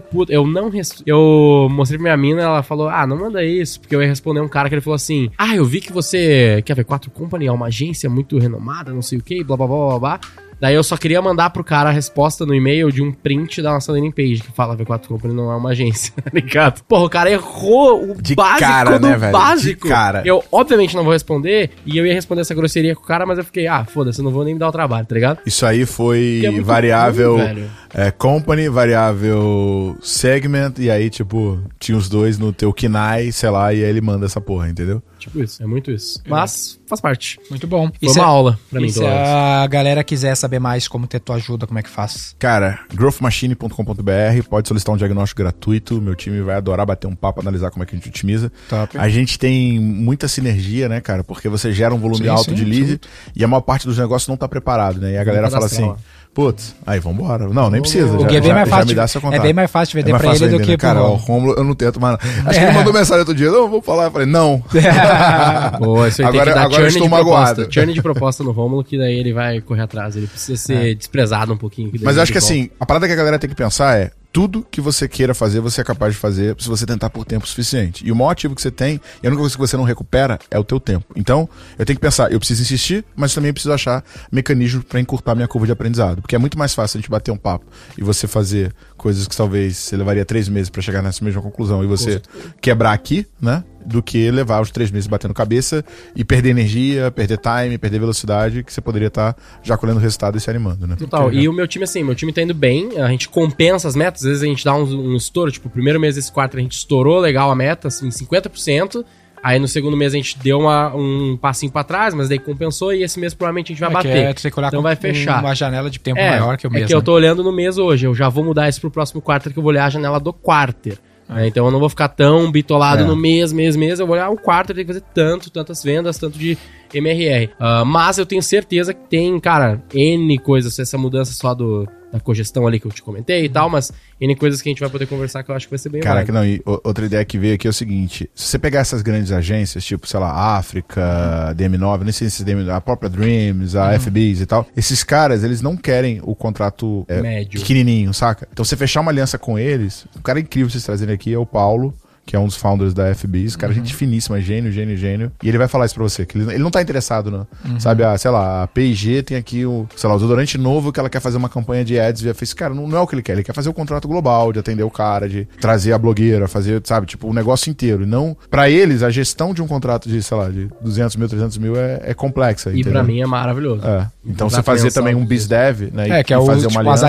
puto. 0.00 0.32
Eu 0.32 0.46
não. 0.46 0.68
res- 0.70 1.02
Eu 1.04 1.68
mostrei 1.70 1.98
pra 1.98 2.04
minha 2.04 2.16
mina, 2.16 2.42
ela 2.42 2.62
falou: 2.62 2.88
Ah, 2.88 3.06
não 3.06 3.16
manda 3.18 3.44
isso. 3.44 3.80
Porque 3.80 3.94
eu 3.94 4.00
ia 4.02 4.08
responder 4.08 4.40
um 4.40 4.48
cara 4.48 4.68
que 4.68 4.74
ele 4.74 4.80
falou 4.82 4.94
assim: 4.94 5.28
Ah, 5.36 5.54
eu 5.56 5.64
vi 5.64 5.80
que 5.80 5.92
você 5.92 6.62
quer 6.64 6.74
ver 6.74 6.84
4 6.84 7.10
Company, 7.10 7.46
é 7.46 7.52
uma 7.52 7.66
agência 7.66 8.08
muito 8.08 8.38
renomada, 8.38 8.92
não 8.92 9.02
sei 9.02 9.18
o 9.18 9.22
que, 9.22 9.42
blá 9.42 9.56
blá 9.56 9.66
blá 9.66 9.76
blá 9.88 9.98
blá. 9.98 10.20
Daí 10.60 10.74
eu 10.74 10.82
só 10.82 10.96
queria 10.96 11.22
mandar 11.22 11.50
pro 11.50 11.64
cara 11.64 11.88
a 11.88 11.92
resposta 11.92 12.44
no 12.44 12.54
e-mail 12.54 12.92
de 12.92 13.02
um 13.02 13.10
print 13.10 13.62
da 13.62 13.72
nossa 13.72 13.92
landing 13.92 14.10
page 14.10 14.42
que 14.42 14.52
fala 14.52 14.76
V4 14.76 15.06
Company 15.06 15.32
não 15.32 15.50
é 15.50 15.56
uma 15.56 15.70
agência, 15.70 16.12
tá 16.22 16.30
ligado? 16.32 16.82
Porra, 16.84 17.04
o 17.04 17.10
cara 17.10 17.30
errou 17.30 18.10
o 18.10 18.22
De 18.22 18.34
básico 18.34 18.60
cara, 18.60 18.98
do 18.98 19.06
né, 19.06 19.16
velho? 19.16 19.32
básico. 19.32 19.84
De 19.86 19.88
cara. 19.88 20.22
Eu, 20.24 20.44
obviamente, 20.52 20.94
não 20.94 21.02
vou 21.02 21.12
responder 21.12 21.70
e 21.86 21.96
eu 21.96 22.06
ia 22.06 22.12
responder 22.12 22.42
essa 22.42 22.54
grosseria 22.54 22.94
com 22.94 23.02
o 23.02 23.06
cara, 23.06 23.24
mas 23.24 23.38
eu 23.38 23.44
fiquei, 23.44 23.66
ah, 23.66 23.84
foda-se, 23.84 24.20
eu 24.20 24.24
não 24.24 24.30
vou 24.30 24.44
nem 24.44 24.54
me 24.54 24.60
dar 24.60 24.68
o 24.68 24.72
trabalho, 24.72 25.06
tá 25.06 25.14
ligado? 25.14 25.38
Isso 25.46 25.64
aí 25.64 25.86
foi 25.86 26.42
é 26.44 26.60
variável 26.60 27.38
ruim, 27.38 27.64
é, 27.94 28.10
company, 28.10 28.68
variável 28.68 29.96
segment, 30.02 30.74
e 30.78 30.90
aí, 30.90 31.08
tipo, 31.08 31.58
tinha 31.78 31.96
os 31.96 32.08
dois 32.08 32.38
no 32.38 32.52
teu 32.52 32.72
KINAI, 32.72 33.32
sei 33.32 33.50
lá, 33.50 33.72
e 33.72 33.82
aí 33.82 33.88
ele 33.90 34.00
manda 34.00 34.26
essa 34.26 34.40
porra, 34.40 34.68
entendeu? 34.68 35.02
Tipo 35.20 35.42
isso, 35.42 35.62
é 35.62 35.66
muito 35.66 35.90
isso. 35.90 36.20
Mas 36.26 36.80
faz 36.86 37.00
parte. 37.00 37.38
Muito 37.50 37.66
bom. 37.66 37.90
Foi 38.02 38.12
uma 38.14 38.24
aula 38.24 38.58
pra 38.70 38.80
mim, 38.80 38.88
se 38.88 39.04
a 39.04 39.66
galera 39.66 40.02
quiser 40.02 40.34
saber 40.34 40.58
mais 40.58 40.88
como 40.88 41.06
ter 41.06 41.20
tua 41.20 41.36
ajuda, 41.36 41.66
como 41.66 41.78
é 41.78 41.82
que 41.82 41.90
faz? 41.90 42.34
Cara, 42.38 42.80
growthmachine.com.br, 42.92 44.48
pode 44.48 44.68
solicitar 44.68 44.94
um 44.94 44.98
diagnóstico 44.98 45.42
gratuito, 45.42 46.00
meu 46.00 46.14
time 46.14 46.40
vai 46.40 46.56
adorar 46.56 46.86
bater 46.86 47.06
um 47.06 47.14
papo, 47.14 47.40
analisar 47.40 47.70
como 47.70 47.82
é 47.82 47.86
que 47.86 47.94
a 47.94 47.98
gente 47.98 48.08
otimiza. 48.08 48.50
Top. 48.68 48.96
A 48.96 49.08
gente 49.08 49.38
tem 49.38 49.78
muita 49.78 50.26
sinergia, 50.26 50.88
né, 50.88 51.00
cara, 51.00 51.22
porque 51.22 51.48
você 51.48 51.72
gera 51.72 51.94
um 51.94 51.98
volume 51.98 52.24
Sim, 52.24 52.28
alto 52.28 52.50
sim, 52.50 52.54
de 52.54 52.64
lead 52.64 53.00
e 53.36 53.44
a 53.44 53.48
maior 53.48 53.60
parte 53.60 53.86
dos 53.86 53.98
negócios 53.98 54.28
não 54.28 54.36
tá 54.36 54.48
preparado, 54.48 55.00
né, 55.00 55.12
e 55.12 55.18
a 55.18 55.24
galera 55.24 55.50
fala 55.50 55.68
cadastrar 55.68 55.90
assim, 55.90 56.02
putz, 56.32 56.74
aí 56.86 57.00
vambora. 57.00 57.48
Não, 57.48 57.68
nem 57.70 57.80
precisa, 57.80 58.06
O 58.06 58.20
já, 58.20 58.26
é 58.26 58.40
bem 58.40 58.42
já- 58.42 58.54
mais 58.54 58.68
já 58.68 58.76
fácil 58.76 59.20
de- 59.30 59.36
é 59.36 59.40
bem 59.40 59.52
mais 59.52 59.70
fácil 59.70 59.90
de 59.92 59.96
vender 60.02 60.12
mais 60.12 60.22
pra 60.22 60.30
fácil 60.30 60.44
ele 60.44 60.50
do 60.52 60.58
vender, 60.58 60.64
que 60.64 60.70
né? 60.72 60.76
pro 60.76 60.86
Cara, 60.86 61.00
o 61.02 61.14
Romulo. 61.14 61.24
Romulo 61.26 61.54
eu 61.58 61.64
não 61.64 61.74
tento 61.74 62.00
mais. 62.00 62.18
Acho 62.46 62.58
que 62.58 62.64
ele 62.64 62.72
mandou 62.72 62.92
mensagem 62.92 63.18
outro 63.20 63.34
dia, 63.34 63.50
não, 63.50 63.68
vou 63.68 63.82
falar, 63.82 64.04
eu 64.04 64.10
falei, 64.10 64.26
não. 64.26 64.62
Boa, 65.78 66.08
isso 66.08 66.22
aí 66.22 66.28
Agora- 66.28 66.44
tem 66.44 66.52
que 66.52 66.58
dar 66.58 66.64
agora 66.64 66.74
churn 66.74 66.86
estou 66.88 67.02
de 67.02 67.08
magoado. 67.08 67.54
proposta. 67.56 67.72
Churn 67.80 67.92
de 67.94 68.02
proposta 68.02 68.44
no 68.44 68.52
Rômulo, 68.52 68.84
que 68.84 68.96
daí 68.98 69.18
ele 69.18 69.32
vai 69.32 69.60
correr 69.60 69.82
atrás. 69.82 70.16
Ele 70.16 70.26
precisa 70.26 70.56
ser 70.60 70.94
desprezado 70.94 71.52
um 71.52 71.56
pouquinho. 71.56 71.90
Mas 72.02 72.16
eu 72.16 72.22
acho 72.22 72.32
que 72.32 72.38
volta. 72.38 72.52
assim, 72.54 72.70
a 72.78 72.86
parada 72.86 73.06
que 73.06 73.12
a 73.12 73.16
galera 73.16 73.38
tem 73.38 73.48
que 73.50 73.56
pensar 73.56 73.98
é 73.98 74.10
tudo 74.32 74.66
que 74.70 74.80
você 74.80 75.08
queira 75.08 75.34
fazer, 75.34 75.60
você 75.60 75.80
é 75.80 75.84
capaz 75.84 76.14
de 76.14 76.20
fazer 76.20 76.54
se 76.58 76.68
você 76.68 76.86
tentar 76.86 77.10
por 77.10 77.24
tempo 77.24 77.46
suficiente. 77.46 78.06
E 78.06 78.12
o 78.12 78.16
maior 78.16 78.30
ativo 78.30 78.54
que 78.54 78.62
você 78.62 78.70
tem, 78.70 79.00
e 79.22 79.26
a 79.26 79.30
única 79.30 79.40
coisa 79.40 79.54
que 79.54 79.60
você 79.60 79.76
não 79.76 79.84
recupera 79.84 80.38
é 80.50 80.58
o 80.58 80.64
teu 80.64 80.78
tempo. 80.78 81.06
Então, 81.16 81.48
eu 81.78 81.84
tenho 81.84 81.96
que 81.96 82.00
pensar, 82.00 82.30
eu 82.32 82.38
preciso 82.38 82.62
insistir, 82.62 83.04
mas 83.16 83.34
também 83.34 83.52
preciso 83.52 83.72
achar 83.72 84.04
mecanismos 84.30 84.84
para 84.84 85.00
encurtar 85.00 85.34
minha 85.34 85.48
curva 85.48 85.66
de 85.66 85.72
aprendizado. 85.72 86.22
Porque 86.22 86.34
é 86.34 86.38
muito 86.38 86.58
mais 86.58 86.74
fácil 86.74 86.98
a 86.98 87.00
gente 87.00 87.10
bater 87.10 87.30
um 87.30 87.36
papo 87.36 87.66
e 87.98 88.02
você 88.02 88.26
fazer 88.26 88.72
coisas 89.00 89.26
que 89.26 89.34
talvez 89.34 89.78
você 89.78 89.96
levaria 89.96 90.26
três 90.26 90.46
meses 90.46 90.68
para 90.68 90.82
chegar 90.82 91.00
nessa 91.00 91.24
mesma 91.24 91.40
conclusão 91.40 91.82
e 91.82 91.86
você 91.86 92.20
quebrar 92.60 92.92
aqui, 92.92 93.26
né? 93.40 93.64
Do 93.84 94.02
que 94.02 94.30
levar 94.30 94.60
os 94.60 94.70
três 94.70 94.90
meses 94.90 95.06
batendo 95.06 95.32
cabeça 95.32 95.82
e 96.14 96.22
perder 96.22 96.50
energia, 96.50 97.10
perder 97.10 97.38
time, 97.38 97.78
perder 97.78 97.98
velocidade, 97.98 98.62
que 98.62 98.70
você 98.70 98.82
poderia 98.82 99.08
estar 99.08 99.34
já 99.62 99.74
colhendo 99.78 99.98
resultado 99.98 100.36
e 100.36 100.40
se 100.40 100.50
animando, 100.50 100.86
né? 100.86 100.96
Total. 100.96 101.32
E 101.32 101.48
o 101.48 101.52
meu 101.52 101.66
time, 101.66 101.84
assim, 101.84 102.04
meu 102.04 102.14
time 102.14 102.30
tá 102.30 102.42
indo 102.42 102.52
bem, 102.52 103.00
a 103.00 103.08
gente 103.08 103.26
compensa 103.30 103.88
as 103.88 103.96
metas, 103.96 104.22
às 104.22 104.28
vezes 104.28 104.42
a 104.42 104.46
gente 104.46 104.62
dá 104.62 104.74
um, 104.74 105.12
um 105.12 105.16
estouro, 105.16 105.50
tipo, 105.50 105.68
o 105.68 105.70
primeiro 105.70 105.98
mês 105.98 106.16
desse 106.16 106.30
quarto 106.30 106.58
a 106.58 106.60
gente 106.60 106.72
estourou 106.72 107.20
legal 107.20 107.50
a 107.50 107.54
meta, 107.54 107.88
assim, 107.88 108.10
50%. 108.10 109.02
Aí 109.42 109.58
no 109.58 109.66
segundo 109.66 109.96
mês 109.96 110.12
a 110.12 110.16
gente 110.16 110.38
deu 110.38 110.58
uma, 110.60 110.94
um 110.94 111.36
passinho 111.36 111.72
pra 111.72 111.82
trás, 111.82 112.12
mas 112.14 112.28
daí 112.28 112.38
compensou 112.38 112.92
e 112.92 113.02
esse 113.02 113.18
mês 113.18 113.32
provavelmente 113.34 113.72
a 113.72 113.74
gente 113.74 113.80
vai 113.80 113.88
É 113.88 113.90
que 113.90 113.96
bater. 113.96 114.08
é, 114.10 114.32
tu 114.34 114.42
tem 114.42 114.50
que 114.52 114.60
então 114.60 114.82
vai 114.82 114.96
fechar. 114.96 115.40
uma 115.42 115.54
janela 115.54 115.88
de 115.88 115.98
tempo 115.98 116.18
É, 116.20 116.30
maior 116.38 116.56
que 116.58 116.66
o 116.66 116.68
é 116.68 116.70
mês. 116.70 116.86
que 116.86 116.94
eu 116.94 116.98
né? 116.98 117.04
tô 117.04 117.12
olhando 117.12 117.42
no 117.42 117.50
mês 117.52 117.78
hoje, 117.78 118.06
eu 118.06 118.14
já 118.14 118.28
vou 118.28 118.44
mudar 118.44 118.68
isso 118.68 118.80
pro 118.80 118.90
próximo 118.90 119.20
quarto 119.22 119.50
que 119.50 119.58
eu 119.58 119.62
vou 119.62 119.70
olhar 119.70 119.86
a 119.86 119.90
janela 119.90 120.20
do 120.20 120.32
quarter. 120.32 120.98
né? 121.28 121.46
Então 121.46 121.64
eu 121.64 121.70
não 121.70 121.78
vou 121.78 121.88
ficar 121.88 122.08
tão 122.08 122.50
bitolado 122.50 123.02
É. 123.02 123.06
no 123.06 123.14
mês, 123.16 123.52
mês, 123.52 123.76
mês. 123.76 123.98
Eu 124.00 124.06
vou 124.06 124.14
olhar 124.16 124.28
o 124.30 124.36
quarto, 124.36 124.74
tem 124.74 124.84
que 124.84 124.92
fazer 124.92 125.04
tanto, 125.14 125.48
tantas 125.50 125.82
vendas, 125.82 126.18
tanto 126.18 126.38
de 126.38 126.58
MRR. 126.92 127.50
Ah, 127.58 127.84
mas 127.84 128.18
eu 128.18 128.26
tenho 128.26 128.42
certeza 128.42 128.92
que 128.92 129.08
tem, 129.08 129.38
cara, 129.38 129.80
N 129.94 130.38
coisas, 130.38 130.78
essa 130.78 130.98
mudança 130.98 131.32
só 131.32 131.54
do, 131.54 131.88
da 132.12 132.18
cogestão 132.20 132.66
ali 132.66 132.80
que 132.80 132.86
eu 132.86 132.92
te 132.92 133.02
comentei 133.02 133.44
e 133.44 133.48
tal, 133.48 133.70
mas 133.70 133.92
N 134.20 134.34
coisas 134.36 134.60
que 134.60 134.68
a 134.68 134.70
gente 134.72 134.80
vai 134.80 134.90
poder 134.90 135.06
conversar 135.06 135.42
que 135.42 135.50
eu 135.50 135.54
acho 135.54 135.66
que 135.66 135.70
vai 135.70 135.78
ser 135.78 135.88
bem 135.88 136.00
Cara, 136.00 136.24
válido. 136.24 136.26
que 136.26 136.32
não, 136.32 136.44
e 136.44 136.60
outra 136.84 137.06
ideia 137.06 137.24
que 137.24 137.38
veio 137.38 137.54
aqui 137.54 137.66
é 137.66 137.70
o 137.70 137.72
seguinte: 137.72 138.28
se 138.34 138.46
você 138.48 138.58
pegar 138.58 138.80
essas 138.80 139.02
grandes 139.02 139.32
agências, 139.32 139.84
tipo, 139.84 140.06
sei 140.06 140.18
lá, 140.20 140.56
África, 140.56 141.54
DM9, 141.56 142.02
nem 142.02 142.12
sei 142.12 142.30
se 142.30 142.44
DM, 142.44 142.68
a 142.70 142.80
própria 142.80 143.08
Dreams, 143.08 143.76
a 143.76 143.98
FBs 143.98 144.40
e 144.40 144.46
tal, 144.46 144.66
esses 144.76 145.04
caras, 145.04 145.44
eles 145.44 145.60
não 145.62 145.76
querem 145.76 146.20
o 146.22 146.34
contrato 146.34 147.04
é, 147.08 147.20
Médio. 147.20 147.60
pequenininho, 147.60 148.12
saca? 148.12 148.48
Então 148.52 148.64
você 148.64 148.76
fechar 148.76 149.00
uma 149.00 149.10
aliança 149.10 149.38
com 149.38 149.58
eles, 149.58 150.06
o 150.16 150.22
cara 150.22 150.40
incrível 150.40 150.70
vocês 150.70 150.84
trazerem 150.84 151.14
aqui 151.14 151.32
é 151.32 151.38
o 151.38 151.46
Paulo. 151.46 151.94
Que 152.30 152.36
é 152.36 152.38
um 152.38 152.46
dos 152.46 152.54
founders 152.54 152.94
da 152.94 153.12
FBs, 153.12 153.56
cara, 153.56 153.72
gente 153.72 153.92
finíssima, 153.92 154.40
gênio, 154.40 154.70
gênio, 154.70 154.96
gênio. 154.96 155.32
E 155.42 155.48
ele 155.48 155.58
vai 155.58 155.66
falar 155.66 155.86
isso 155.86 155.96
pra 155.96 156.04
você, 156.04 156.24
que 156.24 156.38
ele, 156.38 156.48
ele 156.52 156.62
não 156.62 156.70
tá 156.70 156.80
interessado, 156.80 157.28
não. 157.28 157.44
Sabe, 157.80 158.04
a, 158.04 158.16
sei 158.16 158.30
lá, 158.30 158.62
a 158.62 158.68
P&G 158.68 159.20
tem 159.24 159.36
aqui 159.36 159.66
o, 159.66 159.84
sei 159.96 160.08
lá, 160.08 160.14
o 160.14 160.18
desodorante 160.18 160.56
novo 160.56 160.92
que 160.92 161.00
ela 161.00 161.10
quer 161.10 161.18
fazer 161.18 161.36
uma 161.38 161.48
campanha 161.48 161.84
de 161.84 161.98
ads 161.98 162.22
via 162.22 162.32
Facebook. 162.32 162.60
Cara, 162.60 162.72
não, 162.72 162.86
não 162.86 162.98
é 162.98 163.00
o 163.00 163.06
que 163.08 163.16
ele 163.16 163.22
quer. 163.22 163.32
Ele 163.32 163.42
quer 163.42 163.52
fazer 163.52 163.68
o 163.68 163.72
contrato 163.74 164.06
global, 164.06 164.52
de 164.52 164.60
atender 164.60 164.84
o 164.84 164.90
cara, 164.92 165.28
de 165.28 165.44
trazer 165.60 165.92
a 165.92 165.98
blogueira, 165.98 166.46
fazer, 166.46 166.80
sabe, 166.84 167.04
tipo, 167.08 167.26
o 167.26 167.34
negócio 167.34 167.68
inteiro. 167.68 168.04
E 168.04 168.06
não, 168.06 168.36
pra 168.48 168.70
eles, 168.70 169.02
a 169.02 169.10
gestão 169.10 169.52
de 169.52 169.60
um 169.60 169.66
contrato 169.66 170.08
de, 170.08 170.22
sei 170.22 170.36
lá, 170.36 170.48
de 170.48 170.68
200 170.80 171.16
mil, 171.16 171.28
300 171.28 171.58
mil 171.58 171.74
é, 171.74 172.00
é 172.04 172.14
complexa. 172.14 172.70
E 172.70 172.74
entendeu? 172.74 172.92
pra 172.92 173.02
mim 173.02 173.20
é 173.20 173.26
maravilhoso. 173.26 173.84
É. 173.84 174.06
Então 174.24 174.46
Dá 174.46 174.58
você 174.58 174.62
fazer 174.62 174.92
também 174.92 175.16
um 175.16 175.26
BizDev, 175.26 175.90
né? 175.92 176.08
É, 176.08 176.20
e- 176.20 176.24
que 176.24 176.32
é 176.32 176.38
o, 176.38 176.46
fazer 176.46 176.68
tipo, 176.68 176.80
uma 176.80 176.92
as 176.92 177.02
aliança. 177.02 177.06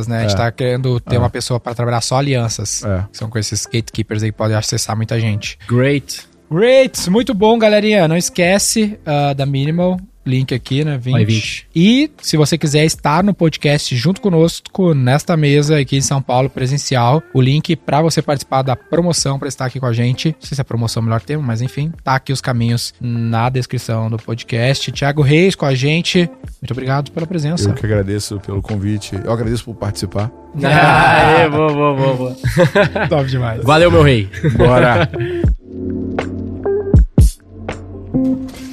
alianças, 0.00 0.06
né? 0.08 0.18
A 0.18 0.22
gente 0.22 0.36
tá 0.36 0.50
querendo 0.50 0.98
ter 0.98 1.16
uma 1.16 1.30
pessoa 1.30 1.60
pra 1.60 1.74
trabalhar 1.76 2.00
só 2.00 2.18
alianças. 2.18 2.82
É. 2.84 3.04
São 3.12 3.30
com 3.30 3.38
esses 3.38 3.66
gatekeepers 3.66 4.24
aí 4.24 4.32
que 4.32 4.36
podem 4.36 4.56
acessar 4.64 4.96
muita 4.96 5.18
gente. 5.20 5.58
Great. 5.68 6.26
Great, 6.50 7.10
muito 7.10 7.34
bom, 7.34 7.58
galerinha. 7.58 8.06
Não 8.06 8.16
esquece 8.16 8.98
ah, 9.04 9.32
da 9.32 9.46
Minimal. 9.46 9.98
Link 10.26 10.54
aqui, 10.54 10.84
né? 10.84 10.98
20. 10.98 11.12
Vai, 11.12 11.24
20. 11.24 11.66
E 11.74 12.10
se 12.20 12.36
você 12.36 12.56
quiser 12.56 12.84
estar 12.84 13.22
no 13.22 13.34
podcast 13.34 13.94
junto 13.96 14.20
conosco, 14.20 14.94
nesta 14.94 15.36
mesa 15.36 15.78
aqui 15.78 15.96
em 15.96 16.00
São 16.00 16.20
Paulo, 16.20 16.48
presencial, 16.48 17.22
o 17.32 17.40
link 17.40 17.76
para 17.76 18.02
você 18.02 18.22
participar 18.22 18.62
da 18.62 18.76
promoção, 18.76 19.38
para 19.38 19.48
estar 19.48 19.66
aqui 19.66 19.78
com 19.78 19.86
a 19.86 19.92
gente. 19.92 20.28
Não 20.28 20.46
sei 20.46 20.56
se 20.56 20.60
é 20.60 20.64
promoção 20.64 21.00
é 21.00 21.02
o 21.02 21.04
melhor 21.04 21.20
termo, 21.20 21.42
mas 21.42 21.60
enfim, 21.60 21.92
tá 22.02 22.14
aqui 22.14 22.32
os 22.32 22.40
caminhos 22.40 22.94
na 23.00 23.48
descrição 23.48 24.08
do 24.08 24.16
podcast. 24.16 24.90
Tiago 24.92 25.22
Reis 25.22 25.54
com 25.54 25.66
a 25.66 25.74
gente. 25.74 26.30
Muito 26.60 26.70
obrigado 26.70 27.10
pela 27.10 27.26
presença. 27.26 27.70
Eu 27.70 27.74
que 27.74 27.84
agradeço 27.84 28.40
pelo 28.40 28.62
convite. 28.62 29.18
Eu 29.24 29.32
agradeço 29.32 29.64
por 29.64 29.74
participar. 29.74 30.30
Ah, 30.62 31.40
é, 31.40 31.48
boa, 31.48 31.72
boa, 31.72 31.94
boa, 31.94 32.14
boa. 32.14 32.36
Top 33.10 33.28
demais. 33.28 33.64
Valeu, 33.64 33.90
meu 33.90 34.02
rei. 34.02 34.30
Bora! 34.56 35.10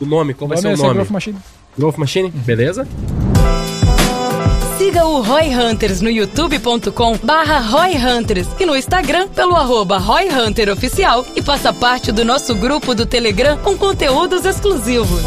O 0.00 0.06
nome, 0.06 0.34
qual 0.34 0.48
vai 0.48 0.60
Nome 0.60 0.76
ser 0.76 0.82
é 0.82 0.84
o 0.84 0.86
nome? 0.88 0.94
Growth 0.94 1.10
Machine. 1.10 1.38
Growth 1.78 1.96
Machine? 1.96 2.30
Beleza? 2.30 2.86
Siga 4.78 5.06
o 5.06 5.22
Roy 5.22 5.48
Hunters 5.54 6.00
no 6.02 6.10
youtube.com 6.10 7.18
barra 7.22 7.58
Roy 7.60 7.96
Hunters 7.96 8.46
e 8.60 8.66
no 8.66 8.76
Instagram 8.76 9.28
pelo 9.28 9.56
arroba 9.56 9.96
Roy 9.96 10.28
Hunter 10.28 10.70
Oficial 10.70 11.24
e 11.34 11.40
faça 11.42 11.72
parte 11.72 12.12
do 12.12 12.24
nosso 12.24 12.54
grupo 12.54 12.94
do 12.94 13.06
Telegram 13.06 13.56
com 13.58 13.76
conteúdos 13.76 14.44
exclusivos. 14.44 15.22